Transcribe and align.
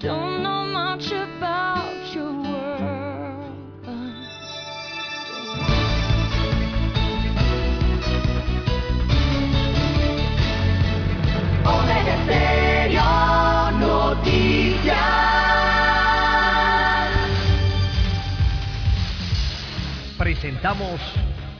Don't 0.00 0.42
know 0.42 0.64
much 0.64 1.12
about 1.12 2.14
your 2.14 2.32
world. 2.32 3.52
Omega 11.66 12.24
Stereo 12.24 13.70
Noticias. 13.78 14.96
Presentamos 20.16 20.98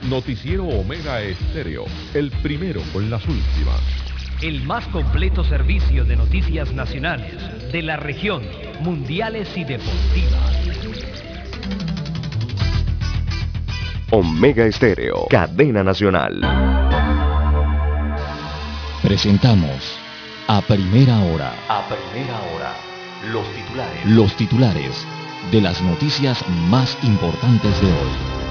Noticiero 0.09 0.65
Omega 0.65 1.21
Estéreo, 1.21 1.85
el 2.15 2.31
primero 2.41 2.81
con 2.91 3.07
las 3.11 3.23
últimas. 3.27 4.00
El 4.41 4.63
más 4.63 4.87
completo 4.87 5.43
servicio 5.43 6.03
de 6.03 6.15
noticias 6.15 6.73
nacionales, 6.73 7.71
de 7.71 7.81
la 7.83 7.97
región, 7.97 8.41
mundiales 8.79 9.55
y 9.55 9.63
deportivas. 9.63 10.57
Omega 14.09 14.65
Estéreo, 14.65 15.27
cadena 15.29 15.83
nacional. 15.83 16.41
Presentamos 19.03 19.99
a 20.47 20.61
primera 20.61 21.19
hora 21.19 21.53
A 21.69 21.83
primera 21.87 22.39
hora, 22.53 22.73
los 23.31 23.47
titulares. 23.53 24.05
los 24.05 24.35
titulares 24.35 25.05
de 25.51 25.61
las 25.61 25.81
noticias 25.81 26.43
más 26.67 26.97
importantes 27.03 27.79
de 27.81 27.87
hoy. 27.87 28.50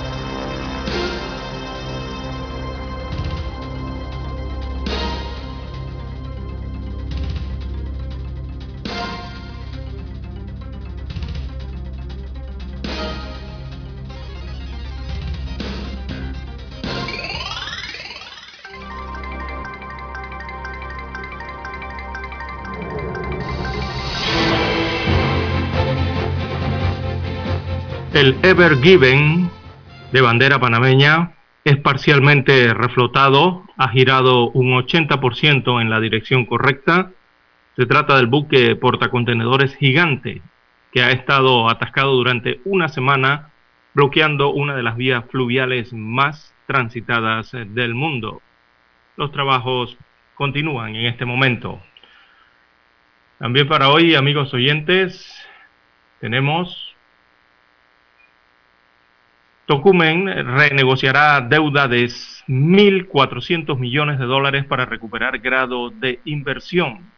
Ever 28.42 28.80
Given 28.80 29.50
de 30.12 30.20
bandera 30.22 30.58
panameña 30.58 31.32
es 31.62 31.76
parcialmente 31.76 32.72
reflotado, 32.72 33.66
ha 33.76 33.88
girado 33.88 34.48
un 34.52 34.72
80% 34.72 35.82
en 35.82 35.90
la 35.90 36.00
dirección 36.00 36.46
correcta. 36.46 37.10
Se 37.76 37.84
trata 37.84 38.16
del 38.16 38.28
buque 38.28 38.76
portacontenedores 38.76 39.76
gigante 39.76 40.40
que 40.90 41.02
ha 41.02 41.10
estado 41.10 41.68
atascado 41.68 42.12
durante 42.14 42.62
una 42.64 42.88
semana 42.88 43.50
bloqueando 43.92 44.50
una 44.50 44.74
de 44.74 44.84
las 44.84 44.96
vías 44.96 45.22
fluviales 45.30 45.92
más 45.92 46.54
transitadas 46.66 47.52
del 47.52 47.94
mundo. 47.94 48.40
Los 49.16 49.32
trabajos 49.32 49.98
continúan 50.34 50.96
en 50.96 51.04
este 51.06 51.26
momento. 51.26 51.82
También 53.38 53.68
para 53.68 53.90
hoy, 53.90 54.14
amigos 54.14 54.54
oyentes, 54.54 55.46
tenemos 56.20 56.89
Tocumen 59.70 60.26
renegociará 60.26 61.40
deuda 61.42 61.86
de 61.86 62.06
1.400 62.06 63.78
millones 63.78 64.18
de 64.18 64.24
dólares 64.24 64.64
para 64.64 64.84
recuperar 64.84 65.38
grado 65.38 65.90
de 65.90 66.18
inversión. 66.24 67.08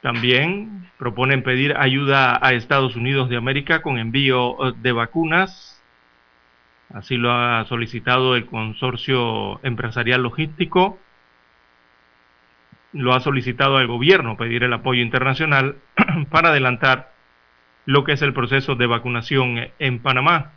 También 0.00 0.90
proponen 0.98 1.44
pedir 1.44 1.76
ayuda 1.78 2.36
a 2.44 2.54
Estados 2.54 2.96
Unidos 2.96 3.28
de 3.28 3.36
América 3.36 3.80
con 3.80 3.96
envío 3.96 4.70
eh, 4.70 4.74
de 4.82 4.90
vacunas. 4.90 5.80
Así 6.92 7.16
lo 7.16 7.30
ha 7.30 7.64
solicitado 7.66 8.34
el 8.34 8.46
consorcio 8.46 9.64
empresarial 9.64 10.24
logístico. 10.24 10.98
Lo 12.92 13.14
ha 13.14 13.20
solicitado 13.20 13.76
al 13.76 13.86
gobierno 13.86 14.36
pedir 14.36 14.64
el 14.64 14.72
apoyo 14.72 15.00
internacional 15.00 15.76
para 16.32 16.48
adelantar 16.48 17.12
lo 17.86 18.02
que 18.02 18.14
es 18.14 18.22
el 18.22 18.32
proceso 18.32 18.74
de 18.74 18.86
vacunación 18.86 19.70
en 19.78 20.00
Panamá. 20.00 20.54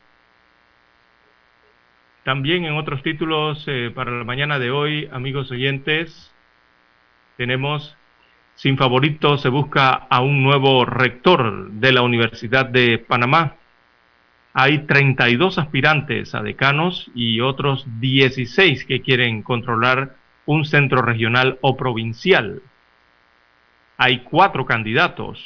También 2.26 2.66
en 2.66 2.74
otros 2.74 3.04
títulos 3.04 3.64
eh, 3.68 3.92
para 3.94 4.10
la 4.10 4.24
mañana 4.24 4.58
de 4.58 4.72
hoy, 4.72 5.08
amigos 5.12 5.52
oyentes, 5.52 6.34
tenemos 7.38 7.96
sin 8.56 8.78
favorito 8.78 9.38
se 9.38 9.50
busca 9.50 9.92
a 9.92 10.22
un 10.22 10.42
nuevo 10.42 10.86
rector 10.86 11.70
de 11.70 11.92
la 11.92 12.02
Universidad 12.02 12.66
de 12.66 12.98
Panamá. 12.98 13.58
Hay 14.56 14.88
32 14.88 15.60
aspirantes 15.60 16.34
a 16.34 16.42
decanos 16.42 17.12
y 17.14 17.42
otros 17.42 17.86
16 18.00 18.86
que 18.86 19.02
quieren 19.02 19.44
controlar 19.44 20.16
un 20.48 20.66
centro 20.66 21.04
regional 21.04 21.60
o 21.62 21.78
provincial. 21.78 22.64
Hay 23.98 24.22
cuatro 24.22 24.66
candidatos 24.66 25.46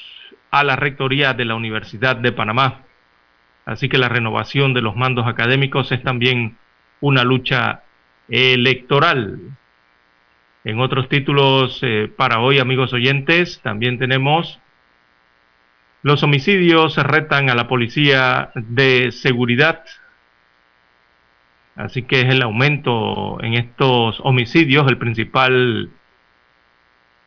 a 0.49 0.63
la 0.63 0.77
rectoría 0.77 1.33
de 1.33 1.43
la 1.43 1.55
Universidad 1.55 2.15
de 2.15 2.31
Panamá. 2.31 2.83
Así 3.65 3.89
que 3.89 3.97
la 3.97 4.07
renovación 4.07 4.73
de 4.73 4.81
los 4.81 4.95
mandos 4.95 5.27
académicos 5.27 5.91
es 5.91 6.01
también 6.03 6.55
una 7.01 7.23
lucha 7.23 7.83
electoral. 8.27 9.39
En 10.63 10.79
otros 10.79 11.09
títulos 11.09 11.79
eh, 11.81 12.11
para 12.15 12.39
hoy, 12.39 12.59
amigos 12.59 12.93
oyentes, 12.93 13.61
también 13.61 13.97
tenemos 13.97 14.59
los 16.01 16.23
homicidios 16.23 16.95
retan 16.95 17.49
a 17.49 17.55
la 17.55 17.67
policía 17.67 18.51
de 18.55 19.11
seguridad. 19.11 19.83
Así 21.75 22.03
que 22.03 22.21
es 22.21 22.27
el 22.27 22.41
aumento 22.41 23.41
en 23.41 23.53
estos 23.55 24.19
homicidios 24.21 24.87
el 24.87 24.97
principal, 24.97 25.89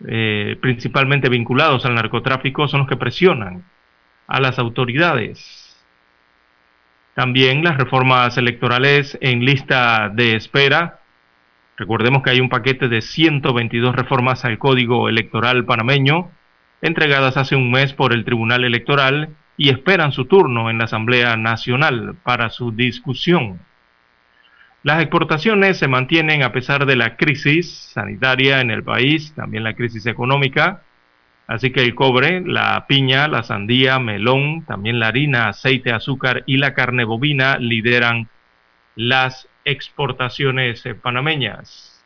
eh, 0.06 0.56
principalmente 0.60 1.28
vinculados 1.28 1.84
al 1.84 1.94
narcotráfico, 1.94 2.66
son 2.68 2.80
los 2.80 2.88
que 2.88 2.96
presionan 2.96 3.64
a 4.26 4.40
las 4.40 4.58
autoridades. 4.58 5.61
También 7.14 7.62
las 7.62 7.76
reformas 7.76 8.38
electorales 8.38 9.18
en 9.20 9.44
lista 9.44 10.08
de 10.08 10.34
espera. 10.34 11.00
Recordemos 11.76 12.22
que 12.22 12.30
hay 12.30 12.40
un 12.40 12.48
paquete 12.48 12.88
de 12.88 13.02
122 13.02 13.94
reformas 13.94 14.46
al 14.46 14.58
Código 14.58 15.10
Electoral 15.10 15.66
panameño, 15.66 16.30
entregadas 16.80 17.36
hace 17.36 17.54
un 17.54 17.70
mes 17.70 17.92
por 17.92 18.14
el 18.14 18.24
Tribunal 18.24 18.64
Electoral 18.64 19.28
y 19.58 19.68
esperan 19.68 20.12
su 20.12 20.24
turno 20.24 20.70
en 20.70 20.78
la 20.78 20.84
Asamblea 20.84 21.36
Nacional 21.36 22.16
para 22.22 22.48
su 22.48 22.72
discusión. 22.72 23.60
Las 24.82 25.02
exportaciones 25.02 25.78
se 25.78 25.88
mantienen 25.88 26.42
a 26.42 26.52
pesar 26.52 26.86
de 26.86 26.96
la 26.96 27.16
crisis 27.16 27.70
sanitaria 27.92 28.60
en 28.60 28.70
el 28.70 28.82
país, 28.82 29.34
también 29.34 29.64
la 29.64 29.74
crisis 29.74 30.06
económica, 30.06 30.82
Así 31.52 31.70
que 31.70 31.82
el 31.82 31.94
cobre, 31.94 32.40
la 32.40 32.86
piña, 32.86 33.28
la 33.28 33.42
sandía, 33.42 33.98
melón, 33.98 34.64
también 34.64 34.98
la 34.98 35.08
harina, 35.08 35.48
aceite, 35.48 35.92
azúcar 35.92 36.44
y 36.46 36.56
la 36.56 36.72
carne 36.72 37.04
bovina 37.04 37.58
lideran 37.58 38.30
las 38.96 39.50
exportaciones 39.66 40.82
panameñas. 41.02 42.02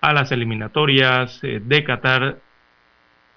a 0.00 0.12
las 0.12 0.30
eliminatorias 0.32 1.42
eh, 1.42 1.60
de 1.62 1.84
Qatar. 1.84 2.38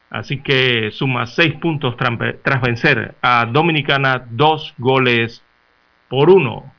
Así 0.09 0.41
que 0.41 0.91
suma 0.91 1.25
seis 1.25 1.53
puntos 1.55 1.97
tras 1.97 2.61
vencer 2.61 3.15
a 3.21 3.45
Dominicana 3.45 4.25
dos 4.29 4.73
goles 4.77 5.43
por 6.07 6.29
uno. 6.29 6.76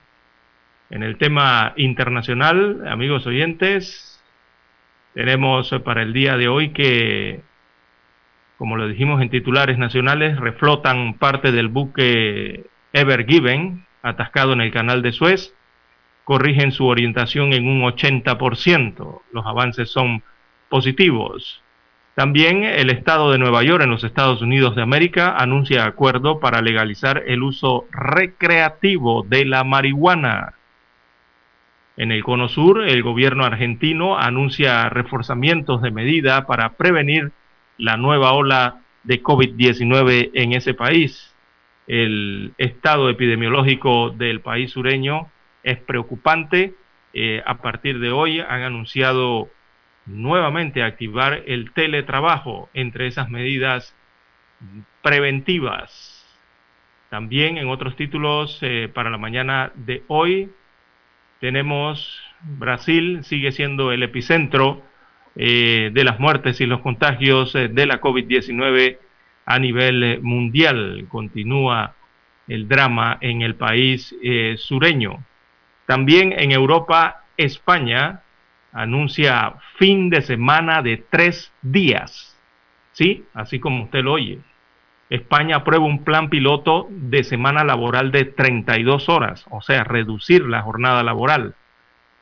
En 0.90 1.02
el 1.02 1.18
tema 1.18 1.74
internacional, 1.76 2.86
amigos 2.88 3.26
oyentes, 3.26 4.22
tenemos 5.14 5.70
para 5.84 6.02
el 6.02 6.12
día 6.12 6.36
de 6.36 6.48
hoy 6.48 6.70
que, 6.70 7.42
como 8.56 8.76
lo 8.76 8.88
dijimos 8.88 9.20
en 9.20 9.30
titulares 9.30 9.78
nacionales, 9.78 10.38
reflotan 10.38 11.14
parte 11.14 11.52
del 11.52 11.68
buque 11.68 12.66
Ever 12.92 13.26
Given, 13.26 13.86
atascado 14.02 14.52
en 14.52 14.60
el 14.60 14.72
canal 14.72 15.02
de 15.02 15.12
Suez 15.12 15.54
corrigen 16.28 16.72
su 16.72 16.84
orientación 16.84 17.54
en 17.54 17.66
un 17.66 17.80
80%. 17.80 19.22
Los 19.32 19.46
avances 19.46 19.90
son 19.90 20.22
positivos. 20.68 21.62
También 22.14 22.64
el 22.64 22.90
Estado 22.90 23.32
de 23.32 23.38
Nueva 23.38 23.62
York 23.62 23.82
en 23.82 23.88
los 23.88 24.04
Estados 24.04 24.42
Unidos 24.42 24.76
de 24.76 24.82
América 24.82 25.34
anuncia 25.38 25.86
acuerdo 25.86 26.38
para 26.38 26.60
legalizar 26.60 27.22
el 27.26 27.42
uso 27.42 27.86
recreativo 27.92 29.24
de 29.26 29.46
la 29.46 29.64
marihuana. 29.64 30.57
En 31.98 32.12
el 32.12 32.22
Cono 32.22 32.48
Sur, 32.48 32.88
el 32.88 33.02
gobierno 33.02 33.44
argentino 33.44 34.16
anuncia 34.16 34.88
reforzamientos 34.88 35.82
de 35.82 35.90
medida 35.90 36.46
para 36.46 36.74
prevenir 36.74 37.32
la 37.76 37.96
nueva 37.96 38.34
ola 38.34 38.82
de 39.02 39.20
COVID-19 39.20 40.30
en 40.32 40.52
ese 40.52 40.74
país. 40.74 41.34
El 41.88 42.52
estado 42.56 43.10
epidemiológico 43.10 44.10
del 44.10 44.40
país 44.40 44.70
sureño 44.70 45.28
es 45.64 45.78
preocupante. 45.78 46.74
Eh, 47.14 47.42
a 47.44 47.56
partir 47.56 47.98
de 47.98 48.12
hoy 48.12 48.38
han 48.38 48.62
anunciado 48.62 49.48
nuevamente 50.06 50.84
activar 50.84 51.42
el 51.46 51.72
teletrabajo 51.72 52.70
entre 52.74 53.08
esas 53.08 53.28
medidas 53.28 53.96
preventivas. 55.02 56.14
También 57.10 57.58
en 57.58 57.66
otros 57.66 57.96
títulos 57.96 58.56
eh, 58.62 58.88
para 58.94 59.10
la 59.10 59.18
mañana 59.18 59.72
de 59.74 60.04
hoy 60.06 60.52
tenemos 61.40 62.20
Brasil 62.40 63.20
sigue 63.24 63.52
siendo 63.52 63.92
el 63.92 64.02
epicentro 64.02 64.82
eh, 65.36 65.90
de 65.92 66.04
las 66.04 66.20
muertes 66.20 66.60
y 66.60 66.66
los 66.66 66.80
contagios 66.80 67.52
de 67.52 67.86
la 67.86 68.00
COVID-19 68.00 68.98
a 69.46 69.58
nivel 69.58 70.20
mundial. 70.22 71.06
Continúa 71.08 71.94
el 72.46 72.68
drama 72.68 73.18
en 73.20 73.42
el 73.42 73.54
país 73.54 74.14
sureño. 74.56 75.24
También 75.86 76.32
en 76.32 76.52
Europa, 76.52 77.24
España 77.36 78.22
anuncia 78.72 79.54
fin 79.76 80.10
de 80.10 80.22
semana 80.22 80.82
de 80.82 80.98
tres 80.98 81.52
días. 81.62 82.36
¿Sí? 82.92 83.24
Así 83.32 83.58
como 83.58 83.84
usted 83.84 84.02
lo 84.02 84.12
oye. 84.12 84.38
España 85.10 85.56
aprueba 85.56 85.86
un 85.86 86.04
plan 86.04 86.28
piloto 86.28 86.86
de 86.90 87.24
semana 87.24 87.64
laboral 87.64 88.12
de 88.12 88.24
32 88.24 89.08
horas, 89.08 89.46
o 89.50 89.62
sea, 89.62 89.84
reducir 89.84 90.44
la 90.44 90.62
jornada 90.62 91.02
laboral 91.02 91.54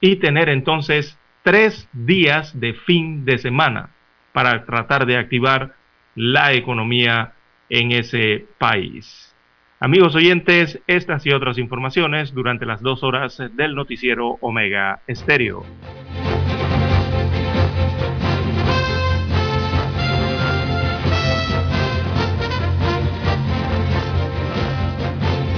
y 0.01 0.17
tener 0.17 0.49
entonces 0.49 1.19
tres 1.43 1.89
días 1.93 2.59
de 2.59 2.75
fin 2.75 3.25
de 3.25 3.39
semana 3.39 3.91
para 4.33 4.65
tratar 4.65 5.07
de 5.07 5.17
activar 5.17 5.75
la 6.15 6.53
economía 6.53 7.33
en 7.69 7.93
ese 7.93 8.47
país. 8.59 9.35
Amigos 9.81 10.15
oyentes, 10.15 10.81
estas 10.87 11.27
y 11.27 11.33
otras 11.33 11.59
informaciones 11.59 12.33
durante 12.33 12.67
las 12.67 12.81
dos 12.81 13.03
horas 13.03 13.43
del 13.53 13.75
noticiero 13.75 14.39
Omega 14.41 15.01
Estéreo. 15.07 15.65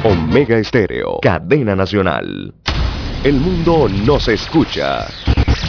Omega 0.09 0.57
Estéreo, 0.57 1.19
cadena 1.21 1.77
nacional. 1.77 2.55
El 3.23 3.35
mundo 3.35 3.87
nos 4.07 4.27
escucha. 4.29 5.07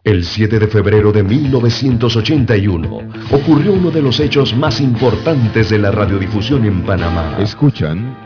el 0.02 0.25
7 0.25 0.58
de 0.58 0.67
febrero 0.69 1.12
de 1.12 1.23
1981 1.25 2.99
ocurrió 3.32 3.73
uno 3.73 3.93
de 3.93 4.02
los 4.02 4.20
hechos 4.20 4.56
más 4.56 4.81
importantes 4.81 5.70
de 5.70 5.79
la 5.79 5.93
radiodifusión 5.93 6.64
en 6.64 6.82
Panamá. 6.82 7.37
Escuchan 7.40 8.25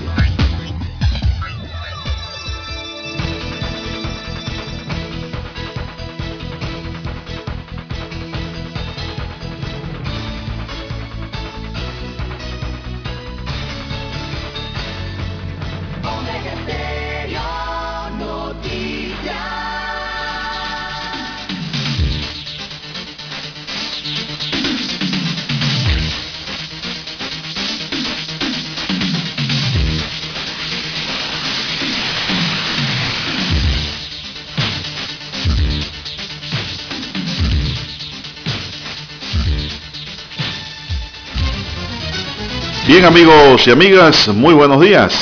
Bien 42.91 43.05
amigos 43.05 43.65
y 43.67 43.71
amigas, 43.71 44.27
muy 44.27 44.53
buenos 44.53 44.81
días. 44.81 45.15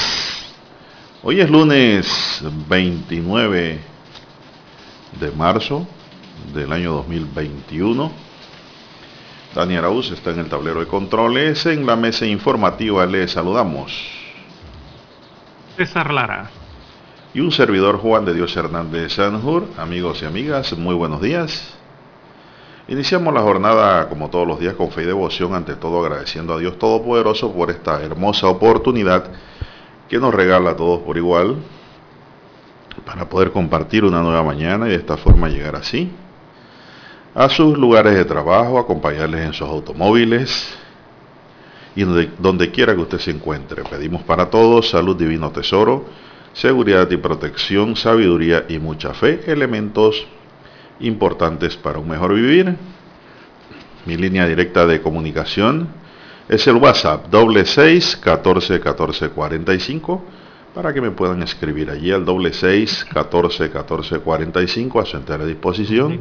Hoy 1.22 1.40
es 1.40 1.52
lunes 1.52 2.44
29 2.68 3.80
de 5.20 5.32
marzo 5.34 5.88
del 6.52 6.74
año 6.74 6.94
2021. 6.94 8.12
Dani 9.54 9.76
Arauz 9.76 10.10
está 10.10 10.32
en 10.32 10.40
el 10.40 10.50
tablero 10.50 10.80
de 10.80 10.88
controles. 10.88 11.64
En 11.68 11.86
la 11.86 11.96
mesa 11.96 12.26
informativa 12.26 13.06
le 13.06 13.28
saludamos. 13.28 13.96
César 15.78 16.12
Lara. 16.12 16.50
Y 17.36 17.40
un 17.42 17.52
servidor 17.52 18.00
Juan 18.00 18.26
de 18.26 18.34
Dios 18.34 18.58
Hernández 18.58 19.14
Sanjur. 19.14 19.68
Amigos 19.78 20.24
y 20.24 20.26
amigas, 20.26 20.76
muy 20.76 20.96
buenos 20.96 21.22
días. 21.22 21.79
Iniciamos 22.90 23.32
la 23.36 23.42
jornada 23.42 24.10
como 24.10 24.32
todos 24.32 24.48
los 24.48 24.60
días 24.60 24.74
con 24.74 24.90
fe 24.90 25.04
y 25.04 25.06
devoción, 25.06 25.54
ante 25.54 25.76
todo 25.76 26.04
agradeciendo 26.04 26.56
a 26.56 26.58
Dios 26.58 26.80
Todopoderoso 26.80 27.54
por 27.54 27.70
esta 27.70 28.02
hermosa 28.02 28.48
oportunidad 28.48 29.26
que 30.10 30.18
nos 30.18 30.34
regala 30.34 30.72
a 30.72 30.76
todos 30.76 31.02
por 31.02 31.16
igual 31.16 31.58
para 33.06 33.30
poder 33.30 33.52
compartir 33.52 34.04
una 34.04 34.24
nueva 34.24 34.42
mañana 34.42 34.88
y 34.88 34.90
de 34.90 34.96
esta 34.96 35.18
forma 35.18 35.50
llegar 35.50 35.76
así 35.76 36.12
a 37.36 37.48
sus 37.48 37.78
lugares 37.78 38.16
de 38.16 38.26
trabajo, 38.26 38.80
acompañarles 38.80 39.46
en 39.46 39.54
sus 39.54 39.70
automóviles 39.70 40.76
y 41.96 42.04
donde, 42.40 42.72
quiera 42.72 42.96
que 42.96 43.02
usted 43.02 43.20
se 43.20 43.30
encuentre. 43.30 43.84
Pedimos 43.84 44.24
para 44.24 44.50
todos 44.50 44.90
salud 44.90 45.16
divino 45.16 45.52
tesoro, 45.52 46.06
seguridad 46.54 47.08
y 47.12 47.18
protección, 47.18 47.96
sabiduría 47.96 48.66
y 48.68 48.80
mucha 48.80 49.14
fe, 49.14 49.44
elementos 49.46 50.26
importantes 51.00 51.76
para 51.78 52.00
un 52.00 52.08
mejor 52.08 52.34
vivir. 52.34 52.76
Mi 54.06 54.16
línea 54.16 54.48
directa 54.48 54.86
de 54.86 55.02
comunicación 55.02 55.90
es 56.48 56.66
el 56.68 56.76
WhatsApp 56.76 57.28
doble 57.30 57.66
seis 57.66 58.16
catorce 58.18 58.80
catorce 58.80 59.30
cuarenta 59.30 59.74
y 59.74 59.80
cinco 59.80 60.24
para 60.74 60.94
que 60.94 61.02
me 61.02 61.12
puedan 61.12 61.44
escribir 61.44 61.90
allí 61.90 62.12
al 62.12 62.26
doble 62.26 62.54
seis 62.54 63.06
catorce 63.14 63.70
catorce 63.70 64.20
cuarenta 64.20 64.62
y 64.62 64.68
cinco 64.68 65.00
a 65.00 65.06
su 65.06 65.18
entera 65.18 65.46
disposición. 65.46 66.20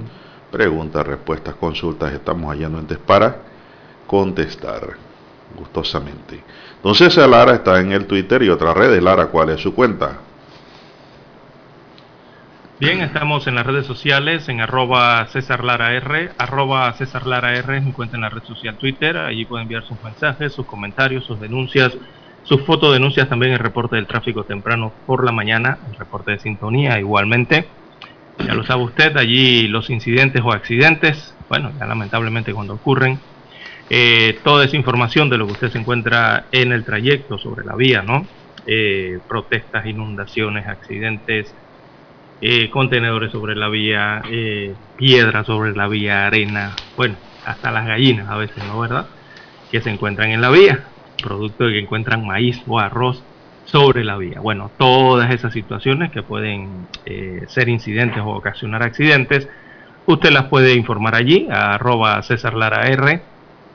Preguntas, 0.50 1.06
respuestas, 1.06 1.54
consultas, 1.56 2.12
estamos 2.12 2.50
allá 2.50 2.66
antes 2.66 2.98
para 2.98 3.36
contestar 4.06 4.96
gustosamente. 5.56 6.42
Entonces 6.76 7.16
Lara 7.16 7.54
está 7.54 7.80
en 7.80 7.92
el 7.92 8.06
Twitter 8.06 8.42
y 8.42 8.48
otras 8.48 8.76
redes. 8.76 9.02
Lara, 9.02 9.26
¿cuál 9.26 9.50
es 9.50 9.60
su 9.60 9.74
cuenta? 9.74 10.18
Bien, 12.80 13.00
estamos 13.00 13.48
en 13.48 13.56
las 13.56 13.66
redes 13.66 13.86
sociales, 13.86 14.48
en 14.48 14.60
arroba 14.60 15.26
César 15.26 15.64
Lara 15.64 15.94
R, 15.94 16.30
arroba 16.38 16.92
César 16.92 17.26
Lara 17.26 17.56
R, 17.56 17.76
encuentran 17.76 18.20
la 18.20 18.30
red 18.30 18.44
social 18.44 18.78
Twitter, 18.78 19.16
allí 19.16 19.46
pueden 19.46 19.62
enviar 19.64 19.82
sus 19.82 20.00
mensajes, 20.00 20.52
sus 20.54 20.64
comentarios, 20.64 21.24
sus 21.24 21.40
denuncias, 21.40 21.98
sus 22.44 22.64
fotodenuncias 22.64 23.28
también 23.28 23.52
el 23.52 23.58
reporte 23.58 23.96
del 23.96 24.06
tráfico 24.06 24.44
temprano 24.44 24.94
por 25.04 25.24
la 25.24 25.32
mañana, 25.32 25.80
el 25.88 25.94
reporte 25.96 26.30
de 26.30 26.38
sintonía 26.38 27.00
igualmente. 27.00 27.72
Ya 28.38 28.54
lo 28.54 28.62
sabe 28.62 28.84
usted, 28.84 29.16
allí 29.16 29.66
los 29.66 29.90
incidentes 29.90 30.42
o 30.44 30.52
accidentes, 30.52 31.36
bueno, 31.48 31.72
ya 31.80 31.84
lamentablemente 31.84 32.54
cuando 32.54 32.74
ocurren, 32.74 33.18
eh, 33.90 34.38
toda 34.44 34.64
esa 34.64 34.76
información 34.76 35.28
de 35.30 35.38
lo 35.38 35.46
que 35.46 35.54
usted 35.54 35.70
se 35.70 35.78
encuentra 35.78 36.46
en 36.52 36.70
el 36.70 36.84
trayecto 36.84 37.38
sobre 37.38 37.64
la 37.64 37.74
vía, 37.74 38.02
¿no? 38.02 38.28
Eh, 38.64 39.18
protestas, 39.26 39.84
inundaciones, 39.86 40.68
accidentes, 40.68 41.56
eh, 42.40 42.70
contenedores 42.70 43.32
sobre 43.32 43.56
la 43.56 43.68
vía, 43.68 44.22
piedras 44.96 45.46
sobre 45.46 45.74
la 45.74 45.88
vía, 45.88 46.26
arena, 46.26 46.74
bueno, 46.96 47.16
hasta 47.44 47.70
las 47.70 47.86
gallinas 47.86 48.28
a 48.28 48.36
veces, 48.36 48.62
¿no? 48.64 48.80
¿Verdad? 48.80 49.06
Que 49.70 49.80
se 49.80 49.90
encuentran 49.90 50.30
en 50.30 50.40
la 50.40 50.50
vía, 50.50 50.84
producto 51.22 51.64
de 51.64 51.72
que 51.72 51.78
encuentran 51.80 52.26
maíz 52.26 52.62
o 52.66 52.78
arroz 52.78 53.22
sobre 53.64 54.04
la 54.04 54.16
vía. 54.16 54.40
Bueno, 54.40 54.70
todas 54.78 55.30
esas 55.30 55.52
situaciones 55.52 56.10
que 56.10 56.22
pueden 56.22 56.86
ser 57.48 57.68
incidentes 57.68 58.20
o 58.20 58.30
ocasionar 58.30 58.82
accidentes, 58.82 59.48
usted 60.06 60.30
las 60.30 60.44
puede 60.44 60.74
informar 60.74 61.14
allí, 61.14 61.48
a 61.50 61.74
arroba 61.74 62.22
César 62.22 62.54
Lara 62.54 62.86
R 62.88 63.22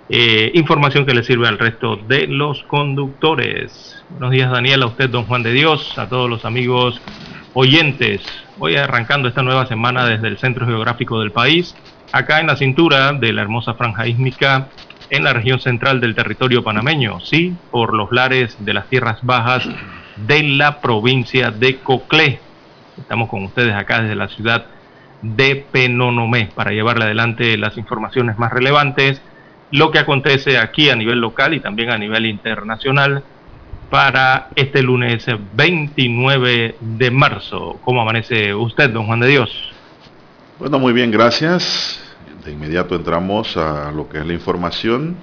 eh, 0.10 0.52
información 0.54 1.06
que 1.06 1.14
le 1.14 1.24
sirve 1.24 1.48
al 1.48 1.58
resto 1.58 1.96
de 1.96 2.28
los 2.28 2.64
conductores. 2.64 4.04
Buenos 4.10 4.32
días 4.32 4.52
Daniel, 4.52 4.84
a 4.84 4.88
usted 4.88 5.10
don 5.10 5.24
Juan 5.26 5.44
de 5.44 5.54
Dios, 5.54 5.98
a 5.98 6.10
todos 6.10 6.30
los 6.30 6.44
amigos 6.44 7.02
oyentes. 7.54 8.22
Hoy 8.60 8.76
arrancando 8.76 9.28
esta 9.28 9.42
nueva 9.42 9.66
semana 9.66 10.06
desde 10.06 10.28
el 10.28 10.38
centro 10.38 10.66
geográfico 10.66 11.20
del 11.20 11.32
país, 11.32 11.76
acá 12.12 12.40
en 12.40 12.48
la 12.48 12.56
cintura 12.56 13.14
de 13.14 13.34
la 13.34 13.42
hermosa 13.42 13.74
franja 13.74 14.08
ísmica 14.08 14.68
en 15.10 15.24
la 15.24 15.34
región 15.34 15.60
central 15.60 16.00
del 16.00 16.16
territorio 16.16 16.64
panameño, 16.64 17.20
sí, 17.20 17.56
por 17.72 17.94
los 17.94 18.12
lares 18.12 18.56
de 18.60 18.74
las 18.74 18.88
tierras 18.88 19.20
bajas 19.24 19.68
de 20.16 20.44
la 20.44 20.82
provincia 20.82 21.52
de 21.52 21.80
Coclé. 21.80 22.40
Estamos 22.98 23.30
con 23.30 23.44
ustedes 23.44 23.74
acá 23.74 24.02
desde 24.02 24.16
la 24.16 24.28
ciudad 24.28 24.66
de 25.22 25.56
Penonomé 25.72 26.50
para 26.54 26.72
llevarle 26.72 27.06
adelante 27.06 27.58
las 27.58 27.78
informaciones 27.78 28.38
más 28.38 28.52
relevantes 28.52 29.22
lo 29.74 29.90
que 29.90 29.98
acontece 29.98 30.60
aquí 30.60 30.92
a 30.92 30.96
nivel 30.96 31.20
local 31.20 31.56
y 31.56 31.60
también 31.60 31.90
a 31.90 31.98
nivel 31.98 32.28
internacional 32.28 33.24
para 33.94 34.48
este 34.56 34.82
lunes 34.82 35.24
29 35.54 36.78
de 36.80 37.12
marzo. 37.12 37.80
¿Cómo 37.84 38.02
amanece 38.02 38.52
usted, 38.56 38.90
don 38.90 39.06
Juan 39.06 39.20
de 39.20 39.28
Dios? 39.28 39.72
Bueno, 40.58 40.80
muy 40.80 40.94
bien, 40.94 41.12
gracias. 41.12 42.04
De 42.44 42.54
inmediato 42.54 42.96
entramos 42.96 43.56
a 43.56 43.92
lo 43.92 44.10
que 44.10 44.18
es 44.18 44.26
la 44.26 44.34
información. 44.34 45.16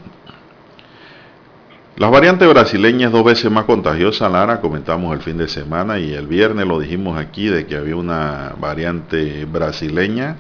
Las 1.97 2.13
variantes 2.13 2.49
brasileñas 2.49 3.11
dos 3.11 3.25
veces 3.25 3.51
más 3.51 3.65
contagiosa, 3.65 4.29
Lara, 4.29 4.61
comentamos 4.61 5.17
el 5.17 5.21
fin 5.21 5.37
de 5.37 5.49
semana 5.49 5.99
y 5.99 6.15
el 6.15 6.29
viernes 6.29 6.65
lo 6.65 6.79
dijimos 6.79 7.19
aquí 7.19 7.49
de 7.49 7.67
que 7.67 7.75
había 7.75 7.97
una 7.97 8.53
variante 8.57 9.47
brasileña. 9.47 10.37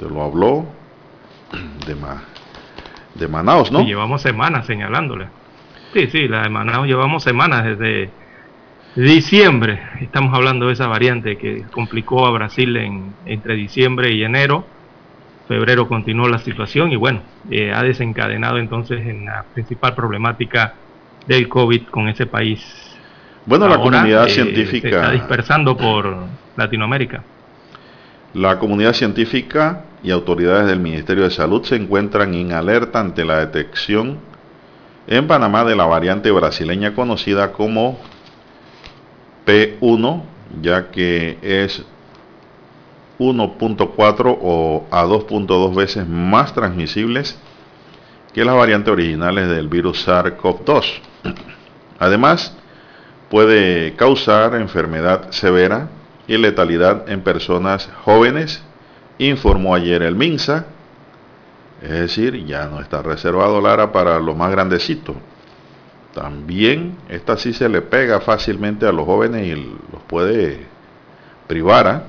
Te 0.00 0.06
lo 0.06 0.20
habló 0.20 0.66
de 1.86 1.94
más 1.94 2.22
de 3.14 3.28
Manaus, 3.28 3.70
¿no? 3.70 3.84
llevamos 3.84 4.20
semanas 4.20 4.66
señalándole. 4.66 5.41
Sí, 5.92 6.06
sí, 6.06 6.26
la 6.26 6.42
de 6.42 6.48
Manaus 6.48 6.86
llevamos 6.86 7.22
semanas 7.22 7.64
desde 7.64 8.08
diciembre. 8.96 9.78
Estamos 10.00 10.34
hablando 10.34 10.68
de 10.68 10.72
esa 10.72 10.86
variante 10.86 11.36
que 11.36 11.64
complicó 11.70 12.26
a 12.26 12.30
Brasil 12.30 12.74
en, 12.78 13.14
entre 13.26 13.56
diciembre 13.56 14.10
y 14.10 14.24
enero. 14.24 14.64
Febrero 15.48 15.86
continuó 15.88 16.28
la 16.28 16.38
situación 16.38 16.92
y 16.92 16.96
bueno, 16.96 17.20
eh, 17.50 17.72
ha 17.74 17.82
desencadenado 17.82 18.56
entonces 18.56 19.06
en 19.06 19.26
la 19.26 19.44
principal 19.52 19.94
problemática 19.94 20.74
del 21.26 21.46
COVID 21.48 21.82
con 21.88 22.08
ese 22.08 22.24
país. 22.24 22.64
Bueno, 23.44 23.68
la 23.68 23.76
comunidad 23.76 24.28
eh, 24.28 24.30
científica... 24.30 24.88
Se 24.88 24.96
está 24.96 25.10
dispersando 25.10 25.76
por 25.76 26.16
Latinoamérica. 26.56 27.22
La 28.32 28.58
comunidad 28.58 28.94
científica 28.94 29.84
y 30.02 30.10
autoridades 30.10 30.68
del 30.68 30.80
Ministerio 30.80 31.24
de 31.24 31.30
Salud 31.30 31.62
se 31.64 31.76
encuentran 31.76 32.32
en 32.32 32.52
alerta 32.52 32.98
ante 32.98 33.26
la 33.26 33.40
detección 33.40 34.31
en 35.06 35.26
Panamá 35.26 35.64
de 35.64 35.76
la 35.76 35.86
variante 35.86 36.30
brasileña 36.30 36.94
conocida 36.94 37.52
como 37.52 37.98
P1, 39.46 40.22
ya 40.60 40.90
que 40.90 41.38
es 41.42 41.84
1.4 43.18 44.38
o 44.40 44.86
a 44.90 45.04
2.2 45.04 45.74
veces 45.74 46.06
más 46.06 46.54
transmisibles 46.54 47.38
que 48.32 48.44
las 48.44 48.56
variantes 48.56 48.92
originales 48.92 49.48
del 49.48 49.68
virus 49.68 50.06
SARS-CoV-2. 50.06 50.84
Además, 51.98 52.56
puede 53.30 53.94
causar 53.94 54.54
enfermedad 54.54 55.30
severa 55.30 55.88
y 56.26 56.36
letalidad 56.36 57.08
en 57.08 57.20
personas 57.22 57.88
jóvenes 58.04 58.62
informó 59.18 59.74
ayer 59.74 60.02
el 60.02 60.16
MINSA. 60.16 60.66
Es 61.82 61.90
decir, 61.90 62.46
ya 62.46 62.66
no 62.66 62.80
está 62.80 63.02
reservado 63.02 63.60
Lara 63.60 63.90
para 63.90 64.20
los 64.20 64.36
más 64.36 64.52
grandecitos. 64.52 65.16
También 66.14 66.96
esta 67.08 67.36
sí 67.36 67.52
se 67.52 67.68
le 67.68 67.82
pega 67.82 68.20
fácilmente 68.20 68.86
a 68.86 68.92
los 68.92 69.04
jóvenes 69.04 69.46
y 69.46 69.54
los 69.54 70.02
puede 70.06 70.66
privar. 71.48 71.86
¿ah? 71.86 72.02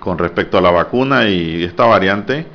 Con 0.00 0.18
respecto 0.18 0.58
a 0.58 0.60
la 0.60 0.70
vacuna 0.70 1.28
y 1.28 1.64
esta 1.64 1.86
variante, 1.86 2.46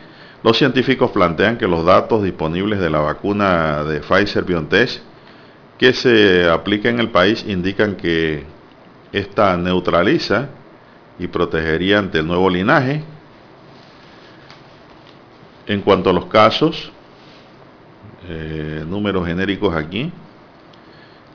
los 0.43 0.57
científicos 0.57 1.11
plantean 1.11 1.57
que 1.57 1.67
los 1.67 1.83
datos 1.83 2.23
disponibles 2.23 2.79
de 2.79 2.89
la 2.89 2.99
vacuna 2.99 3.83
de 3.83 4.01
Pfizer 4.01 4.43
BioNTech 4.43 5.01
que 5.79 5.93
se 5.93 6.47
aplica 6.47 6.89
en 6.89 6.99
el 6.99 7.09
país 7.09 7.43
indican 7.47 7.95
que 7.95 8.43
esta 9.11 9.57
neutraliza 9.57 10.49
y 11.17 11.27
protegería 11.27 11.97
ante 11.97 12.19
el 12.19 12.27
nuevo 12.27 12.51
linaje. 12.51 13.03
En 15.67 15.81
cuanto 15.81 16.09
a 16.09 16.13
los 16.13 16.25
casos, 16.25 16.91
eh, 18.27 18.83
números 18.87 19.27
genéricos 19.27 19.75
aquí, 19.75 20.11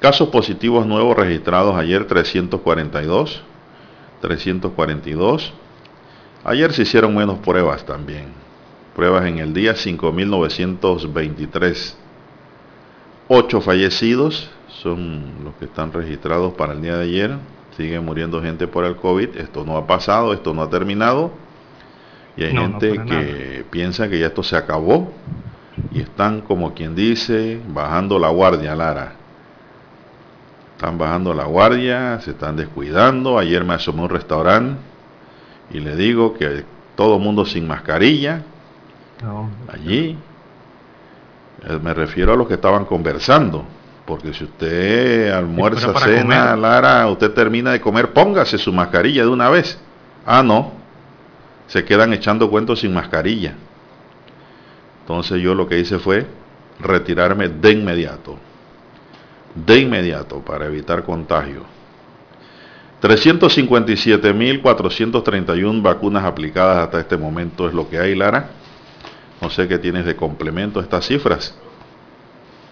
casos 0.01 0.29
positivos 0.29 0.85
nuevos 0.87 1.17
registrados 1.17 1.77
ayer 1.77 2.07
342, 2.07 3.43
342. 4.21 5.53
Ayer 6.45 6.73
se 6.73 6.83
hicieron 6.83 7.15
menos 7.15 7.39
pruebas 7.39 7.87
también. 7.87 8.27
Pruebas 8.95 9.27
en 9.27 9.39
el 9.39 9.55
día 9.55 9.75
5.923. 9.75 11.95
8 13.29 13.61
fallecidos 13.61 14.51
son 14.69 15.45
los 15.45 15.55
que 15.55 15.67
están 15.67 15.93
registrados 15.93 16.55
para 16.55 16.73
el 16.73 16.83
día 16.83 16.97
de 16.97 17.05
ayer 17.05 17.39
sigue 17.77 18.01
muriendo 18.01 18.43
gente 18.43 18.67
por 18.67 18.85
el 18.85 18.97
COVID, 18.97 19.37
esto 19.37 19.65
no 19.65 19.77
ha 19.77 19.87
pasado, 19.87 20.33
esto 20.33 20.55
no 20.55 20.63
ha 20.63 20.71
terminado, 20.71 21.31
y 22.37 22.45
hay 22.45 22.53
gente 22.53 23.03
que 23.05 23.65
piensa 23.71 24.09
que 24.09 24.19
ya 24.19 24.27
esto 24.27 24.43
se 24.43 24.57
acabó, 24.57 25.13
y 25.93 26.01
están 26.01 26.41
como 26.41 26.75
quien 26.75 26.95
dice, 26.95 27.61
bajando 27.69 28.19
la 28.19 28.29
guardia, 28.29 28.75
Lara. 28.75 29.13
Están 30.77 30.99
bajando 30.99 31.33
la 31.33 31.45
guardia, 31.45 32.21
se 32.21 32.33
están 32.33 32.57
descuidando. 32.57 33.39
Ayer 33.39 33.65
me 33.65 33.75
asomé 33.75 34.01
a 34.01 34.05
un 34.05 34.11
restaurante 34.11 34.79
y 35.71 35.81
le 35.81 35.97
digo 35.97 36.35
que 36.35 36.65
todo 36.95 37.19
mundo 37.19 37.47
sin 37.47 37.67
mascarilla. 37.67 38.43
allí. 39.73 40.19
Eh, 41.67 41.79
me 41.83 41.95
refiero 41.95 42.35
a 42.35 42.37
los 42.37 42.47
que 42.47 42.55
estaban 42.55 42.85
conversando 42.85 43.65
porque 44.07 44.33
si 44.33 44.45
usted 44.45 45.31
almuerza, 45.33 45.93
cena, 45.99 46.57
Lara, 46.57 47.07
usted 47.09 47.33
termina 47.33 47.73
de 47.73 47.81
comer, 47.81 48.13
póngase 48.13 48.57
su 48.57 48.73
mascarilla 48.73 49.23
de 49.23 49.29
una 49.29 49.51
vez. 49.51 49.79
Ah, 50.25 50.43
no. 50.43 50.73
Se 51.67 51.85
quedan 51.85 52.13
echando 52.13 52.51
cuentos 52.51 52.81
sin 52.81 52.95
mascarilla. 52.95 53.55
Entonces 55.01 55.41
yo 55.41 55.55
lo 55.55 55.69
que 55.69 55.79
hice 55.79 55.99
fue 55.99 56.27
retirarme 56.81 57.49
de 57.49 57.73
inmediato. 57.73 58.39
De 59.55 59.81
inmediato 59.81 60.41
para 60.41 60.67
evitar 60.67 61.05
contagio. 61.05 61.65
357.431 63.03 65.83
vacunas 65.83 66.25
aplicadas 66.25 66.79
hasta 66.79 67.01
este 67.01 67.17
momento 67.17 67.67
es 67.69 67.75
lo 67.75 67.89
que 67.89 67.99
hay, 67.99 68.15
Lara. 68.15 68.51
No 69.41 69.51
sé 69.51 69.67
qué 69.69 69.79
tienes 69.79 70.05
de 70.07 70.17
complemento 70.17 70.81
a 70.81 70.83
estas 70.83 71.07
cifras. 71.07 71.57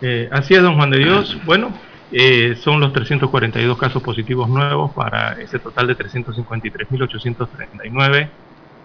Eh, 0.00 0.28
así 0.32 0.54
es, 0.54 0.62
don 0.62 0.76
Juan 0.76 0.90
de 0.90 0.98
Dios. 0.98 1.38
Bueno, 1.46 1.72
eh, 2.10 2.56
son 2.60 2.80
los 2.80 2.92
342 2.92 3.78
casos 3.78 4.02
positivos 4.02 4.48
nuevos 4.48 4.92
para 4.92 5.40
ese 5.40 5.58
total 5.58 5.86
de 5.88 5.98
353.839. 5.98 8.28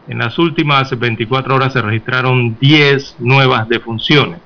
En 0.10 0.18
las 0.18 0.38
últimas 0.38 0.98
24 0.98 1.56
horas 1.56 1.72
se 1.72 1.82
registraron 1.82 2.58
10 2.60 3.16
nuevas 3.20 3.70
defunciones. 3.70 4.39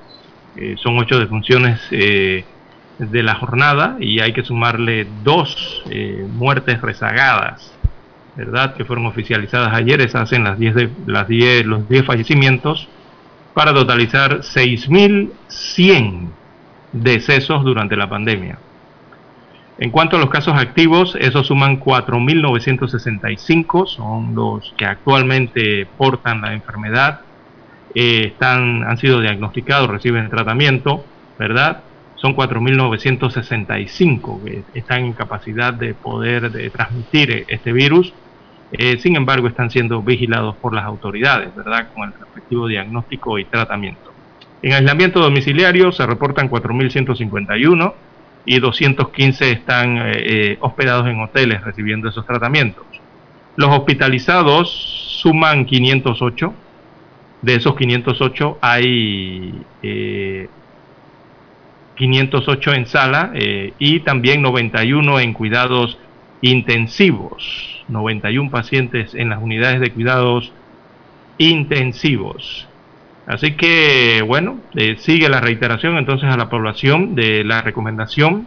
Eh, 0.56 0.76
son 0.80 0.96
8 0.98 1.18
defunciones 1.18 1.80
de 1.90 2.44
la 3.24 3.34
jornada 3.34 3.96
y 3.98 4.20
hay 4.20 4.32
que 4.32 4.44
sumarle 4.44 5.08
dos 5.24 5.82
muertes 6.28 6.80
rezagadas, 6.80 7.74
¿verdad? 8.36 8.74
Que 8.76 8.84
fueron 8.84 9.06
oficializadas 9.06 9.74
ayer. 9.74 10.00
Esas 10.00 10.22
hacen 10.22 10.44
las 10.44 10.58
10 10.58 10.74
de, 10.76 10.90
las 11.06 11.26
10, 11.26 11.66
los 11.66 11.88
10 11.88 12.04
fallecimientos 12.04 12.86
para 13.54 13.72
totalizar 13.72 14.40
6.100 14.40 16.28
decesos 16.92 17.64
durante 17.64 17.96
la 17.96 18.08
pandemia. 18.08 18.58
En 19.76 19.90
cuanto 19.90 20.16
a 20.16 20.20
los 20.20 20.30
casos 20.30 20.54
activos, 20.54 21.16
esos 21.18 21.48
suman 21.48 21.80
4.965, 21.80 23.88
son 23.88 24.32
los 24.34 24.72
que 24.76 24.84
actualmente 24.84 25.84
portan 25.96 26.42
la 26.42 26.54
enfermedad, 26.54 27.22
eh, 27.92 28.34
han 28.40 28.96
sido 28.98 29.20
diagnosticados, 29.20 29.90
reciben 29.90 30.30
tratamiento, 30.30 31.04
¿verdad? 31.38 31.82
Son 32.14 32.36
4.965 32.36 34.44
que 34.44 34.62
están 34.74 35.06
en 35.06 35.12
capacidad 35.12 35.74
de 35.74 35.94
poder 35.94 36.52
de 36.52 36.70
transmitir 36.70 37.44
este 37.48 37.72
virus. 37.72 38.14
Eh, 38.72 38.98
sin 38.98 39.16
embargo, 39.16 39.48
están 39.48 39.70
siendo 39.70 40.02
vigilados 40.02 40.54
por 40.56 40.72
las 40.72 40.84
autoridades, 40.84 41.52
¿verdad? 41.54 41.88
Con 41.94 42.04
el 42.04 42.12
respectivo 42.18 42.68
diagnóstico 42.68 43.40
y 43.40 43.44
tratamiento. 43.44 44.12
En 44.62 44.72
aislamiento 44.72 45.20
domiciliario 45.20 45.92
se 45.92 46.06
reportan 46.06 46.48
4.151 46.48 47.92
y 48.46 48.58
215 48.58 49.50
están 49.50 49.98
eh, 49.98 50.12
eh, 50.16 50.56
hospedados 50.60 51.06
en 51.06 51.20
hoteles 51.20 51.62
recibiendo 51.62 52.08
esos 52.08 52.26
tratamientos. 52.26 52.84
Los 53.56 53.70
hospitalizados 53.70 54.70
suman 55.22 55.64
508. 55.64 56.52
De 57.42 57.54
esos 57.54 57.76
508 57.76 58.58
hay 58.60 59.54
508 61.96 62.72
eh, 62.72 62.76
en 62.76 62.86
sala 62.86 63.32
y 63.78 64.00
también 64.00 64.42
91 64.42 65.20
en 65.20 65.32
cuidados 65.34 65.98
intensivos. 66.40 67.84
91 67.88 68.50
pacientes 68.50 69.14
en 69.14 69.28
las 69.28 69.42
unidades 69.42 69.80
de 69.80 69.90
cuidados 69.90 70.52
intensivos. 71.38 72.66
Así 73.26 73.52
que, 73.52 74.22
bueno, 74.26 74.58
eh, 74.74 74.96
sigue 74.98 75.28
la 75.28 75.40
reiteración 75.40 75.96
entonces 75.96 76.30
a 76.30 76.36
la 76.36 76.50
población 76.50 77.14
de 77.14 77.42
la 77.42 77.62
recomendación 77.62 78.46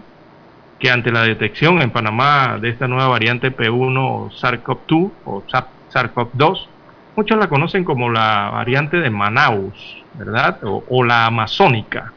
que 0.80 0.92
ante 0.92 1.12
la 1.12 1.24
detección 1.24 1.82
en 1.82 1.90
Panamá 1.90 2.60
de 2.62 2.70
esta 2.70 2.88
nueva 2.88 3.08
variante 3.08 3.56
P1 3.56 4.32
SARS-CoV-2 4.32 5.12
o 5.26 5.44
SARS-CoV-2, 5.92 6.68
muchos 7.16 7.40
la 7.40 7.50
conocen 7.50 7.84
como 7.84 8.12
la 8.12 8.52
variante 8.54 8.98
de 8.98 9.10
Manaus, 9.10 10.04
¿verdad? 10.14 10.60
O, 10.64 11.04
la 11.04 11.26
amazónica, 11.26 12.14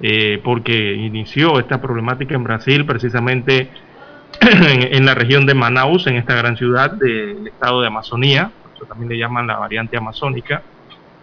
eh, 0.00 0.40
porque 0.42 0.94
inició 0.94 1.60
esta 1.60 1.80
problemática 1.80 2.34
en 2.34 2.42
Brasil 2.42 2.84
precisamente 2.84 3.70
en, 4.40 4.92
en, 4.92 5.06
la 5.06 5.14
región 5.14 5.46
de 5.46 5.54
Manaus, 5.54 6.08
en 6.08 6.16
esta 6.16 6.34
gran 6.34 6.56
ciudad 6.56 6.90
del 6.90 7.46
estado 7.46 7.80
de 7.80 7.86
Amazonía, 7.86 8.50
eso 8.74 8.86
también 8.86 9.10
le 9.10 9.18
llaman 9.18 9.46
la 9.46 9.56
variante 9.58 9.96
amazónica 9.96 10.62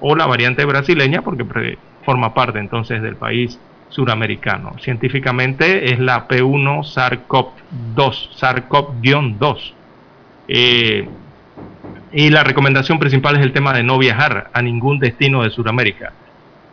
o 0.05 0.15
la 0.15 0.25
variante 0.25 0.65
brasileña 0.65 1.21
porque 1.21 1.77
forma 2.03 2.33
parte 2.33 2.59
entonces 2.59 3.01
del 3.01 3.15
país 3.15 3.57
suramericano. 3.87 4.75
Científicamente 4.81 5.93
es 5.93 5.99
la 5.99 6.27
P1 6.27 6.83
SARS-CoV-2, 6.83 8.29
SARS-CoV-2. 8.37 9.73
Eh, 10.49 11.07
y 12.11 12.29
la 12.29 12.43
recomendación 12.43 12.99
principal 12.99 13.37
es 13.37 13.43
el 13.43 13.53
tema 13.53 13.71
de 13.73 13.83
no 13.83 13.97
viajar 13.97 14.49
a 14.51 14.61
ningún 14.61 14.99
destino 14.99 15.43
de 15.43 15.51
Sudamérica. 15.51 16.11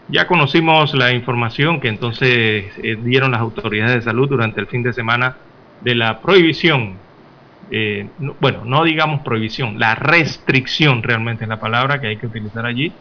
Ya 0.08 0.26
conocimos 0.26 0.92
la 0.94 1.12
información 1.12 1.80
que 1.80 1.86
entonces 1.86 2.72
eh, 2.82 2.98
dieron 3.00 3.30
las 3.30 3.40
autoridades 3.40 3.94
de 3.94 4.02
salud 4.02 4.28
durante 4.28 4.60
el 4.60 4.66
fin 4.66 4.82
de 4.82 4.92
semana 4.92 5.36
de 5.82 5.94
la 5.94 6.20
prohibición, 6.20 6.94
eh, 7.70 8.08
bueno, 8.40 8.64
no 8.64 8.82
digamos 8.82 9.20
prohibición, 9.20 9.78
la 9.78 9.94
restricción 9.94 11.04
realmente 11.04 11.44
es 11.44 11.48
la 11.48 11.60
palabra 11.60 12.00
que 12.00 12.08
hay 12.08 12.16
que 12.16 12.26
utilizar 12.26 12.66
allí, 12.66 12.92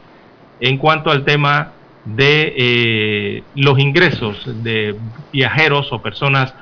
en 0.59 0.77
cuanto 0.77 1.11
al 1.11 1.25
tema 1.25 1.71
de 2.05 2.53
eh, 2.57 3.43
los 3.55 3.79
ingresos 3.79 4.63
de 4.63 4.95
viajeros 5.31 5.91
o 5.91 6.01
personas 6.01 6.53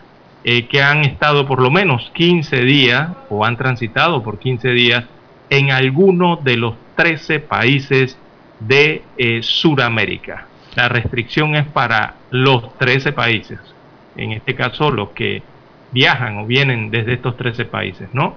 eh, 0.44 0.68
que 0.68 0.82
han 0.82 1.04
estado 1.04 1.48
por 1.48 1.62
lo 1.62 1.72
menos 1.72 2.12
15 2.14 2.62
días 2.62 3.10
o 3.30 3.46
han 3.46 3.58
transitado 3.58 4.24
por 4.24 4.40
15 4.40 4.70
días 4.72 5.06
en 5.50 5.72
alguno 5.72 6.38
de 6.38 6.58
los 6.58 6.76
13 6.96 7.40
países 7.40 8.18
de 8.60 9.04
eh, 9.18 9.42
Sudamérica. 9.42 10.48
La 10.76 10.90
restricción 10.90 11.56
es 11.56 11.66
para 11.68 12.16
los 12.30 12.78
13 12.78 13.14
países, 13.14 13.60
en 14.16 14.32
este 14.32 14.56
caso 14.56 14.92
los 14.92 15.10
que 15.10 15.42
viajan 15.92 16.38
o 16.38 16.46
vienen 16.46 16.92
desde 16.92 17.14
estos 17.14 17.38
13 17.38 17.66
países, 17.66 18.10
¿no? 18.14 18.36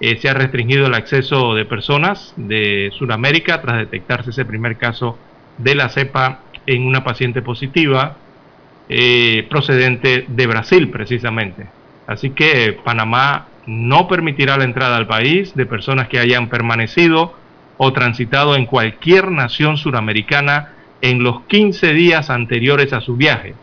Eh, 0.00 0.18
se 0.20 0.28
ha 0.28 0.34
restringido 0.34 0.86
el 0.86 0.94
acceso 0.94 1.54
de 1.54 1.64
personas 1.64 2.32
de 2.36 2.92
Sudamérica 2.96 3.60
tras 3.60 3.78
detectarse 3.78 4.30
ese 4.30 4.44
primer 4.44 4.76
caso 4.76 5.18
de 5.58 5.74
la 5.74 5.88
cepa 5.88 6.40
en 6.66 6.86
una 6.86 7.02
paciente 7.02 7.42
positiva 7.42 8.16
eh, 8.88 9.46
procedente 9.50 10.24
de 10.28 10.46
Brasil 10.46 10.88
precisamente. 10.88 11.66
Así 12.06 12.30
que 12.30 12.78
Panamá 12.84 13.48
no 13.66 14.08
permitirá 14.08 14.56
la 14.56 14.64
entrada 14.64 14.96
al 14.96 15.06
país 15.06 15.54
de 15.54 15.66
personas 15.66 16.08
que 16.08 16.18
hayan 16.18 16.48
permanecido 16.48 17.34
o 17.76 17.92
transitado 17.92 18.56
en 18.56 18.66
cualquier 18.66 19.30
nación 19.30 19.76
suramericana 19.76 20.72
en 21.02 21.22
los 21.22 21.42
15 21.42 21.92
días 21.92 22.30
anteriores 22.30 22.92
a 22.92 23.00
su 23.00 23.16
viaje. 23.16 23.54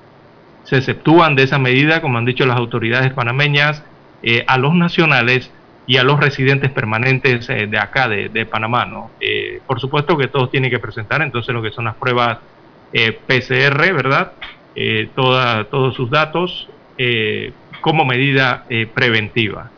Se 0.63 0.77
exceptúan 0.77 1.35
de 1.35 1.43
esa 1.43 1.59
medida, 1.59 2.01
como 2.01 2.17
han 2.17 2.25
dicho 2.25 2.45
las 2.45 2.57
autoridades 2.57 3.11
panameñas, 3.13 3.83
eh, 4.21 4.43
a 4.47 4.57
los 4.57 4.73
nacionales 4.73 5.51
y 5.87 5.97
a 5.97 6.03
los 6.03 6.19
residentes 6.19 6.71
permanentes 6.71 7.49
eh, 7.49 7.67
de 7.67 7.77
acá, 7.77 8.07
de, 8.07 8.45
Panamá. 8.45 8.85
¿no? 8.85 9.11
Eh, 9.19 9.61
por 9.65 9.79
supuesto 9.79 10.17
que 10.17 10.27
todos 10.27 10.51
tienen 10.51 10.71
que 10.71 10.79
presentar 10.79 11.21
entonces 11.21 11.53
lo 11.53 11.61
que 11.61 11.71
son 11.71 11.85
las 11.85 11.95
pruebas 11.95 12.39
eh, 12.93 13.11
PCR, 13.11 13.93
¿verdad? 13.93 14.33
todos 15.15 15.95
sus 15.95 16.09
datos 16.09 16.67
como 17.79 18.03
medida 18.03 18.65
preventiva. 18.93 19.71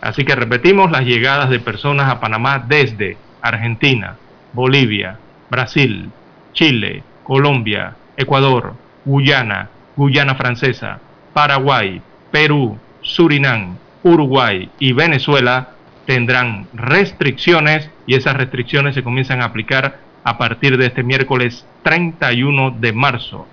Así 0.00 0.24
que 0.24 0.34
repetimos 0.34 0.90
las 0.90 1.04
llegadas 1.04 1.48
de 1.48 1.60
personas 1.60 2.10
a 2.10 2.18
Panamá 2.18 2.64
desde 2.66 3.16
Argentina, 3.40 4.16
Bolivia, 4.52 5.18
Brasil, 5.48 6.10
Chile, 6.52 7.04
Colombia, 7.22 7.94
Ecuador, 8.16 8.74
Guyana, 9.04 9.68
Guyana 9.94 10.34
Francesa, 10.34 10.98
Paraguay, 11.32 12.02
Perú, 12.32 12.78
Surinam, 13.02 13.76
Uruguay 14.06 14.70
y 14.78 14.92
Venezuela 14.92 15.70
tendrán 16.06 16.68
restricciones 16.72 17.90
y 18.06 18.14
esas 18.14 18.36
restricciones 18.36 18.94
se 18.94 19.02
comienzan 19.02 19.42
a 19.42 19.46
aplicar 19.46 19.98
a 20.22 20.38
partir 20.38 20.78
de 20.78 20.86
este 20.86 21.02
miércoles 21.02 21.66
31 21.82 22.76
de 22.78 22.92
marzo 22.92 23.46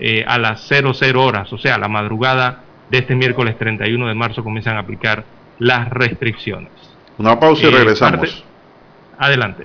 eh, 0.00 0.24
a 0.26 0.38
las 0.38 0.66
00 0.66 1.22
horas, 1.22 1.52
o 1.52 1.58
sea, 1.58 1.78
la 1.78 1.88
madrugada 1.88 2.62
de 2.90 2.98
este 2.98 3.14
miércoles 3.14 3.56
31 3.56 4.08
de 4.08 4.14
marzo 4.14 4.42
comienzan 4.42 4.76
a 4.76 4.80
aplicar 4.80 5.24
las 5.58 5.88
restricciones. 5.90 6.72
Una 7.18 7.38
pausa 7.38 7.66
y 7.66 7.68
eh, 7.68 7.76
regresamos. 7.76 8.44
adelante. 9.18 9.64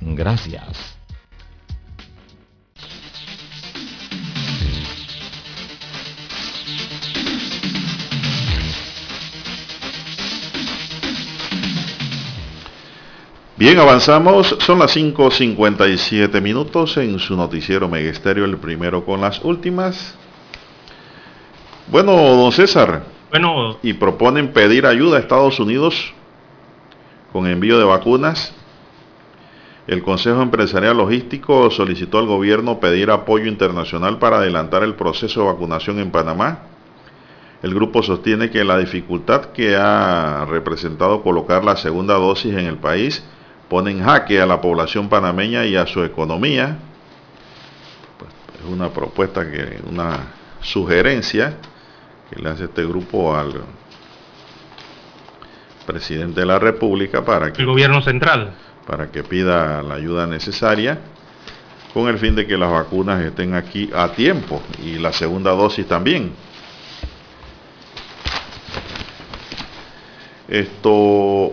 Gracias. 0.00 0.96
Bien, 13.60 13.78
avanzamos. 13.78 14.56
Son 14.60 14.78
las 14.78 14.96
5.57 14.96 16.40
minutos 16.40 16.96
en 16.96 17.18
su 17.18 17.36
noticiero 17.36 17.90
Megesterio, 17.90 18.46
el 18.46 18.56
primero 18.56 19.04
con 19.04 19.20
las 19.20 19.44
últimas. 19.44 20.14
Bueno, 21.88 22.12
don 22.14 22.52
César. 22.52 23.02
Bueno. 23.28 23.76
Y 23.82 23.92
proponen 23.92 24.54
pedir 24.54 24.86
ayuda 24.86 25.18
a 25.18 25.20
Estados 25.20 25.60
Unidos 25.60 26.14
con 27.34 27.46
envío 27.46 27.78
de 27.78 27.84
vacunas. 27.84 28.54
El 29.86 30.02
Consejo 30.02 30.42
Empresarial 30.42 30.96
Logístico 30.96 31.70
solicitó 31.70 32.18
al 32.18 32.26
gobierno 32.26 32.80
pedir 32.80 33.10
apoyo 33.10 33.46
internacional 33.46 34.18
para 34.18 34.38
adelantar 34.38 34.82
el 34.82 34.94
proceso 34.94 35.40
de 35.40 35.46
vacunación 35.46 35.98
en 35.98 36.10
Panamá. 36.10 36.60
El 37.62 37.74
grupo 37.74 38.02
sostiene 38.02 38.50
que 38.50 38.64
la 38.64 38.78
dificultad 38.78 39.46
que 39.46 39.76
ha 39.76 40.46
representado 40.48 41.22
colocar 41.22 41.64
la 41.64 41.76
segunda 41.76 42.14
dosis 42.14 42.52
en 42.54 42.66
el 42.66 42.76
país 42.76 43.24
pone 43.68 43.90
en 43.90 44.02
jaque 44.02 44.40
a 44.40 44.46
la 44.46 44.60
población 44.60 45.08
panameña 45.08 45.64
y 45.66 45.76
a 45.76 45.86
su 45.86 46.02
economía. 46.02 46.78
Pues, 48.18 48.30
es 48.58 48.70
una 48.70 48.90
propuesta, 48.90 49.50
que, 49.50 49.80
una 49.88 50.18
sugerencia 50.60 51.54
que 52.30 52.40
le 52.40 52.48
hace 52.48 52.64
este 52.64 52.84
grupo 52.84 53.34
al 53.34 53.62
presidente 55.86 56.40
de 56.40 56.46
la 56.46 56.58
República 56.58 57.24
para 57.24 57.52
que 57.52 57.62
el 57.62 57.66
gobierno 57.66 58.00
central 58.02 58.52
para 58.90 59.12
que 59.12 59.22
pida 59.22 59.84
la 59.84 59.94
ayuda 59.94 60.26
necesaria 60.26 60.98
con 61.94 62.08
el 62.08 62.18
fin 62.18 62.34
de 62.34 62.44
que 62.44 62.58
las 62.58 62.72
vacunas 62.72 63.22
estén 63.22 63.54
aquí 63.54 63.88
a 63.94 64.08
tiempo 64.08 64.60
y 64.82 64.98
la 64.98 65.12
segunda 65.12 65.52
dosis 65.52 65.86
también. 65.86 66.32
Esto 70.48 71.52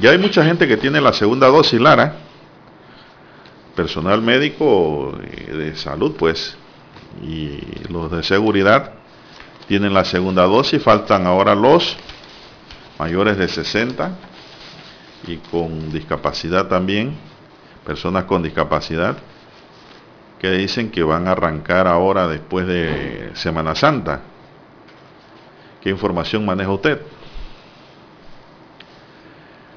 ya 0.00 0.10
hay 0.10 0.18
mucha 0.18 0.44
gente 0.44 0.66
que 0.66 0.76
tiene 0.76 1.00
la 1.00 1.12
segunda 1.12 1.46
dosis, 1.46 1.80
Lara. 1.80 2.16
Personal 3.76 4.20
médico 4.20 5.16
de 5.20 5.76
salud, 5.76 6.16
pues, 6.18 6.56
y 7.22 7.60
los 7.92 8.10
de 8.10 8.24
seguridad 8.24 8.94
tienen 9.68 9.94
la 9.94 10.04
segunda 10.04 10.42
dosis. 10.46 10.82
Faltan 10.82 11.28
ahora 11.28 11.54
los 11.54 11.96
mayores 12.98 13.36
de 13.38 13.46
60 13.46 14.29
y 15.26 15.36
con 15.36 15.92
discapacidad 15.92 16.68
también, 16.68 17.14
personas 17.84 18.24
con 18.24 18.42
discapacidad, 18.42 19.16
que 20.38 20.50
dicen 20.50 20.90
que 20.90 21.02
van 21.02 21.28
a 21.28 21.32
arrancar 21.32 21.86
ahora 21.86 22.26
después 22.26 22.66
de 22.66 23.30
Semana 23.34 23.74
Santa. 23.74 24.22
¿Qué 25.82 25.90
información 25.90 26.44
maneja 26.44 26.70
usted? 26.70 27.00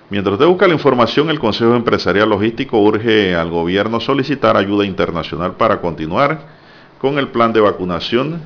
Mientras 0.10 0.34
usted 0.34 0.46
busca 0.46 0.68
la 0.68 0.74
información, 0.74 1.30
el 1.30 1.40
Consejo 1.40 1.76
Empresarial 1.76 2.30
Logístico 2.30 2.80
urge 2.80 3.36
al 3.36 3.50
gobierno 3.50 4.00
solicitar 4.00 4.56
ayuda 4.56 4.86
internacional 4.86 5.56
para 5.56 5.82
continuar 5.82 6.40
con 7.00 7.18
el 7.18 7.30
plan 7.30 7.52
de 7.52 7.62
vacunación, 7.62 8.42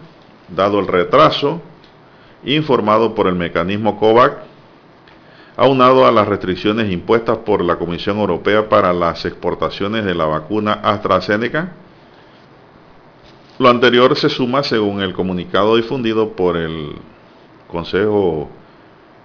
dado 0.48 0.80
el 0.80 0.88
retraso 0.88 1.62
informado 2.44 3.14
por 3.14 3.28
el 3.28 3.36
mecanismo 3.36 4.00
COVAC, 4.00 4.38
aunado 5.58 6.06
a 6.06 6.12
las 6.12 6.28
restricciones 6.28 6.91
impuestas 6.91 7.39
por 7.39 7.63
la 7.63 7.78
Comisión 7.78 8.20
Europea 8.20 8.70
para 8.70 8.93
las 8.93 9.26
exportaciones 9.26 10.06
de 10.06 10.13
la 10.13 10.26
vacuna 10.26 10.74
AstraZeneca. 10.74 11.72
Lo 13.58 13.67
anterior 13.67 14.15
se 14.15 14.30
suma, 14.30 14.62
según 14.62 15.02
el 15.02 15.13
comunicado 15.13 15.76
difundido 15.76 16.34
por 16.34 16.58
el 16.58 16.93
Consejo 17.67 18.50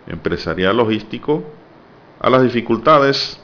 Empresarial 0.06 0.78
Logístico, 0.78 1.44
a 2.18 2.30
las 2.30 2.42
dificultades 2.42 3.38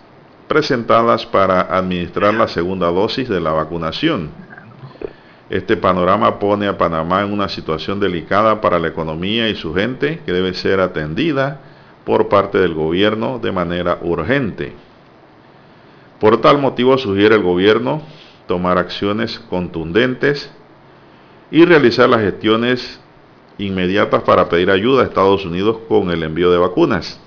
presentadas 0.49 1.27
para 1.27 1.61
administrar 1.61 2.33
la 2.33 2.49
segunda 2.49 2.91
dosis 2.91 3.29
de 3.29 3.39
la 3.39 3.53
vacunación. 3.53 4.31
Este 5.51 5.77
panorama 5.77 6.39
pone 6.39 6.67
a 6.67 6.79
Panamá 6.79 7.21
en 7.21 7.35
una 7.35 7.51
situación 7.51 8.01
delicada 8.01 8.63
para 8.63 8.79
la 8.79 8.89
economía 8.89 9.47
y 9.51 9.57
su 9.57 9.75
gente 9.75 10.21
que 10.25 10.33
debe 10.33 10.55
ser 10.55 10.81
atendida 10.81 11.68
por 12.09 12.31
parte 12.31 12.57
del 12.57 12.73
gobierno 12.73 13.39
de 13.39 13.53
manera 13.53 13.99
urgente. 14.01 14.73
Por 16.19 16.41
tal 16.41 16.57
motivo 16.57 16.97
sugiere 16.97 17.35
el 17.35 17.43
gobierno 17.43 18.01
tomar 18.47 18.79
acciones 18.79 19.39
contundentes 19.51 20.51
y 21.51 21.67
realizar 21.67 22.09
las 22.09 22.23
gestiones 22.23 22.99
inmediatas 23.59 24.23
para 24.23 24.49
pedir 24.49 24.71
ayuda 24.71 25.03
a 25.03 25.05
Estados 25.05 25.45
Unidos 25.45 25.81
con 25.87 26.11
el 26.11 26.23
envío 26.23 26.51
de 26.51 26.57
vacunas. 26.57 27.21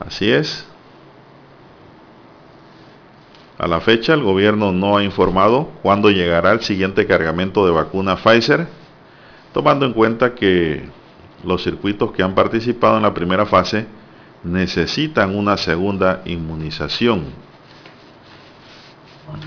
Así 0.00 0.32
es. 0.32 0.66
A 3.56 3.68
la 3.68 3.80
fecha 3.80 4.14
el 4.14 4.24
gobierno 4.24 4.72
no 4.72 4.96
ha 4.96 5.04
informado 5.04 5.70
cuándo 5.80 6.10
llegará 6.10 6.50
el 6.50 6.62
siguiente 6.62 7.06
cargamento 7.06 7.64
de 7.64 7.70
vacuna 7.70 8.16
Pfizer, 8.16 8.66
tomando 9.52 9.86
en 9.86 9.92
cuenta 9.92 10.34
que 10.34 11.01
los 11.44 11.62
circuitos 11.62 12.12
que 12.12 12.22
han 12.22 12.34
participado 12.34 12.96
en 12.96 13.02
la 13.02 13.14
primera 13.14 13.46
fase 13.46 13.86
necesitan 14.44 15.34
una 15.36 15.56
segunda 15.56 16.22
inmunización. 16.24 17.26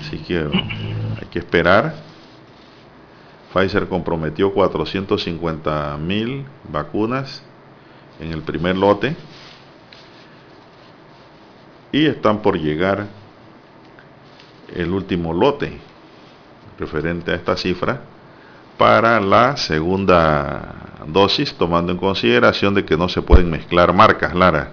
Así 0.00 0.18
que 0.18 0.38
hay 0.38 1.26
que 1.30 1.38
esperar. 1.38 1.94
Pfizer 3.52 3.88
comprometió 3.88 4.52
450 4.52 5.96
mil 5.98 6.44
vacunas 6.70 7.42
en 8.20 8.32
el 8.32 8.42
primer 8.42 8.76
lote 8.76 9.16
y 11.92 12.06
están 12.06 12.42
por 12.42 12.58
llegar 12.58 13.06
el 14.74 14.92
último 14.92 15.32
lote 15.32 15.78
referente 16.78 17.30
a 17.30 17.34
esta 17.34 17.56
cifra 17.56 18.02
para 18.76 19.20
la 19.20 19.56
segunda 19.56 20.95
dosis, 21.12 21.54
tomando 21.54 21.92
en 21.92 21.98
consideración 21.98 22.74
de 22.74 22.84
que 22.84 22.96
no 22.96 23.08
se 23.08 23.22
pueden 23.22 23.50
mezclar 23.50 23.92
marcas, 23.92 24.34
Lara. 24.34 24.72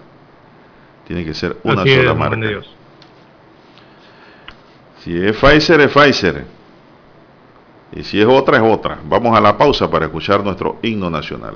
Tiene 1.08 1.26
que 1.26 1.34
ser 1.34 1.58
una 1.64 1.84
sola 1.86 2.14
marca. 2.14 2.62
Si 5.00 5.18
es 5.18 5.36
Pfizer, 5.36 5.82
es 5.82 5.92
Pfizer. 5.92 6.46
Y 7.92 8.04
si 8.04 8.22
es 8.22 8.28
otra, 8.28 8.58
es 8.58 8.64
otra. 8.64 9.00
Vamos 9.04 9.38
a 9.38 9.42
la 9.42 9.58
pausa 9.58 9.90
para 9.90 10.06
escuchar 10.06 10.44
nuestro 10.44 10.80
himno 10.82 11.10
nacional. 11.10 11.56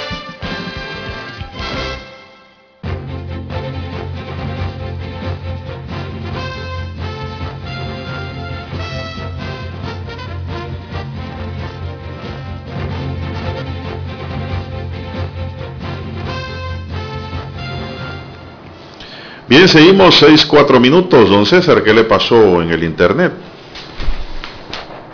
Bien, 19.61 19.69
seguimos 19.69 20.15
6, 20.15 20.47
4 20.47 20.79
minutos. 20.79 21.29
Don 21.29 21.45
César, 21.45 21.83
¿qué 21.83 21.93
le 21.93 22.03
pasó 22.03 22.63
en 22.63 22.71
el 22.71 22.83
Internet? 22.83 23.31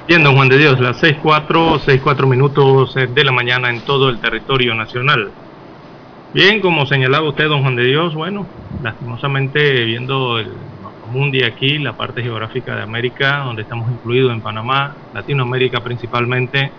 Bien, 0.08 0.24
don 0.24 0.38
Juan 0.38 0.48
de 0.48 0.58
Dios, 0.58 0.80
las 0.80 1.02
6, 1.02 1.18
4, 1.22 1.82
6, 1.84 2.00
4 2.02 2.28
minutos 2.28 2.96
de 2.96 3.24
la 3.26 3.34
mañana 3.34 3.70
en 3.70 3.82
todo 3.82 4.08
el 4.08 4.22
territorio 4.22 4.74
nacional. 4.74 5.32
Bien, 6.34 6.62
como 6.62 6.86
señalaba 6.86 7.28
usted, 7.28 7.50
don 7.50 7.62
Juan 7.62 7.76
de 7.76 7.84
Dios, 7.88 8.16
bueno, 8.16 8.48
lastimosamente 8.82 9.84
viendo 9.84 10.40
el 10.40 10.54
mundo 11.12 11.40
aquí, 11.46 11.78
la 11.80 11.98
parte 11.98 12.24
geográfica 12.24 12.74
de 12.74 12.84
América, 12.84 13.40
donde 13.40 13.64
estamos 13.64 13.92
incluidos 13.92 14.32
en 14.32 14.40
Panamá, 14.40 14.96
Latinoamérica 15.14 15.82
principalmente, 15.82 16.72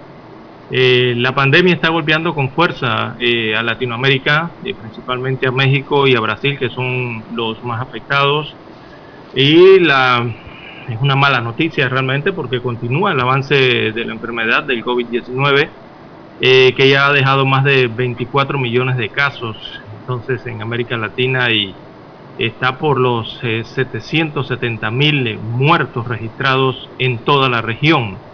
eh, 0.71 1.15
la 1.17 1.35
pandemia 1.35 1.75
está 1.75 1.89
golpeando 1.89 2.35
con 2.35 2.53
fuerza 2.53 3.17
eh, 3.19 3.57
a 3.57 3.63
Latinoamérica, 3.63 4.53
eh, 4.63 4.75
principalmente 4.75 5.47
a 5.49 5.53
México 5.53 6.07
y 6.07 6.15
a 6.15 6.21
Brasil, 6.21 6.59
que 6.59 6.69
son 6.71 7.25
los 7.35 7.63
más 7.63 7.81
afectados. 7.81 8.59
Y 9.33 9.81
la, 9.81 10.27
es 10.89 10.99
una 11.01 11.17
mala 11.17 11.41
noticia 11.41 11.89
realmente 11.89 12.33
porque 12.33 12.61
continúa 12.61 13.13
el 13.13 13.21
avance 13.21 13.55
de 13.55 14.05
la 14.05 14.13
enfermedad 14.13 14.65
del 14.65 14.85
COVID-19, 14.85 15.71
que 16.41 16.89
ya 16.89 17.09
ha 17.09 17.13
dejado 17.13 17.47
más 17.47 17.65
de 17.65 17.89
24 17.89 18.59
millones 18.59 18.97
de 18.97 19.11
casos 19.11 19.57
entonces 20.09 20.47
en 20.47 20.63
América 20.63 20.97
Latina 20.97 21.51
y 21.51 21.75
está 22.39 22.79
por 22.79 22.99
los 23.01 23.39
770 23.41 24.91
mil 24.91 25.39
muertos 25.41 26.07
registrados 26.09 26.91
en 26.99 27.25
toda 27.25 27.49
la 27.49 27.61
región. 27.63 28.28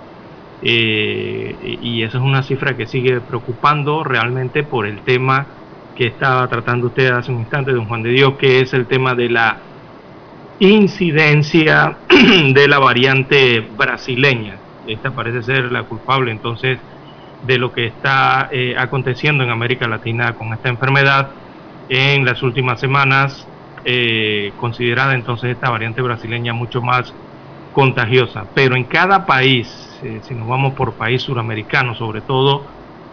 Eh, 0.62 1.78
y 1.82 2.02
esa 2.02 2.18
es 2.18 2.24
una 2.24 2.42
cifra 2.42 2.76
que 2.76 2.86
sigue 2.86 3.20
preocupando 3.20 4.02
realmente 4.04 4.62
por 4.62 4.86
el 4.86 5.00
tema 5.02 5.46
que 5.94 6.06
estaba 6.06 6.46
tratando 6.48 6.88
usted 6.88 7.10
hace 7.12 7.30
un 7.30 7.40
instante, 7.40 7.72
don 7.72 7.86
Juan 7.86 8.02
de 8.02 8.10
Dios, 8.10 8.34
que 8.38 8.60
es 8.60 8.74
el 8.74 8.86
tema 8.86 9.14
de 9.14 9.28
la 9.30 9.58
incidencia 10.58 11.96
de 12.08 12.68
la 12.68 12.78
variante 12.78 13.60
brasileña. 13.60 14.56
Esta 14.86 15.10
parece 15.10 15.42
ser 15.42 15.72
la 15.72 15.84
culpable 15.84 16.30
entonces 16.30 16.78
de 17.46 17.58
lo 17.58 17.72
que 17.72 17.86
está 17.86 18.48
eh, 18.50 18.74
aconteciendo 18.76 19.44
en 19.44 19.50
América 19.50 19.86
Latina 19.86 20.34
con 20.34 20.52
esta 20.52 20.68
enfermedad 20.68 21.30
en 21.88 22.24
las 22.24 22.42
últimas 22.42 22.80
semanas, 22.80 23.46
eh, 23.84 24.52
considerada 24.56 25.14
entonces 25.14 25.50
esta 25.50 25.70
variante 25.70 26.00
brasileña 26.00 26.54
mucho 26.54 26.80
más 26.80 27.12
contagiosa. 27.72 28.44
Pero 28.54 28.76
en 28.76 28.84
cada 28.84 29.26
país 29.26 29.83
eh, 30.04 30.20
si 30.22 30.34
nos 30.34 30.46
vamos 30.46 30.74
por 30.74 30.96
país 30.96 31.22
suramericano 31.22 31.94
sobre 31.94 32.20
todo, 32.20 32.66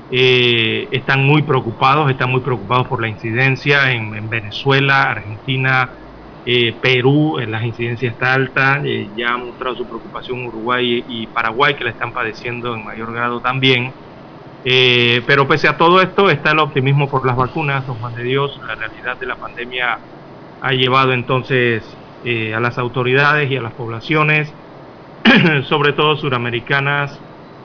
eh, 0.09 0.89
están 0.91 1.25
muy 1.25 1.41
preocupados, 1.43 2.11
están 2.11 2.29
muy 2.29 2.41
preocupados 2.41 2.85
por 2.87 3.01
la 3.01 3.07
incidencia 3.07 3.93
en, 3.93 4.29
Venezuela, 4.29 5.03
Argentina, 5.03 5.89
eh, 6.43 6.77
Perú, 6.81 7.39
en 7.39 7.51
las 7.51 7.63
incidencias 7.63 8.11
está 8.11 8.33
alta, 8.33 8.81
ya 9.15 9.33
ha 9.33 9.37
mostrado 9.37 9.77
su 9.77 9.87
preocupación 9.87 10.45
Uruguay 10.45 11.05
y, 11.07 11.27
Paraguay, 11.27 11.75
que 11.75 11.85
la 11.85 11.91
están 11.91 12.11
padeciendo 12.11 12.75
en 12.75 12.83
mayor 12.83 13.13
grado 13.13 13.39
también. 13.39 13.93
pero 14.63 15.47
pese 15.47 15.67
a 15.69 15.77
todo 15.77 16.01
esto 16.01 16.29
está 16.29 16.51
el 16.51 16.59
optimismo 16.59 17.09
por 17.09 17.25
las 17.25 17.37
vacunas, 17.37 17.87
don 17.87 17.99
Juan 17.99 18.15
de 18.15 18.23
Dios, 18.23 18.59
la 18.67 18.75
realidad 18.75 19.17
de 19.17 19.25
la 19.27 19.37
pandemia 19.37 19.97
ha 20.59 20.71
llevado 20.73 21.13
entonces 21.13 21.97
a 22.25 22.59
las 22.59 22.77
autoridades 22.77 23.49
y 23.49 23.55
a 23.55 23.61
las 23.61 23.73
poblaciones 23.73 24.53
sobre 25.63 25.93
todo 25.93 26.15
suramericanas, 26.15 27.19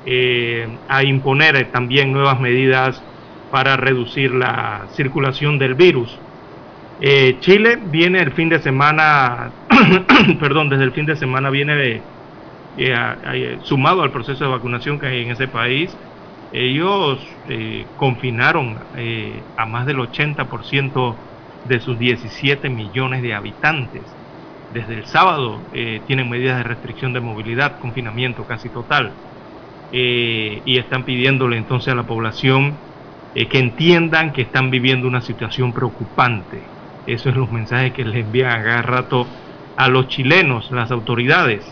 eh, 0.05 0.69
a 0.89 1.03
imponer 1.03 1.71
también 1.73 2.13
nuevas 2.13 2.41
medidas 2.41 3.03
para 3.51 3.77
reducir 3.77 4.33
la 4.33 4.87
circulación 4.93 5.59
del 5.59 5.75
virus. 5.75 6.17
Eh, 7.01 7.37
Chile 7.41 7.79
viene 7.91 8.21
el 8.21 8.33
fin 8.33 8.49
de 8.49 8.61
semana, 8.61 9.51
perdón, 10.41 10.69
desde 10.69 10.85
el 10.85 10.93
fin 10.93 11.07
de 11.07 11.17
semana 11.17 11.51
viene 11.51 12.03
eh, 12.79 13.59
sumado 13.63 14.03
al 14.03 14.13
proceso 14.13 14.45
de 14.45 14.51
vacunación 14.51 14.99
que 14.99 15.07
hay 15.07 15.23
en 15.23 15.33
ese 15.33 15.49
país. 15.49 15.97
Ellos 16.53 17.19
confinaron 17.97 18.79
a 19.57 19.67
más 19.67 19.85
del 19.85 19.99
80% 19.99 21.15
de 21.65 21.81
sus 21.81 21.99
17 21.99 22.71
millones 22.71 23.23
de 23.23 23.35
habitantes 23.35 24.03
desde 24.69 24.95
el 24.95 25.07
sábado 25.07 25.63
eh, 25.73 26.03
tienen 26.07 26.29
medidas 26.29 26.59
de 26.59 26.65
restricción 26.65 27.13
de 27.13 27.21
movilidad, 27.21 27.79
confinamiento 27.79 28.45
casi 28.45 28.69
total, 28.71 29.13
eh, 29.93 30.63
y 30.65 30.79
están 30.79 31.05
pidiéndole 31.05 31.57
entonces 31.57 31.93
a 31.93 31.97
la 31.97 32.07
población 32.07 32.77
eh, 33.35 33.49
que 33.49 33.59
entiendan 33.59 34.33
que 34.33 34.43
están 34.43 34.71
viviendo 34.71 35.07
una 35.07 35.21
situación 35.21 35.73
preocupante. 35.73 36.63
Esos 37.07 37.33
son 37.33 37.43
los 37.43 37.51
mensajes 37.53 37.93
que 37.93 38.05
les 38.05 38.25
envían 38.25 38.51
a 38.51 38.65
cada 38.65 38.83
rato 38.83 39.27
a 39.77 39.89
los 39.89 40.09
chilenos, 40.09 40.71
las 40.71 40.91
autoridades. 40.91 41.65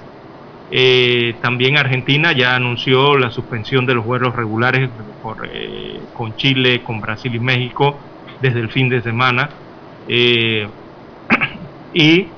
también 1.40 1.76
Argentina 1.76 2.32
ya 2.32 2.54
anunció 2.56 3.16
la 3.18 3.30
suspensión 3.30 3.86
de 3.86 3.94
los 3.94 4.04
vuelos 4.04 4.34
regulares 4.34 4.90
con 6.12 6.34
Chile, 6.36 6.82
con 6.82 7.00
Brasil 7.00 7.34
y 7.34 7.40
México 7.40 7.98
desde 8.40 8.60
el 8.60 8.70
fin 8.70 8.88
de 8.88 9.02
semana. 9.02 9.50
y 11.92 12.33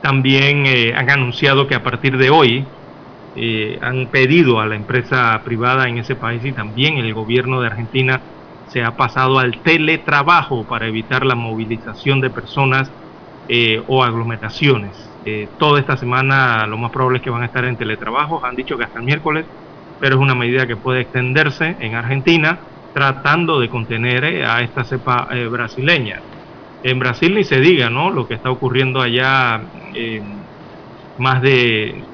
también 0.00 0.66
eh, 0.66 0.92
han 0.94 1.10
anunciado 1.10 1.66
que 1.66 1.74
a 1.74 1.82
partir 1.82 2.16
de 2.16 2.30
hoy 2.30 2.64
eh, 3.34 3.78
han 3.82 4.10
pedido 4.10 4.60
a 4.60 4.66
la 4.66 4.76
empresa 4.76 5.40
privada 5.44 5.88
en 5.88 5.98
ese 5.98 6.16
país 6.16 6.44
y 6.44 6.52
también 6.52 6.96
el 6.98 7.14
gobierno 7.14 7.60
de 7.60 7.68
Argentina 7.68 8.22
se 8.64 8.82
ha 8.82 8.96
pasado 8.96 9.38
al 9.38 9.62
teletrabajo 9.62 10.66
para 10.66 10.86
evitar 10.88 11.24
la 11.26 11.34
movilización 11.36 12.20
de 12.20 12.30
personas 12.30 12.92
eh, 13.48 13.82
o 13.86 14.02
aglomeraciones. 14.04 15.18
toda 15.58 15.80
esta 15.80 15.96
semana 15.96 16.66
lo 16.66 16.78
más 16.78 16.90
probable 16.92 17.18
es 17.18 17.24
que 17.24 17.30
van 17.30 17.42
a 17.42 17.46
estar 17.46 17.64
en 17.64 17.76
teletrabajo, 17.76 18.44
han 18.44 18.56
dicho 18.56 18.76
que 18.78 18.84
hasta 18.84 18.98
el 18.98 19.04
miércoles, 19.04 19.46
pero 19.98 20.16
es 20.16 20.22
una 20.22 20.34
medida 20.34 20.66
que 20.66 20.76
puede 20.76 21.02
extenderse 21.02 21.76
en 21.80 21.94
Argentina 21.94 22.64
tratando 22.92 23.60
de 23.60 23.68
contener 23.68 24.44
a 24.46 24.62
esta 24.62 24.84
cepa 24.84 25.28
brasileña. 25.50 26.24
En 26.82 26.98
Brasil 26.98 27.34
ni 27.34 27.44
se 27.44 27.60
diga, 27.60 27.90
¿no? 27.90 28.10
Lo 28.10 28.26
que 28.26 28.34
está 28.34 28.50
ocurriendo 28.50 29.00
allá, 29.02 29.60
eh, 29.94 30.22
más 31.16 31.42
de, 31.42 32.08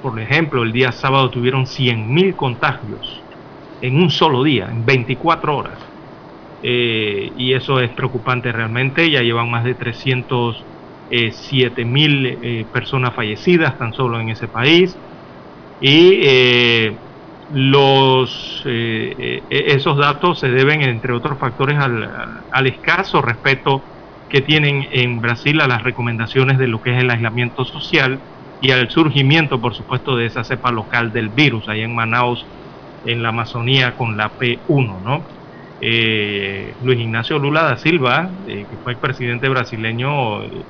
por 0.00 0.18
ejemplo, 0.20 0.62
el 0.62 0.72
día 0.72 0.92
sábado 0.92 1.30
tuvieron 1.30 1.66
100.000 1.66 2.34
contagios 2.34 3.26
en 3.80 4.00
un 4.00 4.08
solo 4.10 4.42
día, 4.42 4.68
en 4.70 4.84
24 4.86 5.54
horas. 5.56 5.90
Eh, 6.62 7.32
y 7.36 7.52
eso 7.52 7.80
es 7.80 7.92
preocupante 7.92 8.50
realmente, 8.52 9.10
ya 9.10 9.20
llevan 9.22 9.50
más 9.50 9.64
de 9.64 9.74
307 9.74 11.84
mil 11.84 12.26
eh, 12.42 12.66
personas 12.72 13.14
fallecidas 13.14 13.76
tan 13.78 13.92
solo 13.92 14.18
en 14.20 14.30
ese 14.30 14.48
país. 14.48 14.98
Y 15.78 16.22
los, 17.48 18.62
esos 18.64 19.98
datos 19.98 20.40
se 20.40 20.48
deben, 20.48 20.80
entre 20.82 21.12
otros 21.12 21.38
factores, 21.38 21.78
al, 21.78 22.10
al 22.50 22.66
escaso 22.66 23.20
respeto 23.20 23.84
que 24.28 24.40
tienen 24.40 24.88
en 24.90 25.20
Brasil 25.20 25.60
a 25.60 25.68
las 25.68 25.82
recomendaciones 25.82 26.58
de 26.58 26.68
lo 26.68 26.80
que 26.80 26.94
es 26.94 27.02
el 27.02 27.10
aislamiento 27.10 27.64
social 27.64 28.20
y 28.60 28.70
al 28.70 28.90
surgimiento, 28.90 29.60
por 29.60 29.74
supuesto, 29.74 30.16
de 30.16 30.26
esa 30.26 30.44
cepa 30.44 30.70
local 30.70 31.12
del 31.12 31.28
virus, 31.28 31.68
ahí 31.68 31.82
en 31.82 31.94
Manaus, 31.94 32.44
en 33.04 33.22
la 33.22 33.28
Amazonía, 33.28 33.96
con 33.96 34.16
la 34.16 34.32
P1, 34.36 35.00
¿no? 35.02 35.24
Eh, 35.80 36.74
Luis 36.82 36.98
Ignacio 36.98 37.38
Lula 37.38 37.62
da 37.62 37.76
Silva, 37.76 38.30
eh, 38.46 38.66
que 38.68 38.76
fue 38.78 38.92
el 38.92 38.98
presidente 38.98 39.48
brasileño, 39.48 40.42
eh, 40.44 40.66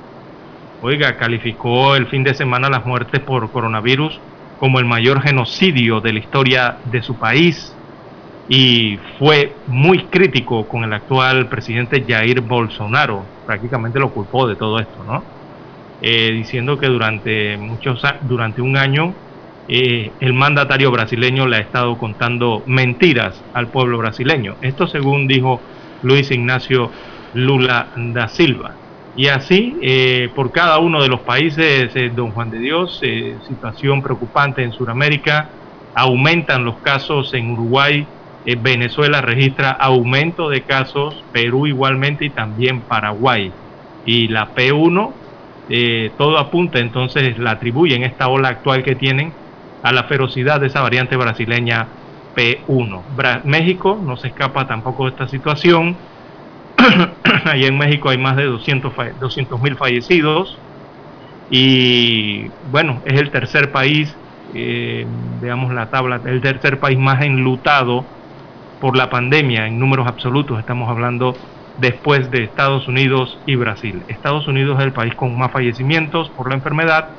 oiga, 0.81 1.15
calificó 1.17 1.95
el 1.95 2.07
fin 2.07 2.23
de 2.23 2.33
semana 2.33 2.69
las 2.69 2.85
muertes 2.85 3.21
por 3.21 3.49
coronavirus 3.51 4.19
como 4.57 4.79
el 4.79 4.85
mayor 4.85 5.21
genocidio 5.21 6.01
de 6.01 6.13
la 6.13 6.19
historia 6.19 6.77
de 6.83 7.01
su 7.01 7.17
país 7.17 7.76
y 8.49 8.97
fue 9.19 9.53
muy 9.67 10.05
crítico 10.05 10.67
con 10.67 10.83
el 10.83 10.93
actual 10.93 11.49
presidente 11.49 12.05
Jair 12.07 12.41
Bolsonaro, 12.41 13.23
prácticamente 13.45 13.99
lo 13.99 14.13
culpó 14.13 14.47
de 14.47 14.55
todo 14.55 14.79
esto, 14.79 15.03
¿no? 15.03 15.23
eh, 16.01 16.31
diciendo 16.31 16.77
que 16.77 16.87
durante, 16.87 17.57
muchos, 17.57 18.01
durante 18.21 18.61
un 18.61 18.77
año 18.77 19.13
eh, 19.67 20.11
el 20.19 20.33
mandatario 20.33 20.91
brasileño 20.91 21.47
le 21.47 21.57
ha 21.57 21.59
estado 21.59 21.97
contando 21.97 22.63
mentiras 22.67 23.43
al 23.53 23.67
pueblo 23.67 23.97
brasileño. 23.97 24.55
Esto 24.61 24.87
según 24.87 25.27
dijo 25.27 25.59
Luis 26.03 26.31
Ignacio 26.31 26.91
Lula 27.33 27.87
da 27.95 28.27
Silva. 28.27 28.75
Y 29.15 29.27
así, 29.27 29.75
eh, 29.81 30.29
por 30.35 30.51
cada 30.51 30.77
uno 30.77 31.01
de 31.01 31.09
los 31.09 31.21
países, 31.21 31.91
don 32.15 32.31
Juan 32.31 32.51
de 32.51 32.59
Dios, 32.59 33.01
situación 33.47 34.03
preocupante 34.03 34.63
en 34.63 34.71
Sudamérica, 34.71 35.49
aumentan 35.95 36.63
los 36.63 36.77
casos 36.77 37.33
en 37.33 37.49
Uruguay, 37.49 38.07
Venezuela 38.55 39.21
registra 39.21 39.71
aumento 39.71 40.49
de 40.49 40.63
casos, 40.63 41.25
Perú 41.31 41.67
igualmente 41.67 42.25
y 42.25 42.29
también 42.29 42.81
Paraguay. 42.81 43.51
Y 44.05 44.29
la 44.29 44.53
P1 44.55 45.13
eh, 45.69 46.11
todo 46.17 46.37
apunta, 46.37 46.79
entonces 46.79 47.37
la 47.39 47.51
atribuyen 47.51 48.03
esta 48.03 48.29
ola 48.29 48.49
actual 48.49 48.83
que 48.83 48.95
tienen 48.95 49.33
a 49.83 49.91
la 49.91 50.05
ferocidad 50.05 50.61
de 50.61 50.67
esa 50.67 50.81
variante 50.81 51.17
brasileña 51.17 51.87
P1. 52.35 53.43
México 53.43 53.99
no 54.01 54.15
se 54.15 54.29
escapa 54.29 54.67
tampoco 54.67 55.05
de 55.05 55.09
esta 55.11 55.27
situación. 55.27 55.97
Allí 57.45 57.65
en 57.65 57.77
México 57.77 58.09
hay 58.09 58.17
más 58.17 58.37
de 58.37 58.45
200 58.45 59.61
mil 59.61 59.75
fallecidos 59.75 60.57
y 61.49 62.49
bueno, 62.71 63.01
es 63.05 63.19
el 63.19 63.31
tercer 63.31 63.71
país, 63.71 64.17
eh, 64.53 65.05
veamos 65.41 65.73
la 65.73 65.89
tabla, 65.89 66.21
el 66.25 66.41
tercer 66.41 66.79
país 66.79 66.97
más 66.97 67.21
enlutado 67.23 68.16
por 68.79 68.97
la 68.97 69.09
pandemia 69.09 69.67
en 69.67 69.79
números 69.79 70.07
absolutos. 70.07 70.59
Estamos 70.59 70.89
hablando 70.89 71.35
después 71.77 72.29
de 72.31 72.43
Estados 72.43 72.87
Unidos 72.87 73.37
y 73.45 73.55
Brasil. 73.55 74.01
Estados 74.07 74.47
Unidos 74.47 74.79
es 74.79 74.85
el 74.85 74.93
país 74.93 75.13
con 75.15 75.37
más 75.37 75.51
fallecimientos 75.51 76.29
por 76.29 76.49
la 76.49 76.55
enfermedad 76.55 77.09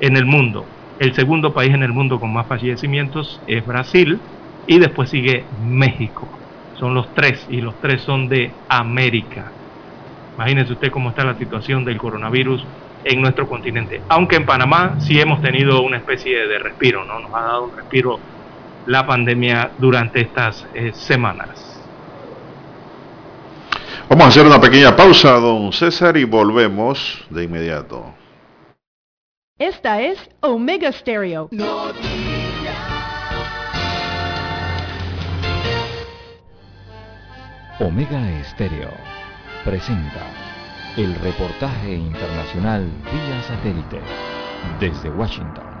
en 0.00 0.16
el 0.16 0.26
mundo. 0.26 0.64
El 0.98 1.14
segundo 1.14 1.52
país 1.52 1.74
en 1.74 1.82
el 1.82 1.92
mundo 1.92 2.20
con 2.20 2.32
más 2.32 2.46
fallecimientos 2.46 3.40
es 3.46 3.66
Brasil 3.66 4.20
y 4.66 4.78
después 4.78 5.10
sigue 5.10 5.44
México. 5.64 6.28
Son 6.78 6.94
los 6.94 7.12
tres 7.14 7.46
y 7.48 7.60
los 7.60 7.74
tres 7.80 8.02
son 8.02 8.28
de 8.28 8.52
América. 8.68 9.52
Imagínense 10.36 10.72
usted 10.72 10.90
cómo 10.90 11.10
está 11.10 11.24
la 11.24 11.34
situación 11.34 11.84
del 11.84 11.96
coronavirus 11.96 12.64
en 13.04 13.20
nuestro 13.20 13.48
continente. 13.48 14.00
Aunque 14.08 14.36
en 14.36 14.46
Panamá 14.46 14.96
sí 14.98 15.20
hemos 15.20 15.40
tenido 15.42 15.82
una 15.82 15.98
especie 15.98 16.46
de 16.46 16.58
respiro, 16.58 17.04
¿no? 17.04 17.20
Nos 17.20 17.34
ha 17.34 17.42
dado 17.42 17.64
un 17.64 17.76
respiro 17.76 18.18
la 18.86 19.06
pandemia 19.06 19.72
durante 19.78 20.20
estas 20.20 20.66
eh, 20.74 20.92
semanas. 20.92 21.74
Vamos 24.08 24.26
a 24.26 24.28
hacer 24.28 24.46
una 24.46 24.60
pequeña 24.60 24.94
pausa, 24.94 25.32
don 25.32 25.72
César, 25.72 26.16
y 26.16 26.24
volvemos 26.24 27.24
de 27.30 27.44
inmediato. 27.44 28.14
Esta 29.58 30.00
es 30.02 30.18
Omega 30.40 30.92
Stereo. 30.92 31.48
Omega 37.80 38.44
Stereo 38.50 38.90
presenta 39.64 40.20
el 40.96 41.14
reportaje 41.16 41.94
internacional 41.94 42.88
vía 43.04 43.42
satélite 43.42 44.00
desde 44.78 45.10
Washington. 45.10 45.73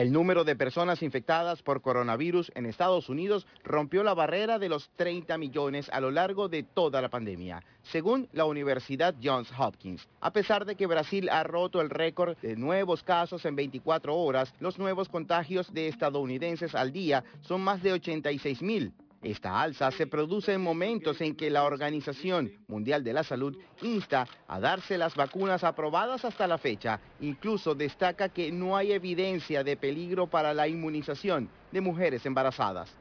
El 0.00 0.12
número 0.12 0.44
de 0.44 0.56
personas 0.56 1.02
infectadas 1.02 1.60
por 1.60 1.82
coronavirus 1.82 2.50
en 2.54 2.64
Estados 2.64 3.10
Unidos 3.10 3.46
rompió 3.62 4.02
la 4.02 4.14
barrera 4.14 4.58
de 4.58 4.70
los 4.70 4.88
30 4.96 5.36
millones 5.36 5.90
a 5.92 6.00
lo 6.00 6.10
largo 6.10 6.48
de 6.48 6.62
toda 6.62 7.02
la 7.02 7.10
pandemia, 7.10 7.62
según 7.82 8.26
la 8.32 8.46
Universidad 8.46 9.14
Johns 9.22 9.52
Hopkins. 9.58 10.08
A 10.22 10.32
pesar 10.32 10.64
de 10.64 10.74
que 10.74 10.86
Brasil 10.86 11.28
ha 11.28 11.42
roto 11.42 11.82
el 11.82 11.90
récord 11.90 12.38
de 12.38 12.56
nuevos 12.56 13.02
casos 13.02 13.44
en 13.44 13.56
24 13.56 14.16
horas, 14.16 14.54
los 14.58 14.78
nuevos 14.78 15.10
contagios 15.10 15.70
de 15.74 15.88
estadounidenses 15.88 16.74
al 16.74 16.92
día 16.92 17.22
son 17.42 17.60
más 17.60 17.82
de 17.82 17.92
86 17.92 18.62
mil. 18.62 18.94
Esta 19.22 19.60
alza 19.60 19.90
se 19.90 20.06
produce 20.06 20.54
en 20.54 20.62
momentos 20.62 21.20
en 21.20 21.36
que 21.36 21.50
la 21.50 21.64
Organización 21.64 22.52
Mundial 22.68 23.04
de 23.04 23.12
la 23.12 23.22
Salud 23.22 23.54
insta 23.82 24.26
a 24.48 24.58
darse 24.60 24.96
las 24.96 25.14
vacunas 25.14 25.62
aprobadas 25.62 26.24
hasta 26.24 26.46
la 26.46 26.56
fecha. 26.56 27.00
Incluso 27.20 27.74
destaca 27.74 28.30
que 28.30 28.50
no 28.50 28.76
hay 28.78 28.92
evidencia 28.92 29.62
de 29.62 29.76
peligro 29.76 30.26
para 30.26 30.54
la 30.54 30.68
inmunización 30.68 31.50
de 31.70 31.82
mujeres 31.82 32.24
embarazadas. 32.24 32.96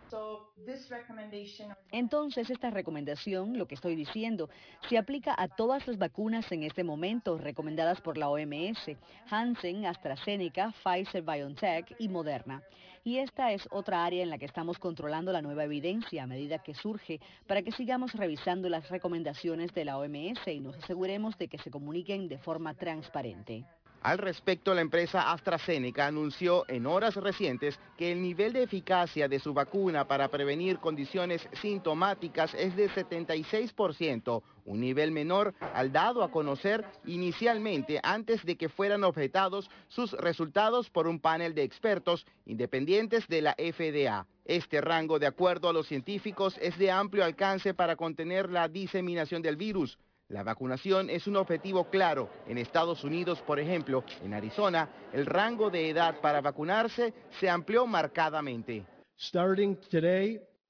Entonces, 1.92 2.50
esta 2.50 2.70
recomendación, 2.70 3.58
lo 3.58 3.66
que 3.66 3.76
estoy 3.76 3.96
diciendo, 3.96 4.50
se 4.90 4.98
aplica 4.98 5.34
a 5.38 5.48
todas 5.48 5.88
las 5.88 5.98
vacunas 5.98 6.52
en 6.52 6.64
este 6.64 6.84
momento 6.84 7.38
recomendadas 7.38 8.02
por 8.02 8.18
la 8.18 8.30
OMS, 8.30 8.92
Hansen, 9.30 9.86
AstraZeneca, 9.86 10.74
Pfizer, 10.84 11.24
BioNTech 11.24 11.96
y 11.98 12.10
Moderna. 12.10 12.62
Y 13.04 13.18
esta 13.18 13.52
es 13.52 13.68
otra 13.72 14.06
área 14.06 14.24
en 14.24 14.30
la 14.30 14.38
que 14.38 14.46
estamos 14.46 14.78
controlando 14.78 15.32
la 15.32 15.42
nueva 15.42 15.64
evidencia 15.64 16.24
a 16.24 16.28
medida 16.28 16.60
que 16.60 16.74
surge 16.74 17.20
para 17.48 17.62
que 17.62 17.72
sigamos 17.72 18.14
revisando 18.14 18.70
las 18.70 18.90
recomendaciones 18.90 19.74
de 19.74 19.86
la 19.86 19.98
OMS 19.98 20.48
y 20.48 20.60
nos 20.60 20.78
aseguremos 20.78 21.38
de 21.38 21.48
que 21.48 21.58
se 21.58 21.72
comuniquen 21.72 22.28
de 22.28 22.38
forma 22.38 22.74
transparente. 22.74 23.66
Al 24.02 24.18
respecto, 24.18 24.74
la 24.74 24.80
empresa 24.80 25.32
AstraZeneca 25.32 26.08
anunció 26.08 26.64
en 26.70 26.86
horas 26.86 27.16
recientes 27.18 27.78
que 27.98 28.14
el 28.14 28.22
nivel 28.22 28.54
de 28.54 28.64
eficacia 28.64 29.28
de 29.28 29.40
su 29.40 29.54
vacuna 29.54 30.08
para 30.08 30.30
prevenir 30.30 30.80
condiciones 30.80 31.46
sintomáticas 31.62 32.54
es 32.54 32.78
de 32.78 32.90
76%, 32.90 34.42
un 34.64 34.80
nivel 34.80 35.12
menor 35.12 35.54
al 35.74 35.92
dado 35.92 36.24
a 36.24 36.32
conocer 36.32 36.86
inicialmente 37.06 38.00
antes 38.02 38.46
de 38.46 38.56
que 38.56 38.70
fueran 38.70 39.04
objetados 39.04 39.70
sus 39.90 40.14
resultados 40.14 40.90
por 40.90 41.06
un 41.06 41.20
panel 41.20 41.54
de 41.54 41.64
expertos 41.64 42.26
independientes 42.46 43.28
de 43.28 43.42
la 43.42 43.56
FDA. 43.56 44.26
Este 44.46 44.80
rango, 44.80 45.20
de 45.20 45.28
acuerdo 45.28 45.68
a 45.68 45.74
los 45.74 45.88
científicos, 45.88 46.58
es 46.62 46.78
de 46.78 46.90
amplio 46.90 47.26
alcance 47.26 47.74
para 47.74 47.98
contener 47.98 48.50
la 48.50 48.70
diseminación 48.70 49.42
del 49.42 49.58
virus. 49.58 49.98
La 50.30 50.44
vacunación 50.44 51.10
es 51.10 51.26
un 51.26 51.38
objetivo 51.38 51.90
claro. 51.90 52.30
En 52.48 52.60
Estados 52.60 53.04
Unidos, 53.04 53.42
por 53.42 53.60
ejemplo, 53.60 54.04
en 54.24 54.36
Arizona, 54.36 54.88
el 55.12 55.26
rango 55.26 55.72
de 55.72 55.90
edad 55.90 56.22
para 56.22 56.40
vacunarse 56.40 57.14
se 57.40 57.50
amplió 57.50 57.88
marcadamente. 57.88 58.86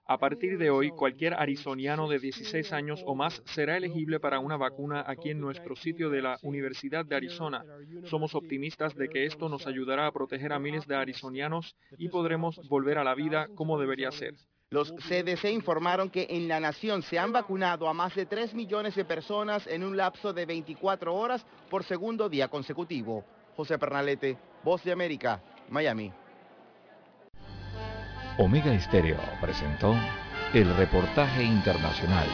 A 0.05 0.17
partir 0.17 0.57
de 0.57 0.69
hoy, 0.69 0.91
cualquier 0.91 1.33
arizoniano 1.33 2.07
de 2.07 2.19
16 2.19 2.71
años 2.71 3.03
o 3.05 3.15
más 3.15 3.43
será 3.45 3.75
elegible 3.75 4.21
para 4.21 4.39
una 4.39 4.55
vacuna 4.55 5.03
aquí 5.05 5.29
en 5.29 5.41
nuestro 5.41 5.75
sitio 5.75 6.09
de 6.09 6.21
la 6.21 6.39
Universidad 6.41 7.05
de 7.05 7.17
Arizona. 7.17 7.63
Somos 8.05 8.35
optimistas 8.35 8.95
de 8.95 9.09
que 9.09 9.25
esto 9.25 9.49
nos 9.49 9.67
ayudará 9.67 10.07
a 10.07 10.11
proteger 10.13 10.53
a 10.53 10.57
miles 10.57 10.87
de 10.87 10.95
arizonianos 10.95 11.75
y 11.97 12.07
podremos 12.07 12.59
volver 12.69 12.97
a 12.97 13.03
la 13.03 13.13
vida 13.13 13.49
como 13.55 13.77
debería 13.77 14.09
ser. 14.11 14.33
Los 14.71 14.93
CDC 14.93 15.45
informaron 15.45 16.11
que 16.11 16.27
en 16.29 16.47
la 16.47 16.59
nación 16.59 17.01
se 17.01 17.17
han 17.17 17.31
vacunado 17.31 17.89
a 17.89 17.93
más 17.95 18.13
de 18.13 18.27
3 18.27 18.53
millones 18.53 18.93
de 18.93 19.03
personas 19.03 19.65
en 19.65 19.83
un 19.83 19.97
lapso 19.97 20.31
de 20.31 20.45
24 20.45 21.15
horas 21.15 21.43
por 21.71 21.83
segundo 21.83 22.29
día 22.29 22.49
consecutivo. 22.49 23.25
José 23.55 23.79
Pernalete, 23.79 24.37
Voz 24.63 24.83
de 24.83 24.91
América, 24.91 25.41
Miami. 25.69 26.13
Omega 28.37 28.71
Estéreo 28.71 29.17
presentó 29.41 29.95
el 30.53 30.71
reportaje 30.77 31.43
internacional 31.43 32.27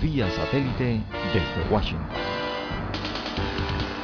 vía 0.00 0.30
satélite 0.30 1.00
desde 1.34 1.74
Washington. 1.74 2.49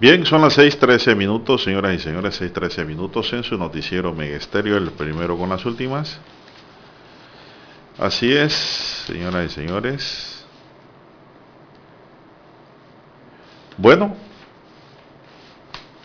Bien, 0.00 0.24
son 0.24 0.42
las 0.42 0.56
6.13 0.56 1.16
minutos, 1.16 1.64
señoras 1.64 1.94
y 1.94 1.98
señores, 1.98 2.40
6.13 2.40 2.86
minutos 2.86 3.32
en 3.32 3.42
su 3.42 3.58
noticiero 3.58 4.14
Megesterio, 4.14 4.76
el 4.76 4.90
primero 4.92 5.36
con 5.36 5.48
las 5.48 5.64
últimas. 5.66 6.20
Así 7.98 8.32
es, 8.32 8.52
señoras 8.52 9.50
y 9.50 9.54
señores. 9.54 10.44
Bueno, 13.76 14.16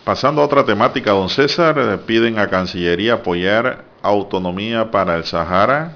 Pasando 0.03 0.41
a 0.41 0.45
otra 0.45 0.65
temática, 0.65 1.11
don 1.11 1.29
César, 1.29 1.79
eh, 1.79 1.97
piden 1.97 2.37
a 2.37 2.49
Cancillería 2.49 3.13
apoyar 3.13 3.85
autonomía 4.01 4.91
para 4.91 5.15
el 5.15 5.23
Sahara, 5.23 5.93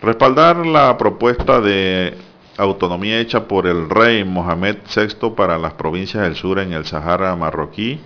respaldar 0.00 0.64
la 0.64 0.96
propuesta 0.96 1.60
de 1.60 2.16
autonomía 2.56 3.20
hecha 3.20 3.48
por 3.48 3.66
el 3.66 3.88
rey 3.88 4.24
Mohamed 4.24 4.76
VI 4.94 5.30
para 5.30 5.58
las 5.58 5.74
provincias 5.74 6.22
del 6.22 6.36
sur 6.36 6.58
en 6.58 6.72
el 6.72 6.84
Sahara 6.84 7.34
marroquí, 7.36 8.00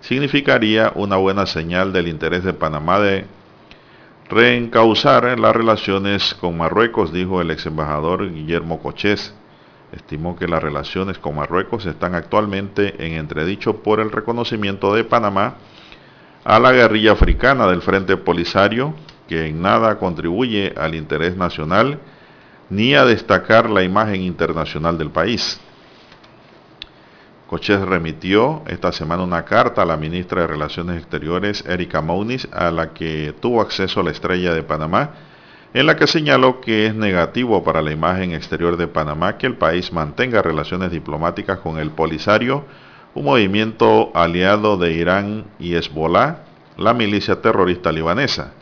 significaría 0.00 0.92
una 0.94 1.16
buena 1.16 1.46
señal 1.46 1.92
del 1.92 2.08
interés 2.08 2.44
de 2.44 2.54
Panamá 2.54 2.98
de 3.00 3.26
reencauzar 4.28 5.38
las 5.38 5.54
relaciones 5.54 6.34
con 6.34 6.56
Marruecos, 6.56 7.12
dijo 7.12 7.40
el 7.40 7.50
ex 7.50 7.66
embajador 7.66 8.32
Guillermo 8.32 8.80
Cochés. 8.80 9.34
Estimó 9.92 10.36
que 10.36 10.46
las 10.46 10.62
relaciones 10.62 11.18
con 11.18 11.34
Marruecos 11.34 11.84
están 11.84 12.14
actualmente 12.14 13.04
en 13.04 13.14
entredicho 13.14 13.82
por 13.82 13.98
el 13.98 14.12
reconocimiento 14.12 14.94
de 14.94 15.02
Panamá 15.02 15.56
a 16.44 16.60
la 16.60 16.70
guerrilla 16.72 17.12
africana 17.12 17.66
del 17.66 17.82
Frente 17.82 18.16
Polisario, 18.16 18.94
que 19.28 19.48
en 19.48 19.60
nada 19.60 19.98
contribuye 19.98 20.72
al 20.76 20.94
interés 20.94 21.36
nacional 21.36 21.98
ni 22.70 22.94
a 22.94 23.04
destacar 23.04 23.68
la 23.68 23.82
imagen 23.82 24.22
internacional 24.22 24.96
del 24.96 25.10
país. 25.10 25.60
Coches 27.48 27.80
remitió 27.80 28.62
esta 28.68 28.92
semana 28.92 29.24
una 29.24 29.44
carta 29.44 29.82
a 29.82 29.84
la 29.84 29.96
ministra 29.96 30.42
de 30.42 30.46
Relaciones 30.46 30.98
Exteriores, 30.98 31.64
Erika 31.66 32.00
Mounis, 32.00 32.48
a 32.52 32.70
la 32.70 32.92
que 32.92 33.34
tuvo 33.40 33.60
acceso 33.60 34.04
la 34.04 34.12
estrella 34.12 34.54
de 34.54 34.62
Panamá, 34.62 35.10
en 35.74 35.86
la 35.86 35.96
que 35.96 36.06
señaló 36.06 36.60
que 36.60 36.86
es 36.86 36.94
negativo 36.94 37.64
para 37.64 37.82
la 37.82 37.90
imagen 37.90 38.32
exterior 38.32 38.76
de 38.76 38.86
Panamá 38.86 39.36
que 39.36 39.48
el 39.48 39.56
país 39.56 39.92
mantenga 39.92 40.42
relaciones 40.42 40.92
diplomáticas 40.92 41.58
con 41.58 41.78
el 41.80 41.90
Polisario, 41.90 42.64
un 43.14 43.24
movimiento 43.24 44.12
aliado 44.14 44.76
de 44.76 44.92
Irán 44.92 45.46
y 45.58 45.74
Hezbollah, 45.74 46.44
la 46.76 46.94
milicia 46.94 47.42
terrorista 47.42 47.90
libanesa. 47.90 48.52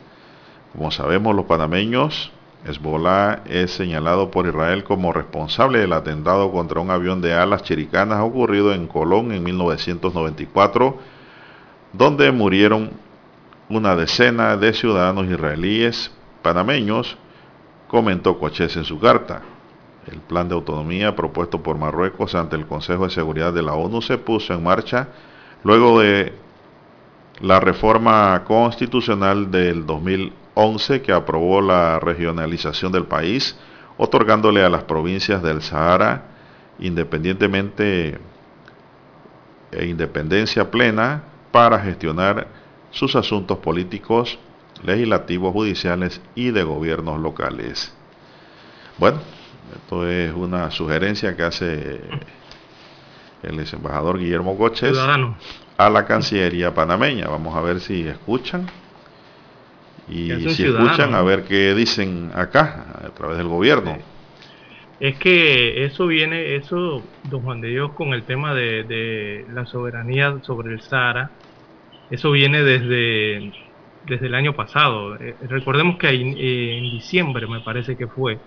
Como 0.72 0.90
sabemos, 0.90 1.36
los 1.36 1.44
panameños 1.44 2.32
Hezbollah 2.66 3.42
es 3.46 3.72
señalado 3.72 4.30
por 4.30 4.46
Israel 4.46 4.84
como 4.84 5.12
responsable 5.12 5.78
del 5.78 5.92
atentado 5.92 6.50
contra 6.50 6.80
un 6.80 6.90
avión 6.90 7.20
de 7.20 7.34
alas 7.34 7.62
chiricanas 7.62 8.20
ocurrido 8.20 8.74
en 8.74 8.86
Colón 8.86 9.32
en 9.32 9.42
1994, 9.42 10.98
donde 11.92 12.32
murieron 12.32 12.90
una 13.68 13.94
decena 13.94 14.56
de 14.56 14.72
ciudadanos 14.72 15.26
israelíes 15.26 16.10
panameños, 16.42 17.16
comentó 17.86 18.38
Coches 18.38 18.76
en 18.76 18.84
su 18.84 18.98
carta. 18.98 19.42
El 20.10 20.20
plan 20.20 20.48
de 20.48 20.54
autonomía 20.54 21.14
propuesto 21.14 21.62
por 21.62 21.78
Marruecos 21.78 22.34
ante 22.34 22.56
el 22.56 22.66
Consejo 22.66 23.04
de 23.04 23.10
Seguridad 23.10 23.52
de 23.52 23.62
la 23.62 23.74
ONU 23.74 24.00
se 24.00 24.18
puso 24.18 24.54
en 24.54 24.62
marcha 24.62 25.08
luego 25.64 26.00
de 26.00 26.32
la 27.40 27.60
reforma 27.60 28.42
constitucional 28.44 29.50
del 29.50 29.86
2000 29.86 30.32
11 30.60 31.02
que 31.02 31.12
aprobó 31.12 31.60
la 31.60 32.00
regionalización 32.00 32.90
del 32.90 33.06
país, 33.06 33.56
otorgándole 33.96 34.64
a 34.64 34.68
las 34.68 34.82
provincias 34.82 35.40
del 35.40 35.62
Sahara 35.62 36.24
independientemente 36.80 38.18
e 39.70 39.86
independencia 39.86 40.68
plena 40.68 41.22
para 41.52 41.78
gestionar 41.78 42.48
sus 42.90 43.14
asuntos 43.14 43.58
políticos, 43.58 44.36
legislativos, 44.82 45.52
judiciales 45.52 46.20
y 46.34 46.50
de 46.50 46.64
gobiernos 46.64 47.20
locales. 47.20 47.94
Bueno, 48.96 49.20
esto 49.76 50.08
es 50.08 50.32
una 50.34 50.72
sugerencia 50.72 51.36
que 51.36 51.42
hace 51.44 52.00
el 53.44 53.60
ex 53.60 53.72
embajador 53.74 54.18
Guillermo 54.18 54.56
Goches 54.56 54.98
a 55.76 55.88
la 55.88 56.04
Cancillería 56.04 56.74
panameña. 56.74 57.28
Vamos 57.28 57.56
a 57.56 57.60
ver 57.60 57.80
si 57.80 58.08
escuchan 58.08 58.68
y 60.08 60.30
si 60.50 60.64
escuchan 60.64 61.14
a 61.14 61.22
ver 61.22 61.44
qué 61.44 61.74
dicen 61.74 62.30
acá 62.34 62.86
a 63.04 63.08
través 63.10 63.38
del 63.38 63.48
gobierno. 63.48 63.98
Es 65.00 65.16
que 65.18 65.84
eso 65.84 66.08
viene, 66.08 66.56
eso, 66.56 67.04
don 67.30 67.42
Juan 67.42 67.60
de 67.60 67.68
Dios, 67.68 67.92
con 67.92 68.14
el 68.14 68.24
tema 68.24 68.52
de, 68.52 69.44
la 69.52 69.64
soberanía 69.66 70.38
sobre 70.42 70.72
el 70.72 70.80
Sahara, 70.80 71.30
eso 72.10 72.32
viene 72.32 72.62
desde, 72.62 73.52
desde 74.06 74.26
el 74.26 74.34
año 74.34 74.54
pasado. 74.54 75.14
Eh, 75.16 75.36
recordemos 75.42 75.98
que 75.98 76.08
en, 76.08 76.82
diciembre, 76.82 77.46
me 77.46 77.60
parece 77.60 77.96
que 77.96 78.08
fue, 78.08 78.38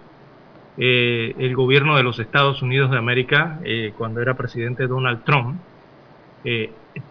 eh, 0.77 1.33
el 1.37 1.55
gobierno 1.55 1.95
de 1.95 2.03
los 2.03 2.19
Estados 2.19 2.61
Unidos 2.61 2.91
de 2.91 2.97
América, 2.97 3.59
eh, 3.63 3.93
cuando 3.97 4.21
era 4.21 4.35
presidente 4.35 4.87
Donald 4.87 5.23
Trump, 5.23 5.57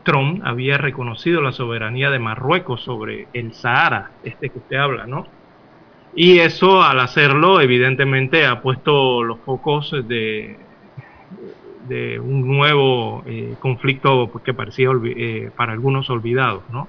Trump 0.03 0.43
había 0.45 0.77
reconocido 0.77 1.41
la 1.41 1.53
soberanía 1.53 2.11
de 2.11 2.19
Marruecos 2.19 2.83
sobre 2.83 3.29
el 3.33 3.55
Sahara, 3.55 4.11
este 4.25 4.51
que 4.51 4.59
usted 4.59 4.77
habla, 4.77 5.07
¿no? 5.07 5.27
Y 6.15 6.39
eso 6.41 6.83
al 6.83 7.01
hacerlo 7.01 7.61
evidentemente 7.61 8.45
ha 8.45 8.61
puesto 8.61 9.23
los 9.23 9.39
focos 9.41 9.93
de, 10.09 10.57
de 11.89 12.19
un 12.19 12.47
nuevo 12.47 13.23
eh, 13.27 13.55
conflicto 13.61 14.31
que 14.45 14.55
parecía 14.55 14.89
eh, 15.05 15.51
para 15.57 15.73
algunos 15.73 16.11
olvidado, 16.11 16.63
¿no? 16.71 16.89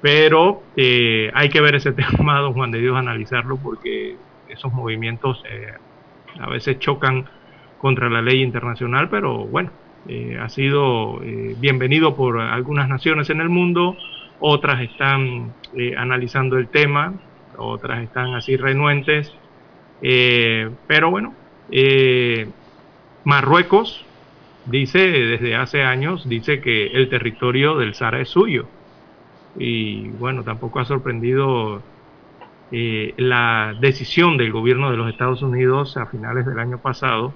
Pero 0.00 0.62
eh, 0.76 1.30
hay 1.34 1.50
que 1.50 1.60
ver 1.60 1.74
ese 1.74 1.92
tema, 2.18 2.38
don 2.40 2.54
Juan 2.54 2.70
de 2.70 2.80
Dios, 2.80 2.96
analizarlo 2.96 3.56
porque 3.56 4.16
esos 4.48 4.72
movimientos 4.72 5.42
a 6.40 6.48
veces 6.48 6.78
chocan 6.80 7.26
contra 7.78 8.10
la 8.10 8.20
ley 8.20 8.42
internacional, 8.42 9.08
pero 9.08 9.46
bueno, 9.46 9.70
eh, 10.08 10.38
ha 10.40 10.48
sido 10.48 11.22
eh, 11.22 11.54
bienvenido 11.58 12.16
por 12.16 12.40
algunas 12.40 12.88
naciones 12.88 13.28
en 13.28 13.40
el 13.40 13.50
mundo, 13.50 13.96
otras 14.40 14.80
están 14.80 15.52
eh, 15.76 15.94
analizando 15.96 16.56
el 16.56 16.68
tema, 16.68 17.14
otras 17.58 18.02
están 18.02 18.34
así 18.34 18.56
renuentes, 18.56 19.32
pero 20.00 21.10
bueno, 21.10 21.34
Marruecos 23.24 24.06
dice 24.64 24.98
desde 24.98 25.56
hace 25.56 25.82
años, 25.82 26.26
dice 26.26 26.62
que 26.62 26.86
el 26.86 27.10
territorio 27.10 27.76
del 27.76 27.92
Sahara 27.92 28.22
es 28.22 28.30
suyo. 28.30 28.66
Y 29.58 30.08
bueno, 30.08 30.42
tampoco 30.42 30.80
ha 30.80 30.86
sorprendido 30.86 31.82
la 32.70 33.76
decisión 33.78 34.38
del 34.38 34.52
gobierno 34.52 34.90
de 34.90 34.96
los 34.96 35.10
Estados 35.10 35.42
Unidos 35.42 35.98
a 35.98 36.06
finales 36.06 36.46
del 36.46 36.58
año 36.58 36.78
pasado 36.78 37.34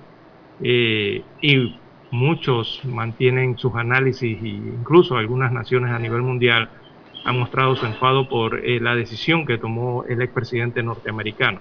y 0.62 1.76
muchos 2.14 2.80
mantienen 2.84 3.58
sus 3.58 3.74
análisis 3.74 4.40
e 4.40 4.48
incluso 4.48 5.16
algunas 5.16 5.50
naciones 5.50 5.90
a 5.90 5.98
nivel 5.98 6.22
mundial 6.22 6.70
han 7.24 7.38
mostrado 7.38 7.74
su 7.74 7.86
enfado 7.86 8.28
por 8.28 8.64
eh, 8.64 8.78
la 8.80 8.94
decisión 8.94 9.44
que 9.44 9.58
tomó 9.58 10.04
el 10.08 10.22
expresidente 10.22 10.82
norteamericano. 10.82 11.60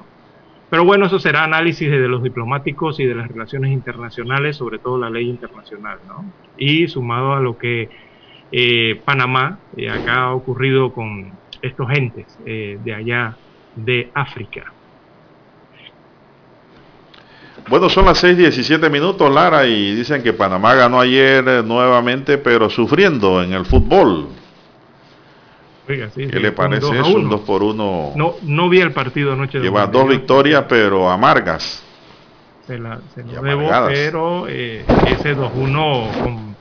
Pero 0.70 0.86
bueno, 0.86 1.08
eso 1.08 1.18
será 1.18 1.44
análisis 1.44 1.90
de 1.90 2.08
los 2.08 2.22
diplomáticos 2.22 3.00
y 3.00 3.06
de 3.06 3.16
las 3.16 3.28
relaciones 3.28 3.72
internacionales, 3.72 4.58
sobre 4.58 4.78
todo 4.78 4.98
la 5.00 5.10
ley 5.10 5.28
internacional, 5.28 5.98
¿no? 6.08 6.26
Y 6.58 6.88
sumado 6.88 7.34
a 7.34 7.40
lo 7.40 7.58
que 7.58 7.90
eh, 8.52 9.02
Panamá, 9.04 9.60
eh, 9.76 9.90
acá 9.90 10.26
ha 10.26 10.34
ocurrido 10.34 10.94
con 10.94 11.32
estos 11.62 11.90
entes 11.92 12.38
de 12.46 12.94
allá 12.94 13.38
de 13.76 14.12
África. 14.14 14.74
Bueno, 17.70 17.90
son 17.90 18.06
las 18.06 18.24
6:17 18.24 18.90
minutos, 18.90 19.34
Lara, 19.34 19.66
y 19.66 19.96
dicen 19.96 20.22
que 20.22 20.34
Panamá 20.34 20.74
ganó 20.76 21.00
ayer 21.00 21.48
eh, 21.48 21.64
nuevamente, 21.64 22.38
pero 22.38 22.70
sufriendo 22.70 23.42
en 23.42 23.54
el 23.54 23.66
fútbol. 23.66 24.28
Oiga, 25.88 26.10
sí, 26.10 26.28
¿Qué 26.28 26.40
le 26.40 26.52
parece 26.52 27.00
eso? 27.00 27.16
Un 27.16 27.30
2 27.30 27.42
por 27.42 27.64
1. 27.64 28.14
No, 28.16 28.36
no 28.42 28.70
vi 28.70 28.80
el 28.80 28.92
partido 28.92 29.34
anoche. 29.34 29.60
Lleva 29.60 29.88
dos 29.88 30.08
victorias, 30.08 30.66
pero 30.68 31.10
amargas. 31.10 31.84
Se, 32.66 32.80
la, 32.80 33.00
se 33.14 33.24
lo 33.24 33.42
debo, 33.42 33.70
pero 33.88 34.46
eh, 34.48 34.86
ese 35.08 35.36
2-1 35.36 36.24
con 36.24 36.56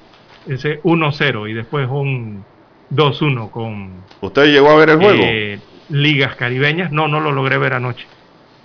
ese 0.49 0.83
1-0 0.83 1.49
y 1.49 1.53
después 1.53 1.89
un 1.89 2.45
2-1 2.93 3.51
con. 3.51 4.03
¿Usted 4.21 4.47
llegó 4.47 4.71
a 4.71 4.77
ver 4.77 4.91
el 4.91 4.97
juego? 4.97 5.23
Eh, 5.25 5.61
ligas 5.91 6.35
caribeñas. 6.35 6.91
No, 6.91 7.07
no 7.07 7.21
lo 7.21 7.31
logré 7.31 7.59
ver 7.59 7.75
anoche 7.75 8.07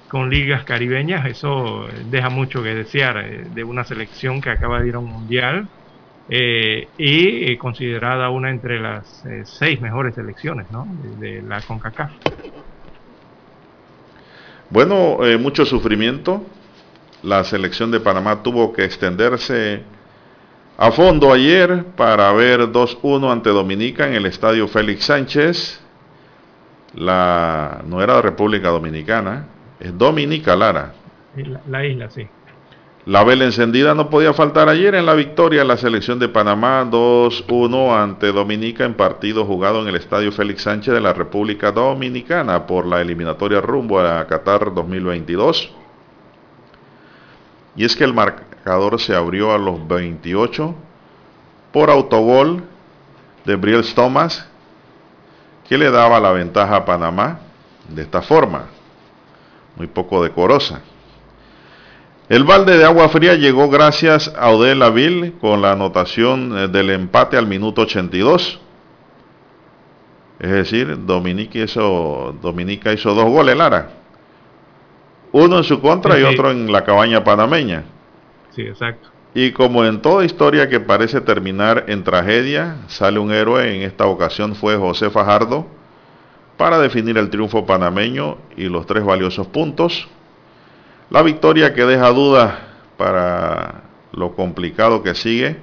con 0.07 0.29
ligas 0.29 0.63
caribeñas, 0.63 1.25
eso 1.25 1.87
deja 2.09 2.29
mucho 2.29 2.63
que 2.63 2.73
desear 2.73 3.17
eh, 3.17 3.45
de 3.53 3.63
una 3.63 3.83
selección 3.83 4.41
que 4.41 4.49
acaba 4.49 4.81
de 4.81 4.87
ir 4.87 4.95
a 4.95 4.99
un 4.99 5.11
mundial 5.11 5.67
eh, 6.29 6.87
y 6.97 7.51
eh, 7.51 7.57
considerada 7.57 8.29
una 8.29 8.49
entre 8.49 8.79
las 8.79 9.23
seis 9.43 9.81
mejores 9.81 10.15
selecciones 10.15 10.69
¿no? 10.71 10.87
de, 11.19 11.41
la 11.41 11.61
CONCACAF. 11.61 12.11
Bueno, 14.69 15.19
mucho 15.39 15.65
sufrimiento. 15.65 16.45
La 17.23 17.43
selección 17.45 17.89
de 17.89 18.01
Panamá 18.01 18.43
tuvo 18.43 18.73
que 18.73 18.83
extenderse 18.83 19.81
a 20.77 20.91
fondo 20.91 21.31
ayer 21.31 21.85
para 21.95 22.31
ver 22.33 22.59
2-1 22.61 23.31
ante 23.31 23.49
Dominica 23.49 24.07
en 24.07 24.13
el 24.13 24.25
estadio 24.25 24.67
Félix 24.67 25.05
Sánchez. 25.05 25.81
La 26.93 27.81
no 27.87 28.01
era 28.01 28.21
República 28.21 28.69
Dominicana, 28.69 29.47
es 29.79 29.97
Dominica, 29.97 30.55
Lara. 30.55 30.93
La, 31.67 31.85
isla, 31.85 32.09
sí. 32.09 32.27
La 33.05 33.23
vela 33.23 33.45
encendida 33.45 33.93
no 33.93 34.09
podía 34.09 34.33
faltar 34.33 34.67
ayer 34.67 34.95
en 34.95 35.05
la 35.05 35.13
victoria 35.13 35.61
de 35.61 35.67
la 35.67 35.77
selección 35.77 36.19
de 36.19 36.27
Panamá 36.27 36.83
2-1 36.83 37.95
ante 37.95 38.31
Dominica 38.31 38.83
en 38.83 38.95
partido 38.95 39.45
jugado 39.45 39.81
en 39.81 39.87
el 39.87 39.95
Estadio 39.95 40.31
Félix 40.31 40.63
Sánchez 40.63 40.93
de 40.93 40.99
la 40.99 41.13
República 41.13 41.71
Dominicana 41.71 42.65
por 42.65 42.85
la 42.85 42.99
eliminatoria 42.99 43.61
rumbo 43.61 43.99
a 43.99 44.25
Qatar 44.27 44.73
2022. 44.73 45.71
Y 47.77 47.85
es 47.85 47.95
que 47.95 48.03
el 48.03 48.13
marcador 48.13 48.99
se 48.99 49.15
abrió 49.15 49.53
a 49.53 49.57
los 49.57 49.87
28 49.87 50.75
por 51.71 51.89
autogol 51.89 52.63
de 53.45 53.55
Briels 53.55 53.93
Thomas 53.93 54.49
que 55.69 55.77
le 55.77 55.91
daba 55.91 56.19
la 56.19 56.31
ventaja 56.31 56.75
a 56.75 56.85
Panamá 56.85 57.39
de 57.87 58.01
esta 58.01 58.21
forma, 58.21 58.65
muy 59.77 59.87
poco 59.87 60.23
decorosa. 60.23 60.81
El 62.29 62.43
balde 62.43 62.77
de 62.77 62.83
agua 62.83 63.07
fría 63.07 63.35
llegó 63.35 63.69
gracias 63.69 64.33
a 64.37 64.49
Odell 64.49 64.81
Avil 64.81 65.35
con 65.39 65.61
la 65.61 65.71
anotación 65.71 66.57
eh, 66.57 66.67
del 66.67 66.89
empate 66.89 67.37
al 67.37 67.47
minuto 67.47 67.83
82. 67.83 68.59
Es 70.39 70.51
decir, 70.51 71.05
Dominica 71.05 71.59
hizo, 71.59 72.35
Dominica 72.41 72.91
hizo 72.91 73.13
dos 73.13 73.25
goles, 73.25 73.55
Lara. 73.55 73.91
Uno 75.31 75.57
en 75.57 75.63
su 75.63 75.79
contra 75.79 76.19
y 76.19 76.23
otro 76.23 76.51
en 76.51 76.71
la 76.71 76.83
cabaña 76.83 77.23
panameña. 77.23 77.85
Sí, 78.55 78.63
exacto. 78.63 79.09
Y 79.33 79.51
como 79.51 79.85
en 79.85 80.01
toda 80.01 80.25
historia 80.25 80.67
que 80.67 80.79
parece 80.79 81.21
terminar 81.21 81.85
en 81.87 82.03
tragedia, 82.03 82.77
sale 82.87 83.19
un 83.19 83.31
héroe, 83.31 83.75
en 83.75 83.83
esta 83.83 84.05
ocasión 84.05 84.55
fue 84.55 84.75
José 84.77 85.09
Fajardo, 85.09 85.67
para 86.57 86.79
definir 86.79 87.17
el 87.17 87.29
triunfo 87.29 87.65
panameño 87.65 88.37
y 88.55 88.65
los 88.65 88.85
tres 88.85 89.05
valiosos 89.05 89.47
puntos 89.47 90.07
la 91.09 91.21
victoria 91.21 91.73
que 91.73 91.85
deja 91.85 92.09
dudas 92.11 92.53
para 92.97 93.83
lo 94.11 94.35
complicado 94.35 95.03
que 95.03 95.15
sigue. 95.15 95.55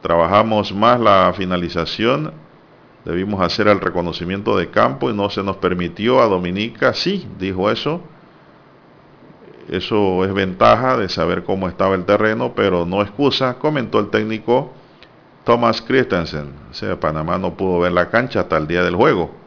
Trabajamos 0.00 0.74
más 0.74 0.98
la 0.98 1.32
finalización. 1.36 2.32
Debimos 3.04 3.40
hacer 3.42 3.68
el 3.68 3.80
reconocimiento 3.80 4.56
de 4.56 4.70
campo 4.70 5.08
y 5.08 5.14
no 5.14 5.30
se 5.30 5.44
nos 5.44 5.58
permitió 5.58 6.20
a 6.20 6.26
Dominica. 6.26 6.94
Sí, 6.94 7.28
dijo 7.38 7.70
eso. 7.70 8.00
Eso 9.68 10.24
es 10.24 10.34
ventaja 10.34 10.96
de 10.96 11.08
saber 11.08 11.44
cómo 11.44 11.68
estaba 11.68 11.94
el 11.94 12.04
terreno, 12.04 12.52
pero 12.56 12.84
no 12.84 13.02
excusa, 13.02 13.54
comentó 13.60 14.00
el 14.00 14.10
técnico 14.10 14.72
Thomas 15.44 15.80
Christensen. 15.80 16.52
O 16.72 16.74
sea, 16.74 16.98
Panamá 16.98 17.38
no 17.38 17.54
pudo 17.54 17.78
ver 17.78 17.92
la 17.92 18.10
cancha 18.10 18.40
hasta 18.40 18.56
el 18.56 18.66
día 18.66 18.82
del 18.82 18.96
juego. 18.96 19.41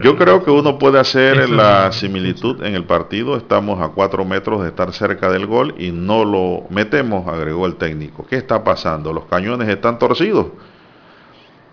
Yo 0.00 0.16
creo 0.16 0.42
que 0.42 0.50
uno 0.50 0.78
puede 0.78 0.98
hacer 0.98 1.50
la 1.50 1.92
similitud 1.92 2.62
en 2.62 2.74
el 2.74 2.84
partido. 2.84 3.36
Estamos 3.36 3.80
a 3.80 3.88
cuatro 3.88 4.24
metros 4.24 4.62
de 4.62 4.68
estar 4.68 4.92
cerca 4.92 5.30
del 5.30 5.46
gol 5.46 5.74
y 5.78 5.92
no 5.92 6.24
lo 6.24 6.64
metemos, 6.70 7.26
agregó 7.28 7.66
el 7.66 7.76
técnico. 7.76 8.26
¿Qué 8.26 8.36
está 8.36 8.64
pasando? 8.64 9.12
Los 9.12 9.26
cañones 9.26 9.68
están 9.68 9.98
torcidos. 9.98 10.46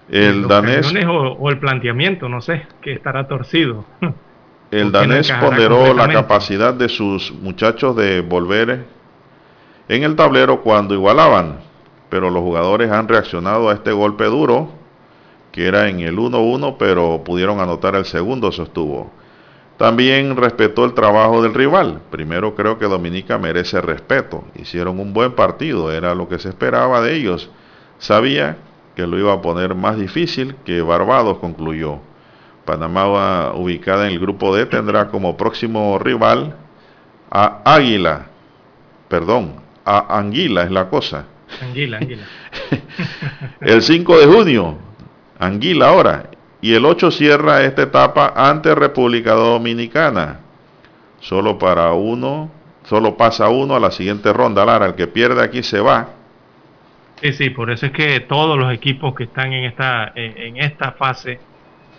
El 0.09 0.47
danés 0.47 0.93
o, 1.07 1.49
el 1.49 1.59
planteamiento, 1.59 2.27
no 2.27 2.41
sé, 2.41 2.67
que 2.81 2.93
estará 2.93 3.27
torcido. 3.27 3.85
El 4.71 4.93
danés 4.93 5.29
ponderó 5.41 5.93
la 5.93 6.07
capacidad 6.07 6.73
de 6.73 6.87
sus 6.87 7.33
muchachos 7.33 7.93
de 7.97 8.21
volver 8.21 8.85
en 9.89 10.03
el 10.03 10.15
tablero 10.15 10.61
cuando 10.61 10.93
igualaban, 10.93 11.57
pero 12.09 12.29
los 12.29 12.41
jugadores 12.41 12.89
han 12.89 13.09
reaccionado 13.09 13.69
a 13.69 13.73
este 13.73 13.91
golpe 13.91 14.23
duro 14.23 14.80
que 15.51 15.67
era 15.67 15.89
en 15.89 15.99
el 15.99 16.17
1-1, 16.17 16.75
pero 16.77 17.23
pudieron 17.23 17.59
anotar 17.59 17.95
el 17.95 18.05
segundo, 18.05 18.51
sostuvo. 18.51 19.11
También 19.77 20.35
respetó 20.37 20.85
el 20.85 20.93
trabajo 20.93 21.41
del 21.41 21.53
rival. 21.53 22.01
Primero 22.11 22.53
creo 22.55 22.77
que 22.77 22.85
Dominica 22.85 23.37
merece 23.37 23.81
respeto. 23.81 24.43
Hicieron 24.55 24.99
un 24.99 25.11
buen 25.11 25.33
partido, 25.33 25.91
era 25.91 26.13
lo 26.13 26.29
que 26.29 26.37
se 26.37 26.49
esperaba 26.49 27.01
de 27.01 27.15
ellos. 27.15 27.49
Sabía 27.97 28.57
que 28.95 29.07
lo 29.07 29.17
iba 29.17 29.33
a 29.33 29.41
poner 29.41 29.73
más 29.73 29.97
difícil 29.97 30.55
que 30.65 30.81
Barbados, 30.81 31.39
concluyó. 31.39 31.99
Panamá, 32.65 33.53
ubicada 33.55 34.05
en 34.05 34.13
el 34.13 34.19
grupo 34.19 34.55
D, 34.55 34.67
tendrá 34.67 35.07
como 35.07 35.35
próximo 35.35 35.97
rival 35.97 36.55
a 37.31 37.61
Águila. 37.65 38.27
Perdón, 39.07 39.55
a 39.83 40.19
Anguila 40.19 40.63
es 40.63 40.71
la 40.71 40.89
cosa. 40.89 41.25
Anguila, 41.61 41.97
Anguila. 41.97 42.23
el 43.61 43.81
5 43.81 44.19
de 44.19 44.25
junio, 44.27 44.77
Anguila 45.41 45.89
ahora. 45.89 46.29
Y 46.61 46.75
el 46.75 46.85
8 46.85 47.09
cierra 47.09 47.63
esta 47.63 47.81
etapa 47.81 48.31
ante 48.35 48.75
República 48.75 49.33
Dominicana. 49.33 50.39
Solo 51.19 51.57
para 51.57 51.91
uno, 51.93 52.51
solo 52.83 53.17
pasa 53.17 53.49
uno 53.49 53.75
a 53.75 53.79
la 53.79 53.89
siguiente 53.89 54.31
ronda, 54.31 54.63
Lara. 54.63 54.85
El 54.85 54.93
que 54.93 55.07
pierde 55.07 55.43
aquí 55.43 55.63
se 55.63 55.79
va. 55.79 56.09
Sí, 57.21 57.33
sí, 57.33 57.49
por 57.49 57.71
eso 57.71 57.87
es 57.87 57.91
que 57.91 58.19
todos 58.21 58.57
los 58.57 58.71
equipos 58.71 59.15
que 59.15 59.23
están 59.23 59.51
en 59.53 59.65
esta, 59.65 60.11
en 60.15 60.57
esta 60.57 60.91
fase, 60.91 61.39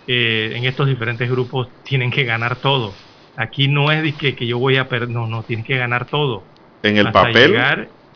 eh, 0.07 0.53
en 0.55 0.63
estos 0.63 0.87
diferentes 0.87 1.29
grupos, 1.29 1.67
tienen 1.83 2.11
que 2.11 2.23
ganar 2.23 2.55
todo. 2.55 2.93
Aquí 3.35 3.67
no 3.67 3.91
es 3.91 4.15
que, 4.15 4.35
que 4.35 4.47
yo 4.47 4.57
voy 4.57 4.77
a 4.77 4.87
perder, 4.87 5.09
no, 5.09 5.27
no, 5.27 5.43
tienen 5.43 5.65
que 5.65 5.77
ganar 5.77 6.05
todo. 6.05 6.43
En 6.81 6.97
el 6.97 7.11
papel, 7.11 7.55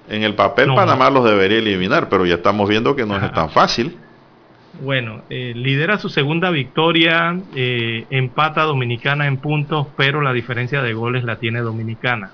en 0.09 0.23
el 0.23 0.35
papel 0.35 0.73
Panamá 0.73 1.09
los 1.09 1.25
debería 1.25 1.57
eliminar, 1.57 2.07
pero 2.07 2.25
ya 2.25 2.35
estamos 2.35 2.69
viendo 2.69 2.95
que 2.95 3.05
no 3.05 3.17
es 3.17 3.31
tan 3.33 3.49
fácil. 3.49 3.97
Bueno, 4.81 5.21
eh, 5.29 5.53
lidera 5.55 5.97
su 5.97 6.09
segunda 6.09 6.49
victoria, 6.51 7.35
eh, 7.55 8.05
empata 8.09 8.63
Dominicana 8.63 9.27
en 9.27 9.37
puntos, 9.37 9.87
pero 9.95 10.21
la 10.21 10.33
diferencia 10.33 10.81
de 10.81 10.93
goles 10.93 11.23
la 11.23 11.37
tiene 11.37 11.61
Dominicana. 11.61 12.31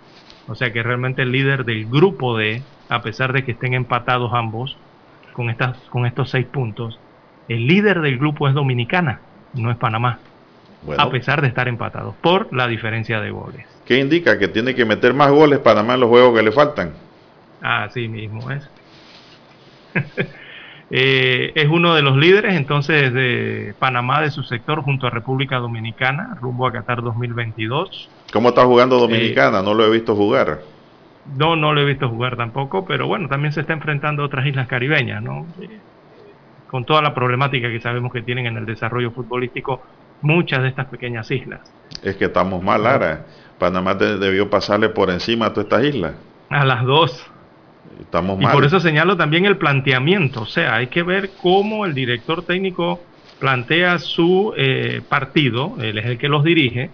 O 0.47 0.55
sea 0.55 0.73
que 0.73 0.83
realmente 0.83 1.21
el 1.21 1.31
líder 1.31 1.63
del 1.63 1.85
grupo 1.85 2.37
D, 2.37 2.61
a 2.89 3.01
pesar 3.01 3.31
de 3.31 3.45
que 3.45 3.53
estén 3.53 3.73
empatados 3.73 4.31
ambos 4.33 4.77
con, 5.31 5.49
estas, 5.49 5.77
con 5.89 6.05
estos 6.05 6.31
seis 6.31 6.45
puntos, 6.45 6.99
el 7.47 7.65
líder 7.65 8.01
del 8.01 8.17
grupo 8.17 8.49
es 8.49 8.53
Dominicana, 8.53 9.21
no 9.53 9.71
es 9.71 9.77
Panamá. 9.77 10.19
A 10.97 11.09
pesar 11.09 11.41
de 11.41 11.47
estar 11.47 11.69
empatados 11.69 12.13
por 12.21 12.53
la 12.53 12.67
diferencia 12.67 13.21
de 13.21 13.31
goles. 13.31 13.65
¿Qué 13.85 13.99
indica? 13.99 14.37
Que 14.37 14.49
tiene 14.49 14.75
que 14.75 14.83
meter 14.83 15.13
más 15.13 15.31
goles 15.31 15.59
Panamá 15.59 15.93
en 15.93 16.01
los 16.01 16.09
juegos 16.09 16.37
que 16.37 16.43
le 16.43 16.51
faltan. 16.51 16.91
Así 17.61 18.09
mismo 18.09 18.51
es. 18.51 18.69
Eh, 20.95 21.53
es 21.55 21.67
uno 21.69 21.95
de 21.95 22.03
los 22.03 22.15
líderes 22.15 22.53
entonces 22.53 23.11
de 23.11 23.73
Panamá 23.79 24.21
de 24.21 24.29
su 24.29 24.43
sector 24.43 24.83
junto 24.83 25.07
a 25.07 25.09
República 25.09 25.57
Dominicana, 25.57 26.37
rumbo 26.39 26.67
a 26.67 26.71
Qatar 26.71 27.01
2022. 27.01 28.11
¿Cómo 28.31 28.49
está 28.49 28.63
jugando 28.63 28.99
Dominicana? 28.99 29.63
no 29.63 29.73
lo 29.73 29.87
he 29.87 29.89
visto 29.89 30.15
jugar. 30.15 30.59
No, 31.35 31.55
no 31.55 31.73
lo 31.73 31.81
he 31.81 31.85
visto 31.85 32.07
jugar 32.07 32.37
tampoco, 32.37 32.85
pero 32.85 33.07
bueno, 33.07 33.27
también 33.27 33.51
se 33.53 33.61
está 33.61 33.73
enfrentando 33.73 34.21
a 34.21 34.27
otras 34.27 34.45
islas 34.45 34.67
caribeñas, 34.67 35.23
¿no? 35.23 35.47
Eh, 35.59 35.79
con 36.69 36.85
toda 36.85 37.01
la 37.01 37.15
problemática 37.15 37.69
que 37.69 37.79
sabemos 37.79 38.13
que 38.13 38.21
tienen 38.21 38.45
en 38.45 38.57
el 38.57 38.65
desarrollo 38.67 39.09
futbolístico 39.09 39.81
muchas 40.21 40.61
de 40.61 40.67
estas 40.67 40.85
pequeñas 40.89 41.31
islas. 41.31 41.61
Es 42.03 42.17
que 42.17 42.25
estamos 42.25 42.61
mal, 42.61 42.83
Lara. 42.83 43.25
Panamá 43.57 43.95
debió 43.95 44.47
pasarle 44.47 44.89
por 44.89 45.09
encima 45.09 45.47
a 45.47 45.53
todas 45.53 45.65
estas 45.65 45.85
islas. 45.85 46.13
A 46.51 46.63
las 46.65 46.83
dos 46.83 47.32
y 48.39 48.47
por 48.47 48.63
eso 48.63 48.79
señalo 48.79 49.17
también 49.17 49.45
el 49.45 49.57
planteamiento, 49.57 50.41
o 50.41 50.45
sea, 50.45 50.75
hay 50.75 50.87
que 50.87 51.03
ver 51.03 51.31
cómo 51.41 51.85
el 51.85 51.93
director 51.93 52.43
técnico 52.43 53.01
plantea 53.39 53.99
su 53.99 54.53
eh, 54.55 55.01
partido, 55.07 55.75
él 55.79 55.97
es 55.97 56.05
el 56.05 56.17
que 56.17 56.29
los 56.29 56.43
dirige, 56.43 56.89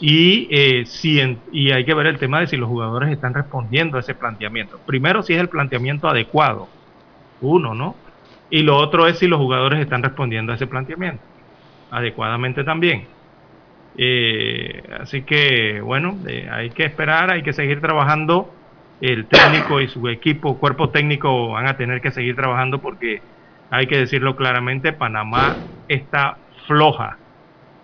y, 0.00 0.46
eh, 0.50 0.84
si 0.86 1.20
y 1.52 1.72
hay 1.72 1.84
que 1.84 1.94
ver 1.94 2.06
el 2.06 2.18
tema 2.18 2.40
de 2.40 2.46
si 2.46 2.56
los 2.56 2.68
jugadores 2.68 3.10
están 3.10 3.34
respondiendo 3.34 3.96
a 3.96 4.00
ese 4.00 4.14
planteamiento. 4.14 4.78
Primero, 4.86 5.22
si 5.22 5.34
es 5.34 5.40
el 5.40 5.48
planteamiento 5.48 6.08
adecuado, 6.08 6.68
uno, 7.40 7.74
¿no? 7.74 7.96
Y 8.50 8.62
lo 8.62 8.76
otro 8.76 9.06
es 9.06 9.18
si 9.18 9.26
los 9.26 9.38
jugadores 9.38 9.80
están 9.80 10.02
respondiendo 10.02 10.52
a 10.52 10.54
ese 10.56 10.66
planteamiento, 10.66 11.22
adecuadamente 11.90 12.64
también. 12.64 13.06
Eh, 13.96 14.82
así 15.00 15.22
que, 15.22 15.80
bueno, 15.80 16.16
hay 16.50 16.70
que 16.70 16.84
esperar, 16.84 17.30
hay 17.30 17.42
que 17.42 17.52
seguir 17.52 17.80
trabajando 17.80 18.52
el 19.00 19.28
técnico 19.28 19.80
y 19.80 19.88
su 19.88 20.08
equipo, 20.08 20.58
cuerpo 20.58 20.90
técnico 20.90 21.50
van 21.50 21.68
a 21.68 21.76
tener 21.76 22.00
que 22.00 22.10
seguir 22.10 22.36
trabajando 22.36 22.80
porque 22.80 23.22
hay 23.70 23.86
que 23.86 23.98
decirlo 23.98 24.36
claramente, 24.36 24.92
Panamá 24.92 25.56
está 25.88 26.38
floja, 26.66 27.18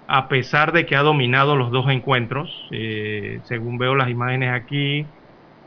a 0.06 0.28
pesar 0.28 0.72
de 0.72 0.86
que 0.86 0.96
ha 0.96 1.02
dominado 1.02 1.56
los 1.56 1.70
dos 1.70 1.88
encuentros, 1.90 2.50
eh, 2.70 3.40
según 3.44 3.78
veo 3.78 3.94
las 3.94 4.10
imágenes 4.10 4.52
aquí, 4.52 5.06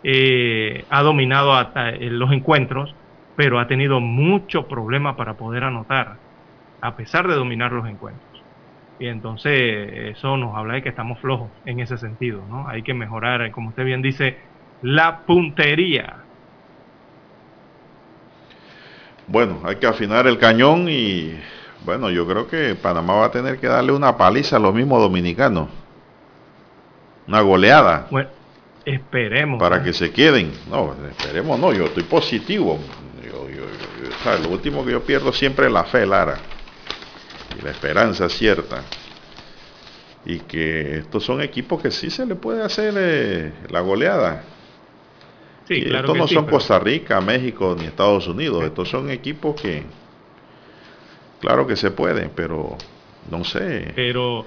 eh, 0.03 0.85
ha 0.89 1.01
dominado 1.01 1.53
hasta 1.53 1.91
los 1.91 2.31
encuentros, 2.31 2.95
pero 3.35 3.59
ha 3.59 3.67
tenido 3.67 3.99
mucho 3.99 4.67
problema 4.67 5.15
para 5.15 5.35
poder 5.35 5.63
anotar, 5.63 6.17
a 6.81 6.95
pesar 6.95 7.27
de 7.27 7.35
dominar 7.35 7.71
los 7.71 7.87
encuentros. 7.87 8.23
Y 8.99 9.07
entonces 9.07 9.53
eso 10.17 10.37
nos 10.37 10.55
habla 10.55 10.75
de 10.75 10.83
que 10.83 10.89
estamos 10.89 11.19
flojos 11.19 11.51
en 11.65 11.79
ese 11.79 11.97
sentido, 11.97 12.45
¿no? 12.47 12.67
Hay 12.67 12.83
que 12.83 12.93
mejorar, 12.95 13.51
como 13.51 13.69
usted 13.69 13.85
bien 13.85 14.01
dice, 14.01 14.37
la 14.81 15.25
puntería. 15.25 16.23
Bueno, 19.27 19.61
hay 19.65 19.75
que 19.75 19.87
afinar 19.87 20.25
el 20.27 20.37
cañón 20.37 20.87
y 20.89 21.37
bueno, 21.83 22.09
yo 22.09 22.25
creo 22.27 22.47
que 22.47 22.75
Panamá 22.75 23.15
va 23.15 23.25
a 23.25 23.31
tener 23.31 23.59
que 23.59 23.67
darle 23.67 23.91
una 23.91 24.15
paliza 24.17 24.55
a 24.55 24.59
los 24.59 24.73
mismos 24.73 25.01
dominicanos. 25.01 25.67
Una 27.27 27.41
goleada. 27.41 28.07
Bueno, 28.09 28.29
Esperemos. 28.87 29.59
Para 29.59 29.83
que 29.83 29.91
se 29.91 30.11
queden. 30.13 30.53
No, 30.69 30.95
esperemos, 31.11 31.59
no, 31.59 31.73
yo 31.73 31.87
estoy 31.87 32.03
positivo. 32.03 32.79
lo 34.41 34.49
último 34.49 34.85
que 34.85 34.93
yo 34.93 35.03
pierdo 35.03 35.33
siempre 35.33 35.65
es 35.67 35.73
la 35.73 35.83
fe, 35.83 36.05
Lara. 36.05 36.37
Y 37.59 37.65
la 37.65 37.71
esperanza 37.71 38.29
cierta. 38.29 38.83
Y 40.25 40.39
que 40.39 40.99
estos 40.99 41.25
son 41.25 41.41
equipos 41.41 41.81
que 41.81 41.91
sí 41.91 42.09
se 42.09 42.25
le 42.25 42.35
puede 42.35 42.63
hacer 42.63 42.93
eh, 42.95 43.51
la 43.69 43.81
goleada. 43.81 44.43
Sí, 45.67 45.83
claro 45.83 46.13
estos 46.13 46.17
no 46.17 46.27
son 46.27 46.45
Costa 46.45 46.79
Rica, 46.79 47.19
México 47.19 47.75
ni 47.77 47.85
Estados 47.85 48.27
Unidos. 48.27 48.63
Estos 48.63 48.89
son 48.89 49.09
equipos 49.09 49.59
que, 49.61 49.83
claro 51.41 51.67
que 51.67 51.75
se 51.75 51.91
pueden, 51.91 52.31
pero 52.33 52.77
no 53.29 53.43
sé. 53.43 53.91
Pero 53.95 54.45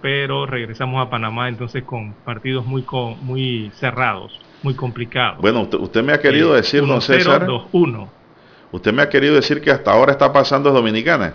pero 0.00 0.46
regresamos 0.46 1.06
a 1.06 1.08
Panamá 1.08 1.48
entonces 1.48 1.84
con 1.84 2.14
partidos 2.24 2.66
muy 2.66 2.84
muy 3.20 3.70
cerrados, 3.74 4.38
muy 4.62 4.74
complicados. 4.74 5.40
Bueno, 5.40 5.68
usted, 5.78 6.02
me 6.02 6.12
ha 6.12 6.20
querido 6.20 6.52
eh, 6.54 6.56
decir, 6.56 6.84
don 6.86 7.00
César. 7.00 7.46
1 7.72 8.22
Usted 8.72 8.92
me 8.92 9.02
ha 9.02 9.08
querido 9.08 9.34
decir 9.34 9.60
que 9.60 9.70
hasta 9.70 9.92
ahora 9.92 10.12
está 10.12 10.32
pasando 10.32 10.70
Dominicana. 10.70 11.34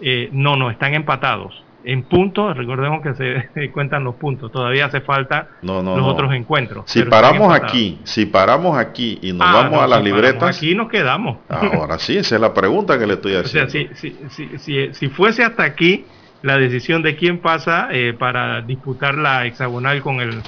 Eh, 0.00 0.28
no, 0.32 0.56
no, 0.56 0.70
están 0.70 0.94
empatados. 0.94 1.62
En 1.84 2.02
puntos, 2.02 2.56
recordemos 2.56 3.02
que 3.02 3.14
se 3.54 3.70
cuentan 3.70 4.04
los 4.04 4.16
puntos. 4.16 4.50
Todavía 4.50 4.86
hace 4.86 5.00
falta 5.00 5.48
los 5.62 6.02
otros 6.02 6.34
encuentros. 6.34 6.84
Si 6.90 7.02
paramos 7.04 7.54
aquí, 7.54 8.00
si 8.04 8.26
paramos 8.26 8.76
aquí 8.76 9.18
y 9.22 9.32
nos 9.32 9.46
ah, 9.48 9.52
vamos 9.52 9.82
a 9.82 9.86
las 9.86 10.02
libretas. 10.02 10.56
Aquí 10.56 10.74
nos 10.74 10.88
quedamos. 10.88 11.38
Ahora 11.48 11.98
sí, 11.98 12.16
esa 12.16 12.34
es 12.34 12.40
la 12.40 12.52
pregunta 12.52 12.98
que 12.98 13.06
le 13.06 13.14
estoy 13.14 13.34
haciendo. 13.34 13.68
O 13.68 13.70
sea, 13.70 13.94
si, 13.94 14.16
si, 14.30 14.58
si, 14.58 14.94
si 14.94 15.08
fuese 15.08 15.42
hasta 15.42 15.64
aquí, 15.64 16.04
la 16.42 16.56
decisión 16.58 17.02
de 17.02 17.16
quién 17.16 17.38
pasa 17.38 17.88
eh, 17.90 18.14
para 18.16 18.62
disputar 18.62 19.16
la 19.16 19.46
hexagonal 19.46 20.02
con, 20.02 20.20
el, 20.20 20.42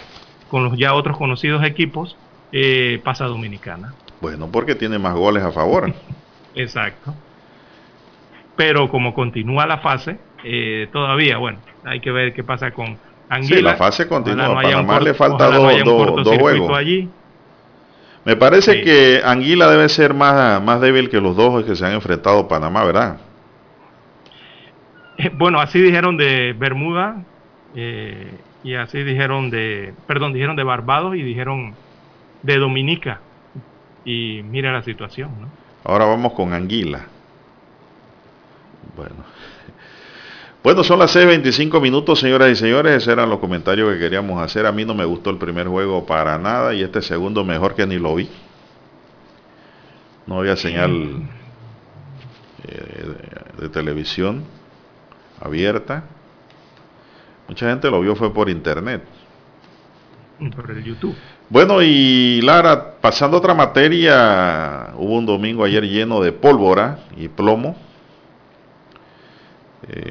con 0.49 0.65
los 0.65 0.79
ya 0.79 0.95
otros 0.95 1.17
conocidos 1.17 1.65
equipos, 1.65 2.17
eh, 2.53 3.01
pasa 3.05 3.25
Dominicana. 3.27 3.95
Bueno, 4.21 4.49
porque 4.51 4.75
tiene 4.75 4.99
más 4.99 5.15
goles 5.15 5.43
a 5.43 5.53
favor. 5.53 5.93
Exacto. 6.55 7.15
Pero 8.57 8.89
como 8.89 9.15
continúa 9.15 9.67
la 9.67 9.79
fase, 9.79 10.19
eh, 10.45 10.89
todavía, 10.93 11.39
bueno, 11.39 11.59
hay 11.85 12.01
que 12.01 12.11
ver 12.11 12.33
qué 12.33 12.43
pasa 12.43 12.71
con 12.71 12.99
Anguila. 13.29 13.57
Sí, 13.57 13.63
la 13.63 13.77
fase 13.77 14.09
continúa. 14.09 14.47
a 14.47 14.63
Panamá 14.63 15.01
le 15.01 15.15
falta 15.15 15.51
dos 15.51 16.37
juegos. 16.39 16.77
Allí. 16.77 17.09
Me 18.25 18.37
parece 18.37 18.83
que 18.83 19.23
Anguila 19.25 19.71
debe 19.71 19.89
ser 19.89 20.13
más, 20.13 20.63
más 20.63 20.81
débil 20.81 21.09
que 21.09 21.21
los 21.21 21.37
dos 21.37 21.65
que 21.65 21.75
se 21.75 21.87
han 21.87 21.93
enfrentado 21.93 22.47
Panamá, 22.49 22.85
¿verdad? 22.85 23.19
Bueno, 25.35 25.61
así 25.61 25.81
dijeron 25.81 26.17
de 26.17 26.55
Bermuda 26.59 27.23
eh, 27.75 28.31
y 28.63 28.75
así 28.75 29.03
dijeron 29.03 29.51
de, 29.51 29.95
perdón, 30.07 30.33
dijeron 30.33 30.57
de 30.57 30.65
Barbados 30.65 31.15
y 31.17 31.23
dijeron 31.23 31.75
de 32.43 32.59
Dominica. 32.59 33.21
Y 34.05 34.43
mira 34.45 34.73
la 34.73 34.83
situación, 34.83 35.31
¿no? 35.41 35.49
Ahora 35.85 36.05
vamos 36.07 36.33
con 36.33 36.53
Anguila. 36.53 37.07
Bueno. 38.97 39.25
Bueno, 40.63 40.85
son 40.85 40.99
las 40.99 41.17
6.25 41.17 41.81
minutos, 41.81 42.21
señoras 42.21 42.51
y 42.51 42.57
señores. 42.57 42.99
Esos 42.99 43.09
eran 43.09 43.31
los 43.31 43.39
comentarios 43.39 43.91
que 43.95 43.99
queríamos 43.99 44.43
hacer. 44.43 44.67
A 44.67 44.73
mí 44.73 44.85
no 44.85 44.95
me 44.95 45.07
gustó 45.07 45.31
el 45.31 45.39
primer 45.39 45.67
juego 45.67 46.05
para 46.05 46.39
nada 46.39 46.75
y 46.75 46.83
este 46.83 47.01
segundo 47.01 47.45
mejor 47.45 47.75
que 47.75 47.87
ni 47.87 47.99
lo 47.99 48.15
vi. 48.15 48.29
No 50.27 50.39
había 50.39 50.57
señal 50.57 51.23
eh, 52.69 53.07
de 53.59 53.69
televisión 53.71 54.45
abierta. 55.41 56.05
Mucha 57.49 57.71
gente 57.71 57.91
lo 57.91 58.03
vio 58.03 58.15
fue 58.15 58.33
por 58.33 58.51
internet. 58.51 59.03
Por 60.55 60.71
el 60.71 60.85
YouTube. 60.85 61.17
Bueno, 61.49 61.83
y 61.83 62.43
Lara, 62.43 62.97
pasando 63.01 63.39
otra 63.39 63.55
materia, 63.55 64.93
hubo 64.97 65.15
un 65.15 65.25
domingo 65.25 65.65
ayer 65.65 65.85
lleno 65.85 66.21
de 66.21 66.33
pólvora 66.33 66.99
y 67.17 67.29
plomo. 67.29 67.77
Eh, 69.89 70.11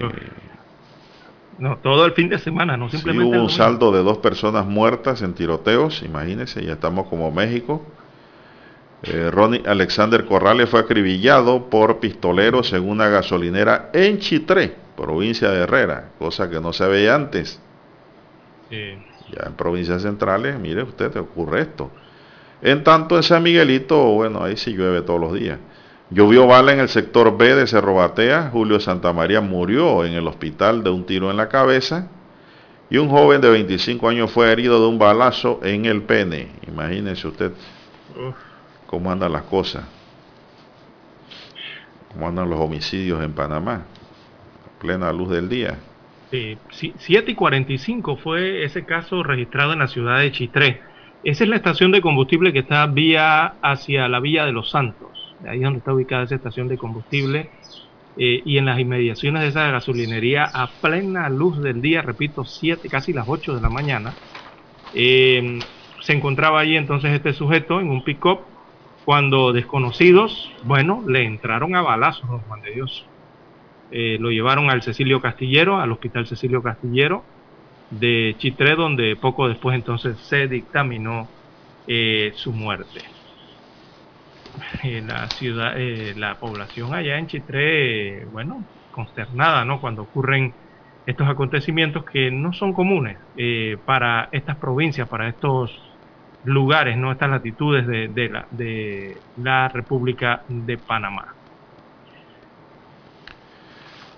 no, 1.57 1.77
todo 1.77 2.05
el 2.05 2.13
fin 2.13 2.29
de 2.29 2.39
semana, 2.39 2.77
no 2.77 2.89
simplemente. 2.89 3.35
hubo 3.35 3.43
un 3.43 3.49
saldo 3.49 3.91
de 3.91 4.01
dos 4.01 4.19
personas 4.19 4.65
muertas 4.65 5.21
en 5.21 5.33
tiroteos, 5.33 6.03
imagínense, 6.03 6.63
ya 6.63 6.73
estamos 6.73 7.07
como 7.07 7.31
México. 7.31 7.85
Eh, 9.03 9.29
Ronnie 9.31 9.63
Alexander 9.65 10.25
Corrales 10.25 10.69
fue 10.69 10.81
acribillado 10.81 11.69
por 11.69 11.99
pistoleros 11.99 12.73
en 12.73 12.87
una 12.87 13.07
gasolinera 13.07 13.89
en 13.93 14.19
Chitré 14.19 14.75
provincia 14.99 15.49
de 15.49 15.61
Herrera, 15.61 16.09
cosa 16.19 16.49
que 16.49 16.59
no 16.59 16.73
se 16.73 16.85
veía 16.87 17.15
antes. 17.15 17.61
Ya 18.69 19.45
en 19.45 19.53
provincias 19.53 20.01
centrales, 20.01 20.59
mire 20.59 20.83
usted, 20.83 21.11
te 21.11 21.19
ocurre 21.19 21.61
esto. 21.61 21.89
En 22.61 22.83
tanto 22.83 23.15
en 23.15 23.23
San 23.23 23.41
Miguelito, 23.41 23.97
bueno, 24.13 24.43
ahí 24.43 24.57
sí 24.57 24.73
llueve 24.73 25.01
todos 25.01 25.19
los 25.19 25.33
días. 25.33 25.57
Llovió 26.09 26.47
bala 26.47 26.73
en 26.73 26.79
el 26.79 26.89
sector 26.89 27.37
B 27.37 27.55
de 27.55 27.67
Cerro 27.67 27.95
Batea. 27.95 28.49
Julio 28.51 28.79
Santamaría 28.79 29.41
murió 29.41 30.05
en 30.05 30.13
el 30.13 30.27
hospital 30.27 30.83
de 30.83 30.89
un 30.89 31.05
tiro 31.05 31.29
en 31.29 31.37
la 31.37 31.49
cabeza. 31.49 32.09
Y 32.89 32.97
un 32.97 33.09
joven 33.09 33.41
de 33.41 33.49
25 33.49 34.09
años 34.09 34.31
fue 34.31 34.51
herido 34.51 34.81
de 34.81 34.87
un 34.87 34.97
balazo 34.97 35.59
en 35.63 35.85
el 35.85 36.01
pene. 36.01 36.49
Imagínense 36.67 37.27
usted 37.27 37.51
cómo 38.87 39.11
andan 39.11 39.31
las 39.31 39.43
cosas. 39.43 39.85
Cómo 42.11 42.27
andan 42.27 42.49
los 42.49 42.59
homicidios 42.59 43.23
en 43.23 43.33
Panamá 43.33 43.85
plena 44.79 45.11
luz 45.13 45.29
del 45.29 45.49
día. 45.49 45.77
Sí, 46.31 46.57
7 46.97 47.31
y 47.31 47.35
45 47.35 48.17
fue 48.17 48.63
ese 48.63 48.85
caso 48.85 49.23
registrado 49.23 49.73
en 49.73 49.79
la 49.79 49.87
ciudad 49.87 50.19
de 50.19 50.31
Chitré. 50.31 50.81
Esa 51.23 51.43
es 51.43 51.49
la 51.49 51.57
estación 51.57 51.91
de 51.91 52.01
combustible 52.01 52.53
que 52.53 52.59
está 52.59 52.85
vía 52.87 53.55
hacia 53.61 54.07
la 54.07 54.19
Villa 54.19 54.45
de 54.45 54.53
los 54.53 54.69
Santos. 54.69 55.08
Ahí 55.47 55.59
es 55.59 55.63
donde 55.63 55.79
está 55.79 55.93
ubicada 55.93 56.23
esa 56.23 56.35
estación 56.35 56.67
de 56.67 56.77
combustible. 56.77 57.49
Eh, 58.17 58.41
y 58.43 58.57
en 58.57 58.65
las 58.65 58.79
inmediaciones 58.79 59.41
de 59.41 59.47
esa 59.49 59.71
gasolinería, 59.71 60.43
a 60.45 60.67
plena 60.67 61.29
luz 61.29 61.61
del 61.61 61.81
día, 61.81 62.01
repito, 62.01 62.43
7, 62.43 62.89
casi 62.89 63.13
las 63.13 63.25
8 63.27 63.55
de 63.55 63.61
la 63.61 63.69
mañana, 63.69 64.13
eh, 64.93 65.59
se 66.01 66.13
encontraba 66.13 66.59
allí 66.59 66.75
entonces 66.75 67.13
este 67.13 67.33
sujeto 67.33 67.79
en 67.79 67.89
un 67.89 68.03
pick-up 68.03 68.39
cuando 69.05 69.53
desconocidos, 69.53 70.51
bueno, 70.63 71.03
le 71.07 71.23
entraron 71.23 71.75
a 71.75 71.81
balazos, 71.81 72.29
Juan 72.47 72.61
de 72.61 72.71
Dios. 72.71 73.05
Eh, 73.91 74.17
lo 74.19 74.29
llevaron 74.29 74.69
al 74.69 74.83
Cecilio 74.83 75.19
Castillero, 75.19 75.79
al 75.79 75.91
Hospital 75.91 76.27
Cecilio 76.27 76.61
Castillero 76.61 77.23
de 77.89 78.35
Chitré, 78.37 78.75
donde 78.75 79.15
poco 79.15 79.47
después 79.47 79.75
entonces 79.75 80.17
se 80.19 80.47
dictaminó 80.47 81.27
eh, 81.87 82.33
su 82.35 82.51
muerte. 82.51 83.01
La 84.83 85.27
ciudad, 85.29 85.73
eh, 85.77 86.13
la 86.15 86.39
población 86.39 86.93
allá 86.93 87.17
en 87.17 87.27
Chitré, 87.27 88.25
bueno, 88.25 88.63
consternada, 88.91 89.65
¿no? 89.65 89.79
Cuando 89.81 90.03
ocurren 90.03 90.53
estos 91.05 91.27
acontecimientos 91.27 92.05
que 92.05 92.29
no 92.31 92.53
son 92.53 92.73
comunes 92.73 93.17
para 93.85 94.29
estas 94.31 94.57
provincias, 94.57 95.07
para 95.07 95.27
estos 95.27 95.71
lugares, 96.43 96.97
¿no? 96.97 97.11
Estas 97.11 97.29
latitudes 97.29 97.87
de, 97.87 98.29
la, 98.29 98.47
de 98.51 99.17
la 99.37 99.67
República 99.69 100.43
de 100.47 100.77
Panamá. 100.77 101.35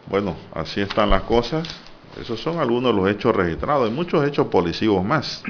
Bueno, 0.08 0.36
así 0.54 0.82
están 0.82 1.10
las 1.10 1.24
cosas. 1.24 1.68
Esos 2.20 2.40
son 2.42 2.60
algunos 2.60 2.94
de 2.94 3.02
los 3.02 3.10
hechos 3.10 3.36
registrados. 3.36 3.90
Hay 3.90 3.96
muchos 3.96 4.28
hechos 4.28 4.48
policivos 4.48 5.04
más. 5.06 5.44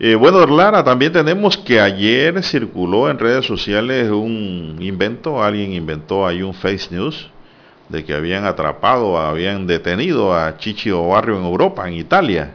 Eh, 0.00 0.14
bueno, 0.14 0.46
Lara, 0.46 0.84
también 0.84 1.12
tenemos 1.12 1.58
que 1.58 1.80
ayer 1.80 2.42
circuló 2.44 3.10
en 3.10 3.18
redes 3.18 3.44
sociales 3.46 4.10
un 4.10 4.76
invento, 4.80 5.42
alguien 5.42 5.72
inventó 5.72 6.26
ahí 6.26 6.42
un 6.42 6.54
face 6.54 6.88
news 6.90 7.30
de 7.88 8.04
que 8.04 8.14
habían 8.14 8.44
atrapado, 8.44 9.18
habían 9.18 9.66
detenido 9.66 10.32
a 10.34 10.56
Chichi 10.56 10.90
Barrio 10.90 11.38
en 11.38 11.44
Europa, 11.44 11.88
en 11.88 11.94
Italia, 11.94 12.54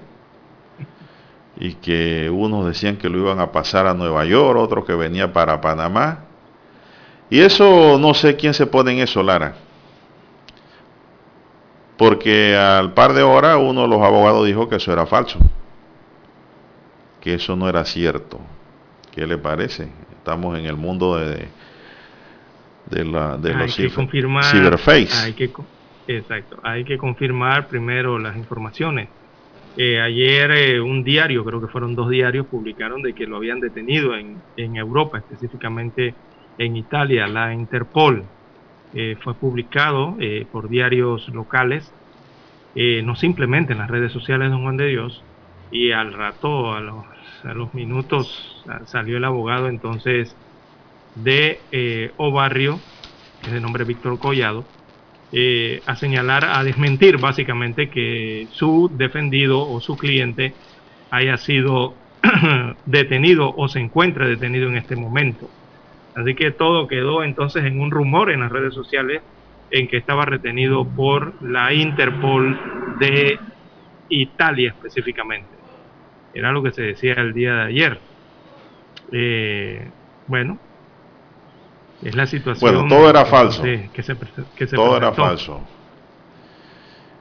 y 1.57 1.73
que 1.73 2.29
unos 2.29 2.65
decían 2.67 2.95
que 2.97 3.09
lo 3.09 3.17
iban 3.17 3.39
a 3.39 3.51
pasar 3.51 3.87
a 3.87 3.93
Nueva 3.93 4.23
York, 4.25 4.57
otros 4.57 4.85
que 4.85 4.93
venía 4.93 5.33
para 5.33 5.59
Panamá. 5.59 6.25
Y 7.29 7.39
eso, 7.39 7.97
no 7.99 8.13
sé 8.13 8.35
quién 8.35 8.53
se 8.53 8.67
pone 8.67 8.93
en 8.93 8.99
eso, 8.99 9.21
Lara 9.21 9.55
porque 11.97 12.55
al 12.55 12.93
par 12.93 13.13
de 13.13 13.23
horas 13.23 13.57
uno 13.59 13.83
de 13.83 13.87
los 13.87 14.01
abogados 14.01 14.45
dijo 14.45 14.67
que 14.67 14.77
eso 14.77 14.91
era 14.91 15.05
falso, 15.05 15.39
que 17.23 17.35
eso 17.35 17.55
no 17.55 17.69
era 17.69 17.85
cierto. 17.85 18.37
¿Qué 19.13 19.25
le 19.25 19.37
parece? 19.37 19.87
Estamos 20.17 20.59
en 20.59 20.65
el 20.65 20.75
mundo 20.75 21.15
de, 21.15 21.47
de, 22.89 23.05
la, 23.05 23.37
de 23.37 23.53
los 23.53 23.73
ciberface. 23.73 25.07
Hay 25.23 25.31
que, 25.31 25.49
exacto, 26.05 26.59
hay 26.63 26.83
que 26.83 26.97
confirmar 26.97 27.69
primero 27.69 28.19
las 28.19 28.35
informaciones. 28.35 29.07
Eh, 29.77 30.01
ayer 30.01 30.51
eh, 30.51 30.81
un 30.81 31.05
diario, 31.05 31.45
creo 31.45 31.61
que 31.61 31.67
fueron 31.67 31.95
dos 31.95 32.09
diarios, 32.09 32.45
publicaron 32.47 33.01
de 33.01 33.13
que 33.13 33.25
lo 33.25 33.37
habían 33.37 33.61
detenido 33.61 34.17
en, 34.17 34.41
en 34.57 34.75
Europa, 34.75 35.19
específicamente 35.19 36.13
en 36.57 36.75
Italia, 36.75 37.25
la 37.27 37.53
Interpol 37.53 38.25
eh, 38.93 39.15
fue 39.23 39.33
publicado 39.33 40.17
eh, 40.19 40.45
por 40.51 40.67
diarios 40.67 41.29
locales, 41.29 41.89
eh, 42.75 43.01
no 43.01 43.15
simplemente 43.15 43.71
en 43.71 43.79
las 43.79 43.89
redes 43.89 44.11
sociales 44.11 44.49
de 44.49 44.51
Don 44.51 44.63
Juan 44.63 44.75
de 44.75 44.87
Dios, 44.87 45.23
y 45.71 45.91
al 45.91 46.13
rato, 46.13 46.73
a 46.73 46.81
los, 46.81 47.12
a 47.45 47.53
los 47.53 47.73
minutos, 47.73 48.63
salió 48.85 49.17
el 49.17 49.25
abogado 49.25 49.67
entonces 49.67 50.35
de 51.15 51.59
eh, 51.71 52.11
Obarrio, 52.17 52.79
que 53.41 53.47
es 53.47 53.53
de 53.53 53.61
nombre 53.61 53.83
Víctor 53.83 54.17
Collado, 54.19 54.65
eh, 55.31 55.81
a 55.85 55.95
señalar, 55.95 56.45
a 56.45 56.63
desmentir 56.63 57.17
básicamente 57.17 57.89
que 57.89 58.47
su 58.51 58.89
defendido 58.93 59.67
o 59.67 59.81
su 59.81 59.97
cliente 59.97 60.53
haya 61.09 61.37
sido 61.37 61.95
detenido 62.85 63.53
o 63.55 63.67
se 63.67 63.79
encuentre 63.79 64.27
detenido 64.27 64.69
en 64.69 64.77
este 64.77 64.95
momento. 64.95 65.49
Así 66.15 66.35
que 66.35 66.51
todo 66.51 66.87
quedó 66.87 67.23
entonces 67.23 67.65
en 67.65 67.79
un 67.79 67.89
rumor 67.89 68.31
en 68.31 68.41
las 68.41 68.51
redes 68.51 68.73
sociales 68.73 69.21
en 69.71 69.87
que 69.87 69.97
estaba 69.97 70.25
retenido 70.25 70.85
por 70.85 71.33
la 71.41 71.73
Interpol 71.73 72.59
de 72.99 73.39
Italia 74.09 74.69
específicamente. 74.69 75.62
Era 76.33 76.51
lo 76.51 76.63
que 76.63 76.71
se 76.71 76.81
decía 76.81 77.13
el 77.13 77.33
día 77.33 77.53
de 77.53 77.61
ayer. 77.63 77.99
Eh, 79.11 79.87
bueno, 80.27 80.57
es 82.01 82.15
la 82.15 82.25
situación. 82.25 82.73
Bueno, 82.73 82.87
todo 82.87 83.09
era 83.09 83.25
falso. 83.25 83.63
todo 84.73 84.97
era 84.97 85.11
falso. 85.13 85.61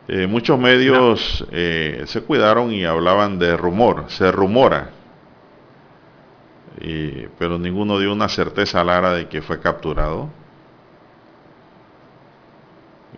Eh, 0.09 0.27
muchos 0.27 0.59
medios 0.59 1.47
eh, 1.53 2.03
se 2.07 2.23
cuidaron 2.23 2.73
y 2.73 2.85
hablaban 2.85 3.39
de 3.39 3.57
rumor, 3.57 4.07
se 4.09 4.33
rumora, 4.33 4.91
pero 7.39 7.59
ninguno 7.59 7.99
dio 8.01 8.13
una 8.13 8.29
certeza 8.29 8.81
a 8.81 8.85
Lara 8.85 9.13
de 9.13 9.29
que 9.29 9.43
fue 9.43 9.61
capturado 9.61 10.29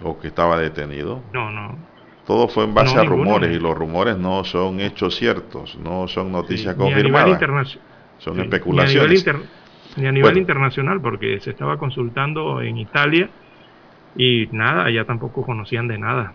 o 0.02 0.18
que 0.18 0.28
estaba 0.28 0.58
detenido. 0.58 1.22
No, 1.32 1.50
no. 1.50 1.93
Todo 2.26 2.48
fue 2.48 2.64
en 2.64 2.74
base 2.74 2.98
a 2.98 3.04
rumores 3.04 3.54
y 3.54 3.60
los 3.60 3.76
rumores 3.76 4.16
no 4.16 4.44
son 4.44 4.80
hechos 4.80 5.16
ciertos, 5.16 5.76
no 5.76 6.08
son 6.08 6.32
noticias 6.32 6.74
confirmadas. 6.74 7.78
Son 8.18 8.40
especulaciones. 8.40 9.26
Ni 9.96 10.06
a 10.06 10.12
nivel, 10.12 10.36
internacional, 10.38 11.00
porque 11.00 11.38
se 11.38 11.50
estaba 11.50 11.78
consultando 11.78 12.60
en 12.60 12.78
Italia 12.78 13.30
y 14.16 14.48
nada, 14.50 14.90
ya 14.90 15.04
tampoco 15.04 15.42
conocían 15.44 15.86
de 15.86 15.98
nada. 15.98 16.32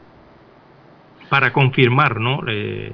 Para 1.30 1.52
confirmar, 1.52 2.22
¿no? 2.22 2.42
Eh, 2.48 2.94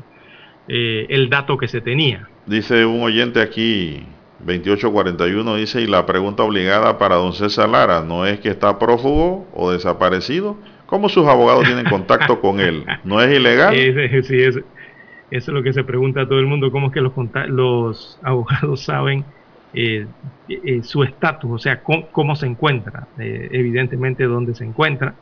eh, 0.67 1.05
el 1.09 1.29
dato 1.29 1.57
que 1.57 1.67
se 1.67 1.81
tenía. 1.81 2.27
Dice 2.47 2.85
un 2.85 3.03
oyente 3.03 3.41
aquí, 3.41 4.05
2841, 4.39 5.55
dice, 5.55 5.81
y 5.81 5.87
la 5.87 6.05
pregunta 6.05 6.43
obligada 6.43 6.97
para 6.97 7.15
don 7.15 7.33
César 7.33 7.69
Lara, 7.69 8.01
¿no 8.01 8.25
es 8.25 8.39
que 8.39 8.49
está 8.49 8.79
prófugo 8.79 9.47
o 9.53 9.71
desaparecido? 9.71 10.57
¿Cómo 10.85 11.09
sus 11.09 11.27
abogados 11.27 11.65
tienen 11.65 11.85
contacto 11.85 12.39
con 12.39 12.59
él? 12.59 12.85
¿No 13.03 13.21
es 13.21 13.35
ilegal? 13.35 13.75
Sí, 14.23 14.41
eso, 14.41 14.61
es 15.31 15.47
lo 15.47 15.63
que 15.63 15.73
se 15.73 15.83
pregunta 15.83 16.21
a 16.21 16.27
todo 16.27 16.39
el 16.39 16.45
mundo, 16.45 16.71
¿cómo 16.71 16.87
es 16.87 16.93
que 16.93 17.01
los, 17.01 17.13
los 17.47 18.19
abogados 18.23 18.83
saben 18.83 19.25
eh, 19.73 20.05
eh, 20.47 20.83
su 20.83 21.03
estatus, 21.03 21.51
o 21.51 21.57
sea, 21.57 21.81
cómo, 21.83 22.35
se 22.35 22.45
encuentra? 22.45 23.07
Eh, 23.17 23.49
evidentemente 23.51 24.23
dónde 24.25 24.53
se 24.53 24.63
encuentra, 24.63 25.15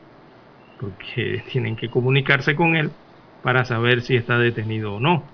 porque 0.80 1.42
tienen 1.50 1.76
que 1.76 1.88
comunicarse 1.88 2.54
con 2.54 2.76
él 2.76 2.90
para 3.42 3.64
saber 3.64 4.02
si 4.02 4.16
está 4.16 4.38
detenido 4.38 4.94
o 4.94 5.00
no. 5.00 5.24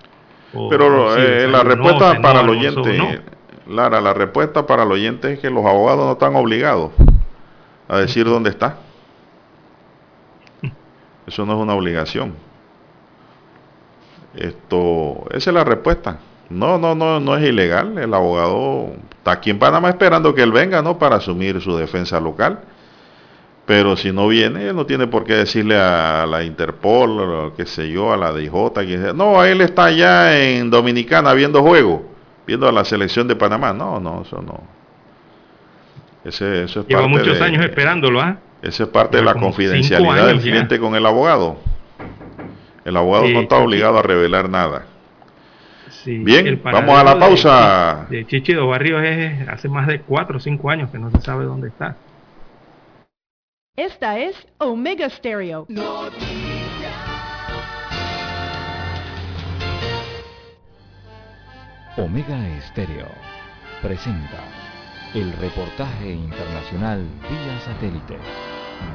Pero 0.69 1.15
la 1.15 1.63
respuesta 1.63 2.21
para 2.21 2.41
el 2.41 2.49
oyente, 2.49 3.21
Lara, 3.67 4.01
la 4.01 4.13
respuesta 4.13 4.65
para 4.65 4.83
el 4.83 4.91
oyente 4.91 5.33
es 5.33 5.39
que 5.39 5.49
los 5.49 5.65
abogados 5.65 6.05
no 6.05 6.11
están 6.13 6.35
obligados 6.35 6.91
a 7.87 7.99
decir 7.99 8.25
dónde 8.25 8.49
está. 8.49 8.77
Eso 11.27 11.45
no 11.45 11.53
es 11.53 11.59
una 11.59 11.73
obligación. 11.73 12.33
Esto, 14.35 15.25
esa 15.31 15.49
es 15.49 15.53
la 15.53 15.63
respuesta. 15.63 16.19
No, 16.49 16.77
no, 16.77 16.95
no, 16.95 17.19
no 17.19 17.35
es 17.37 17.47
ilegal. 17.47 17.97
El 17.97 18.13
abogado 18.13 18.93
está 19.17 19.31
aquí 19.31 19.49
en 19.49 19.59
Panamá 19.59 19.89
esperando 19.89 20.33
que 20.35 20.43
él 20.43 20.51
venga, 20.51 20.81
¿no? 20.81 20.97
Para 20.97 21.17
asumir 21.17 21.61
su 21.61 21.77
defensa 21.77 22.19
local. 22.19 22.59
Pero 23.65 23.95
si 23.95 24.11
no 24.11 24.27
viene, 24.27 24.67
él 24.67 24.75
no 24.75 24.85
tiene 24.85 25.07
por 25.07 25.23
qué 25.23 25.35
decirle 25.35 25.77
a 25.77 26.25
la 26.25 26.43
Interpol, 26.43 27.19
o 27.19 27.53
qué 27.55 27.65
sé 27.65 27.89
yo, 27.89 28.11
a 28.11 28.17
la 28.17 28.33
DJ, 28.33 28.51
que 28.85 29.13
no, 29.13 29.43
él 29.45 29.61
está 29.61 29.85
allá 29.85 30.37
en 30.41 30.69
Dominicana 30.69 31.33
viendo 31.33 31.61
juego, 31.61 32.03
viendo 32.45 32.67
a 32.67 32.71
la 32.71 32.83
selección 32.83 33.27
de 33.27 33.35
Panamá. 33.35 33.71
No, 33.71 33.99
no, 33.99 34.23
eso 34.23 34.41
no. 34.41 34.61
Ese, 36.25 36.63
eso 36.63 36.81
es 36.81 36.87
Lleva 36.87 37.07
muchos 37.07 37.39
años 37.39 37.63
esperándolo, 37.63 38.19
¿ah? 38.19 38.37
Esa 38.61 38.83
es 38.83 38.89
parte 38.89 39.17
de 39.17 39.23
la 39.23 39.33
confidencialidad 39.33 40.27
del 40.27 40.39
cliente 40.39 40.79
con 40.79 40.95
el 40.95 41.05
abogado. 41.05 41.57
El 42.85 42.95
abogado 42.97 43.27
no 43.27 43.41
está 43.41 43.57
obligado 43.57 43.97
a 43.97 44.03
revelar 44.03 44.49
nada. 44.49 44.85
Bien, 46.05 46.61
vamos 46.63 46.97
a 46.97 47.03
la 47.03 47.19
pausa. 47.19 48.07
De, 48.09 48.25
Chichido 48.25 48.67
Barrios 48.67 49.03
es 49.03 49.47
hace 49.47 49.69
más 49.69 49.87
de 49.87 50.01
4 50.01 50.37
o 50.37 50.39
5 50.39 50.69
años 50.69 50.89
que 50.89 50.99
no 50.99 51.11
se 51.11 51.21
sabe 51.21 51.45
dónde 51.45 51.67
está. 51.67 51.95
Esta 53.75 54.19
es 54.19 54.35
Omega 54.57 55.09
Stereo. 55.09 55.67
Omega 61.97 62.61
Stereo 62.67 63.07
presenta 63.81 64.60
el 65.13 65.33
reportaje 65.33 66.13
internacional 66.13 67.05
vía 67.29 67.59
satélite 67.65 68.17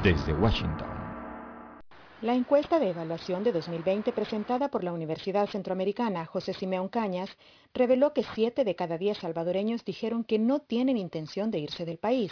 desde 0.01 0.33
Washington. 0.33 0.87
La 2.21 2.33
encuesta 2.33 2.79
de 2.79 2.89
evaluación 2.89 3.43
de 3.43 3.51
2020 3.51 4.11
presentada 4.13 4.69
por 4.69 4.83
la 4.83 4.93
Universidad 4.93 5.47
Centroamericana 5.47 6.25
José 6.25 6.55
Simeón 6.55 6.87
Cañas 6.87 7.29
reveló 7.71 8.13
que 8.13 8.23
7 8.33 8.63
de 8.63 8.75
cada 8.75 8.97
10 8.97 9.19
salvadoreños 9.19 9.85
dijeron 9.85 10.23
que 10.23 10.39
no 10.39 10.59
tienen 10.59 10.97
intención 10.97 11.51
de 11.51 11.59
irse 11.59 11.85
del 11.85 11.99
país. 11.99 12.31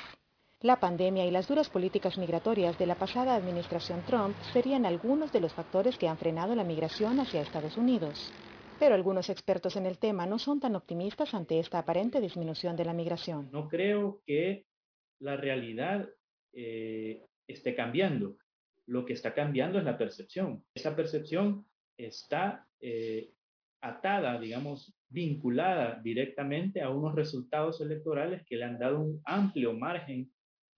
La 0.61 0.79
pandemia 0.79 1.27
y 1.27 1.29
las 1.29 1.47
duras 1.47 1.69
políticas 1.69 2.17
migratorias 2.17 2.79
de 2.79 2.87
la 2.87 2.95
pasada 2.95 3.35
administración 3.35 4.01
Trump 4.07 4.35
serían 4.51 4.87
algunos 4.87 5.31
de 5.31 5.41
los 5.41 5.53
factores 5.53 5.95
que 5.99 6.07
han 6.07 6.17
frenado 6.17 6.55
la 6.55 6.63
migración 6.63 7.19
hacia 7.19 7.41
Estados 7.41 7.77
Unidos. 7.77 8.31
Pero 8.79 8.95
algunos 8.95 9.29
expertos 9.29 9.77
en 9.77 9.85
el 9.85 9.97
tema 9.97 10.25
no 10.25 10.37
son 10.37 10.59
tan 10.59 10.75
optimistas 10.75 11.33
ante 11.33 11.59
esta 11.59 11.79
aparente 11.79 12.19
disminución 12.19 12.75
de 12.75 12.85
la 12.85 12.93
migración. 12.93 13.49
No 13.51 13.69
creo 13.69 14.21
que 14.25 14.65
la 15.19 15.37
realidad 15.37 16.09
eh, 16.53 17.25
esté 17.47 17.73
cambiando. 17.73 18.37
Lo 18.87 19.05
que 19.05 19.13
está 19.13 19.33
cambiando 19.33 19.79
es 19.79 19.85
la 19.85 19.97
percepción. 19.97 20.63
Esa 20.75 20.95
percepción 20.95 21.65
está 21.97 22.67
eh, 22.81 23.31
atada, 23.81 24.39
digamos, 24.39 24.93
vinculada 25.09 26.01
directamente 26.03 26.81
a 26.81 26.89
unos 26.89 27.15
resultados 27.15 27.79
electorales 27.81 28.43
que 28.45 28.57
le 28.57 28.65
han 28.65 28.77
dado 28.77 28.99
un 28.99 29.21
amplio 29.23 29.73
margen 29.73 30.31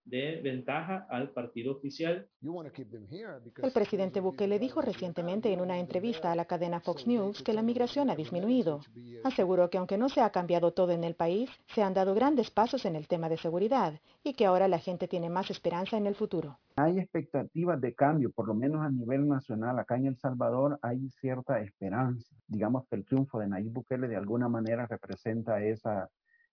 de 0.07 0.39
ventaja 0.41 1.05
al 1.09 1.29
partido 1.31 1.73
oficial. 1.73 2.27
El 2.41 3.71
presidente 3.73 4.21
Bukele 4.21 4.57
dijo 4.57 4.81
recientemente 4.81 5.51
en 5.51 5.59
una 5.59 5.79
entrevista 5.79 6.31
a 6.31 6.35
la 6.35 6.45
cadena 6.45 6.79
Fox 6.79 7.07
News 7.07 7.43
que 7.43 7.53
la 7.53 7.61
migración 7.61 8.09
ha 8.09 8.15
disminuido. 8.15 8.81
Aseguró 9.23 9.69
que 9.69 9.77
aunque 9.77 9.97
no 9.97 10.07
se 10.09 10.21
ha 10.21 10.29
cambiado 10.29 10.71
todo 10.71 10.91
en 10.91 11.03
el 11.03 11.15
país, 11.15 11.49
se 11.67 11.83
han 11.83 11.93
dado 11.93 12.15
grandes 12.15 12.51
pasos 12.51 12.85
en 12.85 12.95
el 12.95 13.07
tema 13.07 13.27
de 13.27 13.37
seguridad 13.37 13.99
y 14.23 14.33
que 14.33 14.45
ahora 14.45 14.67
la 14.67 14.79
gente 14.79 15.07
tiene 15.07 15.29
más 15.29 15.51
esperanza 15.51 15.97
en 15.97 16.07
el 16.07 16.15
futuro. 16.15 16.57
Hay 16.77 16.99
expectativas 16.99 17.81
de 17.81 17.93
cambio, 17.93 18.31
por 18.31 18.47
lo 18.47 18.53
menos 18.53 18.85
a 18.85 18.89
nivel 18.89 19.27
nacional. 19.27 19.79
Acá 19.79 19.97
en 19.97 20.05
El 20.05 20.17
Salvador 20.17 20.79
hay 20.81 21.09
cierta 21.09 21.59
esperanza. 21.59 22.33
Digamos 22.47 22.87
que 22.87 22.95
el 22.95 23.05
triunfo 23.05 23.39
de 23.39 23.47
Nayib 23.47 23.73
Bukele 23.73 24.07
de 24.07 24.15
alguna 24.15 24.47
manera 24.47 24.85
representa 24.87 25.61
esa 25.61 26.09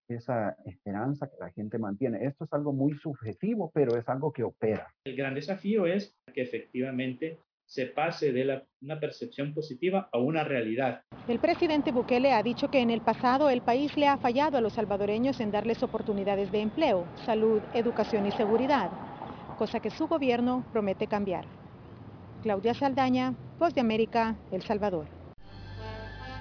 esa 0.09 0.57
esperanza 0.65 1.29
que 1.29 1.37
la 1.39 1.51
gente 1.51 1.79
mantiene. 1.79 2.25
Esto 2.25 2.45
es 2.45 2.53
algo 2.53 2.73
muy 2.73 2.95
subjetivo, 2.95 3.71
pero 3.75 3.97
es 3.97 4.09
algo 4.09 4.33
que 4.33 4.43
opera. 4.43 4.93
El 5.05 5.17
gran 5.17 5.35
desafío 5.35 5.87
es 5.87 6.15
que 6.33 6.43
efectivamente 6.43 7.39
se 7.67 7.87
pase 7.87 8.33
de 8.33 8.63
una 8.83 9.01
percepción 9.01 9.55
positiva 9.55 10.09
a 10.13 10.19
una 10.19 10.45
realidad. 10.45 11.03
El 11.27 11.39
presidente 11.39 11.93
Bukele 11.93 12.33
ha 12.33 12.43
dicho 12.43 12.71
que 12.71 12.81
en 12.81 12.91
el 12.91 13.01
pasado 13.01 13.49
el 13.49 13.63
país 13.63 13.97
le 13.97 14.07
ha 14.07 14.19
fallado 14.19 14.59
a 14.59 14.61
los 14.61 14.75
salvadoreños 14.75 15.41
en 15.41 15.51
darles 15.51 15.83
oportunidades 15.83 16.53
de 16.53 16.61
empleo, 16.61 17.07
salud, 17.25 17.63
educación 17.73 18.27
y 18.27 18.33
seguridad, 18.33 18.91
cosa 19.57 19.81
que 19.81 19.91
su 19.91 20.07
gobierno 20.07 20.65
promete 20.73 21.07
cambiar. 21.07 21.47
Claudia 22.43 22.75
Saldaña, 22.75 23.35
Voz 23.59 23.75
de 23.75 23.81
América, 23.81 24.37
El 24.53 24.63
Salvador. 24.63 25.07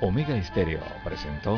Omega 0.02 0.36
Estéreo 0.36 0.82
presentó 1.06 1.58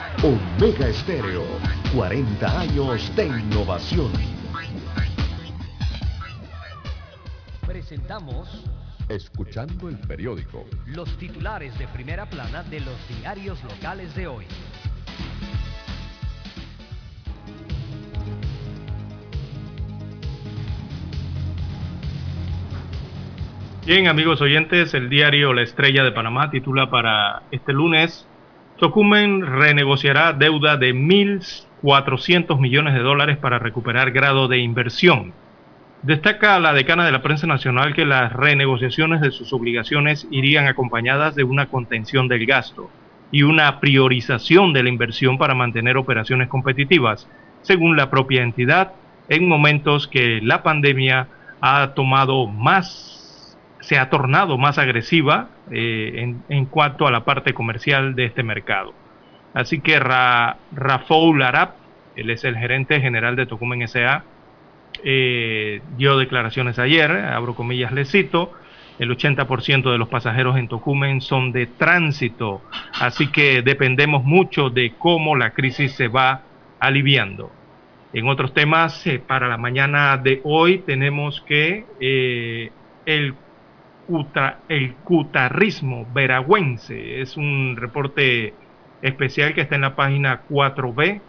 Omega 0.23 0.87
Estéreo. 0.87 1.43
40 1.95 2.59
años 2.61 3.15
de 3.15 3.27
innovación. 3.27 4.11
Presentamos 7.65 8.63
Escuchando 9.09 9.89
el 9.89 9.97
periódico. 9.97 10.65
los 10.85 11.17
titulares 11.17 11.77
de 11.79 11.87
primera 11.87 12.29
plana 12.29 12.63
de 12.63 12.79
los 12.81 12.95
diarios 13.09 13.63
locales 13.63 14.15
de 14.15 14.27
hoy. 14.27 14.45
Bien, 23.85 24.07
amigos 24.07 24.39
oyentes, 24.41 24.93
el 24.93 25.09
diario 25.09 25.53
La 25.53 25.63
Estrella 25.63 26.03
de 26.03 26.11
Panamá 26.11 26.51
titula 26.51 26.89
para 26.91 27.41
este 27.51 27.73
lunes, 27.73 28.30
Tocumen 28.81 29.45
renegociará 29.45 30.33
deuda 30.33 30.75
de 30.75 30.95
1.400 30.95 32.59
millones 32.59 32.95
de 32.95 33.01
dólares 33.01 33.37
para 33.37 33.59
recuperar 33.59 34.09
grado 34.09 34.47
de 34.47 34.57
inversión. 34.57 35.33
Destaca 36.01 36.59
la 36.59 36.73
decana 36.73 37.05
de 37.05 37.11
la 37.11 37.21
prensa 37.21 37.45
nacional 37.45 37.93
que 37.93 38.05
las 38.05 38.33
renegociaciones 38.33 39.21
de 39.21 39.29
sus 39.29 39.53
obligaciones 39.53 40.27
irían 40.31 40.65
acompañadas 40.65 41.35
de 41.35 41.43
una 41.43 41.67
contención 41.67 42.27
del 42.27 42.47
gasto 42.47 42.89
y 43.31 43.43
una 43.43 43.79
priorización 43.79 44.73
de 44.73 44.81
la 44.81 44.89
inversión 44.89 45.37
para 45.37 45.53
mantener 45.53 45.95
operaciones 45.95 46.47
competitivas, 46.47 47.29
según 47.61 47.95
la 47.95 48.09
propia 48.09 48.41
entidad, 48.41 48.93
en 49.29 49.47
momentos 49.47 50.07
que 50.07 50.39
la 50.41 50.63
pandemia 50.63 51.27
ha 51.61 51.91
tomado 51.93 52.47
más, 52.47 53.20
se 53.81 53.97
ha 53.97 54.09
tornado 54.09 54.57
más 54.57 54.77
agresiva 54.77 55.49
eh, 55.69 56.13
en, 56.15 56.43
en, 56.49 56.65
cuanto 56.65 57.07
a 57.07 57.11
la 57.11 57.25
parte 57.25 57.53
comercial 57.53 58.15
de 58.15 58.25
este 58.25 58.43
mercado. 58.43 58.93
Así 59.53 59.81
que 59.81 59.99
Ra, 59.99 60.57
Rafaul 60.71 61.41
Arap, 61.41 61.75
él 62.15 62.29
es 62.29 62.43
el 62.43 62.55
gerente 62.57 63.01
general 63.01 63.35
de 63.35 63.45
Tocumen 63.45 63.81
S.A., 63.81 64.23
eh, 65.03 65.81
dio 65.97 66.17
declaraciones 66.17 66.77
ayer, 66.77 67.11
abro 67.11 67.55
comillas, 67.55 67.91
le 67.91 68.05
cito, 68.05 68.53
el 68.99 69.09
80% 69.09 69.91
de 69.91 69.97
los 69.97 70.09
pasajeros 70.09 70.57
en 70.57 70.67
Tocumen 70.67 71.21
son 71.21 71.51
de 71.51 71.65
tránsito, 71.65 72.61
así 72.99 73.27
que 73.27 73.63
dependemos 73.63 74.23
mucho 74.23 74.69
de 74.69 74.93
cómo 74.97 75.35
la 75.35 75.51
crisis 75.51 75.93
se 75.93 76.07
va 76.07 76.41
aliviando. 76.79 77.51
En 78.13 78.27
otros 78.27 78.53
temas, 78.53 79.07
eh, 79.07 79.19
para 79.25 79.47
la 79.47 79.57
mañana 79.57 80.17
de 80.17 80.41
hoy 80.43 80.79
tenemos 80.79 81.41
que 81.41 81.85
el, 83.05 83.33
el 84.69 84.95
cutarrismo 84.95 86.07
veragüense. 86.13 87.21
Es 87.21 87.37
un 87.37 87.75
reporte 87.77 88.53
especial 89.01 89.53
que 89.53 89.61
está 89.61 89.75
en 89.75 89.81
la 89.81 89.95
página 89.95 90.41
4B 90.49 91.21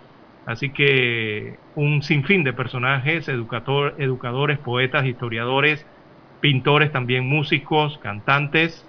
Así 0.46 0.70
que 0.70 1.56
un 1.76 2.02
sinfín 2.02 2.42
de 2.44 2.52
personajes, 2.52 3.28
educador, 3.28 3.94
educadores, 3.98 4.58
poetas, 4.58 5.06
historiadores, 5.06 5.86
pintores, 6.40 6.90
también 6.90 7.28
músicos, 7.28 7.98
cantantes, 7.98 8.84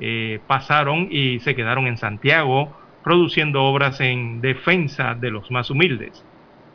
eh, 0.00 0.40
pasaron 0.46 1.08
y 1.10 1.40
se 1.40 1.54
quedaron 1.54 1.86
en 1.86 1.98
Santiago 1.98 2.74
produciendo 3.04 3.64
obras 3.64 4.00
en 4.00 4.40
defensa 4.40 5.14
de 5.14 5.30
los 5.30 5.50
más 5.50 5.70
humildes. 5.70 6.24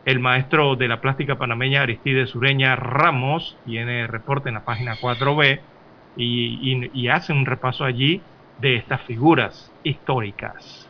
El 0.06 0.20
maestro 0.20 0.76
de 0.76 0.88
la 0.88 1.02
plástica 1.02 1.38
panameña 1.38 1.82
Aristide 1.82 2.28
Sureña 2.28 2.76
Ramos 2.76 3.58
tiene 3.66 4.06
reporte 4.06 4.50
en 4.50 4.56
la 4.56 4.66
página 4.66 4.96
4B 4.96 5.62
y, 6.16 6.60
y, 6.62 6.92
y 6.94 7.08
hace 7.08 7.34
un 7.34 7.46
repaso 7.46 7.84
allí 7.84 8.22
de 8.60 8.76
estas 8.76 9.02
figuras 9.02 9.72
históricas. 9.84 10.90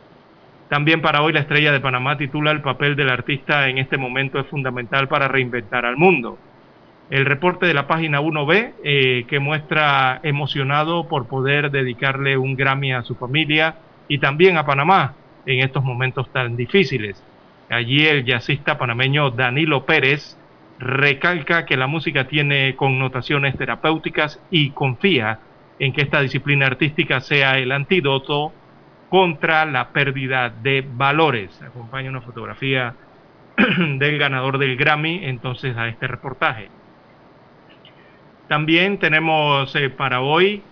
También 0.68 1.02
para 1.02 1.22
hoy 1.22 1.32
la 1.32 1.40
estrella 1.40 1.72
de 1.72 1.80
Panamá 1.80 2.16
titula 2.16 2.50
El 2.50 2.62
papel 2.62 2.96
del 2.96 3.10
artista 3.10 3.68
en 3.68 3.78
este 3.78 3.96
momento 3.96 4.38
es 4.38 4.46
fundamental 4.46 5.08
para 5.08 5.28
reinventar 5.28 5.84
al 5.84 5.96
mundo. 5.96 6.38
El 7.10 7.26
reporte 7.26 7.66
de 7.66 7.74
la 7.74 7.86
página 7.86 8.20
1B 8.20 8.72
eh, 8.82 9.24
que 9.28 9.38
muestra 9.38 10.20
emocionado 10.22 11.06
por 11.06 11.26
poder 11.26 11.70
dedicarle 11.70 12.38
un 12.38 12.56
Grammy 12.56 12.92
a 12.92 13.02
su 13.02 13.14
familia 13.14 13.76
y 14.08 14.18
también 14.18 14.56
a 14.56 14.64
Panamá 14.64 15.14
en 15.44 15.60
estos 15.60 15.84
momentos 15.84 16.30
tan 16.32 16.56
difíciles. 16.56 17.22
Allí 17.68 18.06
el 18.06 18.24
jazzista 18.24 18.78
panameño 18.78 19.30
Danilo 19.30 19.84
Pérez 19.84 20.36
recalca 20.78 21.64
que 21.64 21.76
la 21.76 21.86
música 21.86 22.26
tiene 22.26 22.74
connotaciones 22.76 23.56
terapéuticas 23.56 24.40
y 24.50 24.70
confía 24.70 25.38
en 25.78 25.92
que 25.92 26.02
esta 26.02 26.20
disciplina 26.20 26.66
artística 26.66 27.20
sea 27.20 27.58
el 27.58 27.72
antídoto 27.72 28.52
contra 29.08 29.64
la 29.64 29.90
pérdida 29.90 30.50
de 30.50 30.84
valores. 30.86 31.60
Acompaña 31.62 32.10
una 32.10 32.20
fotografía 32.20 32.94
del 33.56 34.18
ganador 34.18 34.58
del 34.58 34.76
Grammy 34.76 35.20
entonces 35.24 35.76
a 35.76 35.88
este 35.88 36.06
reportaje. 36.06 36.68
También 38.48 38.98
tenemos 38.98 39.74
eh, 39.74 39.88
para 39.88 40.20
hoy, 40.20 40.62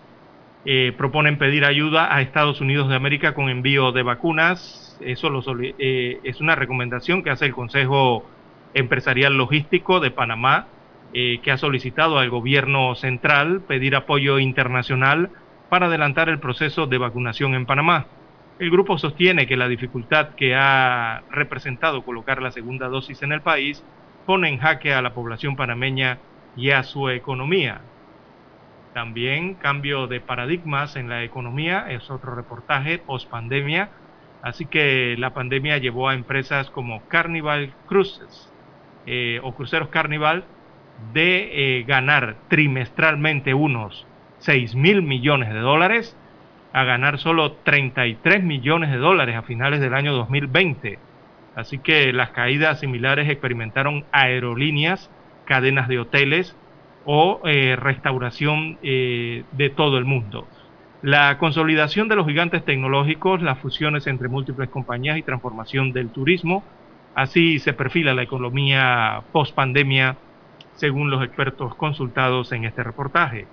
eh, 0.64 0.92
proponen 0.96 1.38
pedir 1.38 1.64
ayuda 1.64 2.14
a 2.14 2.20
Estados 2.20 2.61
Unidos 2.61 2.88
de 2.88 2.96
América 2.96 3.34
con 3.34 3.48
envío 3.48 3.92
de 3.92 4.03
vacunas. 4.03 4.98
Eso 5.00 5.30
lo, 5.30 5.42
eh, 5.78 6.20
es 6.22 6.40
una 6.40 6.55
recomendación 6.55 7.22
que 7.22 7.30
hace 7.30 7.46
el 7.46 7.53
Consejo 7.53 8.24
Empresarial 8.74 9.36
Logístico 9.36 10.00
de 10.00 10.10
Panamá, 10.10 10.66
que 11.12 11.50
ha 11.50 11.58
solicitado 11.58 12.18
al 12.18 12.30
gobierno 12.30 12.94
central 12.94 13.60
pedir 13.60 13.94
apoyo 13.94 14.38
internacional 14.38 15.30
para 15.68 15.86
adelantar 15.86 16.28
el 16.28 16.38
proceso 16.38 16.86
de 16.86 16.98
vacunación 16.98 17.54
en 17.54 17.66
Panamá. 17.66 18.06
El 18.58 18.70
grupo 18.70 18.96
sostiene 18.98 19.46
que 19.46 19.56
la 19.56 19.68
dificultad 19.68 20.34
que 20.36 20.54
ha 20.54 21.22
representado 21.30 22.02
colocar 22.02 22.40
la 22.40 22.50
segunda 22.50 22.88
dosis 22.88 23.22
en 23.22 23.32
el 23.32 23.40
país 23.40 23.84
pone 24.24 24.48
en 24.48 24.58
jaque 24.58 24.94
a 24.94 25.02
la 25.02 25.14
población 25.14 25.56
panameña 25.56 26.18
y 26.56 26.70
a 26.70 26.82
su 26.82 27.08
economía. 27.08 27.80
También 28.94 29.54
cambio 29.54 30.06
de 30.06 30.20
paradigmas 30.20 30.96
en 30.96 31.08
la 31.08 31.24
economía 31.24 31.90
es 31.90 32.10
otro 32.10 32.34
reportaje 32.34 32.98
post 32.98 33.28
pandemia. 33.28 33.90
Así 34.42 34.66
que 34.66 35.16
la 35.18 35.34
pandemia 35.34 35.78
llevó 35.78 36.08
a 36.08 36.14
empresas 36.14 36.70
como 36.70 37.02
Carnival 37.08 37.72
Cruises 37.88 38.51
eh, 39.07 39.40
o 39.42 39.55
Cruceros 39.55 39.88
Carnival 39.88 40.44
de 41.12 41.78
eh, 41.78 41.82
ganar 41.84 42.36
trimestralmente 42.48 43.55
unos 43.55 44.07
6 44.38 44.74
mil 44.74 45.03
millones 45.03 45.53
de 45.53 45.59
dólares 45.59 46.16
a 46.72 46.84
ganar 46.84 47.18
solo 47.18 47.53
33 47.53 48.42
millones 48.42 48.90
de 48.90 48.96
dólares 48.96 49.36
a 49.36 49.42
finales 49.42 49.80
del 49.80 49.94
año 49.94 50.12
2020. 50.12 50.98
Así 51.55 51.78
que 51.78 52.12
las 52.12 52.30
caídas 52.30 52.80
similares 52.80 53.28
experimentaron 53.28 54.05
aerolíneas, 54.11 55.11
cadenas 55.44 55.88
de 55.88 55.98
hoteles 55.98 56.57
o 57.05 57.40
eh, 57.44 57.76
restauración 57.76 58.78
de 58.80 59.72
todo 59.76 59.98
el 59.98 60.05
mundo. 60.05 60.46
La 61.03 61.36
consolidación 61.36 62.09
de 62.09 62.14
los 62.14 62.26
gigantes 62.26 62.64
tecnológicos, 62.64 63.42
las 63.42 63.59
fusiones 63.59 64.07
entre 64.07 64.28
múltiples 64.28 64.68
compañías 64.68 65.18
y 65.18 65.22
transformación 65.22 65.92
del 65.92 66.11
turismo, 66.11 66.62
así 67.14 67.58
se 67.58 67.72
perfila 67.72 68.14
la 68.14 68.22
economía 68.22 69.22
post 69.32 69.54
pandemia 69.54 70.16
según 70.74 71.10
los 71.10 71.22
expertos 71.22 71.74
consultados 71.74 72.52
en 72.52 72.64
este 72.64 72.82
reportaje 72.82 73.46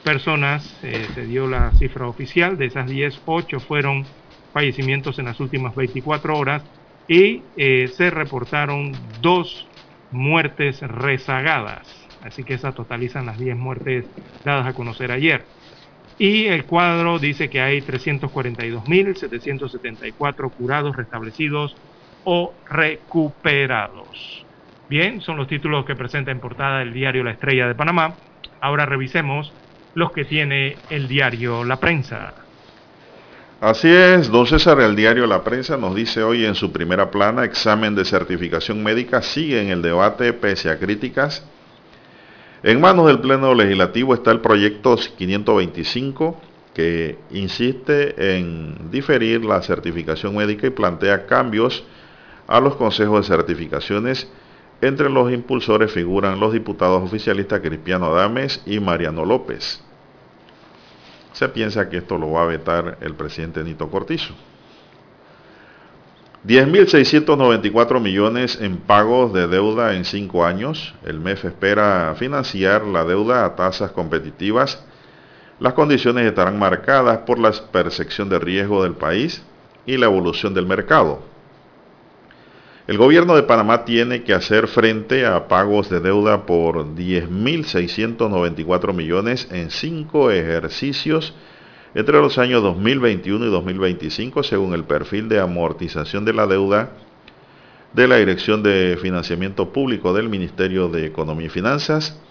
personas, 0.05 0.63
se 0.81 1.25
dio 1.25 1.47
la 1.47 1.71
cifra 1.71 2.07
oficial. 2.07 2.57
De 2.57 2.67
esas 2.67 2.89
10, 2.89 3.23
8 3.25 3.59
fueron 3.59 4.05
fallecimientos 4.53 5.19
en 5.19 5.25
las 5.25 5.41
últimas 5.41 5.75
24 5.75 6.37
horas 6.37 6.63
y 7.07 7.43
eh, 7.57 7.87
se 7.95 8.09
reportaron 8.09 8.91
dos 9.21 9.67
muertes 10.11 10.81
rezagadas. 10.81 11.87
Así 12.23 12.43
que 12.43 12.55
esas 12.55 12.73
totalizan 12.73 13.27
las 13.27 13.37
10 13.37 13.55
muertes 13.55 14.05
dadas 14.43 14.65
a 14.65 14.73
conocer 14.73 15.11
ayer. 15.11 15.45
Y 16.17 16.45
el 16.45 16.65
cuadro 16.65 17.19
dice 17.19 17.49
que 17.49 17.61
hay 17.61 17.81
342.774 17.81 20.51
curados, 20.51 20.95
restablecidos 20.95 21.75
o 22.23 22.53
recuperados. 22.67 24.43
Bien, 24.89 25.21
son 25.21 25.37
los 25.37 25.47
títulos 25.47 25.85
que 25.85 25.95
presenta 25.95 26.31
en 26.31 26.39
portada 26.39 26.81
el 26.81 26.93
diario 26.93 27.23
La 27.23 27.29
Estrella 27.31 27.67
de 27.67 27.75
Panamá. 27.75 28.15
Ahora 28.61 28.85
revisemos 28.85 29.51
los 29.93 30.11
que 30.11 30.25
tiene 30.25 30.77
el 30.89 31.07
diario 31.07 31.63
La 31.63 31.77
Prensa. 31.77 32.44
Así 33.61 33.87
es, 33.87 34.29
don 34.29 34.45
César, 34.45 34.81
el 34.81 34.97
diario 34.97 35.25
La 35.25 35.41
Prensa 35.41 35.77
nos 35.77 35.95
dice 35.95 36.21
hoy 36.21 36.45
en 36.45 36.55
su 36.55 36.73
primera 36.73 37.09
plana, 37.09 37.45
examen 37.45 37.95
de 37.95 38.03
certificación 38.03 38.83
médica 38.83 39.21
sigue 39.21 39.61
en 39.61 39.69
el 39.69 39.81
debate 39.81 40.33
pese 40.33 40.69
a 40.69 40.77
críticas. 40.77 41.45
En 42.63 42.81
manos 42.81 43.07
del 43.07 43.21
Pleno 43.21 43.53
Legislativo 43.53 44.13
está 44.13 44.31
el 44.31 44.41
proyecto 44.41 44.97
525 44.97 46.41
que 46.73 47.17
insiste 47.31 48.35
en 48.37 48.91
diferir 48.91 49.45
la 49.45 49.61
certificación 49.61 50.35
médica 50.35 50.67
y 50.67 50.71
plantea 50.71 51.25
cambios 51.25 51.85
a 52.47 52.59
los 52.59 52.75
consejos 52.75 53.21
de 53.25 53.35
certificaciones. 53.37 54.29
Entre 54.81 55.09
los 55.09 55.31
impulsores 55.31 55.93
figuran 55.93 56.41
los 56.41 56.51
diputados 56.51 57.01
oficialistas 57.01 57.61
Cristiano 57.61 58.07
Adames 58.07 58.61
y 58.65 58.81
Mariano 58.81 59.23
López. 59.23 59.84
Se 61.35 61.49
piensa 61.49 61.89
que 61.89 61.97
esto 61.97 62.17
lo 62.17 62.31
va 62.31 62.43
a 62.43 62.45
vetar 62.45 62.97
el 63.01 63.13
presidente 63.13 63.61
Nito 63.61 63.89
Cortizo. 63.89 64.33
10.694 66.47 67.99
millones 67.99 68.57
en 68.61 68.77
pagos 68.77 69.33
de 69.33 69.45
deuda 69.45 69.95
en 69.95 70.05
cinco 70.05 70.45
años. 70.45 70.95
El 71.03 71.19
MEF 71.19 71.43
espera 71.43 72.15
financiar 72.17 72.85
la 72.85 73.03
deuda 73.03 73.43
a 73.43 73.53
tasas 73.53 73.91
competitivas. 73.91 74.81
Las 75.59 75.73
condiciones 75.73 76.25
estarán 76.25 76.57
marcadas 76.57 77.17
por 77.25 77.37
la 77.37 77.51
percepción 77.51 78.29
de 78.29 78.39
riesgo 78.39 78.83
del 78.83 78.93
país 78.93 79.43
y 79.85 79.97
la 79.97 80.05
evolución 80.05 80.53
del 80.53 80.65
mercado. 80.65 81.34
El 82.87 82.99
gobierno 82.99 83.35
de 83.35 83.41
Panamá 83.41 83.83
tiene 83.83 84.21
que 84.21 84.35
hacer 84.35 84.67
frente 84.67 85.25
a 85.25 85.47
pagos 85.47 85.89
de 85.89 85.99
deuda 85.99 86.45
por 86.45 86.93
10.694 86.93 88.93
millones 88.93 89.47
en 89.49 89.71
cinco 89.71 90.29
ejercicios 90.29 91.33
entre 91.95 92.19
los 92.19 92.37
años 92.37 92.61
2021 92.61 93.43
y 93.43 93.49
2025, 93.49 94.43
según 94.43 94.75
el 94.75 94.83
perfil 94.83 95.27
de 95.29 95.39
amortización 95.39 96.25
de 96.25 96.33
la 96.33 96.45
deuda 96.45 96.91
de 97.93 98.07
la 98.07 98.17
Dirección 98.17 98.61
de 98.61 98.99
Financiamiento 99.01 99.73
Público 99.73 100.13
del 100.13 100.29
Ministerio 100.29 100.87
de 100.87 101.07
Economía 101.07 101.47
y 101.47 101.49
Finanzas. 101.49 102.21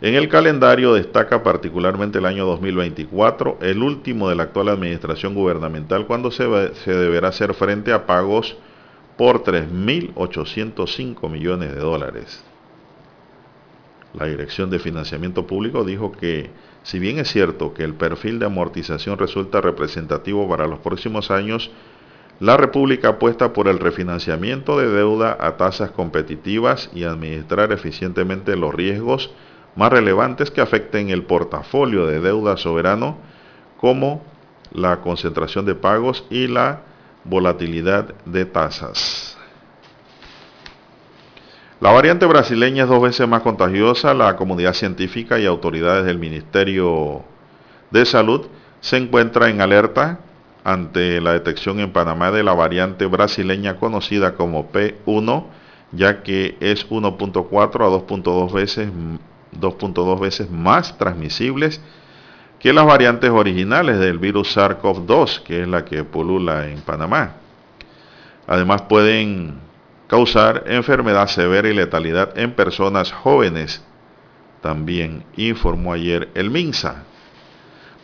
En 0.00 0.14
el 0.14 0.28
calendario 0.28 0.94
destaca 0.94 1.44
particularmente 1.44 2.18
el 2.18 2.26
año 2.26 2.44
2024, 2.44 3.58
el 3.60 3.84
último 3.84 4.30
de 4.30 4.34
la 4.34 4.42
actual 4.42 4.70
administración 4.70 5.34
gubernamental, 5.34 6.06
cuando 6.06 6.32
se, 6.32 6.74
se 6.74 6.92
deberá 6.92 7.28
hacer 7.28 7.54
frente 7.54 7.92
a 7.92 8.04
pagos 8.04 8.56
por 9.16 9.42
3.805 9.44 11.30
millones 11.30 11.74
de 11.74 11.80
dólares. 11.80 12.44
La 14.14 14.26
Dirección 14.26 14.70
de 14.70 14.78
Financiamiento 14.78 15.46
Público 15.46 15.84
dijo 15.84 16.12
que, 16.12 16.50
si 16.82 16.98
bien 16.98 17.18
es 17.18 17.28
cierto 17.28 17.74
que 17.74 17.84
el 17.84 17.94
perfil 17.94 18.38
de 18.38 18.46
amortización 18.46 19.18
resulta 19.18 19.60
representativo 19.60 20.48
para 20.48 20.66
los 20.66 20.78
próximos 20.78 21.30
años, 21.30 21.70
la 22.40 22.56
República 22.56 23.10
apuesta 23.10 23.52
por 23.52 23.68
el 23.68 23.78
refinanciamiento 23.78 24.78
de 24.78 24.88
deuda 24.88 25.36
a 25.40 25.56
tasas 25.56 25.90
competitivas 25.90 26.90
y 26.94 27.04
administrar 27.04 27.72
eficientemente 27.72 28.56
los 28.56 28.74
riesgos 28.74 29.30
más 29.74 29.90
relevantes 29.90 30.50
que 30.50 30.60
afecten 30.60 31.10
el 31.10 31.24
portafolio 31.24 32.06
de 32.06 32.20
deuda 32.20 32.56
soberano, 32.56 33.18
como 33.78 34.22
la 34.72 35.00
concentración 35.00 35.64
de 35.64 35.74
pagos 35.74 36.24
y 36.30 36.46
la 36.46 36.82
volatilidad 37.28 38.14
de 38.24 38.44
tasas. 38.44 39.36
La 41.78 41.90
variante 41.90 42.24
brasileña 42.24 42.84
es 42.84 42.88
dos 42.88 43.02
veces 43.02 43.28
más 43.28 43.42
contagiosa. 43.42 44.14
La 44.14 44.36
comunidad 44.36 44.72
científica 44.72 45.38
y 45.38 45.44
autoridades 45.44 46.06
del 46.06 46.18
Ministerio 46.18 47.22
de 47.90 48.06
Salud 48.06 48.46
se 48.80 48.96
encuentran 48.96 49.50
en 49.50 49.60
alerta 49.60 50.20
ante 50.64 51.20
la 51.20 51.32
detección 51.32 51.78
en 51.80 51.92
Panamá 51.92 52.30
de 52.30 52.42
la 52.42 52.54
variante 52.54 53.06
brasileña 53.06 53.76
conocida 53.76 54.34
como 54.34 54.72
P1, 54.72 55.44
ya 55.92 56.22
que 56.22 56.56
es 56.60 56.88
1.4 56.88 57.30
a 57.34 58.06
2.2 58.06 58.52
veces, 58.52 58.88
2.2 59.60 60.20
veces 60.20 60.50
más 60.50 60.96
transmisibles 60.96 61.80
que 62.58 62.72
las 62.72 62.86
variantes 62.86 63.30
originales 63.30 63.98
del 63.98 64.18
virus 64.18 64.56
SARS-CoV-2, 64.56 65.42
que 65.42 65.62
es 65.62 65.68
la 65.68 65.84
que 65.84 66.04
polula 66.04 66.68
en 66.68 66.80
Panamá. 66.80 67.34
Además 68.46 68.82
pueden 68.82 69.58
causar 70.06 70.64
enfermedad 70.66 71.26
severa 71.26 71.68
y 71.68 71.74
letalidad 71.74 72.38
en 72.38 72.52
personas 72.52 73.12
jóvenes. 73.12 73.84
También 74.62 75.24
informó 75.36 75.92
ayer 75.92 76.28
el 76.34 76.50
MINSA. 76.50 77.04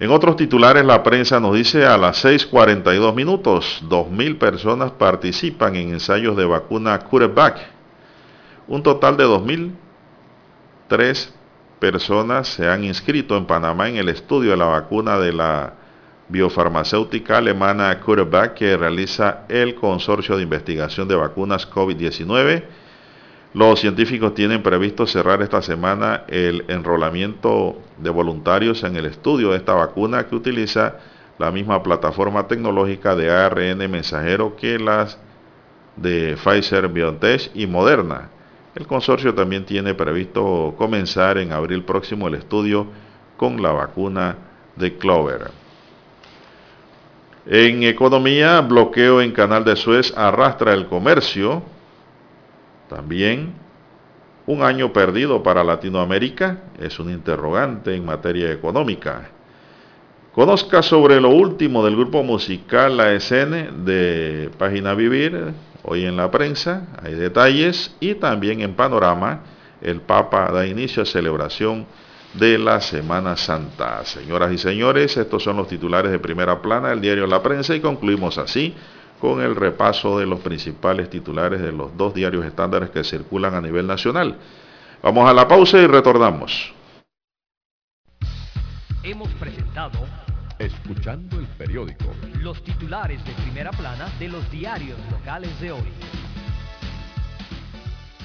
En 0.00 0.10
otros 0.10 0.36
titulares, 0.36 0.86
la 0.86 1.02
prensa 1.02 1.38
nos 1.38 1.54
dice 1.54 1.84
a 1.84 1.98
las 1.98 2.24
6.42 2.24 3.14
minutos, 3.14 3.84
2.000 3.86 4.38
personas 4.38 4.92
participan 4.92 5.76
en 5.76 5.90
ensayos 5.90 6.34
de 6.34 6.46
vacuna 6.46 6.98
CureVac. 7.00 7.58
Un 8.68 8.82
total 8.82 9.18
de 9.18 9.26
2.000 9.26 9.74
Tres 10.88 11.34
personas 11.78 12.48
se 12.48 12.66
han 12.66 12.82
inscrito 12.82 13.36
en 13.36 13.44
Panamá 13.44 13.90
en 13.90 13.96
el 13.96 14.08
estudio 14.08 14.52
de 14.52 14.56
la 14.56 14.64
vacuna 14.64 15.18
de 15.18 15.34
la 15.34 15.74
biofarmacéutica 16.30 17.38
alemana 17.38 18.00
CureVac 18.00 18.54
que 18.54 18.76
realiza 18.76 19.44
el 19.48 19.74
Consorcio 19.74 20.36
de 20.36 20.44
Investigación 20.44 21.06
de 21.06 21.14
Vacunas 21.14 21.70
COVID-19. 21.70 22.64
Los 23.52 23.80
científicos 23.80 24.32
tienen 24.32 24.62
previsto 24.62 25.06
cerrar 25.06 25.42
esta 25.42 25.60
semana 25.60 26.24
el 26.26 26.64
enrolamiento 26.68 27.76
de 27.98 28.08
voluntarios 28.08 28.82
en 28.82 28.96
el 28.96 29.04
estudio 29.04 29.50
de 29.50 29.58
esta 29.58 29.74
vacuna 29.74 30.26
que 30.26 30.36
utiliza 30.36 30.96
la 31.38 31.50
misma 31.50 31.82
plataforma 31.82 32.46
tecnológica 32.46 33.14
de 33.14 33.30
ARN 33.30 33.90
mensajero 33.90 34.56
que 34.56 34.78
las 34.78 35.18
de 35.96 36.36
Pfizer, 36.42 36.88
BioNTech 36.88 37.50
y 37.54 37.66
Moderna. 37.66 38.30
El 38.78 38.86
consorcio 38.86 39.34
también 39.34 39.64
tiene 39.64 39.92
previsto 39.92 40.72
comenzar 40.78 41.36
en 41.38 41.50
abril 41.50 41.82
próximo 41.82 42.28
el 42.28 42.34
estudio 42.34 42.86
con 43.36 43.60
la 43.60 43.72
vacuna 43.72 44.36
de 44.76 44.96
Clover. 44.96 45.50
En 47.44 47.82
economía, 47.82 48.60
bloqueo 48.60 49.20
en 49.20 49.32
Canal 49.32 49.64
de 49.64 49.74
Suez 49.74 50.16
arrastra 50.16 50.74
el 50.74 50.86
comercio. 50.86 51.60
También 52.88 53.52
un 54.46 54.62
año 54.62 54.92
perdido 54.92 55.42
para 55.42 55.64
Latinoamérica 55.64 56.62
es 56.78 57.00
un 57.00 57.10
interrogante 57.10 57.96
en 57.96 58.06
materia 58.06 58.52
económica. 58.52 59.28
Conozca 60.32 60.84
sobre 60.84 61.20
lo 61.20 61.30
último 61.30 61.84
del 61.84 61.96
grupo 61.96 62.22
musical 62.22 62.96
La 62.96 63.12
Escena 63.12 63.72
de 63.84 64.50
Página 64.56 64.94
Vivir, 64.94 65.52
hoy 65.82 66.04
en 66.04 66.16
la 66.16 66.30
prensa, 66.30 66.86
hay 67.02 67.14
detalles 67.14 67.94
y 68.00 68.14
también 68.14 68.60
en 68.60 68.74
Panorama, 68.74 69.40
el 69.80 70.00
Papa 70.00 70.50
da 70.52 70.66
inicio 70.66 71.02
a 71.02 71.06
celebración 71.06 71.86
de 72.34 72.58
la 72.58 72.80
Semana 72.80 73.36
Santa. 73.36 74.04
Señoras 74.04 74.52
y 74.52 74.58
señores, 74.58 75.16
estos 75.16 75.42
son 75.42 75.56
los 75.56 75.68
titulares 75.68 76.10
de 76.10 76.18
primera 76.18 76.60
plana 76.60 76.90
del 76.90 77.00
diario 77.00 77.26
La 77.26 77.42
Prensa 77.42 77.74
y 77.74 77.80
concluimos 77.80 78.38
así 78.38 78.74
con 79.20 79.40
el 79.40 79.56
repaso 79.56 80.18
de 80.18 80.26
los 80.26 80.40
principales 80.40 81.10
titulares 81.10 81.60
de 81.60 81.72
los 81.72 81.96
dos 81.96 82.14
diarios 82.14 82.44
estándares 82.44 82.90
que 82.90 83.02
circulan 83.02 83.54
a 83.54 83.60
nivel 83.60 83.86
nacional. 83.86 84.36
Vamos 85.02 85.28
a 85.28 85.32
la 85.32 85.46
pausa 85.46 85.78
y 85.78 85.86
retornamos. 85.86 86.72
Hemos 89.02 89.28
presentado 89.34 89.98
Escuchando 90.58 91.38
el 91.38 91.46
periódico. 91.46 92.12
Los 92.40 92.62
titulares 92.64 93.24
de 93.24 93.30
primera 93.44 93.70
plana 93.70 94.08
de 94.18 94.28
los 94.28 94.50
diarios 94.50 94.98
locales 95.10 95.50
de 95.60 95.70
hoy. 95.70 95.88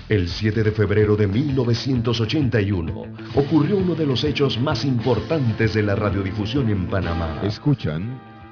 El 0.10 0.28
7 0.28 0.64
de 0.64 0.72
febrero 0.72 1.16
de 1.16 1.28
1981 1.28 3.04
ocurrió 3.36 3.78
uno 3.78 3.94
de 3.94 4.08
los 4.08 4.24
hechos 4.24 4.60
más 4.60 4.84
importantes 4.84 5.76
de 5.76 5.84
la 5.84 5.96
radiodifusión 5.96 6.70
en 6.70 6.88
Panamá. 6.88 7.40
Escuchan 7.44 8.20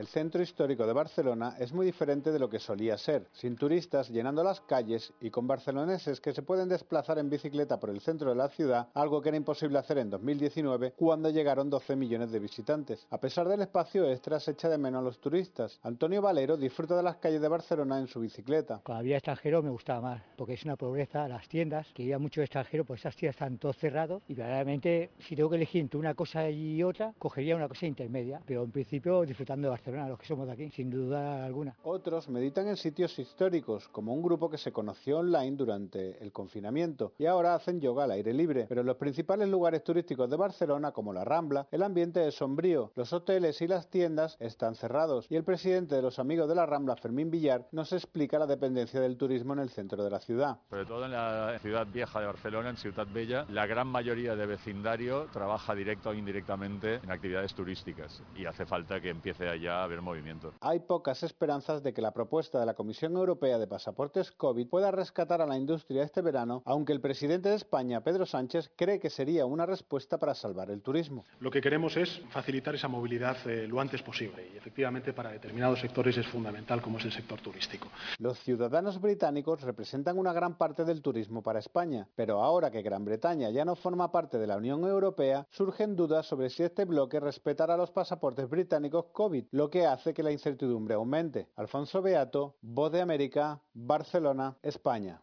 El 0.00 0.06
centro 0.06 0.42
histórico 0.42 0.86
de 0.86 0.94
Barcelona 0.94 1.56
es 1.58 1.74
muy 1.74 1.84
diferente 1.84 2.32
de 2.32 2.38
lo 2.38 2.48
que 2.48 2.58
solía 2.58 2.96
ser, 2.96 3.26
sin 3.32 3.54
turistas 3.54 4.08
llenando 4.08 4.42
las 4.42 4.62
calles 4.62 5.12
y 5.20 5.28
con 5.28 5.46
barceloneses 5.46 6.22
que 6.22 6.32
se 6.32 6.40
pueden 6.40 6.70
desplazar 6.70 7.18
en 7.18 7.28
bicicleta 7.28 7.78
por 7.78 7.90
el 7.90 8.00
centro 8.00 8.30
de 8.30 8.36
la 8.36 8.48
ciudad, 8.48 8.88
algo 8.94 9.20
que 9.20 9.28
era 9.28 9.36
imposible 9.36 9.78
hacer 9.78 9.98
en 9.98 10.08
2019 10.08 10.94
cuando 10.96 11.28
llegaron 11.28 11.68
12 11.68 11.96
millones 11.96 12.32
de 12.32 12.38
visitantes. 12.38 13.06
A 13.10 13.20
pesar 13.20 13.46
del 13.46 13.60
espacio 13.60 14.10
extra 14.10 14.40
se 14.40 14.52
echa 14.52 14.70
de 14.70 14.78
menos 14.78 15.00
a 15.00 15.04
los 15.04 15.20
turistas. 15.20 15.78
Antonio 15.82 16.22
Valero 16.22 16.56
disfruta 16.56 16.96
de 16.96 17.02
las 17.02 17.16
calles 17.16 17.42
de 17.42 17.48
Barcelona 17.48 17.98
en 17.98 18.06
su 18.06 18.20
bicicleta. 18.20 18.80
Cuando 18.82 19.00
había 19.00 19.18
extranjero 19.18 19.62
me 19.62 19.68
gustaba 19.68 20.00
más, 20.00 20.22
porque 20.34 20.54
es 20.54 20.64
una 20.64 20.76
pobreza 20.76 21.28
las 21.28 21.46
tiendas, 21.46 21.86
que 21.92 22.04
había 22.04 22.18
mucho 22.18 22.40
extranjero, 22.40 22.86
pues 22.86 23.00
esas 23.00 23.16
tiendas 23.16 23.34
están 23.34 23.58
todos 23.58 23.76
cerrados 23.76 24.22
y 24.28 24.32
verdaderamente 24.32 25.10
si 25.18 25.36
tengo 25.36 25.50
que 25.50 25.56
elegir 25.56 25.82
entre 25.82 26.00
una 26.00 26.14
cosa 26.14 26.48
y 26.48 26.82
otra, 26.82 27.12
cogería 27.18 27.54
una 27.54 27.68
cosa 27.68 27.84
intermedia, 27.84 28.40
pero 28.46 28.64
en 28.64 28.70
principio 28.70 29.26
disfrutando 29.26 29.66
de 29.66 29.70
Barcelona, 29.72 29.89
los 29.90 30.18
que 30.18 30.26
somos 30.26 30.46
de 30.46 30.52
aquí, 30.52 30.70
sin 30.70 30.90
duda 30.90 31.44
alguna. 31.44 31.76
Otros 31.82 32.28
meditan 32.28 32.68
en 32.68 32.76
sitios 32.76 33.18
históricos, 33.18 33.88
como 33.88 34.12
un 34.12 34.22
grupo 34.22 34.48
que 34.48 34.58
se 34.58 34.72
conoció 34.72 35.18
online 35.18 35.56
durante 35.56 36.22
el 36.22 36.32
confinamiento 36.32 37.12
y 37.18 37.26
ahora 37.26 37.54
hacen 37.54 37.80
yoga 37.80 38.04
al 38.04 38.12
aire 38.12 38.32
libre. 38.32 38.66
Pero 38.68 38.82
en 38.82 38.86
los 38.86 38.96
principales 38.96 39.48
lugares 39.48 39.82
turísticos 39.84 40.30
de 40.30 40.36
Barcelona, 40.36 40.92
como 40.92 41.12
la 41.12 41.24
Rambla, 41.24 41.66
el 41.70 41.82
ambiente 41.82 42.26
es 42.26 42.34
sombrío, 42.34 42.92
los 42.94 43.12
hoteles 43.12 43.60
y 43.62 43.66
las 43.66 43.88
tiendas 43.90 44.36
están 44.40 44.74
cerrados 44.74 45.26
y 45.30 45.36
el 45.36 45.44
presidente 45.44 45.94
de 45.94 46.02
los 46.02 46.18
amigos 46.18 46.48
de 46.48 46.54
la 46.54 46.66
Rambla, 46.66 46.96
Fermín 46.96 47.30
Villar, 47.30 47.66
nos 47.72 47.92
explica 47.92 48.38
la 48.38 48.46
dependencia 48.46 49.00
del 49.00 49.16
turismo 49.16 49.52
en 49.52 49.60
el 49.60 49.70
centro 49.70 50.02
de 50.04 50.10
la 50.10 50.20
ciudad. 50.20 50.58
Sobre 50.70 50.86
todo 50.86 51.04
en 51.04 51.12
la 51.12 51.58
ciudad 51.60 51.86
vieja 51.86 52.20
de 52.20 52.26
Barcelona, 52.26 52.70
en 52.70 52.76
Ciudad 52.76 53.06
Bella, 53.12 53.46
la 53.50 53.66
gran 53.66 53.88
mayoría 53.88 54.36
de 54.36 54.46
vecindario 54.46 55.26
trabaja 55.32 55.74
directo 55.74 56.10
o 56.10 56.14
indirectamente 56.14 56.96
en 56.96 57.10
actividades 57.10 57.54
turísticas 57.54 58.22
y 58.36 58.46
hace 58.46 58.66
falta 58.66 59.00
que 59.00 59.10
empiece 59.10 59.48
allá 59.48 59.69
a 59.78 59.84
haber 59.84 60.02
movimiento. 60.02 60.52
Hay 60.60 60.80
pocas 60.80 61.22
esperanzas 61.22 61.82
de 61.82 61.92
que 61.92 62.02
la 62.02 62.12
propuesta 62.12 62.58
de 62.58 62.66
la 62.66 62.74
Comisión 62.74 63.16
Europea 63.16 63.58
de 63.58 63.66
Pasaportes 63.66 64.32
COVID 64.32 64.68
pueda 64.68 64.90
rescatar 64.90 65.40
a 65.40 65.46
la 65.46 65.56
industria 65.56 66.02
este 66.02 66.22
verano, 66.22 66.62
aunque 66.64 66.92
el 66.92 67.00
presidente 67.00 67.48
de 67.48 67.56
España, 67.56 68.02
Pedro 68.02 68.26
Sánchez, 68.26 68.70
cree 68.76 69.00
que 69.00 69.10
sería 69.10 69.46
una 69.46 69.66
respuesta 69.66 70.18
para 70.18 70.34
salvar 70.34 70.70
el 70.70 70.82
turismo. 70.82 71.24
Lo 71.40 71.50
que 71.50 71.60
queremos 71.60 71.96
es 71.96 72.22
facilitar 72.30 72.74
esa 72.74 72.88
movilidad 72.88 73.36
eh, 73.46 73.66
lo 73.66 73.80
antes 73.80 74.02
posible 74.02 74.50
y 74.52 74.56
efectivamente 74.56 75.12
para 75.12 75.30
determinados 75.30 75.80
sectores 75.80 76.16
es 76.16 76.26
fundamental 76.26 76.82
como 76.82 76.98
es 76.98 77.04
el 77.04 77.12
sector 77.12 77.40
turístico. 77.40 77.88
Los 78.18 78.38
ciudadanos 78.40 79.00
británicos 79.00 79.60
representan 79.62 80.18
una 80.18 80.32
gran 80.32 80.56
parte 80.56 80.84
del 80.84 81.02
turismo 81.02 81.42
para 81.42 81.58
España, 81.58 82.08
pero 82.14 82.42
ahora 82.42 82.70
que 82.70 82.82
Gran 82.82 83.04
Bretaña 83.04 83.50
ya 83.50 83.64
no 83.64 83.76
forma 83.76 84.10
parte 84.10 84.38
de 84.38 84.46
la 84.46 84.56
Unión 84.56 84.84
Europea, 84.84 85.46
surgen 85.50 85.96
dudas 85.96 86.26
sobre 86.26 86.50
si 86.50 86.62
este 86.62 86.84
bloque 86.84 87.20
respetará 87.20 87.76
los 87.76 87.90
pasaportes 87.90 88.48
británicos 88.48 89.06
COVID, 89.12 89.44
lo 89.60 89.68
que 89.68 89.84
hace 89.84 90.14
que 90.14 90.22
la 90.22 90.32
incertidumbre 90.32 90.94
aumente. 90.94 91.48
Alfonso 91.56 92.00
Beato, 92.00 92.56
Voz 92.62 92.90
de 92.92 93.02
América, 93.02 93.60
Barcelona, 93.74 94.56
España. 94.62 95.20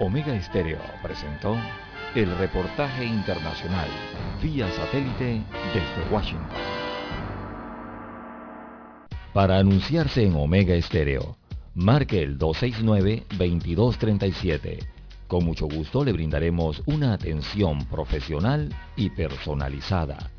Omega 0.00 0.34
Estéreo 0.34 0.80
presentó 1.04 1.54
el 2.16 2.36
reportaje 2.36 3.04
internacional 3.04 3.86
vía 4.42 4.68
satélite 4.72 5.40
desde 5.72 6.12
Washington. 6.12 6.48
Para 9.32 9.58
anunciarse 9.58 10.26
en 10.26 10.34
Omega 10.34 10.74
Estéreo, 10.74 11.36
marque 11.76 12.24
el 12.24 12.40
269-2237. 12.40 14.84
Con 15.28 15.44
mucho 15.44 15.68
gusto 15.68 16.04
le 16.04 16.10
brindaremos 16.10 16.82
una 16.86 17.12
atención 17.12 17.86
profesional 17.86 18.74
y 18.96 19.10
personalizada. 19.10 20.32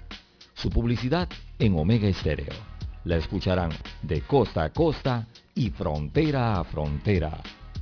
Su 0.53 0.69
publicidad 0.69 1.29
en 1.59 1.79
Omega 1.79 2.09
Estéreo 2.09 2.72
la 3.05 3.17
escucharán 3.17 3.69
de 4.01 4.21
costa 4.21 4.63
a 4.63 4.71
costa 4.71 5.27
y 5.55 5.69
frontera 5.69 6.59
a 6.59 6.63
frontera. 6.63 7.39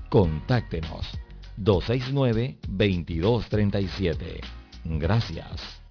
Contáctenos 0.10 1.08
269-2237. 1.58 4.42
Gracias. 4.84 5.82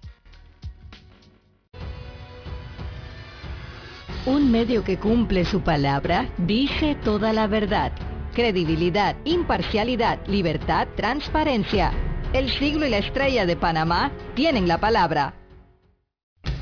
Un 4.25 4.51
medio 4.51 4.83
que 4.83 4.99
cumple 4.99 5.45
su 5.45 5.61
palabra 5.61 6.29
dice 6.37 6.95
toda 7.03 7.33
la 7.33 7.47
verdad. 7.47 7.91
Credibilidad, 8.33 9.15
imparcialidad, 9.25 10.19
libertad, 10.27 10.87
transparencia. 10.95 11.91
El 12.31 12.51
siglo 12.51 12.85
y 12.85 12.91
la 12.91 12.99
estrella 12.99 13.47
de 13.47 13.55
Panamá 13.55 14.11
tienen 14.35 14.67
la 14.67 14.79
palabra. 14.79 15.33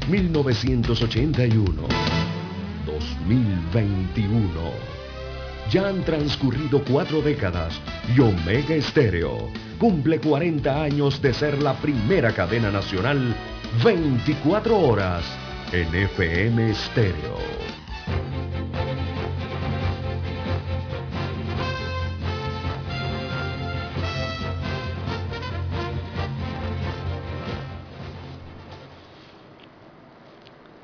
1981. 0.08 2.09
2021. 3.28 4.50
Ya 5.72 5.88
han 5.88 6.04
transcurrido 6.04 6.84
cuatro 6.84 7.22
décadas 7.22 7.80
y 8.16 8.20
Omega 8.20 8.76
Estéreo 8.76 9.50
cumple 9.78 10.20
40 10.20 10.84
años 10.84 11.22
de 11.22 11.34
ser 11.34 11.62
la 11.62 11.74
primera 11.76 12.34
cadena 12.34 12.72
nacional 12.72 13.36
24 13.84 14.78
horas 14.78 15.24
en 15.72 15.94
FM 15.94 16.72
Estéreo. 16.72 17.38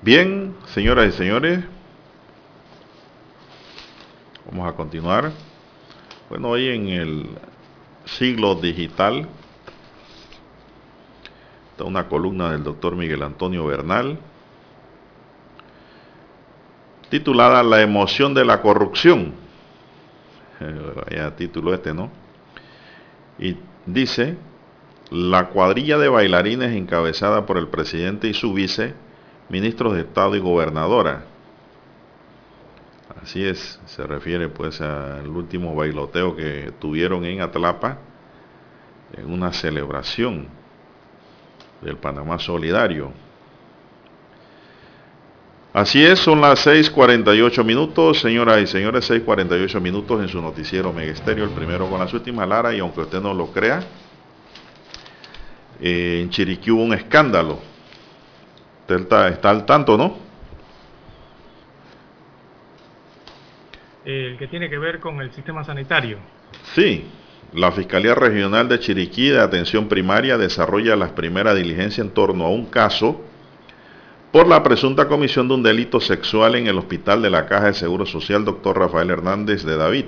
Bien, 0.06 0.54
señoras 0.68 1.16
y 1.16 1.18
señores, 1.18 1.62
Vamos 4.52 4.72
a 4.72 4.76
continuar. 4.76 5.32
Bueno, 6.30 6.50
hoy 6.50 6.70
en 6.70 6.90
el 6.90 7.30
siglo 8.06 8.54
digital 8.54 9.28
está 11.72 11.84
una 11.84 12.08
columna 12.08 12.52
del 12.52 12.64
doctor 12.64 12.96
Miguel 12.96 13.24
Antonio 13.24 13.66
Bernal 13.66 14.20
titulada 17.10 17.64
La 17.64 17.82
emoción 17.82 18.36
de 18.36 18.46
la 18.46 18.62
corrupción. 18.62 19.34
Ya 21.10 21.36
título 21.36 21.74
este, 21.74 21.94
¿no? 21.94 22.12
Y 23.40 23.58
dice, 23.88 24.38
la 25.10 25.50
cuadrilla 25.50 25.98
de 25.98 26.08
bailarines 26.08 26.76
encabezada 26.76 27.48
por 27.48 27.58
el 27.58 27.68
presidente 27.68 28.28
y 28.28 28.34
su 28.36 28.54
vice, 28.54 28.94
ministros 29.50 29.96
de 29.96 30.02
Estado 30.02 30.36
y 30.36 30.40
gobernadora, 30.40 31.26
Así 33.26 33.44
es, 33.44 33.80
se 33.88 34.06
refiere 34.06 34.50
pues 34.50 34.80
al 34.82 35.28
último 35.30 35.74
bailoteo 35.74 36.36
que 36.36 36.72
tuvieron 36.80 37.26
en 37.26 37.42
Atlapa 37.42 37.98
en 39.18 39.34
una 39.34 39.52
celebración 39.52 40.48
del 41.82 41.98
Panamá 41.98 42.38
Solidario. 42.38 43.12
Así 45.74 46.06
es, 46.06 46.20
son 46.20 46.40
las 46.40 46.68
6.48 46.68 47.66
minutos, 47.66 48.20
señoras 48.20 48.62
y 48.62 48.68
señores, 48.68 49.10
6.48 49.10 49.82
minutos 49.82 50.22
en 50.22 50.28
su 50.28 50.40
noticiero 50.40 50.94
Megesterio, 50.94 51.46
el 51.46 51.50
primero 51.50 51.90
con 51.90 52.00
las 52.00 52.14
últimas, 52.14 52.48
Lara, 52.48 52.76
y 52.76 52.80
aunque 52.80 53.02
usted 53.02 53.22
no 53.22 53.34
lo 53.34 53.48
crea, 53.48 53.82
eh, 55.82 56.20
en 56.22 56.30
Chiriquí 56.30 56.70
hubo 56.70 56.84
un 56.84 56.94
escándalo. 56.94 57.58
Usted 58.82 59.00
está, 59.00 59.30
está 59.30 59.50
al 59.50 59.66
tanto, 59.66 59.98
¿no? 59.98 60.26
El 64.06 64.38
que 64.38 64.48
tiene 64.48 64.70
que 64.70 64.78
ver 64.78 65.00
con 65.00 65.20
el 65.20 65.32
sistema 65.34 65.64
sanitario. 65.64 66.20
Sí, 66.76 67.06
la 67.54 67.72
Fiscalía 67.72 68.14
Regional 68.14 68.70
de 68.70 68.80
Chiriquí 68.80 69.30
de 69.30 69.40
Atención 69.40 69.88
Primaria 69.88 70.38
desarrolla 70.38 70.96
las 70.96 71.12
primeras 71.12 71.56
diligencias 71.56 72.06
en 72.06 72.14
torno 72.14 72.46
a 72.46 72.50
un 72.50 72.68
caso 72.68 73.22
por 74.32 74.48
la 74.48 74.62
presunta 74.62 75.08
comisión 75.08 75.48
de 75.48 75.54
un 75.54 75.64
delito 75.64 76.00
sexual 76.00 76.56
en 76.56 76.68
el 76.68 76.78
Hospital 76.78 77.22
de 77.22 77.30
la 77.30 77.46
Caja 77.46 77.68
de 77.68 77.74
Seguro 77.74 78.06
Social 78.06 78.46
Dr. 78.46 78.78
Rafael 78.78 79.10
Hernández 79.10 79.64
de 79.64 79.78
David. 79.78 80.06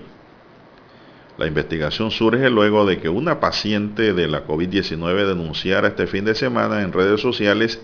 La 1.38 1.48
investigación 1.48 2.12
surge 2.12 2.50
luego 2.50 2.86
de 2.86 3.00
que 3.00 3.10
una 3.10 3.40
paciente 3.40 4.14
de 4.14 4.28
la 4.28 4.46
COVID-19 4.46 5.26
denunciara 5.26 5.88
este 5.88 6.06
fin 6.06 6.26
de 6.26 6.36
semana 6.36 6.82
en 6.82 6.92
redes 6.92 7.22
sociales 7.22 7.82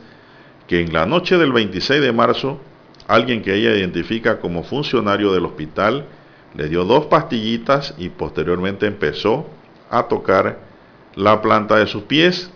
que 0.67 0.81
en 0.81 0.91
la 0.91 1.05
noche 1.05 1.37
del 1.37 1.53
26 1.53 2.01
de 2.01 2.11
marzo 2.11 2.59
alguien 3.07 3.41
que 3.41 3.55
ella 3.55 3.75
identifica 3.75 4.39
como 4.39 4.63
funcionario 4.63 5.33
del 5.33 5.45
hospital 5.45 6.05
le 6.55 6.69
dio 6.69 6.85
dos 6.85 7.05
pastillitas 7.05 7.95
y 7.97 8.09
posteriormente 8.09 8.85
empezó 8.85 9.47
a 9.89 10.03
tocar 10.03 10.59
la 11.15 11.41
planta 11.41 11.77
de 11.77 11.87
sus 11.87 12.03
pies 12.03 12.51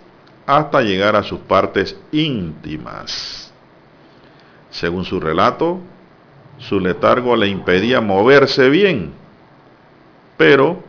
hasta 0.46 0.82
llegar 0.82 1.16
a 1.16 1.24
sus 1.24 1.40
partes 1.40 1.98
íntimas. 2.12 3.52
Según 4.70 5.06
su 5.06 5.20
relato, 5.20 5.80
su 6.58 6.80
letargo 6.80 7.36
le 7.36 7.48
impedía 7.48 8.02
moverse 8.02 8.70
bien, 8.70 9.14
pero 10.38 10.84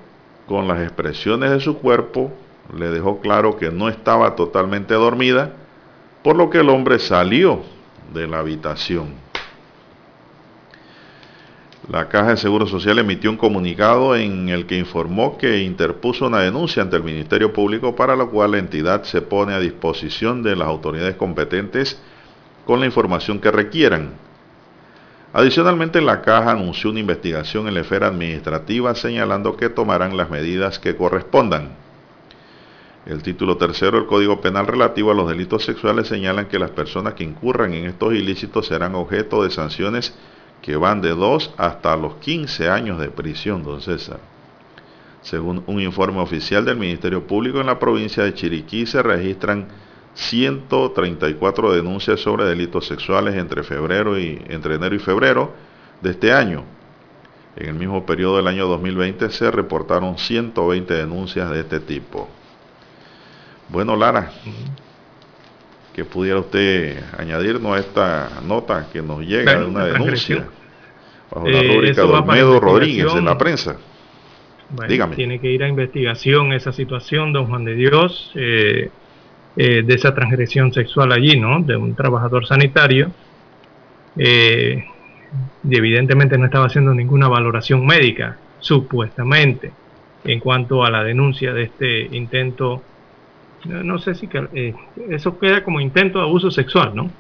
con 0.47 0.69
las 0.69 0.81
expresiones 0.81 1.51
de 1.51 1.61
su 1.61 1.79
cuerpo 1.79 2.33
le 2.77 2.91
dejó 2.91 3.21
claro 3.21 3.57
que 3.57 3.71
no 3.71 3.89
estaba 3.89 4.37
totalmente 4.37 4.95
dormida, 4.95 5.53
por 6.23 6.37
lo 6.37 6.51
que 6.51 6.59
el 6.59 6.69
hombre 6.69 6.99
salió 6.99 7.63
de 8.13 8.27
la 8.27 8.39
habitación. 8.39 9.28
La 11.89 12.11
Caja 12.11 12.33
de 12.33 12.37
Seguro 12.37 12.67
Social 12.67 12.99
emitió 12.99 13.31
un 13.31 13.39
comunicado 13.39 14.15
en 14.15 14.51
el 14.51 14.67
que 14.67 14.77
informó 14.77 15.39
que 15.39 15.63
interpuso 15.63 16.27
una 16.27 16.41
denuncia 16.41 16.83
ante 16.83 16.97
el 16.97 17.03
Ministerio 17.03 17.55
Público 17.55 17.97
para 17.97 18.15
la 18.15 18.27
cual 18.27 18.51
la 18.51 18.59
entidad 18.59 19.05
se 19.05 19.23
pone 19.23 19.55
a 19.55 19.59
disposición 19.59 20.43
de 20.43 20.55
las 20.55 20.69
autoridades 20.69 21.17
competentes 21.17 21.99
con 22.67 22.81
la 22.81 22.85
información 22.85 23.39
que 23.41 23.51
requieran. 23.51 24.11
Adicionalmente, 25.33 26.03
la 26.03 26.21
Caja 26.21 26.51
anunció 26.51 26.91
una 26.91 27.01
investigación 27.01 27.69
en 27.69 27.73
la 27.73 27.81
esfera 27.81 28.09
administrativa 28.09 28.95
señalando 28.95 29.57
que 29.57 29.71
tomarán 29.71 30.15
las 30.15 30.29
medidas 30.29 30.79
que 30.79 30.95
correspondan. 30.95 31.71
El 33.07 33.23
título 33.23 33.57
tercero 33.57 33.97
del 33.97 34.07
Código 34.07 34.43
Penal 34.43 34.67
relativo 34.67 35.11
a 35.11 35.15
los 35.15 35.27
delitos 35.27 35.65
sexuales 35.65 36.09
señalan 36.09 36.49
que 36.49 36.59
las 36.59 36.71
personas 36.71 37.15
que 37.15 37.25
incurran 37.25 37.73
en 37.73 37.87
estos 37.87 38.13
ilícitos 38.13 38.67
serán 38.67 38.95
objeto 38.95 39.43
de 39.43 39.51
sanciones 39.51 40.15
que 40.63 40.77
van 40.77 41.01
de 41.01 41.11
2 41.11 41.55
hasta 41.57 41.97
los 41.97 42.17
15 42.17 42.69
años 42.69 43.01
de 43.01 43.11
prisión, 43.11 43.63
don 43.63 43.81
César. 43.81 44.21
Según 45.23 45.63
un 45.67 45.81
informe 45.81 46.21
oficial 46.21 46.65
del 46.65 46.77
Ministerio 46.77 47.27
Público 47.27 47.61
en 47.61 47.67
la 47.67 47.79
provincia 47.79 48.23
de 48.23 48.35
Chiriquí 48.35 48.87
se 48.87 49.03
registran 49.03 49.69
134 50.15 51.73
denuncias 51.73 52.21
sobre 52.21 52.45
delitos 52.45 52.87
sexuales 52.87 53.35
entre 53.35 53.63
febrero 53.63 54.19
y 54.19 54.43
entre 54.49 54.75
enero 54.75 54.95
y 54.95 54.99
febrero 54.99 55.53
de 56.01 56.11
este 56.11 56.33
año. 56.33 56.65
En 57.57 57.69
el 57.69 57.75
mismo 57.75 58.07
periodo 58.07 58.37
del 58.37 58.47
año 58.47 58.67
2020 58.67 59.31
se 59.31 59.51
reportaron 59.51 60.19
120 60.19 60.95
denuncias 60.95 61.51
de 61.51 61.61
este 61.61 61.81
tipo. 61.81 62.29
Bueno, 63.69 63.97
Lara, 63.97 64.33
que 65.95 66.05
pudiera 66.05 66.39
usted 66.39 67.03
añadirnos 67.19 67.77
a 67.77 67.81
esta 67.81 68.29
nota 68.47 68.89
que 68.93 69.03
nos 69.03 69.21
llega 69.21 69.59
de 69.59 69.65
una 69.65 69.85
denuncia 69.87 70.47
bajo 71.31 71.49
la 71.49 71.59
eh, 71.59 71.75
rúbrica 71.75 72.03
de 72.03 72.09
Olmedo 72.09 72.61
Rodríguez 72.61 73.15
en 73.15 73.25
la 73.25 73.37
prensa. 73.37 73.77
Dígame. 74.89 75.17
Tiene 75.17 75.41
que 75.41 75.51
ir 75.51 75.63
a 75.65 75.69
investigación 75.69 76.53
esa 76.53 76.73
situación, 76.73 77.33
don 77.33 77.47
Juan 77.47 77.65
de 77.65 77.75
Dios, 77.75 78.33
eh, 78.35 78.91
eh, 79.57 79.83
de 79.83 79.95
esa 79.95 80.15
transgresión 80.15 80.73
sexual 80.73 81.11
allí, 81.13 81.41
¿no? 81.41 81.61
De 81.61 81.77
un 81.77 81.95
trabajador 81.95 82.47
sanitario. 82.47 83.11
y 84.17 85.77
evidentemente 85.77 86.39
no 86.39 86.47
estaba 86.47 86.67
haciendo 86.67 86.95
ninguna 86.95 87.29
valoración 87.29 87.85
médica, 87.87 88.37
supuestamente, 88.61 89.73
en 90.25 90.41
cuanto 90.41 90.85
a 90.85 90.91
la 90.91 91.05
denuncia 91.05 91.53
de 91.53 91.65
este 91.65 92.17
intento 92.17 92.83
no, 93.65 93.99
sé 93.99 94.15
si 94.15 94.29
eh, 94.55 94.75
eso 95.11 95.39
queda 95.39 95.65
como 95.65 95.81
intento 95.81 96.19
de 96.19 96.25
abuso 96.25 96.51
sexual, 96.51 96.95
¿no? 96.95 97.11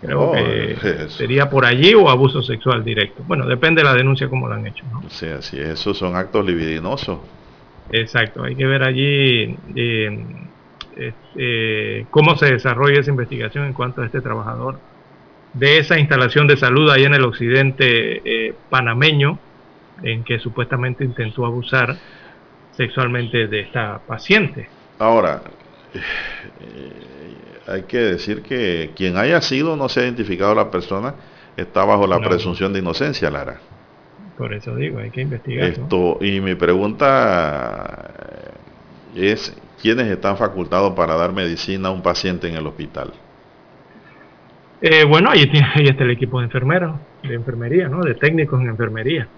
Creo 0.00 0.32
que 0.32 1.08
sería 1.10 1.48
por 1.48 1.64
allí 1.64 1.94
o 1.94 2.08
abuso 2.10 2.42
sexual 2.42 2.82
directo. 2.82 3.22
Bueno, 3.24 3.46
depende 3.46 3.82
de 3.82 3.84
la 3.84 3.94
denuncia 3.94 4.28
como 4.28 4.48
lo 4.48 4.54
han 4.54 4.66
hecho, 4.66 4.84
¿no? 4.90 5.08
Sí, 5.08 5.26
así 5.26 5.60
esos 5.60 5.96
son 5.96 6.16
actos 6.16 6.44
libidinosos. 6.44 7.20
Exacto, 7.92 8.42
hay 8.42 8.56
que 8.56 8.66
ver 8.66 8.82
allí 8.82 9.56
eh, 9.76 10.24
eh, 11.36 12.06
cómo 12.10 12.36
se 12.36 12.46
desarrolla 12.46 12.98
esa 12.98 13.10
investigación 13.10 13.66
en 13.66 13.74
cuanto 13.74 14.02
a 14.02 14.06
este 14.06 14.20
trabajador 14.20 14.80
de 15.52 15.78
esa 15.78 15.96
instalación 15.98 16.48
de 16.48 16.56
salud 16.56 16.90
ahí 16.90 17.04
en 17.04 17.14
el 17.14 17.22
occidente 17.22 18.54
panameño, 18.70 19.38
en 20.02 20.24
que 20.24 20.40
supuestamente 20.40 21.04
intentó 21.04 21.46
abusar 21.46 21.96
sexualmente 22.72 23.46
de 23.46 23.60
esta 23.60 24.00
paciente. 24.04 24.68
Ahora, 24.98 25.42
eh, 25.94 26.00
hay 27.66 27.82
que 27.82 27.98
decir 27.98 28.42
que 28.42 28.90
quien 28.94 29.16
haya 29.16 29.40
sido, 29.40 29.76
no 29.76 29.88
se 29.88 30.00
ha 30.00 30.02
identificado 30.04 30.54
la 30.54 30.70
persona, 30.70 31.14
está 31.56 31.84
bajo 31.84 32.06
la 32.06 32.18
presunción 32.20 32.72
de 32.72 32.80
inocencia, 32.80 33.30
Lara. 33.30 33.58
Por 34.36 34.52
eso 34.54 34.74
digo, 34.76 34.98
hay 34.98 35.10
que 35.10 35.22
investigar. 35.22 35.68
Esto, 35.68 36.18
Y 36.20 36.40
mi 36.40 36.54
pregunta 36.54 38.10
es, 39.14 39.56
¿quiénes 39.80 40.06
están 40.06 40.36
facultados 40.36 40.94
para 40.94 41.14
dar 41.16 41.32
medicina 41.32 41.88
a 41.88 41.90
un 41.92 42.02
paciente 42.02 42.48
en 42.48 42.56
el 42.56 42.66
hospital? 42.66 43.12
Eh, 44.80 45.04
bueno, 45.04 45.30
ahí, 45.30 45.42
está 45.42 46.02
el 46.02 46.10
equipo 46.10 46.40
de 46.40 46.46
enfermeros, 46.46 46.96
de 47.22 47.34
enfermería, 47.34 47.88
¿no? 47.88 48.00
De 48.00 48.14
técnicos 48.14 48.60
en 48.60 48.68
enfermería. 48.68 49.28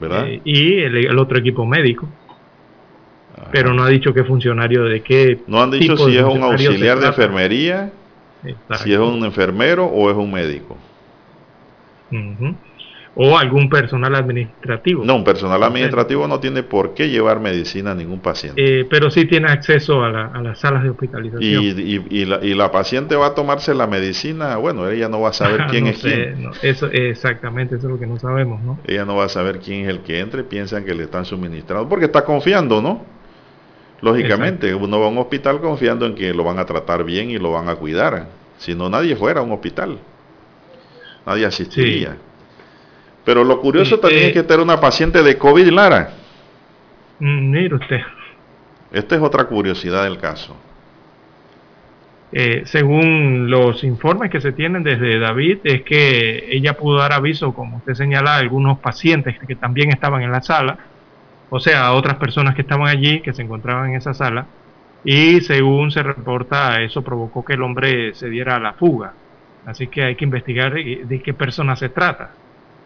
¿Verdad? 0.00 0.28
Eh, 0.28 0.40
y 0.44 0.78
el, 0.78 1.18
otro 1.18 1.38
equipo 1.38 1.66
médico 1.66 2.08
pero 3.52 3.72
no 3.72 3.82
ha 3.84 3.88
dicho 3.88 4.12
qué 4.12 4.24
funcionario 4.24 4.84
de 4.84 5.02
qué. 5.02 5.40
No 5.46 5.62
han 5.62 5.70
dicho 5.70 5.96
si 5.96 6.16
es 6.16 6.24
un 6.24 6.42
auxiliar 6.42 6.98
de 6.98 7.06
enfermería, 7.06 7.92
si 8.82 8.92
es 8.92 8.98
un 8.98 9.24
enfermero 9.24 9.86
o 9.86 10.10
es 10.10 10.16
un 10.16 10.30
médico. 10.30 10.76
O 13.20 13.36
algún 13.36 13.68
personal 13.68 14.14
administrativo. 14.14 15.04
No, 15.04 15.16
un 15.16 15.24
personal 15.24 15.60
administrativo 15.64 16.28
no 16.28 16.38
tiene 16.38 16.62
por 16.62 16.94
qué 16.94 17.08
llevar 17.08 17.40
medicina 17.40 17.90
a 17.90 17.94
ningún 17.96 18.20
paciente. 18.20 18.62
Eh, 18.64 18.86
pero 18.88 19.10
sí 19.10 19.24
tiene 19.24 19.50
acceso 19.50 20.04
a, 20.04 20.08
las 20.40 20.60
salas 20.60 20.84
de 20.84 20.90
hospitalización. 20.90 21.42
Y, 21.42 22.54
la, 22.54 22.70
paciente 22.70 23.16
va 23.16 23.28
a 23.28 23.34
tomarse 23.34 23.74
la 23.74 23.88
medicina, 23.88 24.56
bueno, 24.56 24.88
ella 24.88 25.08
no 25.08 25.20
va 25.20 25.30
a 25.30 25.32
saber 25.32 25.66
quién 25.70 25.88
es 25.88 25.98
quién. 25.98 26.50
eso, 26.62 26.86
exactamente, 26.92 27.74
eso 27.74 27.88
es 27.88 27.92
lo 27.94 27.98
que 27.98 28.06
no 28.06 28.20
sabemos, 28.20 28.62
¿no? 28.62 28.78
Ella 28.86 29.04
no 29.04 29.16
va 29.16 29.24
a 29.24 29.28
saber 29.28 29.58
quién 29.58 29.82
es 29.82 29.88
el 29.88 30.00
que 30.00 30.20
entre, 30.20 30.44
piensan 30.44 30.84
que 30.84 30.94
le 30.94 31.04
están 31.04 31.24
suministrando, 31.24 31.88
porque 31.88 32.04
está 32.04 32.24
confiando, 32.24 32.80
¿no? 32.80 33.17
Lógicamente, 34.00 34.74
uno 34.74 35.00
va 35.00 35.06
a 35.06 35.08
un 35.08 35.18
hospital 35.18 35.60
confiando 35.60 36.06
en 36.06 36.14
que 36.14 36.32
lo 36.32 36.44
van 36.44 36.58
a 36.58 36.64
tratar 36.64 37.04
bien 37.04 37.30
y 37.30 37.38
lo 37.38 37.52
van 37.52 37.68
a 37.68 37.74
cuidar. 37.74 38.26
Si 38.58 38.74
no, 38.74 38.88
nadie 38.88 39.16
fuera 39.16 39.40
a 39.40 39.42
un 39.42 39.52
hospital. 39.52 39.98
Nadie 41.26 41.46
asistiría. 41.46 42.16
Pero 43.24 43.44
lo 43.44 43.60
curioso 43.60 43.98
también 43.98 44.26
es 44.26 44.32
que 44.32 44.42
tener 44.42 44.60
una 44.60 44.80
paciente 44.80 45.22
de 45.22 45.36
COVID, 45.36 45.68
Lara. 45.68 46.12
Mm, 47.18 47.50
mire 47.50 47.74
usted. 47.74 48.00
Esta 48.92 49.16
es 49.16 49.20
otra 49.20 49.44
curiosidad 49.44 50.04
del 50.04 50.18
caso. 50.18 50.56
Eh, 52.30 52.62
según 52.66 53.50
los 53.50 53.84
informes 53.84 54.30
que 54.30 54.40
se 54.40 54.52
tienen 54.52 54.82
desde 54.82 55.18
David, 55.18 55.58
es 55.64 55.82
que 55.82 56.46
ella 56.50 56.74
pudo 56.74 56.98
dar 56.98 57.12
aviso, 57.12 57.54
como 57.54 57.78
usted 57.78 57.94
señala, 57.94 58.34
a 58.34 58.38
algunos 58.38 58.78
pacientes 58.78 59.36
que 59.46 59.56
también 59.56 59.90
estaban 59.90 60.22
en 60.22 60.30
la 60.30 60.42
sala, 60.42 60.78
o 61.50 61.60
sea, 61.60 61.86
a 61.86 61.92
otras 61.92 62.16
personas 62.16 62.54
que 62.54 62.62
estaban 62.62 62.88
allí, 62.88 63.20
que 63.20 63.32
se 63.32 63.42
encontraban 63.42 63.90
en 63.90 63.96
esa 63.96 64.14
sala, 64.14 64.46
y 65.04 65.40
según 65.40 65.90
se 65.90 66.02
reporta, 66.02 66.82
eso 66.82 67.02
provocó 67.02 67.44
que 67.44 67.54
el 67.54 67.62
hombre 67.62 68.14
se 68.14 68.28
diera 68.28 68.56
a 68.56 68.60
la 68.60 68.72
fuga. 68.74 69.14
Así 69.64 69.86
que 69.86 70.02
hay 70.02 70.16
que 70.16 70.24
investigar 70.24 70.72
de 70.72 71.22
qué 71.22 71.34
persona 71.34 71.76
se 71.76 71.88
trata. 71.88 72.30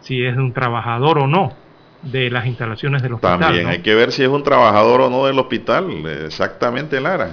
si 0.01 0.25
es 0.25 0.35
un 0.35 0.51
trabajador 0.51 1.19
o 1.19 1.27
no 1.27 1.53
de 2.01 2.29
las 2.29 2.45
instalaciones 2.45 3.01
del 3.01 3.13
hospital. 3.13 3.39
También 3.39 3.67
hay 3.67 3.79
que 3.79 3.95
ver 3.95 4.11
si 4.11 4.23
es 4.23 4.27
un 4.27 4.43
trabajador 4.43 5.01
o 5.01 5.09
no 5.09 5.25
del 5.25 5.39
hospital, 5.39 6.05
exactamente 6.25 6.99
Lara. 6.99 7.31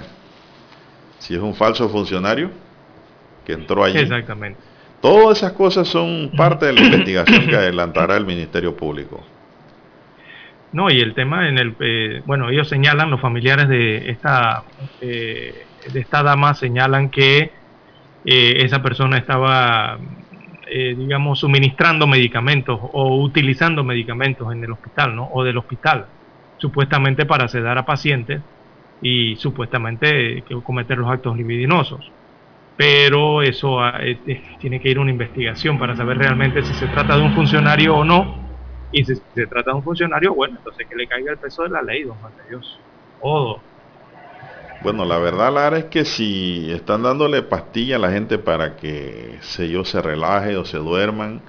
Si 1.19 1.35
es 1.35 1.41
un 1.41 1.53
falso 1.53 1.89
funcionario 1.89 2.49
que 3.45 3.53
entró 3.53 3.83
allí. 3.83 3.99
Exactamente. 3.99 4.59
Todas 5.01 5.39
esas 5.39 5.51
cosas 5.51 5.87
son 5.87 6.31
parte 6.37 6.67
de 6.67 6.73
la 6.73 6.81
investigación 6.85 7.47
que 7.47 7.55
adelantará 7.55 8.15
el 8.15 8.25
Ministerio 8.25 8.75
Público. 8.75 9.19
No, 10.73 10.89
y 10.89 11.01
el 11.01 11.13
tema 11.13 11.49
en 11.49 11.57
el, 11.57 11.75
eh, 11.79 12.21
bueno, 12.25 12.49
ellos 12.49 12.69
señalan, 12.69 13.11
los 13.11 13.19
familiares 13.19 13.67
de 13.67 14.09
esta, 14.09 14.63
eh, 15.01 15.65
de 15.91 15.99
esta 15.99 16.23
dama 16.23 16.53
señalan 16.53 17.09
que 17.09 17.51
eh, 18.23 18.53
esa 18.57 18.81
persona 18.81 19.17
estaba, 19.17 19.97
digamos, 20.71 21.39
suministrando 21.39 22.07
medicamentos 22.07 22.79
o 22.93 23.17
utilizando 23.21 23.83
medicamentos 23.83 24.53
en 24.53 24.63
el 24.63 24.71
hospital, 24.71 25.13
¿no? 25.13 25.29
O 25.33 25.43
del 25.43 25.57
hospital, 25.57 26.05
supuestamente 26.57 27.25
para 27.25 27.49
sedar 27.49 27.77
a 27.77 27.85
pacientes 27.85 28.41
y 29.01 29.35
supuestamente 29.35 30.41
cometer 30.63 30.97
los 30.97 31.09
actos 31.11 31.35
libidinosos. 31.35 32.09
Pero 32.77 33.41
eso 33.41 33.79
tiene 34.59 34.79
que 34.79 34.89
ir 34.89 34.97
una 34.97 35.11
investigación 35.11 35.77
para 35.77 35.93
saber 35.97 36.19
realmente 36.19 36.63
si 36.63 36.73
se 36.75 36.87
trata 36.87 37.17
de 37.17 37.23
un 37.23 37.33
funcionario 37.33 37.97
o 37.97 38.05
no 38.05 38.40
y 38.91 39.05
si 39.05 39.15
se 39.15 39.47
trata 39.47 39.71
de 39.71 39.77
un 39.77 39.83
funcionario, 39.83 40.33
bueno, 40.33 40.57
entonces 40.57 40.87
que 40.87 40.95
le 40.95 41.07
caiga 41.07 41.31
el 41.31 41.37
peso 41.37 41.63
de 41.63 41.69
la 41.69 41.81
ley, 41.81 42.03
don 42.03 42.17
Juan 42.17 42.33
de 42.37 42.49
Dios. 42.49 42.79
Todo. 43.21 43.61
Bueno, 44.81 45.05
la 45.05 45.19
verdad, 45.19 45.53
Lara, 45.53 45.77
es 45.77 45.85
que 45.85 46.05
si 46.05 46.71
están 46.71 47.03
dándole 47.03 47.43
pastilla 47.43 47.97
a 47.97 47.99
la 47.99 48.11
gente 48.11 48.39
para 48.39 48.75
que 48.75 49.37
se 49.41 49.69
yo 49.69 49.85
se 49.85 50.01
relaje 50.01 50.57
o 50.57 50.65
se 50.65 50.77
duerman, 50.79 51.41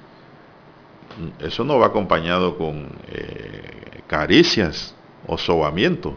eso 1.40 1.64
no 1.64 1.78
va 1.78 1.86
acompañado 1.86 2.58
con 2.58 2.88
eh, 3.10 4.02
caricias 4.06 4.94
o 5.26 5.38
sobamiento. 5.38 6.14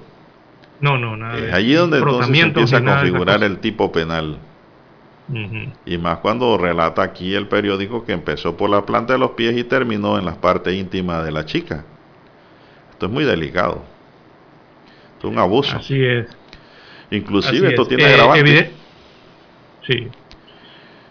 No, 0.81 0.97
no, 0.97 1.15
nada. 1.15 1.37
Es 1.37 1.53
allí 1.53 1.73
donde 1.73 1.99
entonces 1.99 2.37
se 2.37 2.43
empieza 2.43 2.77
a 2.77 2.83
configurar 2.83 3.43
el 3.43 3.59
tipo 3.59 3.91
penal. 3.91 4.37
Y 5.85 5.97
más 5.97 6.19
cuando 6.19 6.57
relata 6.57 7.01
aquí 7.01 7.33
el 7.33 7.47
periódico 7.47 8.05
que 8.05 8.13
empezó 8.13 8.55
por 8.55 8.69
la 8.69 8.85
planta 8.85 9.13
de 9.13 9.19
los 9.19 9.31
pies 9.31 9.57
y 9.57 9.63
terminó 9.63 10.19
en 10.19 10.25
las 10.25 10.37
partes 10.37 10.75
íntimas 10.75 11.25
de 11.25 11.31
la 11.31 11.45
chica. 11.45 11.83
Esto 12.91 13.07
es 13.07 13.11
muy 13.11 13.23
delicado. 13.23 13.83
Esto 15.15 15.27
es 15.27 15.33
un 15.33 15.39
abuso. 15.39 15.75
Así 15.77 16.03
es. 16.03 16.27
Inclusive 17.11 17.69
esto 17.69 17.87
tiene 17.87 18.03
eh, 18.05 18.71
Sí. 19.85 20.07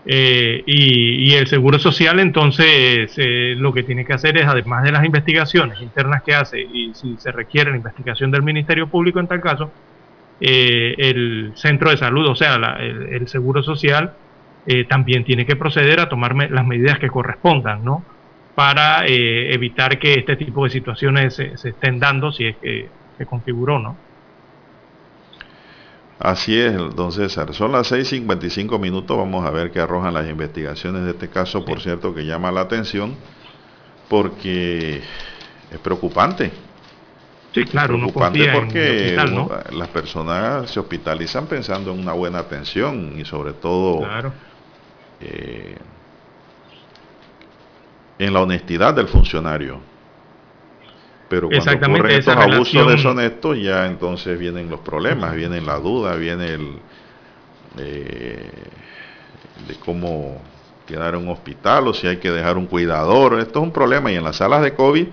Eh, 0.06 0.62
y, 0.66 1.32
el 1.32 1.46
Seguro 1.46 1.78
Social 1.78 2.20
entonces 2.20 3.12
eh, 3.16 3.54
lo 3.56 3.72
que 3.72 3.82
tiene 3.82 4.04
que 4.04 4.12
hacer 4.12 4.36
es, 4.36 4.46
además 4.46 4.84
de 4.84 4.92
las 4.92 5.04
investigaciones 5.04 5.80
internas 5.80 6.22
que 6.22 6.34
hace, 6.34 6.60
y 6.60 6.92
si 6.94 7.16
se 7.16 7.32
requiere 7.32 7.70
la 7.70 7.78
investigación 7.78 8.30
del 8.30 8.42
Ministerio 8.42 8.86
Público 8.88 9.18
en 9.18 9.28
tal 9.28 9.40
caso, 9.40 9.70
eh, 10.40 10.94
el 10.98 11.52
centro 11.54 11.90
de 11.90 11.96
salud, 11.96 12.26
o 12.26 12.34
sea, 12.34 12.56
el, 12.78 13.28
Seguro 13.28 13.62
Social, 13.62 14.14
eh, 14.66 14.84
también 14.84 15.24
tiene 15.24 15.46
que 15.46 15.56
proceder 15.56 16.00
a 16.00 16.08
tomar 16.08 16.34
las 16.50 16.66
medidas 16.66 16.98
que 16.98 17.08
correspondan, 17.08 17.84
¿no? 17.84 18.04
Para 18.54 19.06
eh, 19.06 19.52
evitar 19.52 19.98
que 19.98 20.14
este 20.14 20.36
tipo 20.36 20.64
de 20.64 20.70
situaciones 20.70 21.34
se, 21.34 21.52
estén 21.68 21.98
dando 21.98 22.32
si 22.32 22.46
es 22.46 22.56
que 22.56 22.88
se 23.18 23.26
configuró, 23.26 23.78
¿no? 23.78 23.96
Así 26.18 26.58
es, 26.58 26.74
don 26.94 27.12
César. 27.12 27.52
Son 27.52 27.72
las 27.72 27.92
6.55 27.92 28.78
minutos. 28.78 29.16
Vamos 29.16 29.44
a 29.44 29.50
ver 29.50 29.72
qué 29.72 29.80
arrojan 29.80 30.14
las 30.14 30.28
investigaciones 30.28 31.04
de 31.04 31.10
este 31.10 31.28
caso, 31.28 31.64
por 31.64 31.80
cierto, 31.80 32.14
que 32.14 32.24
llama 32.24 32.52
la 32.52 32.62
atención 32.62 33.16
porque 34.08 35.02
es 35.70 35.78
preocupante. 35.82 36.52
Sí, 37.54 37.64
claro, 37.66 37.96
preocupante 37.96 38.50
porque 38.52 39.16
las 39.70 39.88
personas 39.88 40.68
se 40.68 40.80
hospitalizan 40.80 41.46
pensando 41.46 41.92
en 41.92 42.00
una 42.00 42.12
buena 42.12 42.40
atención 42.40 43.14
y 43.16 43.24
sobre 43.24 43.52
todo 43.52 44.04
eh, 45.20 45.76
en 48.18 48.32
la 48.32 48.40
honestidad 48.40 48.92
del 48.92 49.06
funcionario. 49.06 49.78
Pero 51.28 51.48
cuando 51.48 51.86
ocurren 51.86 52.18
estos 52.18 52.36
abusos 52.36 52.88
deshonestos, 52.88 53.56
ya 53.62 53.86
entonces 53.86 54.36
vienen 54.36 54.68
los 54.68 54.80
problemas, 54.80 55.36
viene 55.36 55.60
la 55.60 55.78
duda, 55.78 56.16
viene 56.16 56.54
el 56.54 56.78
eh, 57.78 58.50
de 59.68 59.74
cómo 59.76 60.42
quedar 60.86 61.14
en 61.14 61.22
un 61.22 61.28
hospital 61.28 61.86
o 61.86 61.94
si 61.94 62.08
hay 62.08 62.16
que 62.16 62.32
dejar 62.32 62.56
un 62.56 62.66
cuidador. 62.66 63.38
Esto 63.38 63.60
es 63.60 63.62
un 63.62 63.72
problema 63.72 64.10
y 64.10 64.16
en 64.16 64.24
las 64.24 64.36
salas 64.36 64.60
de 64.62 64.74
COVID 64.74 65.06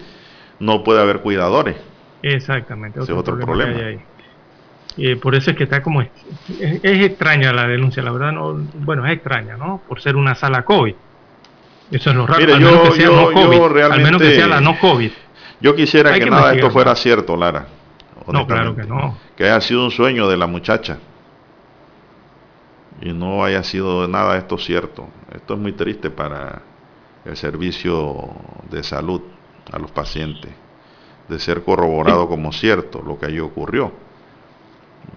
no 0.59 0.84
puede 0.84 1.01
haber 1.01 1.22
cuidadores 1.22 1.90
Exactamente. 2.23 2.99
Otro, 2.99 3.18
otro 3.18 3.39
problema. 3.39 4.02
Eh, 4.98 5.15
por 5.15 5.35
eso 5.35 5.52
es 5.52 5.57
que 5.57 5.64
está 5.64 5.81
como... 5.81 6.02
Es, 6.02 6.11
extraña 6.84 7.53
la 7.53 7.68
denuncia, 7.68 8.03
la 8.03 8.11
verdad, 8.11 8.31
no, 8.34 8.53
bueno, 8.76 9.06
es 9.06 9.14
extraña, 9.14 9.57
¿no? 9.57 9.81
Por 9.88 10.02
ser 10.02 10.15
una 10.15 10.35
sala 10.35 10.64
COVID. 10.64 10.95
Eso 11.91 12.10
es 12.10 12.15
lo 12.15 12.27
raro. 12.27 12.53
al, 12.53 12.61
menos 12.61 12.89
que 12.89 12.95
sea 12.95 13.10
no 13.10 13.31
COVID, 13.31 13.81
al 13.81 14.02
menos 14.02 14.22
que 14.22 14.35
sea 14.35 14.48
la 14.48 14.61
no 14.61 14.80
COVID. 14.80 15.11
Yo 15.61 15.76
quisiera 15.76 16.14
que, 16.18 16.26
nada 16.26 16.52
de 16.52 16.56
esto 16.57 16.72
fuera 16.72 16.95
cierto, 16.95 17.38
Lara. 17.38 17.68
No, 18.27 18.45
claro 18.48 18.76
que 18.76 18.84
no. 18.84 19.18
Que 19.35 19.45
haya 19.45 19.61
sido 19.61 19.84
un 19.84 19.91
sueño 19.91 20.27
de 20.27 20.38
la 20.38 20.48
muchacha. 20.48 20.99
Y 23.02 23.14
no 23.14 23.43
haya 23.43 23.64
sido 23.64 24.07
nada 24.07 24.34
de 24.34 24.39
esto 24.39 24.57
cierto. 24.57 25.07
Esto 25.34 25.56
es 25.56 25.60
muy 25.60 25.73
triste 25.73 26.10
para 26.10 26.61
el 27.26 27.35
servicio 27.35 28.30
de 28.69 28.84
salud 28.84 29.22
a 29.72 29.80
los 29.80 29.91
pacientes 29.91 30.52
de 31.31 31.39
ser 31.39 31.63
corroborado 31.63 32.27
como 32.27 32.51
cierto 32.51 33.01
lo 33.01 33.17
que 33.17 33.25
allí 33.25 33.39
ocurrió. 33.39 33.91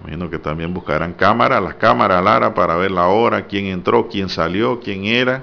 Imagino 0.01 0.31
que 0.31 0.39
también 0.39 0.73
buscarán 0.73 1.13
cámaras, 1.13 1.63
las 1.63 1.75
cámaras 1.75 2.23
Lara 2.23 2.55
para 2.55 2.77
ver 2.77 2.93
la 2.93 3.09
hora, 3.09 3.47
quién 3.47 3.67
entró, 3.67 4.09
quién 4.09 4.29
salió, 4.29 4.81
quién 4.81 5.05
era. 5.05 5.43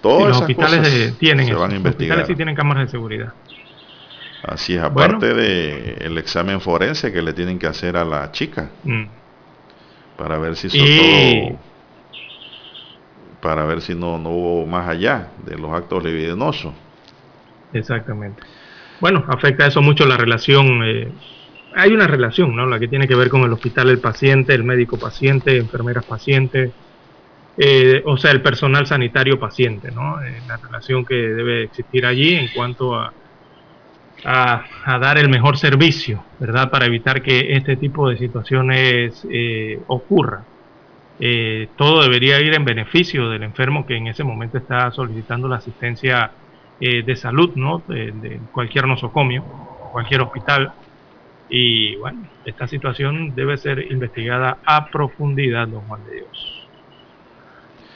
Todas 0.00 0.28
los 0.28 0.40
hospitales 0.40 1.18
tienen 1.18 1.46
se 1.46 1.54
van 1.54 1.72
a 1.72 1.74
investigar. 1.74 2.18
Los 2.18 2.22
hospitales 2.22 2.26
sí 2.28 2.34
tienen 2.36 2.54
cámaras 2.54 2.86
de 2.86 2.90
seguridad. 2.90 3.34
Así 4.44 4.74
es, 4.74 4.82
aparte 4.82 5.34
del 5.34 5.96
el 6.00 6.18
examen 6.18 6.60
forense 6.60 7.12
que 7.12 7.20
le 7.20 7.32
tienen 7.34 7.58
que 7.58 7.66
hacer 7.66 7.96
a 7.96 8.04
la 8.04 8.30
chica. 8.30 8.70
Mm. 8.84 9.04
Para 10.16 10.38
ver 10.38 10.56
si 10.56 10.68
todo 10.68 11.58
para 13.42 13.64
ver 13.64 13.80
si 13.80 13.94
no, 13.94 14.18
no 14.18 14.30
hubo 14.30 14.66
más 14.66 14.86
allá 14.86 15.28
de 15.44 15.56
los 15.56 15.72
actos 15.72 16.04
libidinosos. 16.04 16.74
Exactamente 17.72 18.42
bueno, 19.00 19.24
afecta 19.28 19.66
eso 19.66 19.80
mucho 19.82 20.06
la 20.06 20.16
relación. 20.16 20.82
Eh, 20.84 21.08
hay 21.74 21.92
una 21.92 22.06
relación, 22.06 22.54
¿no? 22.54 22.66
La 22.66 22.78
que 22.78 22.88
tiene 22.88 23.08
que 23.08 23.14
ver 23.14 23.30
con 23.30 23.42
el 23.42 23.52
hospital, 23.52 23.88
el 23.88 23.98
paciente, 23.98 24.54
el 24.54 24.64
médico 24.64 24.98
paciente, 24.98 25.56
enfermeras 25.56 26.04
paciente, 26.04 26.72
eh, 27.56 28.02
o 28.04 28.16
sea, 28.16 28.30
el 28.32 28.42
personal 28.42 28.86
sanitario 28.86 29.38
paciente, 29.38 29.90
¿no? 29.90 30.22
Eh, 30.22 30.42
la 30.46 30.56
relación 30.58 31.04
que 31.04 31.14
debe 31.14 31.64
existir 31.64 32.04
allí 32.04 32.34
en 32.34 32.48
cuanto 32.54 32.94
a, 32.94 33.12
a, 34.24 34.98
dar 34.98 35.16
el 35.18 35.30
mejor 35.30 35.56
servicio, 35.56 36.22
¿verdad? 36.38 36.70
Para 36.70 36.86
evitar 36.86 37.22
que 37.22 37.56
este 37.56 37.76
tipo 37.76 38.08
de 38.08 38.18
situaciones 38.18 39.26
ocurra. 39.86 40.44
todo 41.76 42.02
debería 42.02 42.40
ir 42.40 42.54
en 42.54 42.64
beneficio 42.64 43.28
del 43.30 43.42
enfermo 43.42 43.86
que 43.86 43.96
en 43.96 44.06
ese 44.08 44.24
momento 44.24 44.58
está 44.58 44.90
solicitando 44.90 45.48
la 45.48 45.56
asistencia 45.56 46.32
eh, 46.80 47.02
de 47.02 47.16
salud, 47.16 47.52
¿no? 47.56 47.82
De, 47.86 48.40
cualquier 48.52 48.86
nosocomio, 48.86 49.42
cualquier 49.92 50.22
hospital. 50.22 50.72
Y 51.48 51.96
bueno, 51.96 52.26
esta 52.44 52.66
situación 52.66 53.34
debe 53.34 53.56
ser 53.58 53.90
investigada 53.90 54.58
a 54.64 54.86
profundidad, 54.86 55.68
don 55.68 55.82
Juan 55.82 56.04
de 56.06 56.14
Dios. 56.16 56.68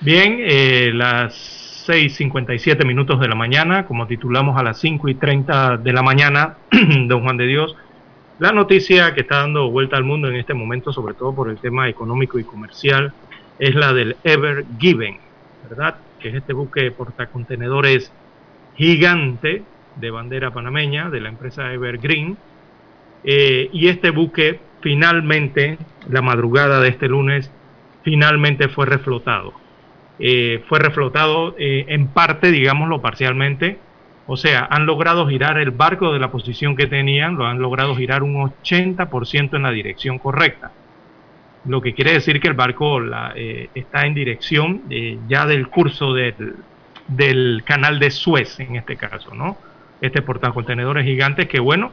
Bien, 0.00 0.38
eh, 0.40 0.90
las 0.92 1.86
6.57 1.88 2.84
minutos 2.84 3.20
de 3.20 3.28
la 3.28 3.34
mañana, 3.34 3.86
como 3.86 4.06
titulamos 4.06 4.58
a 4.58 4.62
las 4.62 4.78
5 4.80 5.08
y 5.08 5.14
30 5.14 5.78
de 5.78 5.92
la 5.92 6.02
mañana, 6.02 6.56
don 7.06 7.22
Juan 7.22 7.36
de 7.36 7.46
Dios, 7.46 7.76
la 8.38 8.52
noticia 8.52 9.14
que 9.14 9.20
está 9.20 9.38
dando 9.38 9.70
vuelta 9.70 9.96
al 9.96 10.04
mundo 10.04 10.28
en 10.28 10.34
este 10.34 10.54
momento, 10.54 10.92
sobre 10.92 11.14
todo 11.14 11.34
por 11.34 11.48
el 11.48 11.58
tema 11.58 11.88
económico 11.88 12.38
y 12.38 12.44
comercial, 12.44 13.12
es 13.58 13.74
la 13.74 13.92
del 13.92 14.16
Ever 14.24 14.64
Given, 14.78 15.18
¿verdad? 15.68 15.96
Que 16.18 16.30
es 16.30 16.34
este 16.34 16.52
buque 16.52 16.90
portacontenedores 16.90 18.12
gigante 18.76 19.62
de 19.96 20.10
bandera 20.10 20.50
panameña 20.52 21.10
de 21.10 21.20
la 21.20 21.28
empresa 21.28 21.72
Evergreen. 21.72 22.36
Eh, 23.24 23.70
y 23.72 23.88
este 23.88 24.10
buque 24.10 24.60
finalmente, 24.80 25.78
la 26.10 26.20
madrugada 26.20 26.80
de 26.80 26.88
este 26.88 27.08
lunes, 27.08 27.50
finalmente 28.02 28.68
fue 28.68 28.86
reflotado. 28.86 29.54
Eh, 30.18 30.62
fue 30.68 30.78
reflotado 30.78 31.56
eh, 31.58 31.86
en 31.88 32.08
parte, 32.08 32.50
digámoslo 32.50 33.00
parcialmente, 33.00 33.78
o 34.26 34.36
sea, 34.36 34.66
han 34.70 34.86
logrado 34.86 35.26
girar 35.26 35.58
el 35.58 35.70
barco 35.70 36.12
de 36.12 36.18
la 36.18 36.30
posición 36.30 36.76
que 36.76 36.86
tenían, 36.86 37.36
lo 37.36 37.46
han 37.46 37.58
logrado 37.58 37.94
girar 37.94 38.22
un 38.22 38.34
80% 38.36 39.56
en 39.56 39.62
la 39.62 39.70
dirección 39.70 40.18
correcta. 40.18 40.72
Lo 41.66 41.80
que 41.80 41.94
quiere 41.94 42.12
decir 42.12 42.40
que 42.40 42.48
el 42.48 42.54
barco 42.54 43.00
está 43.74 44.06
en 44.06 44.14
dirección 44.14 44.82
ya 45.28 45.46
del 45.46 45.68
curso 45.68 46.12
del, 46.12 46.56
del 47.08 47.62
canal 47.64 47.98
de 47.98 48.10
Suez 48.10 48.58
en 48.60 48.76
este 48.76 48.96
caso, 48.96 49.34
¿no? 49.34 49.56
Este 50.00 50.22
portacontenedores 50.22 51.04
gigantes 51.04 51.48
que, 51.48 51.60
bueno, 51.60 51.90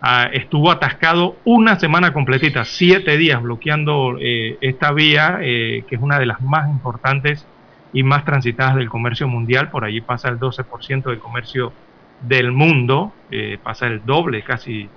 ah, 0.00 0.28
estuvo 0.32 0.70
atascado 0.70 1.36
una 1.44 1.78
semana 1.78 2.12
completita, 2.12 2.64
siete 2.64 3.16
días 3.16 3.42
bloqueando 3.42 4.16
eh, 4.20 4.58
esta 4.60 4.92
vía, 4.92 5.38
eh, 5.42 5.84
que 5.88 5.96
es 5.96 6.00
una 6.00 6.18
de 6.18 6.26
las 6.26 6.40
más 6.40 6.68
importantes 6.68 7.46
y 7.92 8.02
más 8.02 8.24
transitadas 8.24 8.76
del 8.76 8.88
comercio 8.88 9.28
mundial. 9.28 9.70
Por 9.70 9.84
allí 9.84 10.00
pasa 10.00 10.28
el 10.28 10.38
12% 10.38 11.04
del 11.04 11.18
comercio 11.18 11.72
del 12.20 12.52
mundo, 12.52 13.12
eh, 13.30 13.58
pasa 13.62 13.86
el 13.86 14.04
doble 14.04 14.42
casi 14.42 14.88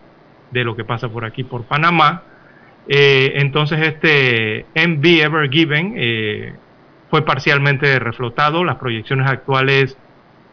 de 0.51 0.63
lo 0.63 0.75
que 0.75 0.83
pasa 0.83 1.07
por 1.07 1.23
aquí 1.23 1.43
por 1.43 1.63
Panamá. 1.63 2.23
entonces 2.87 3.79
este 3.79 4.65
MV 4.75 5.05
Ever 5.05 5.49
Given 5.49 6.57
fue 7.11 7.23
parcialmente 7.25 7.99
reflotado. 7.99 8.63
Las 8.63 8.77
proyecciones 8.77 9.29
actuales 9.29 9.97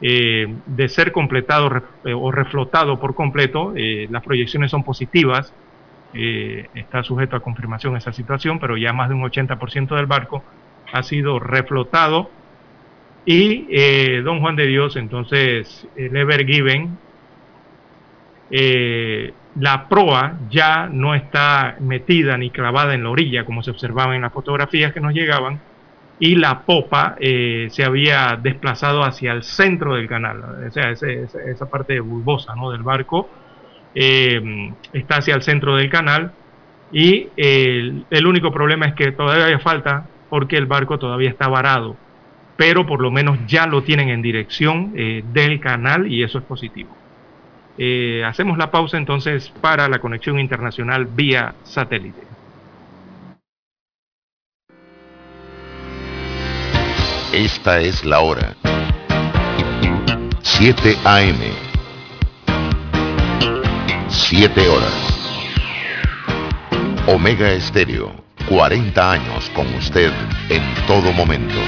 eh, 0.02 0.52
de 0.66 0.88
ser 0.88 1.12
completado 1.12 1.82
eh, 2.04 2.12
o 2.12 2.30
reflotado 2.32 3.00
por 3.00 3.14
completo, 3.14 3.72
eh, 3.76 4.08
las 4.10 4.22
proyecciones 4.24 4.72
son 4.72 4.82
positivas. 4.82 5.54
está 6.12 7.02
sujeto 7.02 7.36
a 7.36 7.40
confirmación 7.40 7.96
esa 7.96 8.12
situación, 8.12 8.58
pero 8.58 8.76
ya 8.76 8.92
más 8.92 9.08
de 9.08 9.14
un 9.14 9.22
80% 9.22 9.94
del 9.94 10.06
barco 10.06 10.42
ha 10.92 11.02
sido 11.02 11.38
reflotado. 11.38 12.30
Y 13.24 13.66
Don 14.22 14.40
Juan 14.40 14.56
de 14.56 14.66
Dios, 14.66 14.96
entonces, 14.96 15.86
el 15.96 16.16
Ever 16.16 16.46
Given, 16.46 16.96
la 19.60 19.86
proa 19.88 20.38
ya 20.48 20.88
no 20.90 21.14
está 21.14 21.76
metida 21.80 22.38
ni 22.38 22.48
clavada 22.50 22.94
en 22.94 23.02
la 23.02 23.10
orilla, 23.10 23.44
como 23.44 23.62
se 23.62 23.70
observaba 23.70 24.16
en 24.16 24.22
las 24.22 24.32
fotografías 24.32 24.94
que 24.94 25.00
nos 25.00 25.12
llegaban, 25.12 25.60
y 26.20 26.34
la 26.34 26.60
popa 26.62 27.16
eh, 27.20 27.68
se 27.70 27.84
había 27.84 28.38
desplazado 28.40 29.04
hacia 29.04 29.32
el 29.32 29.42
centro 29.42 29.94
del 29.94 30.08
canal, 30.08 30.66
o 30.66 30.70
sea, 30.70 30.90
esa 30.90 31.70
parte 31.70 32.00
bulbosa 32.00 32.54
del 32.72 32.82
barco 32.82 33.28
eh, 33.94 34.72
está 34.92 35.18
hacia 35.18 35.34
el 35.34 35.42
centro 35.42 35.76
del 35.76 35.88
canal 35.88 36.32
y 36.90 37.28
el, 37.36 38.26
único 38.26 38.50
problema 38.50 38.86
es 38.86 38.94
que 38.94 39.12
todavía 39.12 39.58
falta 39.60 40.06
porque 40.28 40.56
el 40.56 40.66
barco 40.66 40.98
todavía 40.98 41.30
está 41.30 41.48
varado, 41.48 41.96
pero 42.56 42.84
por 42.84 43.00
lo 43.00 43.10
menos 43.10 43.38
ya 43.46 43.66
lo 43.66 43.82
tienen 43.82 44.08
en 44.08 44.22
dirección 44.22 44.92
eh, 44.96 45.22
del 45.32 45.60
canal 45.60 46.10
y 46.10 46.22
eso 46.22 46.38
es 46.38 46.44
positivo. 46.44 46.90
hacemos 48.26 48.58
la 48.58 48.72
pausa 48.72 48.96
entonces 48.96 49.50
para 49.60 49.88
la 49.88 50.00
conexión 50.00 50.40
internacional 50.40 51.06
vía 51.06 51.54
satélite. 51.62 52.27
Esta 57.32 57.80
es 57.80 58.06
la 58.06 58.20
hora. 58.20 58.54
7 60.40 60.96
AM. 61.04 61.38
7 64.08 64.68
horas. 64.68 64.94
Omega 67.06 67.50
Estéreo, 67.50 68.14
40 68.48 69.12
años 69.12 69.50
con 69.50 69.66
usted 69.74 70.10
en 70.48 70.62
todo 70.86 71.12
momento. 71.12 71.58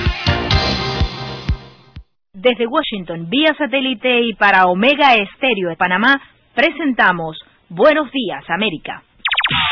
Desde 2.32 2.66
Washington, 2.66 3.28
vía 3.28 3.54
satélite 3.58 4.22
y 4.22 4.32
para 4.32 4.64
Omega 4.64 5.14
Estéreo 5.16 5.68
de 5.68 5.76
Panamá, 5.76 6.22
presentamos 6.54 7.38
Buenos 7.68 8.10
Días, 8.10 8.48
América. 8.48 9.02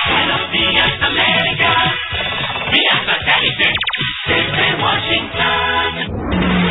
Buenos 0.07 0.53
días, 0.53 0.93
América. 1.01 1.95
Vía 2.71 3.05
satélite 3.07 3.73
desde 4.29 4.75
Washington. 4.83 6.68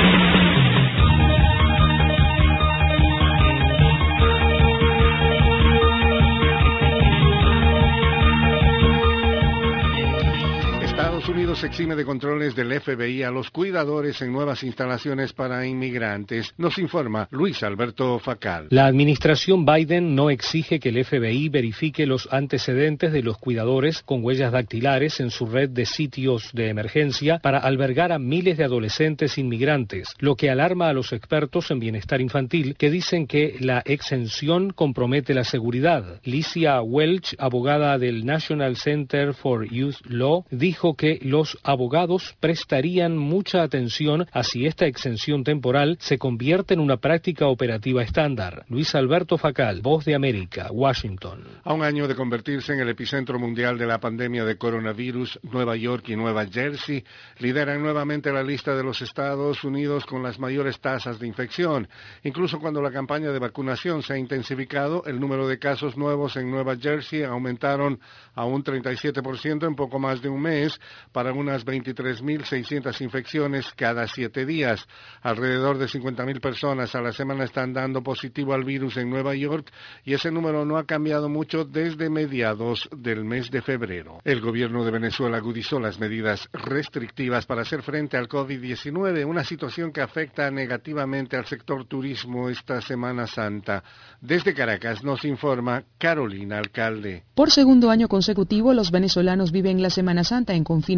Unidos 11.38 11.64
exime 11.64 11.96
de 11.96 12.04
controles 12.04 12.56
del 12.56 12.82
FBI 12.82 13.22
a 13.22 13.30
los 13.30 13.52
cuidadores 13.52 14.24
en 14.24 14.34
nuevas 14.34 14.64
instalaciones 14.64 15.34
para 15.34 15.68
inmigrantes, 15.68 16.52
nos 16.58 16.80
informa 16.80 17.28
Luis 17.30 17.62
Alberto 17.62 18.18
Facal. 18.18 18.66
La 18.72 18.88
administración 18.88 19.64
Biden 19.64 20.16
no 20.16 20.32
exige 20.32 20.80
que 20.80 20.90
el 20.90 21.06
FBI 21.06 21.50
verifique 21.50 22.08
los 22.08 22.28
antecedentes 22.32 23.14
de 23.14 23.22
los 23.22 23.38
cuidadores 23.38 24.02
con 24.02 24.26
huellas 24.26 24.52
dactilares 24.52 25.20
en 25.20 25.30
su 25.30 25.46
red 25.46 25.70
de 25.70 25.86
sitios 25.86 26.50
de 26.54 26.70
emergencia 26.70 27.38
para 27.38 27.60
albergar 27.60 28.12
a 28.12 28.18
miles 28.18 28.58
de 28.58 28.64
adolescentes 28.64 29.38
inmigrantes, 29.38 30.16
lo 30.18 30.36
que 30.36 30.50
alarma 30.50 30.90
a 30.90 30.94
los 30.94 31.14
expertos 31.14 31.70
en 31.70 31.80
bienestar 31.80 32.20
infantil 32.20 32.76
que 32.80 32.90
dicen 32.90 33.28
que 33.28 33.58
la 33.60 33.84
exención 33.86 34.72
compromete 34.72 35.36
la 35.36 35.44
seguridad. 35.44 36.20
Licia 36.24 36.82
Welch, 36.82 37.36
abogada 37.38 38.00
del 38.00 38.26
National 38.26 38.76
Center 38.76 39.36
for 39.36 39.72
Youth 39.72 39.98
Law, 40.08 40.44
dijo 40.50 40.96
que 40.96 41.27
los 41.28 41.58
abogados 41.62 42.38
prestarían 42.40 43.18
mucha 43.18 43.62
atención 43.62 44.26
a 44.32 44.44
si 44.44 44.66
esta 44.66 44.86
exención 44.86 45.44
temporal 45.44 45.98
se 46.00 46.18
convierte 46.18 46.74
en 46.74 46.80
una 46.80 46.98
práctica 46.98 47.48
operativa 47.48 48.02
estándar. 48.02 48.66
Luis 48.70 48.96
Alberto 48.96 49.38
Facal, 49.38 49.82
Voz 49.82 50.06
de 50.06 50.16
América, 50.16 50.70
Washington. 50.72 51.44
A 51.66 51.74
un 51.74 51.84
año 51.84 52.08
de 52.08 52.16
convertirse 52.16 52.72
en 52.72 52.80
el 52.80 52.88
epicentro 52.88 53.38
mundial 53.40 53.78
de 53.78 53.86
la 53.86 54.00
pandemia 54.00 54.46
de 54.46 54.58
coronavirus, 54.58 55.40
Nueva 55.44 55.76
York 55.76 56.08
y 56.08 56.16
Nueva 56.16 56.46
Jersey 56.46 57.04
lideran 57.40 57.82
nuevamente 57.82 58.32
la 58.32 58.42
lista 58.42 58.74
de 58.74 58.84
los 58.84 59.02
Estados 59.02 59.66
Unidos 59.66 60.06
con 60.06 60.24
las 60.24 60.40
mayores 60.40 60.80
tasas 60.80 61.20
de 61.20 61.28
infección. 61.28 61.90
Incluso 62.24 62.58
cuando 62.60 62.82
la 62.82 62.92
campaña 62.92 63.32
de 63.32 63.40
vacunación 63.40 64.02
se 64.02 64.14
ha 64.14 64.18
intensificado, 64.18 65.04
el 65.06 65.20
número 65.20 65.46
de 65.46 65.60
casos 65.60 65.98
nuevos 65.98 66.38
en 66.38 66.50
Nueva 66.50 66.78
Jersey 66.78 67.24
aumentaron 67.24 68.00
a 68.34 68.46
un 68.46 68.64
37% 68.64 69.68
en 69.68 69.76
poco 69.76 70.00
más 70.00 70.22
de 70.22 70.30
un 70.30 70.42
mes, 70.42 70.80
para 71.18 71.34
unas 71.34 71.66
23.600 71.66 73.02
infecciones 73.02 73.74
cada 73.76 74.08
siete 74.08 74.46
días. 74.46 74.88
Alrededor 75.24 75.80
de 75.80 75.88
50.000 75.88 76.40
personas 76.40 76.94
a 76.94 77.02
la 77.02 77.12
semana 77.12 77.44
están 77.44 77.74
dando 77.74 78.04
positivo 78.04 78.54
al 78.54 78.64
virus 78.64 78.98
en 78.98 79.10
Nueva 79.10 79.34
York 79.34 79.72
y 80.06 80.14
ese 80.14 80.30
número 80.30 80.64
no 80.64 80.78
ha 80.78 80.86
cambiado 80.86 81.28
mucho 81.28 81.66
desde 81.66 82.12
mediados 82.12 82.88
del 82.96 83.26
mes 83.26 83.50
de 83.50 83.64
febrero. 83.64 84.20
El 84.26 84.42
gobierno 84.42 84.86
de 84.86 84.92
Venezuela 84.92 85.38
agudizó 85.38 85.80
las 85.80 86.00
medidas 86.00 86.50
restrictivas 86.54 87.48
para 87.48 87.64
hacer 87.64 87.82
frente 87.82 88.16
al 88.16 88.30
COVID-19, 88.30 89.26
una 89.26 89.44
situación 89.44 89.92
que 89.92 90.02
afecta 90.02 90.52
negativamente 90.52 91.36
al 91.36 91.48
sector 91.48 91.86
turismo 91.86 92.48
esta 92.48 92.80
Semana 92.80 93.26
Santa. 93.26 93.84
Desde 94.22 94.54
Caracas 94.54 95.04
nos 95.04 95.26
informa 95.26 95.84
Carolina 95.98 96.60
Alcalde. 96.60 97.24
Por 97.34 97.50
segundo 97.50 97.90
año 97.90 98.08
consecutivo, 98.08 98.76
los 98.76 98.92
venezolanos 98.92 99.52
viven 99.52 99.82
la 99.82 99.90
Semana 99.90 100.24
Santa 100.24 100.54
en 100.54 100.64
confinamiento 100.64 100.97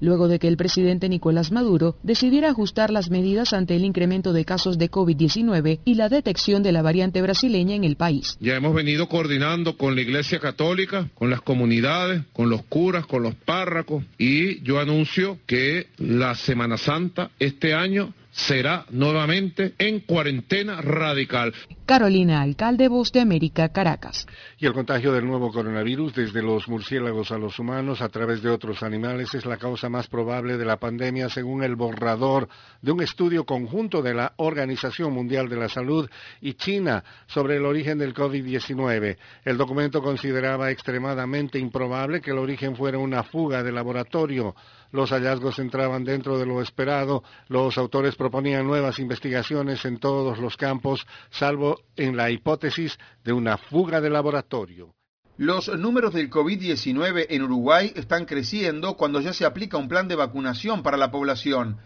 luego 0.00 0.28
de 0.28 0.38
que 0.38 0.48
el 0.48 0.56
presidente 0.56 1.08
Nicolás 1.08 1.52
Maduro 1.52 1.96
decidiera 2.02 2.50
ajustar 2.50 2.90
las 2.90 3.10
medidas 3.10 3.52
ante 3.52 3.76
el 3.76 3.84
incremento 3.84 4.32
de 4.32 4.44
casos 4.44 4.78
de 4.78 4.90
COVID-19 4.90 5.80
y 5.84 5.94
la 5.94 6.08
detección 6.08 6.62
de 6.62 6.72
la 6.72 6.82
variante 6.82 7.22
brasileña 7.22 7.74
en 7.74 7.84
el 7.84 7.96
país. 7.96 8.36
Ya 8.40 8.56
hemos 8.56 8.74
venido 8.74 9.08
coordinando 9.08 9.76
con 9.76 9.94
la 9.94 10.02
Iglesia 10.02 10.38
Católica, 10.38 11.08
con 11.14 11.30
las 11.30 11.40
comunidades, 11.40 12.22
con 12.32 12.50
los 12.50 12.62
curas, 12.62 13.06
con 13.06 13.22
los 13.22 13.34
párracos 13.34 14.04
y 14.18 14.62
yo 14.62 14.80
anuncio 14.80 15.38
que 15.46 15.88
la 15.98 16.34
Semana 16.34 16.76
Santa 16.76 17.30
este 17.38 17.74
año 17.74 18.12
será 18.34 18.84
nuevamente 18.90 19.74
en 19.78 20.00
cuarentena 20.00 20.80
radical. 20.82 21.54
Carolina, 21.86 22.42
alcalde 22.42 22.88
Voz 22.88 23.12
de 23.12 23.20
América, 23.20 23.68
Caracas. 23.68 24.26
Y 24.58 24.66
el 24.66 24.72
contagio 24.72 25.12
del 25.12 25.26
nuevo 25.26 25.52
coronavirus 25.52 26.14
desde 26.14 26.42
los 26.42 26.66
murciélagos 26.66 27.30
a 27.30 27.38
los 27.38 27.58
humanos 27.58 28.00
a 28.00 28.08
través 28.08 28.42
de 28.42 28.50
otros 28.50 28.82
animales 28.82 29.34
es 29.34 29.46
la 29.46 29.56
causa 29.56 29.88
más 29.88 30.08
probable 30.08 30.56
de 30.56 30.64
la 30.64 30.78
pandemia 30.78 31.28
según 31.28 31.62
el 31.62 31.76
borrador 31.76 32.48
de 32.82 32.90
un 32.90 33.02
estudio 33.02 33.44
conjunto 33.44 34.02
de 34.02 34.14
la 34.14 34.32
Organización 34.36 35.12
Mundial 35.12 35.48
de 35.48 35.56
la 35.56 35.68
Salud 35.68 36.10
y 36.40 36.54
China 36.54 37.04
sobre 37.26 37.56
el 37.56 37.64
origen 37.64 37.98
del 37.98 38.14
COVID-19. 38.14 39.16
El 39.44 39.56
documento 39.56 40.02
consideraba 40.02 40.70
extremadamente 40.70 41.58
improbable 41.58 42.20
que 42.20 42.32
el 42.32 42.38
origen 42.38 42.74
fuera 42.74 42.98
una 42.98 43.22
fuga 43.22 43.62
de 43.62 43.72
laboratorio 43.72 44.56
los 44.94 45.10
hallazgos 45.10 45.58
entraban 45.58 46.04
dentro 46.04 46.38
de 46.38 46.46
lo 46.46 46.62
esperado. 46.62 47.24
Los 47.48 47.78
autores 47.78 48.14
proponían 48.14 48.64
nuevas 48.64 49.00
investigaciones 49.00 49.84
en 49.84 49.98
todos 49.98 50.38
los 50.38 50.56
campos, 50.56 51.04
salvo 51.30 51.80
en 51.96 52.16
la 52.16 52.30
hipótesis 52.30 52.96
de 53.24 53.32
una 53.32 53.58
fuga 53.58 54.00
de 54.00 54.08
laboratorio. 54.08 54.94
Los 55.36 55.66
números 55.76 56.14
del 56.14 56.30
COVID-19 56.30 57.26
en 57.28 57.42
Uruguay 57.42 57.92
están 57.96 58.24
creciendo 58.24 58.96
cuando 58.96 59.20
ya 59.20 59.32
se 59.32 59.44
aplica 59.44 59.78
un 59.78 59.88
plan 59.88 60.06
de 60.06 60.14
vacunación 60.14 60.84
para 60.84 60.96
la 60.96 61.10
población. 61.10 61.78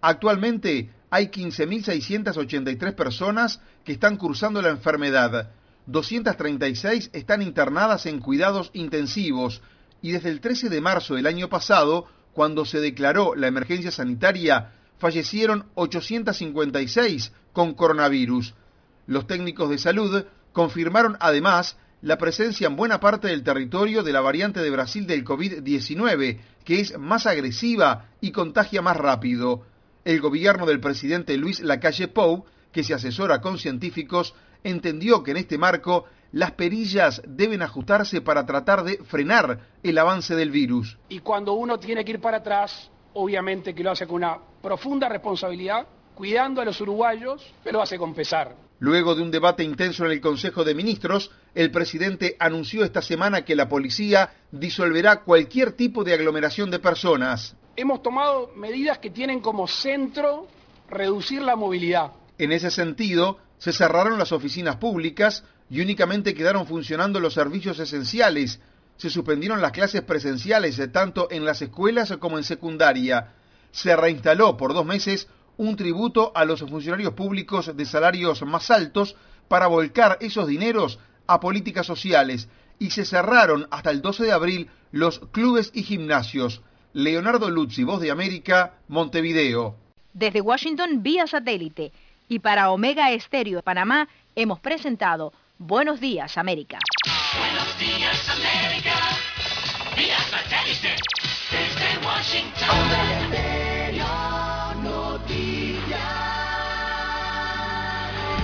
Actualmente 0.00 0.90
hay 1.08 1.26
15.683 1.28 2.96
personas 2.96 3.60
que 3.84 3.92
están 3.92 4.16
cursando 4.16 4.60
la 4.60 4.70
enfermedad. 4.70 5.52
236 5.86 7.10
están 7.12 7.42
internadas 7.42 8.06
en 8.06 8.18
cuidados 8.18 8.72
intensivos 8.72 9.62
y 10.02 10.10
desde 10.10 10.30
el 10.30 10.40
13 10.40 10.68
de 10.68 10.80
marzo 10.80 11.14
del 11.14 11.28
año 11.28 11.48
pasado 11.48 12.08
cuando 12.36 12.66
se 12.66 12.80
declaró 12.80 13.34
la 13.34 13.46
emergencia 13.46 13.90
sanitaria, 13.90 14.70
fallecieron 14.98 15.64
856 15.74 17.32
con 17.54 17.72
coronavirus. 17.72 18.52
Los 19.06 19.26
técnicos 19.26 19.70
de 19.70 19.78
salud 19.78 20.26
confirmaron 20.52 21.16
además 21.18 21.78
la 22.02 22.18
presencia 22.18 22.66
en 22.66 22.76
buena 22.76 23.00
parte 23.00 23.28
del 23.28 23.42
territorio 23.42 24.02
de 24.02 24.12
la 24.12 24.20
variante 24.20 24.60
de 24.60 24.68
Brasil 24.68 25.06
del 25.06 25.24
COVID-19, 25.24 26.38
que 26.62 26.80
es 26.80 26.98
más 26.98 27.26
agresiva 27.26 28.10
y 28.20 28.32
contagia 28.32 28.82
más 28.82 28.98
rápido. 28.98 29.62
El 30.04 30.20
gobierno 30.20 30.66
del 30.66 30.78
presidente 30.78 31.38
Luis 31.38 31.60
Lacalle 31.60 32.08
Pou, 32.08 32.44
que 32.70 32.84
se 32.84 32.92
asesora 32.92 33.40
con 33.40 33.56
científicos, 33.56 34.34
entendió 34.62 35.22
que 35.22 35.30
en 35.30 35.38
este 35.38 35.56
marco 35.56 36.04
las 36.36 36.52
perillas 36.52 37.22
deben 37.26 37.62
ajustarse 37.62 38.20
para 38.20 38.44
tratar 38.44 38.84
de 38.84 38.98
frenar 38.98 39.58
el 39.82 39.96
avance 39.96 40.36
del 40.36 40.50
virus. 40.50 40.98
Y 41.08 41.20
cuando 41.20 41.54
uno 41.54 41.78
tiene 41.78 42.04
que 42.04 42.10
ir 42.10 42.20
para 42.20 42.36
atrás, 42.38 42.90
obviamente 43.14 43.74
que 43.74 43.82
lo 43.82 43.92
hace 43.92 44.06
con 44.06 44.16
una 44.16 44.36
profunda 44.60 45.08
responsabilidad, 45.08 45.86
cuidando 46.14 46.60
a 46.60 46.66
los 46.66 46.78
uruguayos, 46.78 47.42
pero 47.64 47.78
lo 47.78 47.82
hace 47.82 47.96
con 47.96 48.12
pesar. 48.12 48.54
Luego 48.80 49.14
de 49.14 49.22
un 49.22 49.30
debate 49.30 49.64
intenso 49.64 50.04
en 50.04 50.10
el 50.10 50.20
Consejo 50.20 50.62
de 50.62 50.74
Ministros, 50.74 51.30
el 51.54 51.70
presidente 51.70 52.36
anunció 52.38 52.84
esta 52.84 53.00
semana 53.00 53.46
que 53.46 53.56
la 53.56 53.70
policía 53.70 54.28
disolverá 54.52 55.22
cualquier 55.22 55.72
tipo 55.72 56.04
de 56.04 56.12
aglomeración 56.12 56.70
de 56.70 56.80
personas. 56.80 57.56
Hemos 57.76 58.02
tomado 58.02 58.50
medidas 58.54 58.98
que 58.98 59.08
tienen 59.08 59.40
como 59.40 59.66
centro 59.66 60.48
reducir 60.90 61.40
la 61.40 61.56
movilidad. 61.56 62.12
En 62.36 62.52
ese 62.52 62.70
sentido, 62.70 63.38
se 63.58 63.72
cerraron 63.72 64.18
las 64.18 64.32
oficinas 64.32 64.76
públicas 64.76 65.44
y 65.70 65.80
únicamente 65.80 66.34
quedaron 66.34 66.66
funcionando 66.66 67.20
los 67.20 67.34
servicios 67.34 67.78
esenciales. 67.78 68.60
Se 68.96 69.10
suspendieron 69.10 69.60
las 69.60 69.72
clases 69.72 70.02
presenciales 70.02 70.80
tanto 70.92 71.28
en 71.30 71.44
las 71.44 71.62
escuelas 71.62 72.14
como 72.18 72.38
en 72.38 72.44
secundaria. 72.44 73.32
Se 73.72 73.96
reinstaló 73.96 74.56
por 74.56 74.74
dos 74.74 74.86
meses 74.86 75.28
un 75.56 75.76
tributo 75.76 76.32
a 76.34 76.44
los 76.44 76.60
funcionarios 76.60 77.14
públicos 77.14 77.76
de 77.76 77.84
salarios 77.84 78.42
más 78.42 78.70
altos 78.70 79.16
para 79.48 79.66
volcar 79.66 80.18
esos 80.20 80.46
dineros 80.46 80.98
a 81.26 81.40
políticas 81.40 81.86
sociales 81.86 82.48
y 82.78 82.90
se 82.90 83.04
cerraron 83.04 83.66
hasta 83.70 83.90
el 83.90 84.02
12 84.02 84.24
de 84.24 84.32
abril 84.32 84.70
los 84.92 85.20
clubes 85.32 85.70
y 85.74 85.82
gimnasios. 85.82 86.62
Leonardo 86.92 87.50
Luzzi, 87.50 87.84
Voz 87.84 88.00
de 88.00 88.10
América, 88.10 88.74
Montevideo. 88.88 89.76
Desde 90.12 90.40
Washington 90.40 91.02
vía 91.02 91.26
satélite 91.26 91.92
y 92.28 92.38
para 92.40 92.70
Omega 92.70 93.10
Estéreo 93.12 93.56
de 93.56 93.62
Panamá 93.62 94.08
hemos 94.34 94.60
presentado 94.60 95.32
Buenos 95.58 96.00
Días 96.00 96.36
América. 96.36 96.78
Buenos 97.38 97.78
días 97.78 98.28
América, 98.28 98.94
vía 99.96 100.18
satélite 100.18 100.96
desde 101.50 102.06
Washington. 102.06 102.68
Omega 102.70 103.20
Estéreo 103.22 104.06
Noticias. 104.82 106.00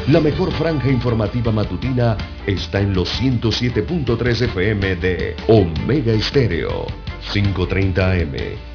La 0.09 0.21
mejor 0.21 0.53
franja 0.53 0.89
informativa 0.89 1.53
matutina 1.53 2.17
está 2.47 2.81
en 2.81 2.93
los 2.93 3.09
107.3 3.21 4.43
FM 4.47 4.97
de 4.97 5.37
Omega 5.49 6.13
Estéreo, 6.13 6.87
530 7.33 8.11
AM. 8.11 8.72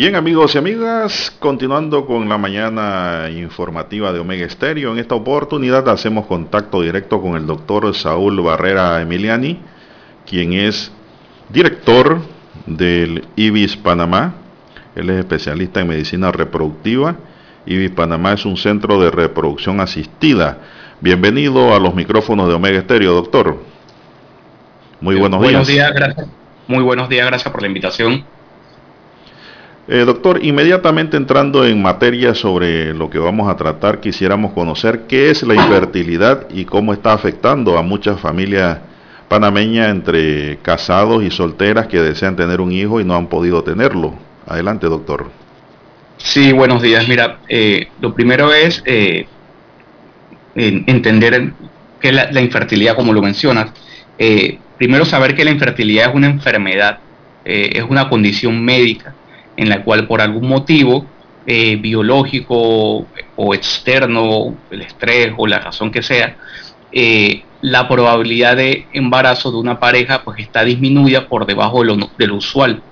Bien 0.00 0.16
amigos 0.16 0.54
y 0.54 0.58
amigas, 0.58 1.30
continuando 1.40 2.06
con 2.06 2.26
la 2.26 2.38
mañana 2.38 3.28
informativa 3.30 4.14
de 4.14 4.20
Omega 4.20 4.46
Estéreo, 4.46 4.92
en 4.92 4.98
esta 4.98 5.14
oportunidad 5.14 5.86
hacemos 5.90 6.24
contacto 6.24 6.80
directo 6.80 7.20
con 7.20 7.36
el 7.36 7.46
doctor 7.46 7.94
Saúl 7.94 8.40
Barrera 8.40 9.02
Emiliani, 9.02 9.60
quien 10.24 10.54
es 10.54 10.90
director 11.50 12.22
del 12.64 13.26
IBIS 13.36 13.76
Panamá, 13.76 14.36
él 14.96 15.10
es 15.10 15.18
especialista 15.18 15.80
en 15.80 15.88
medicina 15.88 16.32
reproductiva, 16.32 17.16
IBIS 17.66 17.90
Panamá 17.90 18.32
es 18.32 18.46
un 18.46 18.56
centro 18.56 18.98
de 19.02 19.10
reproducción 19.10 19.80
asistida. 19.80 20.60
Bienvenido 21.02 21.74
a 21.74 21.78
los 21.78 21.94
micrófonos 21.94 22.48
de 22.48 22.54
Omega 22.54 22.78
Estéreo, 22.78 23.12
doctor. 23.12 23.62
Muy 25.02 25.16
buenos, 25.16 25.40
buenos 25.40 25.68
días. 25.68 25.88
días. 25.88 25.94
gracias. 25.94 26.26
Muy 26.68 26.82
buenos 26.82 27.10
días, 27.10 27.26
gracias 27.26 27.52
por 27.52 27.60
la 27.60 27.68
invitación. 27.68 28.24
Eh, 29.88 30.04
doctor, 30.04 30.38
inmediatamente 30.44 31.16
entrando 31.16 31.66
en 31.66 31.82
materia 31.82 32.34
sobre 32.34 32.94
lo 32.94 33.10
que 33.10 33.18
vamos 33.18 33.48
a 33.50 33.56
tratar, 33.56 33.98
quisiéramos 34.00 34.52
conocer 34.52 35.02
qué 35.08 35.30
es 35.30 35.42
la 35.42 35.54
infertilidad 35.54 36.46
y 36.50 36.64
cómo 36.64 36.92
está 36.92 37.12
afectando 37.12 37.76
a 37.76 37.82
muchas 37.82 38.20
familias 38.20 38.78
panameñas 39.28 39.88
entre 39.90 40.58
casados 40.62 41.24
y 41.24 41.30
solteras 41.30 41.88
que 41.88 42.00
desean 42.00 42.36
tener 42.36 42.60
un 42.60 42.70
hijo 42.72 43.00
y 43.00 43.04
no 43.04 43.16
han 43.16 43.26
podido 43.26 43.64
tenerlo. 43.64 44.14
Adelante, 44.46 44.86
doctor. 44.86 45.30
Sí, 46.18 46.52
buenos 46.52 46.82
días. 46.82 47.08
Mira, 47.08 47.38
eh, 47.48 47.88
lo 48.00 48.14
primero 48.14 48.52
es 48.52 48.82
eh, 48.86 49.26
en- 50.54 50.84
entender 50.86 51.52
que 52.00 52.12
la, 52.12 52.30
la 52.30 52.40
infertilidad, 52.40 52.94
como 52.94 53.12
lo 53.12 53.22
mencionas, 53.22 53.70
eh, 54.18 54.58
primero 54.78 55.04
saber 55.04 55.34
que 55.34 55.44
la 55.44 55.50
infertilidad 55.50 56.10
es 56.10 56.14
una 56.14 56.26
enfermedad, 56.28 56.98
eh, 57.44 57.70
es 57.74 57.84
una 57.88 58.08
condición 58.08 58.62
médica 58.64 59.14
en 59.60 59.68
la 59.68 59.84
cual 59.84 60.06
por 60.06 60.22
algún 60.22 60.48
motivo 60.48 61.04
eh, 61.44 61.76
biológico 61.76 63.06
o 63.36 63.54
externo, 63.54 64.56
el 64.70 64.80
estrés 64.80 65.34
o 65.36 65.46
la 65.46 65.58
razón 65.58 65.90
que 65.90 66.02
sea, 66.02 66.38
eh, 66.90 67.42
la 67.60 67.86
probabilidad 67.86 68.56
de 68.56 68.86
embarazo 68.94 69.52
de 69.52 69.58
una 69.58 69.78
pareja 69.78 70.24
pues 70.24 70.40
está 70.40 70.64
disminuida 70.64 71.28
por 71.28 71.44
debajo 71.44 71.84
de 71.84 72.26
lo, 72.26 72.36
usual. 72.36 72.82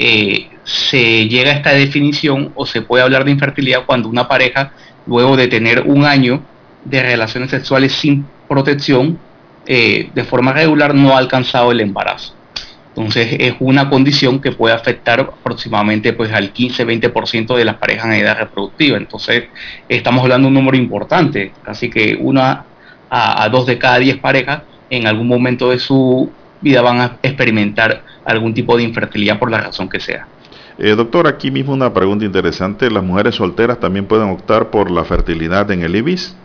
Eh, 0.00 0.48
se 0.64 1.28
llega 1.28 1.52
a 1.52 1.54
esta 1.54 1.74
definición 1.74 2.50
o 2.56 2.66
se 2.66 2.82
puede 2.82 3.04
hablar 3.04 3.24
de 3.24 3.30
infertilidad 3.30 3.86
cuando 3.86 4.08
una 4.08 4.26
pareja, 4.26 4.72
luego 5.06 5.36
de 5.36 5.46
tener 5.46 5.82
un 5.82 6.04
año 6.04 6.42
de 6.84 7.04
relaciones 7.04 7.50
sexuales 7.50 7.92
sin 7.92 8.26
protección, 8.48 9.16
de 9.64 10.26
forma 10.28 10.52
regular 10.52 10.92
no 10.92 11.14
ha 11.14 11.18
alcanzado 11.18 11.70
el 11.70 11.78
embarazo. 11.78 12.34
Entonces 13.00 13.36
es 13.40 13.54
una 13.60 13.88
condición 13.88 14.40
que 14.40 14.52
puede 14.52 14.74
afectar 14.74 15.20
aproximadamente 15.20 16.12
pues 16.12 16.32
al 16.32 16.52
15-20% 16.52 17.56
de 17.56 17.64
las 17.64 17.76
parejas 17.76 18.06
en 18.06 18.12
edad 18.12 18.38
reproductiva. 18.38 18.98
Entonces 18.98 19.44
estamos 19.88 20.22
hablando 20.22 20.46
de 20.46 20.48
un 20.48 20.54
número 20.54 20.76
importante, 20.76 21.52
así 21.64 21.88
que 21.88 22.16
una 22.20 22.64
a, 23.08 23.42
a 23.42 23.48
dos 23.48 23.66
de 23.66 23.78
cada 23.78 23.98
diez 23.98 24.18
parejas 24.18 24.62
en 24.90 25.06
algún 25.06 25.28
momento 25.28 25.70
de 25.70 25.78
su 25.78 26.30
vida 26.60 26.82
van 26.82 27.00
a 27.00 27.16
experimentar 27.22 28.04
algún 28.24 28.52
tipo 28.52 28.76
de 28.76 28.82
infertilidad 28.82 29.38
por 29.38 29.50
la 29.50 29.58
razón 29.58 29.88
que 29.88 29.98
sea. 29.98 30.26
Eh, 30.78 30.94
doctor, 30.94 31.26
aquí 31.26 31.50
mismo 31.50 31.72
una 31.72 31.92
pregunta 31.92 32.24
interesante. 32.24 32.90
¿Las 32.90 33.02
mujeres 33.02 33.34
solteras 33.34 33.80
también 33.80 34.06
pueden 34.06 34.28
optar 34.28 34.70
por 34.70 34.90
la 34.90 35.04
fertilidad 35.04 35.70
en 35.70 35.82
el 35.82 35.96
IBIS? 35.96 36.36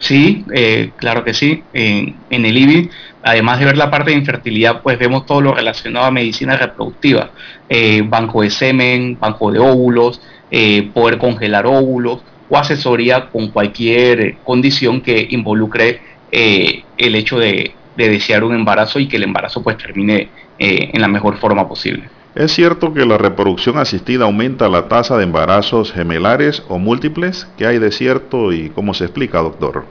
Sí, 0.00 0.46
eh, 0.54 0.92
claro 0.96 1.22
que 1.24 1.34
sí. 1.34 1.62
En, 1.74 2.16
el 2.30 2.56
IBI, 2.56 2.90
además 3.22 3.58
de 3.60 3.66
ver 3.66 3.76
la 3.76 3.90
parte 3.90 4.10
de 4.10 4.16
infertilidad, 4.16 4.80
pues 4.82 4.98
vemos 4.98 5.26
todo 5.26 5.42
lo 5.42 5.54
relacionado 5.54 6.06
a 6.06 6.10
medicina 6.10 6.56
reproductiva, 6.56 7.30
Eh, 7.68 8.02
banco 8.04 8.42
de 8.42 8.50
semen, 8.50 9.18
banco 9.20 9.52
de 9.52 9.60
óvulos, 9.60 10.20
eh, 10.50 10.90
poder 10.92 11.18
congelar 11.18 11.66
óvulos 11.66 12.24
o 12.48 12.56
asesoría 12.56 13.28
con 13.30 13.50
cualquier 13.50 14.38
condición 14.38 15.02
que 15.02 15.26
involucre 15.30 16.00
el 16.32 17.14
hecho 17.14 17.38
de, 17.38 17.74
de 17.96 18.08
desear 18.08 18.44
un 18.44 18.54
embarazo 18.54 18.98
y 19.00 19.08
que 19.08 19.16
el 19.16 19.24
embarazo 19.24 19.62
pues 19.62 19.76
termine 19.76 20.28
en 20.58 21.00
la 21.00 21.08
mejor 21.08 21.38
forma 21.38 21.68
posible. 21.68 22.19
¿Es 22.34 22.52
cierto 22.52 22.94
que 22.94 23.04
la 23.04 23.18
reproducción 23.18 23.76
asistida 23.78 24.24
aumenta 24.24 24.68
la 24.68 24.86
tasa 24.86 25.16
de 25.16 25.24
embarazos 25.24 25.92
gemelares 25.92 26.62
o 26.68 26.78
múltiples? 26.78 27.48
¿Qué 27.58 27.66
hay 27.66 27.78
de 27.78 27.90
cierto 27.90 28.52
y 28.52 28.70
cómo 28.70 28.94
se 28.94 29.04
explica, 29.04 29.40
doctor? 29.40 29.84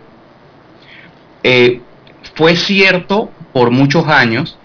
Eh, 1.44 1.82
fue 2.36 2.56
cierto 2.56 3.30
por 3.52 3.72
muchos 3.72 4.08
años, 4.08 4.58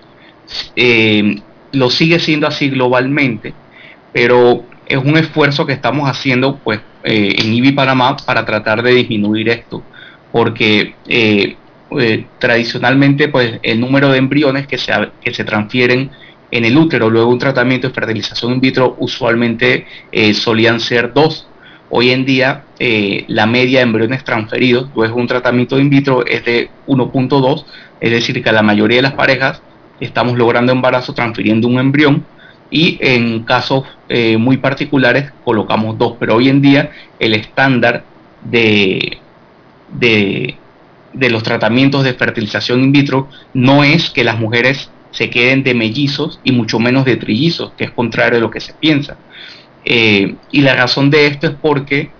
eh, 0.76 1.42
lo 1.72 1.90
sigue 1.90 2.20
siendo 2.20 2.46
así 2.46 2.68
globalmente, 2.68 3.52
pero 4.12 4.64
es 4.86 4.98
un 4.98 5.16
esfuerzo 5.16 5.66
que 5.66 5.72
estamos 5.72 6.08
haciendo 6.08 6.58
pues 6.58 6.80
eh, 7.02 7.34
en 7.38 7.54
IBI 7.54 7.72
Panamá 7.72 8.16
para 8.24 8.44
tratar 8.44 8.84
de 8.84 8.92
disminuir 8.94 9.48
esto, 9.48 9.82
porque 10.30 10.94
tradicionalmente 12.38 13.28
pues 13.28 13.58
el 13.62 13.80
número 13.80 14.10
de 14.10 14.18
embriones 14.18 14.66
que 14.68 14.78
se, 14.78 14.92
que 15.20 15.34
se 15.34 15.44
transfieren 15.44 16.10
en 16.54 16.64
el 16.64 16.78
útero 16.78 17.10
luego 17.10 17.30
un 17.30 17.38
tratamiento 17.40 17.88
de 17.88 17.94
fertilización 17.94 18.52
in 18.52 18.60
vitro 18.60 18.94
usualmente 19.00 19.86
eh, 20.12 20.32
solían 20.34 20.78
ser 20.78 21.12
dos. 21.12 21.48
Hoy 21.90 22.12
en 22.12 22.24
día 22.24 22.62
eh, 22.78 23.24
la 23.26 23.44
media 23.46 23.80
de 23.80 23.82
embriones 23.82 24.22
transferidos 24.22 24.88
luego 24.94 25.16
un 25.16 25.26
tratamiento 25.26 25.80
in 25.80 25.90
vitro 25.90 26.24
es 26.24 26.44
de 26.44 26.70
1.2, 26.86 27.64
es 28.00 28.10
decir 28.10 28.40
que 28.40 28.52
la 28.52 28.62
mayoría 28.62 28.98
de 28.98 29.02
las 29.02 29.14
parejas 29.14 29.60
estamos 29.98 30.38
logrando 30.38 30.70
embarazo 30.70 31.12
transfiriendo 31.12 31.66
un 31.66 31.80
embrión 31.80 32.24
y 32.70 32.98
en 33.00 33.42
casos 33.42 33.82
eh, 34.08 34.36
muy 34.36 34.56
particulares 34.58 35.32
colocamos 35.44 35.98
dos, 35.98 36.14
pero 36.20 36.36
hoy 36.36 36.48
en 36.48 36.62
día 36.62 36.90
el 37.18 37.34
estándar 37.34 38.04
de, 38.44 39.18
de, 39.92 40.54
de 41.12 41.30
los 41.30 41.42
tratamientos 41.42 42.04
de 42.04 42.14
fertilización 42.14 42.84
in 42.84 42.92
vitro 42.92 43.28
no 43.54 43.82
es 43.82 44.08
que 44.10 44.22
las 44.22 44.38
mujeres 44.38 44.88
se 45.14 45.30
queden 45.30 45.62
de 45.62 45.74
mellizos 45.74 46.40
y 46.42 46.50
mucho 46.50 46.80
menos 46.80 47.04
de 47.04 47.16
trillizos, 47.16 47.72
que 47.78 47.84
es 47.84 47.92
contrario 47.92 48.38
a 48.38 48.40
lo 48.40 48.50
que 48.50 48.60
se 48.60 48.74
piensa. 48.74 49.16
Eh, 49.84 50.34
y 50.50 50.60
la 50.60 50.74
razón 50.74 51.08
de 51.08 51.26
esto 51.28 51.46
es 51.46 51.54
porque 51.54 52.10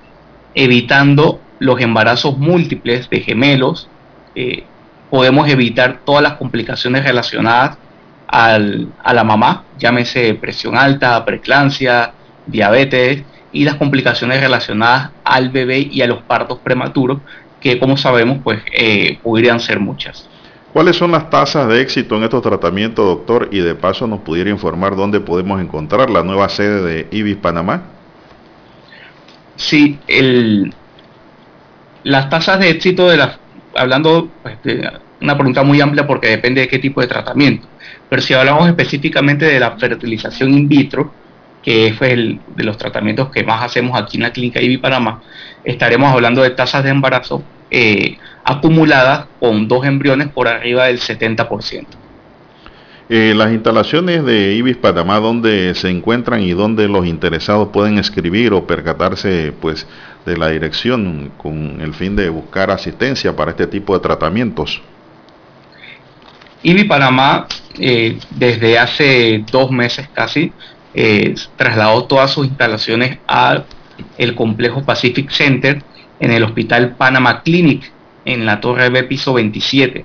evitando 0.54 1.40
los 1.58 1.80
embarazos 1.80 2.38
múltiples 2.38 3.10
de 3.10 3.20
gemelos, 3.20 3.88
eh, 4.36 4.62
podemos 5.10 5.48
evitar 5.48 6.02
todas 6.04 6.22
las 6.22 6.34
complicaciones 6.34 7.04
relacionadas 7.04 7.78
al, 8.28 8.92
a 9.02 9.12
la 9.12 9.24
mamá, 9.24 9.64
llámese 9.76 10.34
presión 10.34 10.76
alta, 10.76 11.24
preeclampsia, 11.24 12.12
diabetes 12.46 13.24
y 13.52 13.64
las 13.64 13.74
complicaciones 13.74 14.40
relacionadas 14.40 15.10
al 15.24 15.50
bebé 15.50 15.88
y 15.90 16.02
a 16.02 16.06
los 16.06 16.22
partos 16.22 16.58
prematuros, 16.60 17.18
que 17.60 17.80
como 17.80 17.96
sabemos, 17.96 18.38
pues 18.44 18.62
eh, 18.72 19.18
podrían 19.20 19.58
ser 19.58 19.80
muchas. 19.80 20.28
¿Cuáles 20.74 20.96
son 20.96 21.12
las 21.12 21.30
tasas 21.30 21.68
de 21.68 21.80
éxito 21.80 22.16
en 22.16 22.24
estos 22.24 22.42
tratamientos, 22.42 23.06
doctor? 23.06 23.48
Y 23.52 23.60
de 23.60 23.76
paso 23.76 24.08
nos 24.08 24.22
pudiera 24.22 24.50
informar 24.50 24.96
dónde 24.96 25.20
podemos 25.20 25.60
encontrar 25.60 26.10
la 26.10 26.24
nueva 26.24 26.48
sede 26.48 26.82
de 26.82 27.06
IBIS 27.16 27.36
Panamá. 27.36 27.84
Sí, 29.54 30.00
el, 30.08 30.74
las 32.02 32.28
tasas 32.28 32.58
de 32.58 32.70
éxito 32.70 33.08
de 33.08 33.18
las, 33.18 33.38
hablando 33.76 34.28
pues, 34.42 34.60
de 34.64 34.90
una 35.20 35.36
pregunta 35.36 35.62
muy 35.62 35.80
amplia 35.80 36.08
porque 36.08 36.26
depende 36.26 36.62
de 36.62 36.66
qué 36.66 36.80
tipo 36.80 37.00
de 37.00 37.06
tratamiento, 37.06 37.68
pero 38.08 38.20
si 38.20 38.34
hablamos 38.34 38.66
específicamente 38.66 39.44
de 39.44 39.60
la 39.60 39.76
fertilización 39.78 40.54
in 40.54 40.66
vitro, 40.66 41.12
que 41.62 41.86
es 41.86 42.02
el, 42.02 42.40
de 42.56 42.64
los 42.64 42.76
tratamientos 42.78 43.30
que 43.30 43.44
más 43.44 43.62
hacemos 43.62 43.96
aquí 43.96 44.16
en 44.16 44.24
la 44.24 44.32
clínica 44.32 44.60
IBI 44.60 44.78
Panamá, 44.78 45.22
estaremos 45.62 46.12
hablando 46.12 46.42
de 46.42 46.50
tasas 46.50 46.82
de 46.82 46.90
embarazo 46.90 47.44
eh, 47.70 48.18
acumuladas 48.44 49.26
con 49.40 49.66
dos 49.68 49.86
embriones 49.86 50.28
por 50.28 50.48
arriba 50.48 50.86
del 50.86 51.00
70%. 51.00 51.86
Eh, 53.10 53.34
las 53.36 53.52
instalaciones 53.52 54.24
de 54.24 54.54
IBIS 54.54 54.78
Panamá, 54.78 55.20
¿dónde 55.20 55.74
se 55.74 55.90
encuentran 55.90 56.40
y 56.40 56.52
dónde 56.52 56.88
los 56.88 57.06
interesados 57.06 57.68
pueden 57.68 57.98
escribir 57.98 58.54
o 58.54 58.66
percatarse 58.66 59.52
pues, 59.60 59.86
de 60.24 60.38
la 60.38 60.48
dirección 60.48 61.30
con 61.36 61.82
el 61.82 61.92
fin 61.92 62.16
de 62.16 62.30
buscar 62.30 62.70
asistencia 62.70 63.36
para 63.36 63.50
este 63.50 63.66
tipo 63.66 63.92
de 63.92 64.00
tratamientos? 64.00 64.80
IBI 66.62 66.84
Panamá, 66.84 67.46
eh, 67.78 68.18
desde 68.30 68.78
hace 68.78 69.44
dos 69.52 69.70
meses 69.70 70.08
casi, 70.14 70.50
eh, 70.94 71.34
trasladó 71.56 72.04
todas 72.04 72.30
sus 72.30 72.46
instalaciones 72.46 73.18
al 73.26 73.66
complejo 74.34 74.82
Pacific 74.82 75.30
Center 75.30 75.82
en 76.20 76.30
el 76.30 76.42
Hospital 76.42 76.94
Panama 76.96 77.42
Clinic, 77.42 77.92
en 78.24 78.46
la 78.46 78.60
Torre 78.60 78.88
B, 78.90 79.02
piso 79.04 79.32
27. 79.34 80.04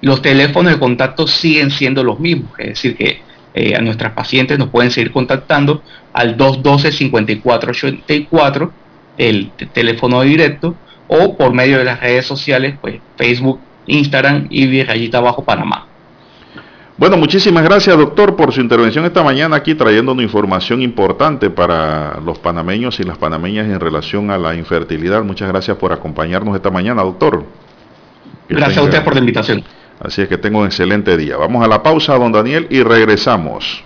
Los 0.00 0.22
teléfonos 0.22 0.72
de 0.72 0.78
contacto 0.78 1.26
siguen 1.26 1.70
siendo 1.70 2.02
los 2.04 2.20
mismos, 2.20 2.52
es 2.58 2.68
decir, 2.68 2.96
que 2.96 3.20
eh, 3.54 3.74
a 3.74 3.80
nuestras 3.80 4.12
pacientes 4.12 4.58
nos 4.58 4.68
pueden 4.68 4.90
seguir 4.90 5.10
contactando 5.10 5.82
al 6.12 6.36
212-5484, 6.36 8.70
el 9.16 9.50
teléfono 9.72 10.20
directo, 10.22 10.76
o 11.08 11.36
por 11.36 11.52
medio 11.52 11.78
de 11.78 11.84
las 11.84 12.00
redes 12.00 12.26
sociales, 12.26 12.76
pues 12.80 13.00
Facebook, 13.16 13.60
Instagram 13.86 14.46
y 14.50 14.82
rayita 14.82 15.18
abajo 15.18 15.44
Panamá. 15.44 15.88
Bueno, 16.98 17.16
muchísimas 17.16 17.62
gracias 17.62 17.96
doctor 17.96 18.34
por 18.34 18.52
su 18.52 18.60
intervención 18.60 19.04
esta 19.04 19.22
mañana 19.22 19.54
aquí 19.54 19.76
trayendo 19.76 20.10
una 20.10 20.24
información 20.24 20.82
importante 20.82 21.48
para 21.48 22.18
los 22.24 22.40
panameños 22.40 22.98
y 22.98 23.04
las 23.04 23.16
panameñas 23.16 23.68
en 23.68 23.78
relación 23.78 24.32
a 24.32 24.38
la 24.38 24.56
infertilidad. 24.56 25.22
Muchas 25.22 25.48
gracias 25.48 25.76
por 25.76 25.92
acompañarnos 25.92 26.56
esta 26.56 26.70
mañana, 26.70 27.02
doctor. 27.02 27.44
Gracias 28.48 28.78
a 28.78 28.80
tenga- 28.80 28.84
usted 28.84 29.04
por 29.04 29.14
la 29.14 29.20
invitación. 29.20 29.64
Así 30.00 30.22
es 30.22 30.28
que 30.28 30.38
tengo 30.38 30.60
un 30.60 30.66
excelente 30.66 31.16
día. 31.16 31.36
Vamos 31.36 31.64
a 31.64 31.68
la 31.68 31.82
pausa, 31.82 32.14
don 32.14 32.30
Daniel, 32.32 32.66
y 32.70 32.82
regresamos. 32.82 33.82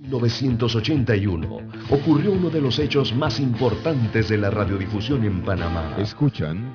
1981 0.00 1.58
ocurrió 1.90 2.32
uno 2.32 2.50
de 2.50 2.60
los 2.60 2.78
hechos 2.78 3.14
más 3.14 3.40
importantes 3.40 4.28
de 4.28 4.38
la 4.38 4.50
radiodifusión 4.50 5.24
en 5.24 5.42
Panamá. 5.42 5.96
Escuchan 5.98 6.74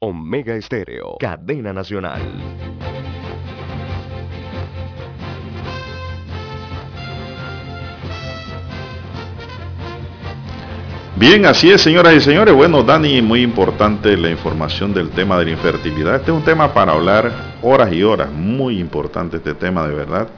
Omega 0.00 0.54
Estéreo. 0.54 1.16
Cadena 1.18 1.72
nacional. 1.72 2.22
Bien, 11.16 11.44
así 11.46 11.68
es, 11.68 11.80
señoras 11.80 12.14
y 12.14 12.20
señores. 12.20 12.54
Bueno, 12.54 12.84
Dani, 12.84 13.20
muy 13.22 13.42
importante 13.42 14.16
la 14.16 14.30
información 14.30 14.94
del 14.94 15.10
tema 15.10 15.36
de 15.36 15.46
la 15.46 15.50
infertilidad. 15.50 16.14
Este 16.14 16.30
es 16.30 16.36
un 16.36 16.44
tema 16.44 16.72
para 16.72 16.92
hablar 16.92 17.32
horas 17.60 17.92
y 17.92 18.04
horas. 18.04 18.30
Muy 18.30 18.78
importante 18.78 19.38
este 19.38 19.54
tema, 19.54 19.88
de 19.88 19.96
verdad. 19.96 20.28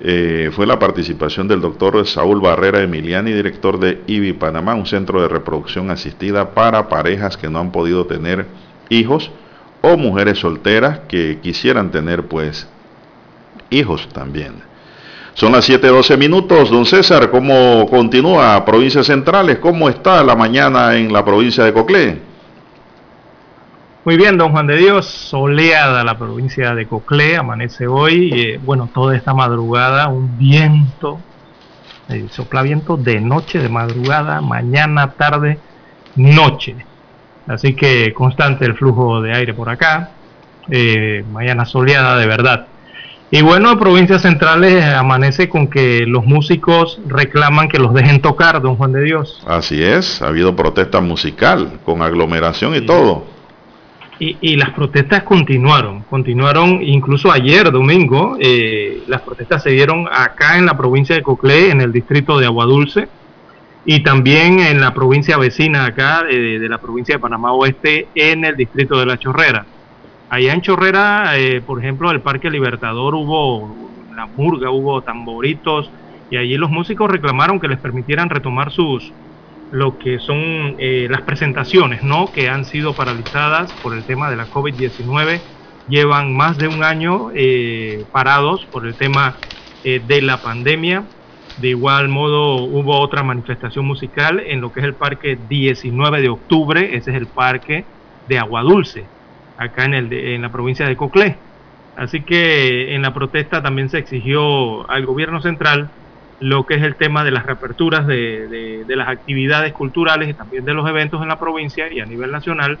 Eh, 0.00 0.50
fue 0.52 0.66
la 0.66 0.78
participación 0.78 1.46
del 1.46 1.60
doctor 1.60 2.04
Saúl 2.06 2.40
Barrera 2.40 2.82
Emiliani, 2.82 3.32
director 3.32 3.78
de 3.78 4.02
IBI 4.06 4.32
Panamá, 4.32 4.74
un 4.74 4.86
centro 4.86 5.22
de 5.22 5.28
reproducción 5.28 5.90
asistida 5.90 6.50
para 6.50 6.88
parejas 6.88 7.36
que 7.36 7.48
no 7.48 7.60
han 7.60 7.70
podido 7.70 8.06
tener 8.06 8.46
hijos 8.88 9.30
o 9.82 9.96
mujeres 9.96 10.38
solteras 10.38 11.00
que 11.08 11.38
quisieran 11.40 11.90
tener 11.90 12.24
pues 12.24 12.66
hijos 13.70 14.08
también. 14.12 14.54
Son 15.34 15.52
las 15.52 15.68
7.12 15.68 16.16
minutos. 16.16 16.70
Don 16.70 16.86
César, 16.86 17.30
¿cómo 17.30 17.86
continúa 17.88 18.64
provincias 18.64 19.06
centrales? 19.06 19.58
¿Cómo 19.58 19.88
está 19.88 20.22
la 20.22 20.36
mañana 20.36 20.96
en 20.96 21.12
la 21.12 21.24
provincia 21.24 21.64
de 21.64 21.72
Coclé? 21.72 22.33
Muy 24.04 24.18
bien, 24.18 24.36
don 24.36 24.52
Juan 24.52 24.66
de 24.66 24.76
Dios, 24.76 25.06
soleada 25.06 26.04
la 26.04 26.18
provincia 26.18 26.74
de 26.74 26.84
Coclé, 26.86 27.38
amanece 27.38 27.86
hoy, 27.86 28.30
eh, 28.34 28.60
bueno, 28.62 28.90
toda 28.92 29.16
esta 29.16 29.32
madrugada, 29.32 30.08
un 30.08 30.36
viento, 30.36 31.18
eh, 32.10 32.26
sopla 32.30 32.60
viento 32.60 32.98
de 32.98 33.18
noche, 33.22 33.60
de 33.60 33.70
madrugada, 33.70 34.42
mañana, 34.42 35.12
tarde, 35.12 35.58
noche. 36.16 36.76
Así 37.46 37.72
que 37.74 38.12
constante 38.12 38.66
el 38.66 38.74
flujo 38.74 39.22
de 39.22 39.32
aire 39.32 39.54
por 39.54 39.70
acá, 39.70 40.10
eh, 40.68 41.24
mañana 41.32 41.64
soleada 41.64 42.18
de 42.18 42.26
verdad. 42.26 42.66
Y 43.30 43.40
bueno, 43.40 43.78
provincias 43.78 44.20
centrales 44.20 44.84
amanece 44.84 45.48
con 45.48 45.68
que 45.68 46.04
los 46.06 46.26
músicos 46.26 47.00
reclaman 47.06 47.68
que 47.70 47.78
los 47.78 47.94
dejen 47.94 48.20
tocar, 48.20 48.60
don 48.60 48.76
Juan 48.76 48.92
de 48.92 49.00
Dios. 49.00 49.42
Así 49.46 49.82
es, 49.82 50.20
ha 50.20 50.26
habido 50.26 50.54
protesta 50.54 51.00
musical 51.00 51.80
con 51.86 52.02
aglomeración 52.02 52.74
y 52.74 52.82
todo. 52.82 53.32
Y, 54.18 54.36
y 54.40 54.56
las 54.56 54.70
protestas 54.70 55.22
continuaron, 55.24 56.02
continuaron 56.02 56.82
incluso 56.82 57.32
ayer 57.32 57.70
domingo, 57.70 58.36
eh, 58.40 59.02
las 59.08 59.22
protestas 59.22 59.62
se 59.62 59.70
dieron 59.70 60.06
acá 60.10 60.58
en 60.58 60.66
la 60.66 60.76
provincia 60.76 61.16
de 61.16 61.22
Coclé, 61.22 61.70
en 61.70 61.80
el 61.80 61.92
distrito 61.92 62.38
de 62.38 62.46
Aguadulce, 62.46 63.08
y 63.84 64.02
también 64.02 64.60
en 64.60 64.80
la 64.80 64.94
provincia 64.94 65.36
vecina 65.36 65.84
acá 65.84 66.22
de, 66.22 66.68
la 66.68 66.78
provincia 66.78 67.16
de 67.16 67.18
Panamá 67.18 67.52
Oeste, 67.52 68.08
en 68.14 68.44
el 68.44 68.56
distrito 68.56 68.98
de 68.98 69.06
La 69.06 69.18
Chorrera. 69.18 69.66
Allá 70.30 70.54
en 70.54 70.62
Chorrera, 70.62 71.36
eh, 71.36 71.60
por 71.60 71.80
ejemplo, 71.80 72.10
el 72.10 72.20
Parque 72.20 72.50
Libertador 72.50 73.14
hubo 73.14 73.76
la 74.14 74.26
murga, 74.26 74.70
hubo 74.70 75.02
tamboritos, 75.02 75.90
y 76.30 76.36
allí 76.36 76.56
los 76.56 76.70
músicos 76.70 77.10
reclamaron 77.10 77.60
que 77.60 77.68
les 77.68 77.78
permitieran 77.78 78.30
retomar 78.30 78.70
sus 78.70 79.12
lo 79.70 79.98
que 79.98 80.18
son 80.18 80.76
eh, 80.78 81.08
las 81.10 81.22
presentaciones, 81.22 82.02
¿no? 82.02 82.32
Que 82.32 82.48
han 82.48 82.64
sido 82.64 82.96
paralizadas 82.96 83.74
por 83.82 83.94
el 83.96 84.04
tema 84.06 84.30
de 84.30 84.36
la 84.36 84.48
COVID-19. 84.50 85.44
Llevan 85.86 86.34
más 86.36 86.58
de 86.58 86.68
un 86.68 86.84
año 86.84 87.28
eh, 87.34 88.06
parados 88.12 88.66
por 88.66 88.86
el 88.86 88.96
tema 88.96 89.42
eh, 89.82 90.00
de 90.04 90.22
la 90.22 90.42
pandemia. 90.42 91.10
De 91.56 91.68
igual 91.68 92.08
modo 92.08 92.64
hubo 92.64 93.00
otra 93.00 93.22
manifestación 93.22 93.86
musical 93.86 94.40
en 94.46 94.60
lo 94.60 94.72
que 94.72 94.80
es 94.80 94.86
el 94.86 94.96
parque 94.96 95.36
19 95.36 96.20
de 96.20 96.28
octubre, 96.28 96.96
ese 96.96 97.10
es 97.12 97.16
el 97.16 97.28
parque 97.28 97.90
de 98.24 98.38
Aguadulce, 98.38 99.12
acá 99.56 99.84
en, 99.84 99.94
el 99.94 100.08
de- 100.08 100.34
en 100.34 100.42
la 100.42 100.50
provincia 100.50 100.86
de 100.88 100.96
Coclé. 100.96 101.42
Así 101.94 102.24
que 102.24 102.94
en 102.94 103.02
la 103.02 103.14
protesta 103.14 103.62
también 103.62 103.88
se 103.88 103.98
exigió 103.98 104.88
al 104.90 105.06
gobierno 105.06 105.40
central 105.40 105.92
lo 106.44 106.66
que 106.66 106.74
es 106.74 106.82
el 106.82 106.96
tema 106.96 107.24
de 107.24 107.30
las 107.30 107.46
reaperturas 107.46 108.06
de, 108.06 108.48
de- 108.48 108.84
de 108.86 108.96
las 108.96 109.08
actividades 109.08 109.72
culturales 109.72 110.28
y 110.28 110.34
también 110.34 110.64
de 110.64 110.74
los 110.74 110.88
eventos 110.88 111.22
en 111.22 111.28
la 111.28 111.38
provincia 111.38 111.92
y 111.92 112.00
a 112.00 112.06
nivel 112.06 112.30
nacional 112.32 112.80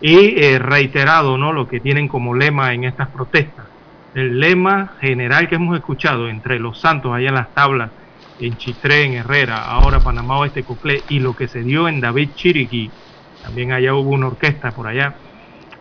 y 0.00 0.40
eh, 0.42 0.58
reiterado 0.58 1.38
¿no? 1.38 1.52
lo 1.52 1.66
que 1.66 1.80
tienen 1.80 2.08
como 2.08 2.34
lema 2.34 2.74
en 2.74 2.84
estas 2.84 3.10
protestas. 3.10 3.66
El 4.12 4.40
lema 4.40 4.96
general 5.00 5.48
que 5.48 5.56
hemos 5.56 5.76
escuchado 5.76 6.28
entre 6.28 6.58
los 6.58 6.80
santos 6.80 7.12
allá 7.12 7.28
en 7.28 7.34
las 7.34 7.54
tablas, 7.54 7.92
en 8.38 8.56
Chitré, 8.56 9.04
en 9.04 9.14
Herrera, 9.14 9.64
ahora 9.64 10.02
Panamá 10.02 10.38
Oeste, 10.38 10.64
Coclé, 10.64 11.04
y 11.08 11.20
lo 11.20 11.34
que 11.34 11.48
se 11.48 11.62
dio 11.62 11.88
en 11.88 12.00
David 12.00 12.32
Chiriquí, 12.34 12.96
también 13.40 13.72
allá 13.72 13.94
hubo 13.94 14.10
una 14.10 14.28
orquesta 14.28 14.74
por 14.74 14.88
allá, 14.88 15.20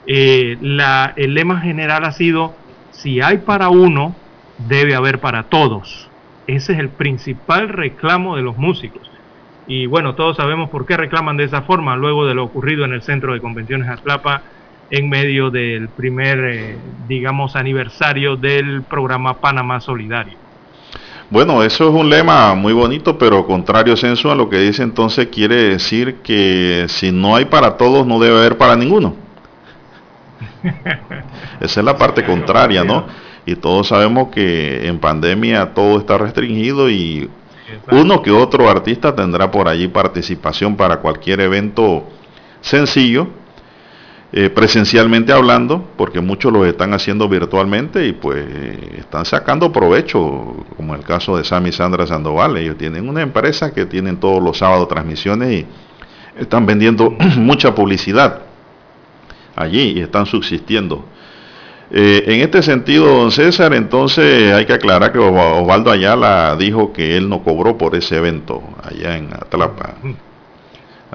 eh, 0.06 0.57
la, 0.61 1.14
el 1.18 1.34
lema 1.34 1.61
general 1.61 2.06
ha 2.06 2.11
sido, 2.11 2.60
si 2.89 3.22
hay 3.22 3.39
para 3.39 3.69
uno, 3.69 4.23
debe 4.57 4.95
haber 4.95 5.19
para 5.22 5.49
todos. 5.49 6.11
Ese 6.48 6.74
es 6.74 6.80
el 6.80 6.90
principal 6.90 7.69
reclamo 7.69 8.36
de 8.36 8.41
los 8.41 8.57
músicos. 8.57 9.11
Y 9.68 9.86
bueno, 9.86 10.15
todos 10.15 10.38
sabemos 10.38 10.69
por 10.69 10.86
qué 10.86 10.95
reclaman 10.95 11.36
de 11.36 11.44
esa 11.44 11.61
forma, 11.64 11.98
luego 11.98 12.26
de 12.26 12.34
lo 12.34 12.45
ocurrido 12.45 12.86
en 12.86 12.94
el 12.94 13.02
Centro 13.02 13.34
de 13.34 13.41
Convenciones 13.41 13.90
Atlapa 13.90 14.41
en 14.90 15.10
medio 15.10 15.49
del 15.49 15.90
primer, 15.90 16.40
eh, 16.45 16.78
digamos, 17.10 17.57
aniversario 17.57 18.38
del 18.38 18.84
programa 18.84 19.36
Panamá 19.36 19.82
Solidario. 19.82 20.38
Bueno, 21.30 21.61
eso 21.61 21.90
es 21.90 21.94
un 21.94 22.10
lema 22.10 22.56
muy 22.56 22.72
bonito, 22.72 23.18
pero 23.18 23.45
contrario 23.45 23.98
senso 23.98 24.32
a 24.32 24.36
lo 24.36 24.49
que 24.49 24.60
dice 24.60 24.82
entonces 24.82 25.28
quiere 25.28 25.56
decir 25.56 26.19
que 26.24 26.86
si 26.88 27.11
no 27.11 27.36
hay 27.36 27.44
para 27.44 27.76
todos, 27.76 28.07
no 28.07 28.18
debe 28.18 28.38
haber 28.38 28.57
para 28.57 28.78
ninguno. 28.78 29.14
Esa 31.60 31.80
es 31.82 31.86
la 31.86 31.98
parte 31.98 32.24
contraria, 32.24 32.86
¿no? 32.86 33.06
Y 33.48 33.56
todos 33.56 33.88
sabemos 33.88 34.28
que 34.28 34.88
en 34.88 34.99
pandemia 34.99 35.74
todo 35.74 35.99
está 35.99 36.18
restringido 36.18 36.90
y 36.90 37.30
uno 37.91 38.22
que 38.22 38.30
otro 38.30 38.69
artista 38.69 39.15
tendrá 39.15 39.49
por 39.49 39.69
allí 39.69 39.88
participación 39.88 40.76
para 40.76 40.98
cualquier 40.98 41.40
evento 41.40 42.03
sencillo, 42.60 43.30
eh, 44.34 44.49
presencialmente 44.49 45.32
hablando, 45.32 45.82
porque 45.95 46.19
muchos 46.19 46.52
lo 46.52 46.65
están 46.65 46.94
haciendo 46.94 47.30
virtualmente 47.30 48.06
y 48.06 48.11
pues 48.11 48.45
eh, 48.45 48.95
están 48.99 49.24
sacando 49.24 49.72
provecho, 49.72 50.65
como 50.76 50.94
el 50.94 51.03
caso 51.06 51.38
de 51.38 51.45
Sammy 51.45 51.72
Sandra 51.72 52.06
Sandoval. 52.06 52.57
Ellos 52.57 52.78
tienen 52.78 53.07
una 53.07 53.22
empresa 53.22 53.74
que 53.74 53.86
tienen 53.86 54.18
todos 54.18 54.44
los 54.44 54.57
sábados 54.57 54.90
transmisiones 54.90 55.53
y 55.53 55.65
están 56.38 56.65
vendiendo 56.65 57.11
mucha 57.38 57.74
publicidad 57.74 58.41
allí 59.56 59.94
y 59.95 60.02
están 60.02 60.26
subsistiendo. 60.26 61.06
Eh, 61.89 62.23
en 62.27 62.41
este 62.41 62.61
sentido, 62.64 63.05
don 63.05 63.31
César, 63.31 63.73
entonces 63.73 64.53
hay 64.53 64.65
que 64.65 64.73
aclarar 64.73 65.11
que 65.14 65.19
Os- 65.19 65.31
Osvaldo 65.61 65.89
Ayala 65.89 66.55
dijo 66.57 66.91
que 66.91 67.15
él 67.15 67.30
no 67.30 67.43
cobró 67.43 67.77
por 67.77 67.95
ese 67.95 68.18
evento 68.18 68.61
allá 68.84 69.18
en 69.18 69.34
Atlapa. 69.34 69.93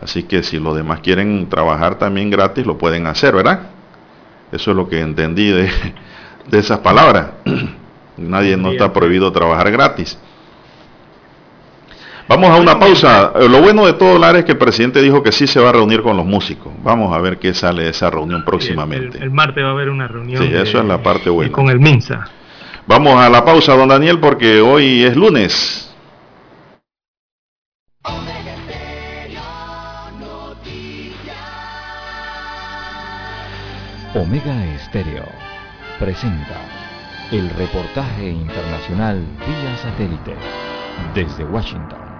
Así 0.00 0.22
que 0.22 0.42
si 0.42 0.58
los 0.58 0.74
demás 0.74 1.00
quieren 1.00 1.48
trabajar 1.50 1.98
también 1.98 2.30
gratis, 2.30 2.64
lo 2.66 2.78
pueden 2.78 3.06
hacer, 3.06 3.34
¿verdad? 3.34 3.60
Eso 4.50 4.70
es 4.70 4.76
lo 4.76 4.88
que 4.88 5.00
entendí 5.00 5.50
de, 5.50 5.70
de 6.50 6.58
esas 6.58 6.78
palabras. 6.78 7.26
Nadie 8.16 8.56
no 8.56 8.70
está 8.72 8.92
prohibido 8.92 9.30
trabajar 9.32 9.70
gratis. 9.70 10.18
Vamos 12.32 12.48
a 12.48 12.56
una 12.56 12.78
pausa. 12.78 13.30
Eh, 13.34 13.46
Lo 13.46 13.60
bueno 13.60 13.84
de 13.84 13.92
todo, 13.92 14.18
Lara, 14.18 14.38
es 14.38 14.46
que 14.46 14.52
el 14.52 14.58
presidente 14.58 15.02
dijo 15.02 15.22
que 15.22 15.32
sí 15.32 15.46
se 15.46 15.60
va 15.60 15.68
a 15.68 15.72
reunir 15.72 16.00
con 16.00 16.16
los 16.16 16.24
músicos. 16.24 16.72
Vamos 16.82 17.14
a 17.14 17.20
ver 17.20 17.38
qué 17.38 17.52
sale 17.52 17.82
de 17.82 17.90
esa 17.90 18.08
reunión 18.08 18.42
próximamente. 18.42 19.18
El 19.18 19.30
martes 19.30 19.62
va 19.62 19.68
a 19.68 19.72
haber 19.72 19.90
una 19.90 20.08
reunión 20.08 20.42
Sí, 20.42 20.50
eso 20.50 20.78
es 20.78 20.84
la 20.86 21.02
parte 21.02 21.28
buena. 21.28 21.52
con 21.52 21.68
el 21.68 21.78
MINSA. 21.78 22.24
Vamos 22.86 23.16
a 23.22 23.28
la 23.28 23.44
pausa, 23.44 23.76
don 23.76 23.86
Daniel, 23.90 24.18
porque 24.18 24.62
hoy 24.62 25.02
es 25.02 25.14
lunes. 25.14 25.94
Omega 34.14 34.64
Estéreo 34.74 35.24
presenta 35.98 36.60
el 37.30 37.48
reportaje 37.50 38.28
internacional 38.30 39.24
vía 39.46 39.76
satélite 39.78 40.34
desde 41.14 41.44
Washington. 41.44 42.11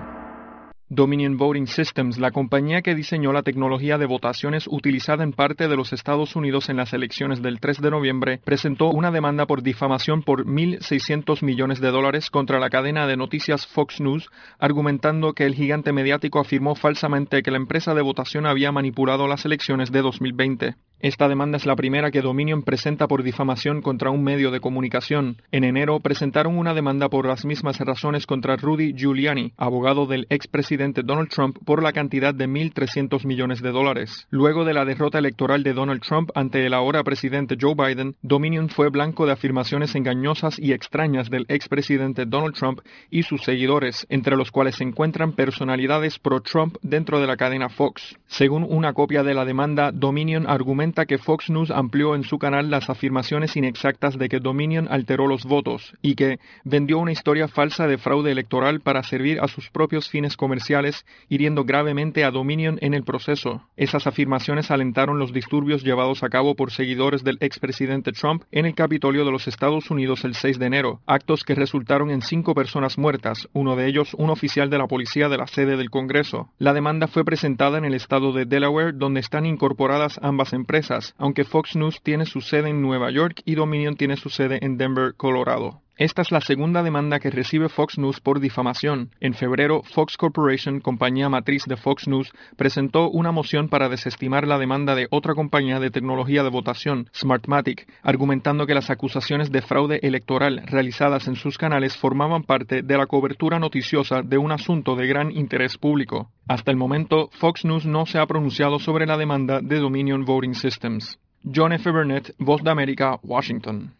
Dominion 0.95 1.39
Voting 1.39 1.69
Systems, 1.69 2.19
la 2.19 2.33
compañía 2.33 2.83
que 2.83 2.95
diseñó 2.95 3.33
la 3.33 3.43
tecnología 3.43 3.97
de 3.97 4.05
votaciones 4.05 4.67
utilizada 4.69 5.25
en 5.25 5.33
parte 5.33 5.67
de 5.67 5.75
los 5.75 5.95
Estados 5.95 6.37
Unidos 6.37 6.69
en 6.69 6.77
las 6.77 6.93
elecciones 6.93 7.41
del 7.41 7.61
3 7.61 7.81
de 7.81 7.91
noviembre, 7.91 8.41
presentó 8.45 8.91
una 8.91 9.11
demanda 9.11 9.47
por 9.47 9.63
difamación 9.63 10.23
por 10.23 10.45
1.600 10.45 11.43
millones 11.43 11.81
de 11.81 11.91
dólares 11.91 12.29
contra 12.29 12.61
la 12.61 12.69
cadena 12.69 13.07
de 13.07 13.17
noticias 13.17 13.67
Fox 13.67 14.03
News, 14.03 14.29
argumentando 14.59 15.33
que 15.33 15.47
el 15.47 15.55
gigante 15.55 15.95
mediático 15.95 16.41
afirmó 16.41 16.75
falsamente 16.75 17.43
que 17.43 17.51
la 17.51 17.57
empresa 17.57 17.95
de 17.95 18.03
votación 18.03 18.45
había 18.45 18.71
manipulado 18.71 19.29
las 19.29 19.47
elecciones 19.47 19.93
de 19.93 20.03
2020. 20.03 20.75
Esta 21.03 21.29
demanda 21.29 21.57
es 21.57 21.67
la 21.67 21.75
primera 21.75 22.13
que 22.13 22.21
Dominion 22.21 22.63
presenta 22.63 23.09
por 23.09 23.25
difamación 23.25 23.83
contra 23.83 24.11
un 24.11 24.23
medio 24.23 24.53
de 24.53 24.61
comunicación. 24.61 25.43
En 25.51 25.65
enero 25.65 25.99
presentaron 25.99 26.57
una 26.57 26.75
demanda 26.75 27.09
por 27.09 27.27
las 27.27 27.45
mismas 27.45 27.81
razones 27.81 28.25
contra 28.25 28.55
Rudy 28.55 28.95
Giuliani, 28.95 29.53
abogado 29.57 30.07
del 30.07 30.29
expresidente 30.31 31.03
Donald 31.03 31.29
Trump, 31.29 31.59
por 31.65 31.83
la 31.83 31.93
cantidad 31.93 32.33
de 32.33 32.47
1.300 32.47 33.27
millones 33.27 33.63
de 33.63 33.73
dólares. 33.73 34.29
Luego 34.31 34.65
de 34.65 34.75
la 34.75 34.85
derrota 34.85 35.19
electoral 35.19 35.65
de 35.65 35.73
Donald 35.73 36.03
Trump 36.03 36.31
ante 36.37 36.65
el 36.65 36.73
ahora 36.73 37.03
presidente 37.03 37.57
Joe 37.61 37.75
Biden, 37.75 38.15
Dominion 38.23 38.69
fue 38.69 38.89
blanco 38.89 39.27
de 39.27 39.33
afirmaciones 39.33 39.97
engañosas 39.97 40.57
y 40.61 40.73
extrañas 40.73 41.31
del 41.31 41.47
expresidente 41.49 42.27
Donald 42.27 42.55
Trump 42.55 42.79
y 43.11 43.25
sus 43.25 43.43
seguidores, 43.43 44.07
entre 44.09 44.37
los 44.37 44.53
cuales 44.53 44.77
se 44.77 44.85
encuentran 44.85 45.33
personalidades 45.33 46.21
pro-Trump 46.21 46.77
dentro 46.81 47.19
de 47.19 47.27
la 47.27 47.37
cadena 47.37 47.71
Fox. 47.71 48.17
Según 48.29 48.65
una 48.69 48.93
copia 48.93 49.25
de 49.25 49.35
la 49.35 49.45
demanda, 49.45 49.91
Dominion 49.91 50.49
argumenta 50.49 50.92
que 50.93 51.19
Fox 51.19 51.51
News 51.51 51.71
amplió 51.71 52.15
en 52.15 52.23
su 52.23 52.39
canal 52.39 52.71
las 52.71 52.91
afirmaciones 52.91 53.57
inexactas 53.57 54.19
de 54.19 54.29
que 54.29 54.41
Dominion 54.41 54.87
alteró 54.91 55.27
los 55.27 55.45
votos 55.45 55.95
y 56.03 56.15
que 56.15 56.39
vendió 56.65 56.99
una 56.99 57.13
historia 57.13 57.49
falsa 57.49 57.87
de 57.87 57.99
fraude 57.99 58.31
electoral 58.31 58.81
para 58.81 59.03
servir 59.03 59.41
a 59.41 59.49
sus 59.49 59.71
propios 59.71 60.11
fines 60.11 60.37
comerciales, 60.37 61.07
hiriendo 61.29 61.65
gravemente 61.65 62.25
a 62.25 62.31
Dominion 62.31 62.79
en 62.83 62.95
el 62.95 63.05
proceso. 63.05 63.63
Esas 63.77 64.07
afirmaciones 64.07 64.71
alentaron 64.71 65.19
los 65.19 65.33
disturbios 65.33 65.83
llevados 65.83 66.23
a 66.23 66.29
cabo 66.29 66.55
por 66.55 66.71
seguidores 66.71 67.25
del 67.25 67.39
expresidente 67.41 68.13
Trump 68.13 68.43
en 68.53 68.67
el 68.67 68.75
Capitolio 68.75 69.25
de 69.25 69.33
los 69.33 69.49
Estados 69.49 69.91
Unidos 69.91 70.25
el 70.25 70.35
6 70.35 70.59
de 70.59 70.67
enero, 70.67 71.01
actos 71.07 71.45
que 71.45 71.55
resultaron 71.55 72.11
en 72.11 72.21
cinco 72.21 72.55
personas 72.55 72.99
muertas, 72.99 73.49
uno 73.55 73.77
de 73.77 73.87
ellos 73.87 74.15
un 74.15 74.31
oficial 74.31 74.69
de 74.69 74.79
la 74.79 74.87
policía 74.87 75.29
de 75.29 75.39
la 75.39 75.47
sede 75.47 75.77
del 75.77 75.91
Congreso. 75.91 76.51
La 76.59 76.75
demanda 76.75 77.07
fue 77.07 77.25
presentada 77.25 77.79
en 77.79 77.85
el 77.85 77.95
estado 77.95 78.33
de 78.33 78.45
Delaware, 78.45 78.93
donde 78.95 79.21
están 79.21 79.47
incorporadas 79.47 80.19
ambas 80.23 80.53
empresas, 80.53 80.82
aunque 81.19 81.45
Fox 81.45 81.77
News 81.77 82.01
tiene 82.03 82.27
su 82.27 82.41
sede 82.41 82.71
en 82.71 82.83
Nueva 82.83 83.11
York 83.11 83.43
y 83.45 83.55
Dominion 83.55 83.97
tiene 83.97 84.17
su 84.17 84.31
sede 84.31 84.59
en 84.65 84.77
Denver, 84.77 85.15
Colorado. 85.15 85.81
Esta 85.99 86.23
es 86.23 86.33
la 86.33 86.41
segunda 86.41 86.83
demanda 86.83 87.21
que 87.21 87.31
recibe 87.31 87.69
Fox 87.69 87.99
News 87.99 88.21
por 88.21 88.41
difamación. 88.41 89.11
En 89.21 89.35
febrero, 89.35 89.83
Fox 89.83 90.17
Corporation, 90.17 90.81
compañía 90.81 91.29
matriz 91.29 91.65
de 91.67 91.77
Fox 91.77 92.09
News, 92.09 92.33
presentó 92.57 93.11
una 93.11 93.31
moción 93.31 93.69
para 93.69 93.91
desestimar 93.91 94.47
la 94.49 94.59
demanda 94.59 94.95
de 94.95 95.07
otra 95.11 95.35
compañía 95.35 95.81
de 95.81 95.91
tecnología 95.91 96.43
de 96.43 96.49
votación, 96.49 97.11
Smartmatic, 97.15 97.87
argumentando 98.03 98.67
que 98.67 98.75
las 98.75 98.89
acusaciones 98.89 99.53
de 99.53 99.61
fraude 99.61 100.01
electoral 100.03 100.63
realizadas 100.65 101.29
en 101.29 101.37
sus 101.37 101.59
canales 101.59 101.95
formaban 101.99 102.45
parte 102.45 102.81
de 102.81 102.97
la 102.97 103.07
cobertura 103.07 103.59
noticiosa 103.59 104.23
de 104.23 104.39
un 104.39 104.51
asunto 104.51 104.97
de 104.97 105.07
gran 105.07 105.31
interés 105.31 105.77
público. 105.77 106.31
Hasta 106.49 106.71
el 106.71 106.79
momento, 106.79 107.29
Fox 107.33 107.67
News 107.67 107.85
no 107.85 108.07
se 108.07 108.19
ha 108.19 108.27
pronunciado 108.27 108.79
sobre 108.79 109.05
la 109.07 109.19
demanda 109.19 109.61
de 109.61 109.79
Dominion 109.79 110.25
Voting 110.25 110.55
Systems. 110.55 111.19
John 111.45 111.73
F. 111.73 111.91
Burnett, 111.91 112.35
Voz 112.39 112.63
de 112.63 112.71
América, 112.71 113.19
Washington. 113.23 113.93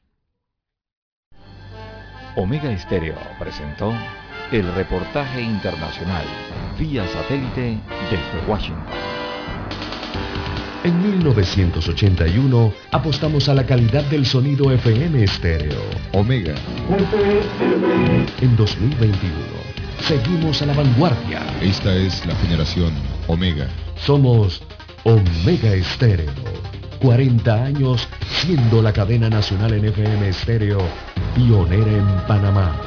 Omega 2.37 2.71
Estéreo 2.73 3.17
presentó 3.39 3.93
el 4.51 4.75
reportaje 4.75 5.43
internacional 5.43 6.25
vía 6.79 7.07
satélite 7.09 7.79
desde 8.11 8.51
Washington. 8.51 8.87
En 10.85 11.01
1981 11.01 12.73
apostamos 12.91 13.49
a 13.49 13.55
la 13.55 13.65
calidad 13.67 14.03
del 14.05 14.27
sonido 14.27 14.73
FM 14.73 15.23
estéreo. 15.23 15.79
Omega. 16.13 16.55
En 18.41 18.57
2021 18.57 19.33
seguimos 20.01 20.63
a 20.63 20.67
la 20.67 20.73
vanguardia. 20.73 21.41
Esta 21.61 21.95
es 21.95 22.25
la 22.27 22.35
generación 22.37 22.93
Omega. 23.29 23.69
Somos 23.97 24.63
Omega 25.05 25.75
Estéreo. 25.75 26.33
40 27.03 27.53
años 27.53 28.09
siendo 28.29 28.81
la 28.81 28.93
cadena 28.93 29.29
nacional 29.29 29.75
en 29.75 29.87
FM 29.87 30.29
estéreo 30.29 30.79
pionera 31.35 31.91
en 31.91 32.07
Panamá. 32.29 32.81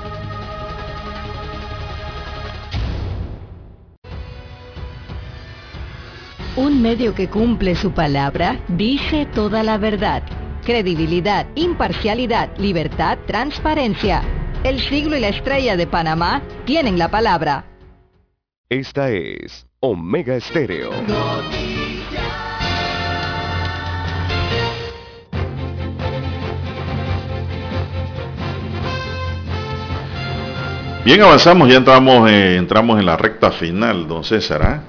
Un 6.56 6.82
medio 6.82 7.14
que 7.14 7.28
cumple 7.30 7.76
su 7.76 7.92
palabra 7.92 8.62
dice 8.70 9.26
toda 9.26 9.62
la 9.64 9.78
verdad. 9.78 10.24
Credibilidad, 10.64 11.46
imparcialidad, 11.56 12.58
libertad, 12.58 13.18
transparencia. 13.28 14.24
El 14.64 14.80
siglo 14.80 15.18
y 15.18 15.20
la 15.20 15.28
estrella 15.28 15.76
de 15.76 15.88
Panamá 15.88 16.42
tienen 16.66 16.98
la 16.98 17.12
palabra. 17.12 17.66
Esta 18.70 19.10
es 19.10 19.68
Omega 19.82 20.38
Estéreo. 20.38 20.92
Bien, 31.06 31.22
avanzamos, 31.22 31.70
ya 31.70 31.78
entramos, 31.78 32.28
eh, 32.32 32.56
entramos 32.56 33.00
en 33.00 33.06
la 33.06 33.16
recta 33.16 33.52
final, 33.52 34.08
don 34.08 34.24
César. 34.24 34.62
¿ah? 34.64 34.82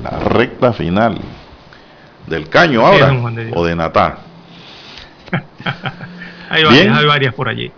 La 0.00 0.20
recta 0.20 0.72
final. 0.72 1.18
¿Del 2.28 2.48
caño 2.48 2.86
ahora? 2.86 3.10
de. 3.32 3.50
¿O 3.56 3.64
de 3.64 3.74
Natá? 3.74 4.18
Hay 6.48 6.62
Bien. 6.62 6.74
varias, 6.74 6.98
hay 6.98 7.06
varias 7.06 7.34
por 7.34 7.48
allí. 7.48 7.72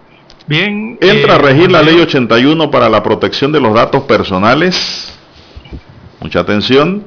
Bien. 0.46 0.98
Entra 1.00 1.36
a 1.36 1.36
eh, 1.36 1.42
regir 1.42 1.70
la 1.70 1.80
ley 1.80 1.94
Dios, 1.94 2.08
81 2.08 2.70
para 2.70 2.90
la 2.90 3.02
protección 3.02 3.50
de 3.50 3.60
los 3.60 3.72
datos 3.72 4.02
personales. 4.02 5.18
Mucha 6.20 6.40
atención. 6.40 7.04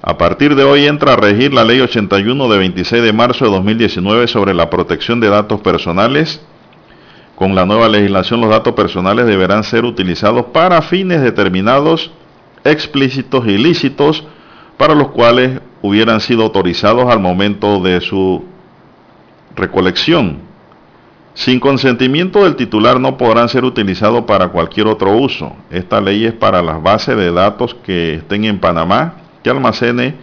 A 0.00 0.16
partir 0.16 0.54
de 0.54 0.62
hoy 0.62 0.86
entra 0.86 1.14
a 1.14 1.16
regir 1.16 1.52
la 1.52 1.64
ley 1.64 1.80
81 1.80 2.48
de 2.48 2.58
26 2.58 3.02
de 3.02 3.12
marzo 3.12 3.46
de 3.46 3.50
2019 3.50 4.28
sobre 4.28 4.54
la 4.54 4.70
protección 4.70 5.18
de 5.18 5.28
datos 5.28 5.60
personales. 5.60 6.40
Con 7.40 7.54
la 7.54 7.64
nueva 7.64 7.88
legislación 7.88 8.42
los 8.42 8.50
datos 8.50 8.74
personales 8.74 9.24
deberán 9.24 9.64
ser 9.64 9.86
utilizados 9.86 10.44
para 10.52 10.82
fines 10.82 11.22
determinados, 11.22 12.10
explícitos 12.64 13.46
y 13.46 13.56
lícitos, 13.56 14.26
para 14.76 14.94
los 14.94 15.08
cuales 15.08 15.58
hubieran 15.80 16.20
sido 16.20 16.42
autorizados 16.42 17.10
al 17.10 17.18
momento 17.18 17.80
de 17.80 18.02
su 18.02 18.44
recolección. 19.56 20.40
Sin 21.32 21.60
consentimiento 21.60 22.44
del 22.44 22.56
titular 22.56 23.00
no 23.00 23.16
podrán 23.16 23.48
ser 23.48 23.64
utilizados 23.64 24.24
para 24.26 24.48
cualquier 24.48 24.86
otro 24.86 25.16
uso. 25.16 25.56
Esta 25.70 25.98
ley 26.02 26.26
es 26.26 26.34
para 26.34 26.60
las 26.60 26.82
bases 26.82 27.16
de 27.16 27.32
datos 27.32 27.74
que 27.86 28.16
estén 28.16 28.44
en 28.44 28.60
Panamá, 28.60 29.14
que 29.42 29.48
almacene 29.48 30.14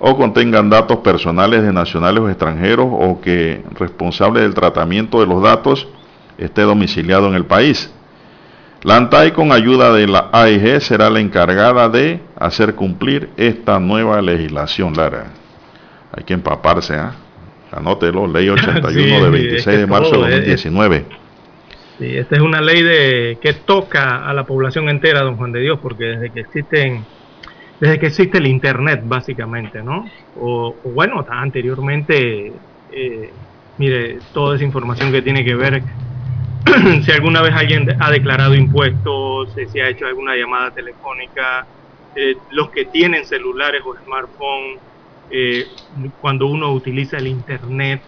o 0.00 0.16
contengan 0.16 0.70
datos 0.70 0.96
personales 0.96 1.62
de 1.62 1.72
nacionales 1.72 2.20
o 2.20 2.28
extranjeros 2.28 2.88
o 2.90 3.20
que 3.20 3.62
responsable 3.78 4.40
del 4.40 4.54
tratamiento 4.54 5.20
de 5.20 5.26
los 5.28 5.40
datos 5.40 5.86
esté 6.38 6.62
domiciliado 6.62 7.28
en 7.28 7.34
el 7.34 7.44
país. 7.46 7.92
La 8.82 8.96
ANTAI 8.96 9.32
con 9.32 9.50
ayuda 9.52 9.92
de 9.94 10.06
la 10.06 10.28
AIG 10.32 10.80
será 10.82 11.08
la 11.08 11.20
encargada 11.20 11.88
de 11.88 12.20
hacer 12.36 12.74
cumplir 12.74 13.30
esta 13.36 13.78
nueva 13.80 14.20
legislación, 14.20 14.94
Lara. 14.94 15.28
Hay 16.12 16.24
que 16.24 16.34
empaparse, 16.34 16.94
¿ah? 16.94 17.14
Anótelo, 17.72 18.26
ley 18.26 18.48
81 18.50 18.90
Sí, 18.92 19.04
de 19.08 19.16
es 19.26 19.30
26 19.32 19.64
que 19.64 19.76
de 19.78 19.86
marzo 19.86 20.10
de 20.10 20.16
todo 20.16 20.26
es- 20.28 20.34
2019. 20.36 21.04
Sí, 21.98 22.16
esta 22.16 22.34
es 22.36 22.42
una 22.42 22.60
ley 22.60 22.82
de 22.82 23.38
que 23.40 23.52
toca 23.54 24.26
a 24.28 24.34
la 24.34 24.44
población 24.44 24.88
entera, 24.88 25.22
don 25.22 25.36
Juan 25.36 25.52
de 25.52 25.60
Dios, 25.60 25.78
porque 25.80 26.04
desde 26.04 26.30
que 26.32 26.40
existen, 26.40 27.06
desde 27.80 27.98
que 28.00 28.06
existe 28.08 28.38
el 28.38 28.48
internet, 28.48 29.00
básicamente, 29.04 29.80
¿no? 29.82 30.04
O, 30.34 30.76
o 30.84 30.90
bueno, 30.90 31.24
anteriormente, 31.28 32.52
eh, 32.90 33.32
mire, 33.78 34.18
toda 34.32 34.56
esa 34.56 34.64
información 34.64 35.12
que 35.12 35.22
tiene 35.22 35.44
que 35.44 35.54
ver 35.54 35.82
si 37.04 37.10
alguna 37.12 37.42
vez 37.42 37.52
alguien 37.54 37.86
ha 38.00 38.10
declarado 38.10 38.54
impuestos, 38.54 39.52
si 39.54 39.66
se 39.68 39.82
ha 39.82 39.88
hecho 39.90 40.06
alguna 40.06 40.36
llamada 40.36 40.70
telefónica, 40.72 41.68
eh, 42.14 42.42
los 42.50 42.70
que 42.70 42.86
tienen 42.86 43.24
celulares 43.24 43.82
o 43.84 43.94
smartphone, 44.04 44.80
eh, 45.28 45.66
cuando 46.18 46.46
uno 46.46 46.72
utiliza 46.72 47.18
el 47.18 47.26
internet, 47.28 48.02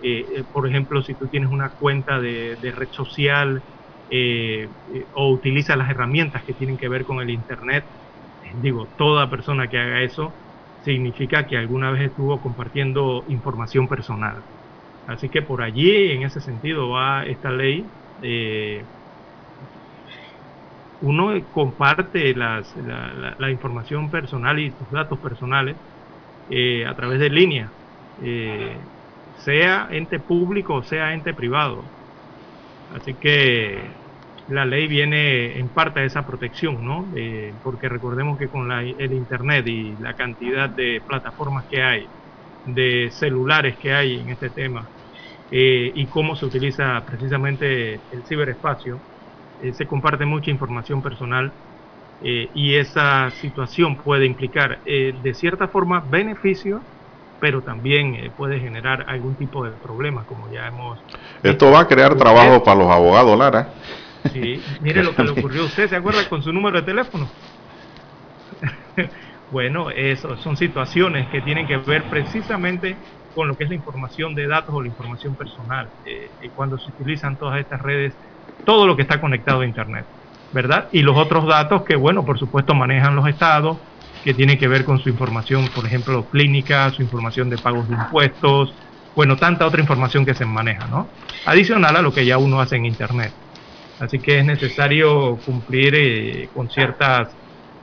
eh, 0.00 0.26
eh, 0.36 0.44
por 0.50 0.68
ejemplo, 0.68 1.02
si 1.02 1.14
tú 1.16 1.28
tienes 1.28 1.50
una 1.50 1.70
cuenta 1.70 2.20
de, 2.20 2.56
de 2.56 2.72
red 2.72 2.88
social 2.90 3.64
eh, 4.08 4.70
eh, 4.92 5.08
o 5.12 5.30
utiliza 5.32 5.76
las 5.76 5.90
herramientas 5.90 6.44
que 6.44 6.54
tienen 6.54 6.76
que 6.76 6.88
ver 6.88 7.04
con 7.04 7.20
el 7.20 7.30
internet, 7.30 7.86
eh, 8.42 8.52
digo, 8.56 8.92
toda 8.96 9.30
persona 9.30 9.68
que 9.68 9.78
haga 9.78 10.02
eso 10.02 10.38
significa 10.80 11.46
que 11.46 11.56
alguna 11.56 11.90
vez 11.90 12.02
estuvo 12.10 12.40
compartiendo 12.40 13.24
información 13.28 13.88
personal. 13.88 14.44
Así 15.06 15.30
que 15.30 15.42
por 15.42 15.62
allí, 15.62 16.10
en 16.12 16.22
ese 16.24 16.40
sentido, 16.40 16.90
va 16.90 17.24
esta 17.26 17.50
ley. 17.50 17.92
eh, 18.22 18.88
uno 21.00 21.32
comparte 21.50 22.34
las- 22.34 22.74
la, 22.76 23.12
la- 23.14 23.34
la 23.38 23.50
información 23.50 24.10
personal 24.10 24.58
y 24.58 24.72
sus 24.72 24.88
datos 24.90 25.20
personales 25.20 25.78
eh, 26.48 26.86
a 26.86 26.94
través 26.96 27.20
de 27.20 27.30
línea, 27.30 27.74
eh, 28.18 28.88
sea 29.34 29.88
ente 29.90 30.20
público 30.20 30.76
o 30.76 30.82
sea 30.84 31.14
ente 31.14 31.34
privado. 31.34 31.92
Así 32.88 33.18
que 33.18 33.96
la 34.46 34.64
ley 34.66 34.88
viene 34.88 35.58
en 35.58 35.70
parte 35.72 36.00
a 36.00 36.04
esa 36.04 36.26
protección, 36.26 36.84
¿no? 36.84 37.10
Eh, 37.16 37.54
porque 37.62 37.88
recordemos 37.88 38.38
que 38.38 38.48
con 38.50 38.68
la- 38.68 38.82
el 38.84 39.12
Internet 39.14 39.66
y 39.68 39.96
la 39.98 40.14
cantidad 40.14 40.70
de 40.70 41.02
plataformas 41.06 41.66
que 41.68 41.82
hay, 41.82 42.08
de 42.64 43.10
celulares 43.12 43.76
que 43.78 43.92
hay 43.94 44.20
en 44.20 44.30
este 44.30 44.50
tema, 44.50 44.90
eh, 45.50 45.92
y 45.94 46.06
cómo 46.08 46.36
se 46.36 46.46
utiliza 46.46 47.04
precisamente 47.06 48.02
el 48.10 48.24
ciberespacio, 48.26 49.02
eh, 49.58 49.72
se 49.72 49.86
comparte 49.86 50.26
mucha 50.26 50.50
información 50.50 51.02
personal 51.02 51.54
eh, 52.20 52.50
y 52.54 52.74
esa 52.74 53.30
situación 53.30 53.96
puede 53.96 54.26
implicar 54.26 54.80
eh, 54.84 55.12
de 55.22 55.34
cierta 55.34 55.68
forma 55.68 56.04
beneficios, 56.06 56.82
pero 57.38 57.62
también 57.62 58.32
puede 58.36 58.58
generar 58.60 59.04
algún 59.08 59.36
tipo 59.36 59.64
de 59.64 59.72
problemas, 59.76 60.24
como 60.26 60.50
ya 60.50 60.66
hemos 60.66 61.04
Esto 61.42 61.70
va 61.70 61.80
a 61.80 61.88
crear 61.88 62.14
trabajo 62.16 62.62
para 62.64 62.78
los 62.78 62.90
abogados, 62.90 63.38
Lara. 63.38 63.74
Sí, 64.32 64.60
mire 64.80 65.02
lo 65.02 65.14
que 65.14 65.22
le 65.24 65.30
ocurrió 65.30 65.62
a 65.62 65.64
usted, 65.66 65.88
¿se 65.88 65.96
acuerda 65.96 66.28
con 66.28 66.42
su 66.42 66.52
número 66.52 66.80
de 66.80 66.86
teléfono? 66.86 67.28
bueno, 69.50 69.90
eso 69.90 70.36
son 70.38 70.56
situaciones 70.56 71.28
que 71.28 71.40
tienen 71.42 71.66
que 71.66 71.76
ver 71.76 72.08
precisamente 72.10 72.96
con 73.36 73.48
lo 73.48 73.56
que 73.56 73.64
es 73.64 73.70
la 73.70 73.76
información 73.76 74.34
de 74.34 74.46
datos 74.48 74.74
o 74.74 74.80
la 74.80 74.88
información 74.88 75.36
personal, 75.36 75.92
eh, 76.04 76.32
y 76.40 76.50
cuando 76.50 76.78
se 76.78 76.90
utilizan 76.90 77.36
todas 77.36 77.60
estas 77.60 77.82
redes, 77.82 78.18
todo 78.64 78.86
lo 78.86 78.96
que 78.96 79.02
está 79.02 79.20
conectado 79.20 79.60
a 79.60 79.66
Internet, 79.66 80.06
¿verdad? 80.50 80.88
Y 80.90 81.02
los 81.02 81.18
otros 81.18 81.46
datos 81.46 81.82
que, 81.84 81.96
bueno, 81.96 82.24
por 82.24 82.38
supuesto 82.38 82.74
manejan 82.74 83.14
los 83.14 83.28
estados, 83.28 83.80
que 84.24 84.32
tienen 84.34 84.58
que 84.58 84.68
ver 84.68 84.84
con 84.84 84.98
su 84.98 85.10
información, 85.10 85.68
por 85.68 85.86
ejemplo, 85.86 86.28
clínica, 86.30 86.90
su 86.90 87.02
información 87.02 87.50
de 87.50 87.58
pagos 87.58 87.88
de 87.88 87.94
impuestos, 87.94 88.74
bueno, 89.14 89.38
tanta 89.38 89.66
otra 89.66 89.82
información 89.82 90.24
que 90.24 90.34
se 90.34 90.46
maneja, 90.46 90.88
¿no? 90.88 91.10
Adicional 91.44 91.94
a 91.96 92.02
lo 92.02 92.12
que 92.14 92.24
ya 92.26 92.38
uno 92.38 92.60
hace 92.60 92.76
en 92.76 92.86
Internet. 92.86 93.34
Así 93.98 94.20
que 94.20 94.38
es 94.40 94.44
necesario 94.46 95.42
cumplir 95.44 95.94
eh, 95.94 96.50
con 96.54 96.70
ciertas, 96.70 97.36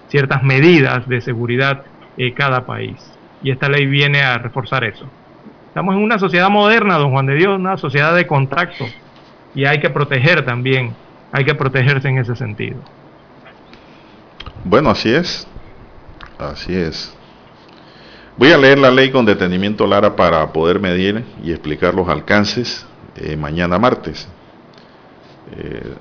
ciertas 0.08 0.44
medidas 0.44 1.08
de 1.08 1.22
seguridad 1.22 1.84
eh, 2.18 2.34
cada 2.34 2.66
país. 2.66 3.20
Y 3.42 3.52
esta 3.52 3.70
ley 3.70 3.86
viene 3.86 4.22
a 4.22 4.38
reforzar 4.38 4.84
eso. 4.84 5.14
Estamos 5.74 5.96
en 5.96 6.04
una 6.04 6.20
sociedad 6.20 6.52
moderna, 6.52 7.00
don 7.00 7.10
Juan 7.12 7.26
de 7.26 7.34
Dios, 7.34 7.58
una 7.58 7.78
sociedad 7.78 8.14
de 8.16 8.28
contacto. 8.28 8.86
Y 9.56 9.66
hay 9.66 9.80
que 9.80 9.90
proteger 9.90 10.46
también, 10.46 10.94
hay 11.32 11.44
que 11.46 11.56
protegerse 11.56 12.08
en 12.10 12.20
ese 12.20 12.36
sentido. 12.36 12.78
Bueno, 14.64 14.92
así 14.92 15.10
es. 15.12 15.48
Así 16.38 16.76
es. 16.76 17.12
Voy 18.38 18.52
a 18.52 18.58
leer 18.60 18.78
la 18.78 18.92
ley 18.92 19.10
con 19.10 19.26
detenimiento, 19.26 19.88
Lara, 19.88 20.16
para 20.16 20.46
poder 20.54 20.80
medir 20.80 21.24
y 21.44 21.50
explicar 21.52 21.96
los 21.96 22.08
alcances 22.08 22.86
eh, 23.16 23.36
mañana 23.36 23.80
martes. 23.80 24.28
Eh, 25.58 25.96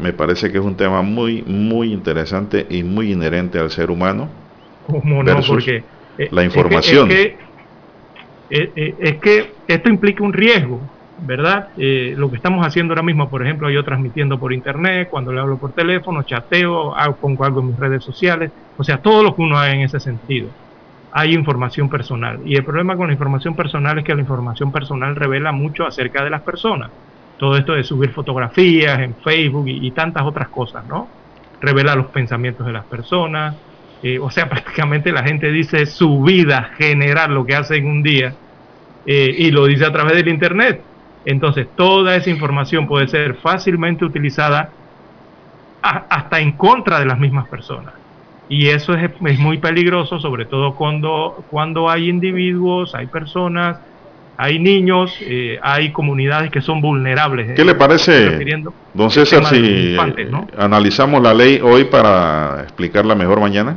me 0.00 0.14
parece 0.14 0.50
que 0.50 0.56
es 0.56 0.64
un 0.64 0.74
tema 0.74 1.02
muy, 1.02 1.42
muy 1.42 1.92
interesante 1.92 2.66
y 2.70 2.82
muy 2.82 3.12
inherente 3.12 3.58
al 3.58 3.70
ser 3.70 3.90
humano. 3.90 4.28
¿Cómo 4.86 5.22
no? 5.22 5.40
Porque 5.46 5.84
eh, 6.16 6.28
la 6.30 6.42
es 6.44 6.52
que- 6.52 6.58
información. 6.58 7.10
es 7.10 7.14
que 7.16 7.47
eh, 8.50 8.72
eh, 8.74 8.94
es 8.98 9.16
que 9.18 9.52
esto 9.66 9.88
implica 9.90 10.22
un 10.22 10.32
riesgo, 10.32 10.80
¿verdad? 11.18 11.68
Eh, 11.76 12.14
lo 12.16 12.30
que 12.30 12.36
estamos 12.36 12.66
haciendo 12.66 12.92
ahora 12.92 13.02
mismo, 13.02 13.28
por 13.28 13.42
ejemplo, 13.42 13.70
yo 13.70 13.84
transmitiendo 13.84 14.38
por 14.38 14.52
internet, 14.52 15.08
cuando 15.10 15.32
le 15.32 15.40
hablo 15.40 15.58
por 15.58 15.72
teléfono, 15.72 16.22
chateo, 16.22 16.94
pongo 17.20 17.44
algo 17.44 17.60
en 17.60 17.68
mis 17.68 17.78
redes 17.78 18.04
sociales, 18.04 18.50
o 18.76 18.84
sea, 18.84 18.98
todo 18.98 19.22
lo 19.22 19.34
que 19.34 19.42
uno 19.42 19.58
haga 19.58 19.74
en 19.74 19.82
ese 19.82 20.00
sentido. 20.00 20.48
Hay 21.12 21.34
información 21.34 21.88
personal. 21.88 22.40
Y 22.44 22.56
el 22.56 22.64
problema 22.64 22.96
con 22.96 23.08
la 23.08 23.14
información 23.14 23.54
personal 23.54 23.98
es 23.98 24.04
que 24.04 24.14
la 24.14 24.20
información 24.20 24.72
personal 24.72 25.16
revela 25.16 25.52
mucho 25.52 25.86
acerca 25.86 26.22
de 26.22 26.30
las 26.30 26.42
personas. 26.42 26.90
Todo 27.38 27.56
esto 27.56 27.74
de 27.74 27.84
subir 27.84 28.10
fotografías 28.10 28.98
en 29.00 29.14
Facebook 29.14 29.68
y, 29.68 29.86
y 29.86 29.90
tantas 29.92 30.24
otras 30.24 30.48
cosas, 30.48 30.84
¿no? 30.86 31.08
Revela 31.60 31.94
los 31.94 32.06
pensamientos 32.06 32.66
de 32.66 32.72
las 32.72 32.84
personas. 32.84 33.56
Eh, 34.02 34.18
o 34.18 34.30
sea, 34.30 34.48
prácticamente 34.50 35.12
la 35.12 35.22
gente 35.22 35.50
dice 35.50 35.86
su 35.86 36.22
vida 36.22 36.70
general, 36.76 37.34
lo 37.34 37.44
que 37.44 37.54
hace 37.54 37.76
en 37.76 37.86
un 37.86 38.02
día, 38.02 38.34
eh, 39.06 39.34
y 39.38 39.50
lo 39.50 39.66
dice 39.66 39.84
a 39.84 39.92
través 39.92 40.14
del 40.14 40.28
Internet. 40.28 40.82
Entonces, 41.24 41.66
toda 41.76 42.16
esa 42.16 42.30
información 42.30 42.86
puede 42.86 43.08
ser 43.08 43.34
fácilmente 43.34 44.04
utilizada 44.04 44.70
hasta 45.82 46.40
en 46.40 46.52
contra 46.52 46.98
de 46.98 47.06
las 47.06 47.18
mismas 47.18 47.48
personas. 47.48 47.94
Y 48.48 48.68
eso 48.68 48.94
es, 48.94 49.10
es 49.24 49.38
muy 49.38 49.58
peligroso, 49.58 50.18
sobre 50.18 50.46
todo 50.46 50.74
cuando, 50.74 51.44
cuando 51.50 51.90
hay 51.90 52.08
individuos, 52.08 52.94
hay 52.94 53.06
personas, 53.06 53.78
hay 54.38 54.58
niños, 54.60 55.14
eh, 55.20 55.58
hay 55.62 55.92
comunidades 55.92 56.50
que 56.50 56.60
son 56.60 56.80
vulnerables. 56.80 57.54
¿Qué 57.56 57.64
le 57.64 57.72
Estoy 57.72 57.74
parece, 57.74 58.38
don 58.94 59.10
César, 59.10 59.44
si 59.46 59.90
infantes, 59.90 60.30
¿no? 60.30 60.46
eh, 60.50 60.56
analizamos 60.58 61.20
la 61.22 61.34
ley 61.34 61.60
hoy 61.60 61.84
para 61.84 62.62
explicarla 62.62 63.14
mejor 63.16 63.40
mañana? 63.40 63.76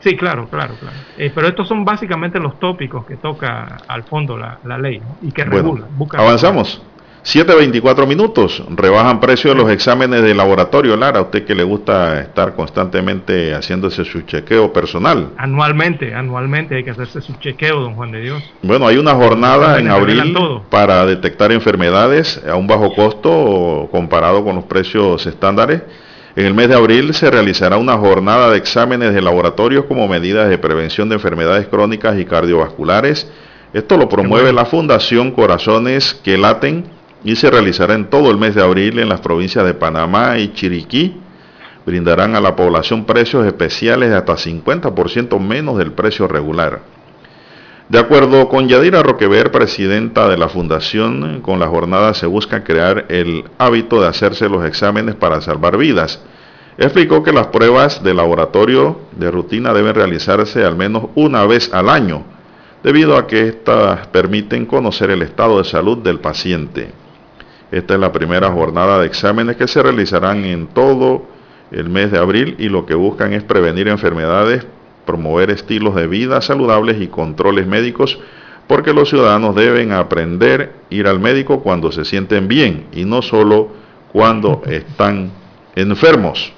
Sí, 0.00 0.16
claro, 0.16 0.48
claro, 0.48 0.78
claro. 0.78 0.96
Eh, 1.16 1.30
pero 1.34 1.48
estos 1.48 1.68
son 1.68 1.84
básicamente 1.84 2.38
los 2.38 2.58
tópicos 2.58 3.04
que 3.04 3.16
toca 3.16 3.76
al 3.86 4.04
fondo 4.04 4.36
la, 4.38 4.58
la 4.62 4.78
ley 4.78 5.00
¿no? 5.00 5.18
y 5.20 5.32
que 5.32 5.44
Bueno, 5.44 5.56
regula. 5.74 5.86
busca- 5.90 6.18
avanzamos. 6.18 6.82
7.24 7.28 8.06
minutos. 8.06 8.62
Rebajan 8.70 9.20
precio 9.20 9.50
de 9.50 9.56
los 9.56 9.70
exámenes 9.70 10.22
de 10.22 10.34
laboratorio, 10.34 10.96
Lara. 10.96 11.18
A 11.18 11.22
usted 11.24 11.44
que 11.44 11.54
le 11.54 11.62
gusta 11.62 12.22
estar 12.22 12.54
constantemente 12.54 13.54
haciéndose 13.54 14.02
su 14.06 14.22
chequeo 14.22 14.72
personal. 14.72 15.32
Anualmente, 15.36 16.14
anualmente 16.14 16.76
hay 16.76 16.84
que 16.84 16.92
hacerse 16.92 17.20
su 17.20 17.34
chequeo, 17.34 17.80
don 17.80 17.96
Juan 17.96 18.12
de 18.12 18.22
Dios. 18.22 18.42
Bueno, 18.62 18.86
hay 18.86 18.96
una 18.96 19.14
jornada 19.14 19.78
en 19.78 19.90
abril 19.90 20.38
para 20.70 21.04
detectar 21.04 21.52
enfermedades 21.52 22.42
a 22.48 22.56
un 22.56 22.66
bajo 22.66 22.94
costo 22.94 23.90
comparado 23.92 24.42
con 24.42 24.56
los 24.56 24.64
precios 24.64 25.26
estándares. 25.26 25.82
En 26.34 26.46
el 26.46 26.54
mes 26.54 26.70
de 26.70 26.76
abril 26.76 27.12
se 27.12 27.30
realizará 27.30 27.76
una 27.76 27.98
jornada 27.98 28.50
de 28.50 28.56
exámenes 28.56 29.12
de 29.12 29.20
laboratorios 29.20 29.84
como 29.84 30.08
medidas 30.08 30.48
de 30.48 30.56
prevención 30.56 31.10
de 31.10 31.16
enfermedades 31.16 31.68
crónicas 31.68 32.18
y 32.18 32.24
cardiovasculares. 32.24 33.30
Esto 33.74 33.98
lo 33.98 34.08
promueve 34.08 34.50
la 34.50 34.64
Fundación 34.64 35.32
Corazones 35.32 36.18
que 36.24 36.38
Laten 36.38 36.96
y 37.24 37.36
se 37.36 37.50
realizará 37.50 37.94
en 37.94 38.10
todo 38.10 38.30
el 38.30 38.38
mes 38.38 38.54
de 38.54 38.62
abril 38.62 38.98
en 38.98 39.08
las 39.08 39.20
provincias 39.20 39.64
de 39.64 39.74
Panamá 39.74 40.38
y 40.38 40.52
Chiriquí. 40.52 41.20
Brindarán 41.84 42.36
a 42.36 42.40
la 42.40 42.54
población 42.54 43.04
precios 43.04 43.46
especiales 43.46 44.10
de 44.10 44.16
hasta 44.16 44.36
50% 44.36 45.40
menos 45.40 45.78
del 45.78 45.92
precio 45.92 46.28
regular. 46.28 46.80
De 47.88 47.98
acuerdo 47.98 48.50
con 48.50 48.68
Yadira 48.68 49.02
Roquever, 49.02 49.50
presidenta 49.50 50.28
de 50.28 50.36
la 50.36 50.50
fundación, 50.50 51.40
con 51.40 51.58
la 51.58 51.68
jornada 51.68 52.12
se 52.12 52.26
busca 52.26 52.62
crear 52.62 53.06
el 53.08 53.44
hábito 53.56 54.02
de 54.02 54.08
hacerse 54.08 54.50
los 54.50 54.62
exámenes 54.66 55.14
para 55.14 55.40
salvar 55.40 55.78
vidas. 55.78 56.22
Explicó 56.76 57.22
que 57.22 57.32
las 57.32 57.46
pruebas 57.46 58.04
de 58.04 58.12
laboratorio 58.12 59.00
de 59.16 59.30
rutina 59.30 59.72
deben 59.72 59.94
realizarse 59.94 60.64
al 60.64 60.76
menos 60.76 61.06
una 61.14 61.46
vez 61.46 61.72
al 61.72 61.88
año, 61.88 62.24
debido 62.84 63.16
a 63.16 63.26
que 63.26 63.48
éstas 63.48 64.06
permiten 64.08 64.66
conocer 64.66 65.10
el 65.10 65.22
estado 65.22 65.56
de 65.56 65.64
salud 65.64 65.96
del 65.96 66.20
paciente. 66.20 66.92
Esta 67.70 67.94
es 67.94 68.00
la 68.00 68.12
primera 68.12 68.50
jornada 68.50 68.98
de 69.00 69.06
exámenes 69.06 69.56
que 69.56 69.68
se 69.68 69.82
realizarán 69.82 70.44
en 70.44 70.68
todo 70.68 71.26
el 71.70 71.88
mes 71.88 72.10
de 72.10 72.18
abril 72.18 72.56
y 72.58 72.68
lo 72.68 72.86
que 72.86 72.94
buscan 72.94 73.32
es 73.32 73.42
prevenir 73.42 73.88
enfermedades, 73.88 74.66
promover 75.04 75.50
estilos 75.50 75.94
de 75.94 76.06
vida 76.06 76.40
saludables 76.40 77.00
y 77.00 77.08
controles 77.08 77.66
médicos, 77.66 78.18
porque 78.66 78.92
los 78.92 79.08
ciudadanos 79.08 79.54
deben 79.54 79.92
aprender 79.92 80.72
a 80.90 80.94
ir 80.94 81.06
al 81.06 81.20
médico 81.20 81.60
cuando 81.60 81.92
se 81.92 82.04
sienten 82.04 82.48
bien 82.48 82.86
y 82.92 83.04
no 83.04 83.22
solo 83.22 83.68
cuando 84.12 84.62
están 84.66 85.30
enfermos. 85.74 86.52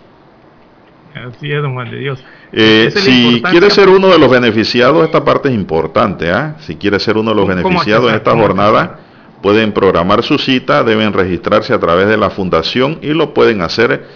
Así 1.15 1.51
es, 1.51 1.61
don 1.61 1.75
Juan 1.75 1.91
de 1.91 1.99
Dios. 1.99 2.25
Eh, 2.53 2.87
es 2.89 3.03
si 3.03 3.43
quiere 3.51 3.69
ser 3.71 3.89
uno 3.89 4.09
de 4.09 4.19
los 4.19 4.31
beneficiados, 4.31 5.05
esta 5.05 5.25
parte 5.25 5.49
es 5.49 5.55
importante. 5.55 6.31
¿ah? 6.31 6.57
Si 6.61 6.77
quiere 6.77 7.01
ser 7.01 7.17
uno 7.17 7.31
de 7.31 7.37
los 7.37 7.47
¿Cómo 7.47 7.57
beneficiados 7.57 8.11
en 8.11 8.17
esta 8.17 8.31
¿Cómo 8.31 8.45
jornada, 8.45 9.01
pueden 9.43 9.73
programar 9.73 10.23
su 10.23 10.39
cita, 10.39 10.85
deben 10.85 11.13
registrarse 11.13 11.73
a 11.73 11.81
través 11.81 12.07
de 12.09 12.17
la 12.17 12.31
fundación 12.31 12.99
y 13.03 13.09
lo 13.09 13.35
pueden 13.35 13.63
hacer 13.63 14.07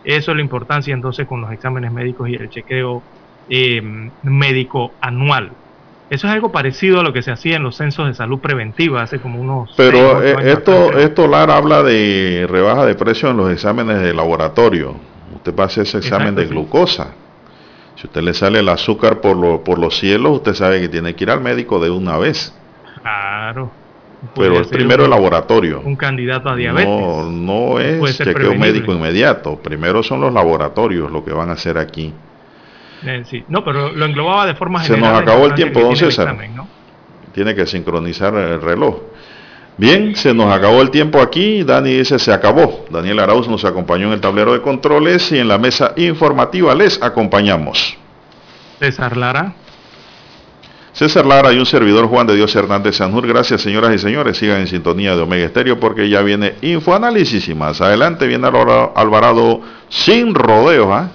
Eso 0.04 0.32
es 0.32 0.36
la 0.38 0.42
importancia 0.44 0.94
entonces 0.94 1.28
con 1.28 1.42
los 1.42 1.52
exámenes 1.52 1.92
médicos 1.92 2.30
y 2.30 2.36
el 2.36 2.50
chequeo 2.50 3.04
eh, 3.50 3.82
médico 4.24 4.92
anual. 5.02 5.52
Eso 6.10 6.28
es 6.28 6.34
algo 6.34 6.52
parecido 6.52 7.00
a 7.00 7.04
lo 7.04 7.14
que 7.14 7.22
se 7.22 7.32
hacía 7.32 7.56
en 7.56 7.64
los 7.64 7.78
censos 7.78 8.06
de 8.08 8.14
salud 8.14 8.40
preventiva 8.40 9.02
hace 9.02 9.20
como 9.20 9.40
unos 9.40 9.74
Pero 9.78 10.22
eh, 10.22 10.36
esto, 10.52 10.88
atrás. 10.88 11.04
esto 11.04 11.28
Lara 11.28 11.56
habla 11.56 11.84
de 11.84 12.46
rebaja 12.50 12.86
de 12.86 12.96
precio 12.96 13.30
en 13.30 13.38
los 13.38 13.50
exámenes 13.52 14.02
de 14.02 14.14
laboratorio. 14.14 14.96
Usted 15.36 15.56
va 15.58 15.64
a 15.64 15.68
hacer 15.68 15.84
ese 15.84 16.00
examen 16.00 16.38
Exacto, 16.38 16.42
de 16.42 16.48
sí. 16.48 16.54
Si 17.96 18.08
usted 18.08 18.22
le 18.22 18.34
sale 18.34 18.60
el 18.60 18.70
azúcar 18.70 19.22
por, 19.22 19.38
lo- 19.38 19.64
por 19.64 19.78
los 19.78 19.98
cielos, 19.98 20.38
usted 20.38 20.54
sabe 20.54 20.82
que 20.82 20.90
tiene 20.90 21.14
que 21.16 21.24
ir 21.24 21.30
al 21.32 21.42
médico 21.42 21.80
de 21.80 21.90
una 21.90 22.18
vez. 22.18 22.54
Claro. 23.02 23.72
Pero 24.36 24.64
ser 24.64 24.68
primero 24.78 25.04
un- 25.04 25.06
el 25.06 25.10
laboratorio. 25.12 25.82
Un 25.84 25.96
candidato 25.96 26.50
a 26.50 26.56
diabetes. 26.56 26.88
No, 26.88 27.24
no 27.30 27.80
es 27.80 28.18
chequeo 28.18 28.56
médico 28.56 28.92
inmediato. 28.94 29.58
Primero 29.58 30.04
son 30.04 30.22
los 30.22 30.32
laboratorios 30.34 31.12
lo 31.12 31.24
que 31.26 31.32
van 31.34 31.50
a 31.50 31.54
hacer 31.54 31.78
aquí. 31.78 32.14
Eh, 33.04 33.24
sí. 33.26 33.44
No, 33.48 33.64
pero 33.64 33.92
lo 33.92 34.06
englobaba 34.06 34.46
de 34.46 34.54
forma 34.56 34.82
Se 34.84 34.94
general. 34.94 35.14
nos 35.16 35.26
la 35.26 35.32
acabó 35.32 35.48
el 35.48 35.56
tiempo, 35.56 35.80
don 35.80 35.96
César. 35.96 36.28
examen, 36.28 36.56
¿no? 36.56 36.68
Tiene 37.34 37.56
que 37.56 37.66
sincronizar 37.66 38.36
el 38.36 38.62
reloj. 38.62 38.96
Bien, 39.78 40.16
se 40.16 40.34
nos 40.34 40.54
acabó 40.54 40.82
el 40.82 40.92
tiempo 40.92 41.20
aquí. 41.20 41.64
Dani 41.64 41.94
dice 41.98 42.20
se 42.20 42.32
acabó. 42.32 42.86
Daniel 42.90 43.20
Arauz 43.20 43.48
nos 43.48 43.66
acompañó 43.66 44.08
en 44.08 44.14
el 44.14 44.22
tablero 44.22 44.54
de 44.54 44.62
controles 44.62 45.32
y 45.32 45.40
en 45.40 45.48
la 45.48 45.58
mesa 45.58 45.94
informativa 45.96 46.76
les 46.76 47.02
acompañamos. 47.02 47.98
César 48.80 49.18
Lara. 49.18 49.54
César 50.94 51.26
Lara 51.26 51.54
y 51.54 51.58
un 51.58 51.66
servidor 51.66 52.08
Juan 52.08 52.28
de 52.28 52.36
Dios 52.36 52.54
Hernández 52.56 52.98
Sanjur. 52.98 53.26
Gracias, 53.26 53.62
señoras 53.62 53.96
y 53.96 53.98
señores. 53.98 54.38
Sigan 54.38 54.60
en 54.60 54.68
sintonía 54.68 55.16
de 55.16 55.22
Omega 55.22 55.46
Estéreo 55.46 55.80
porque 55.80 56.10
ya 56.10 56.22
viene 56.22 56.56
Infoanálisis 56.62 57.48
y 57.48 57.56
más 57.56 57.80
adelante 57.80 58.28
viene 58.28 58.48
Alvarado 58.48 59.62
sin 59.90 60.36
rodeos. 60.36 60.90
¿ah? 60.92 61.10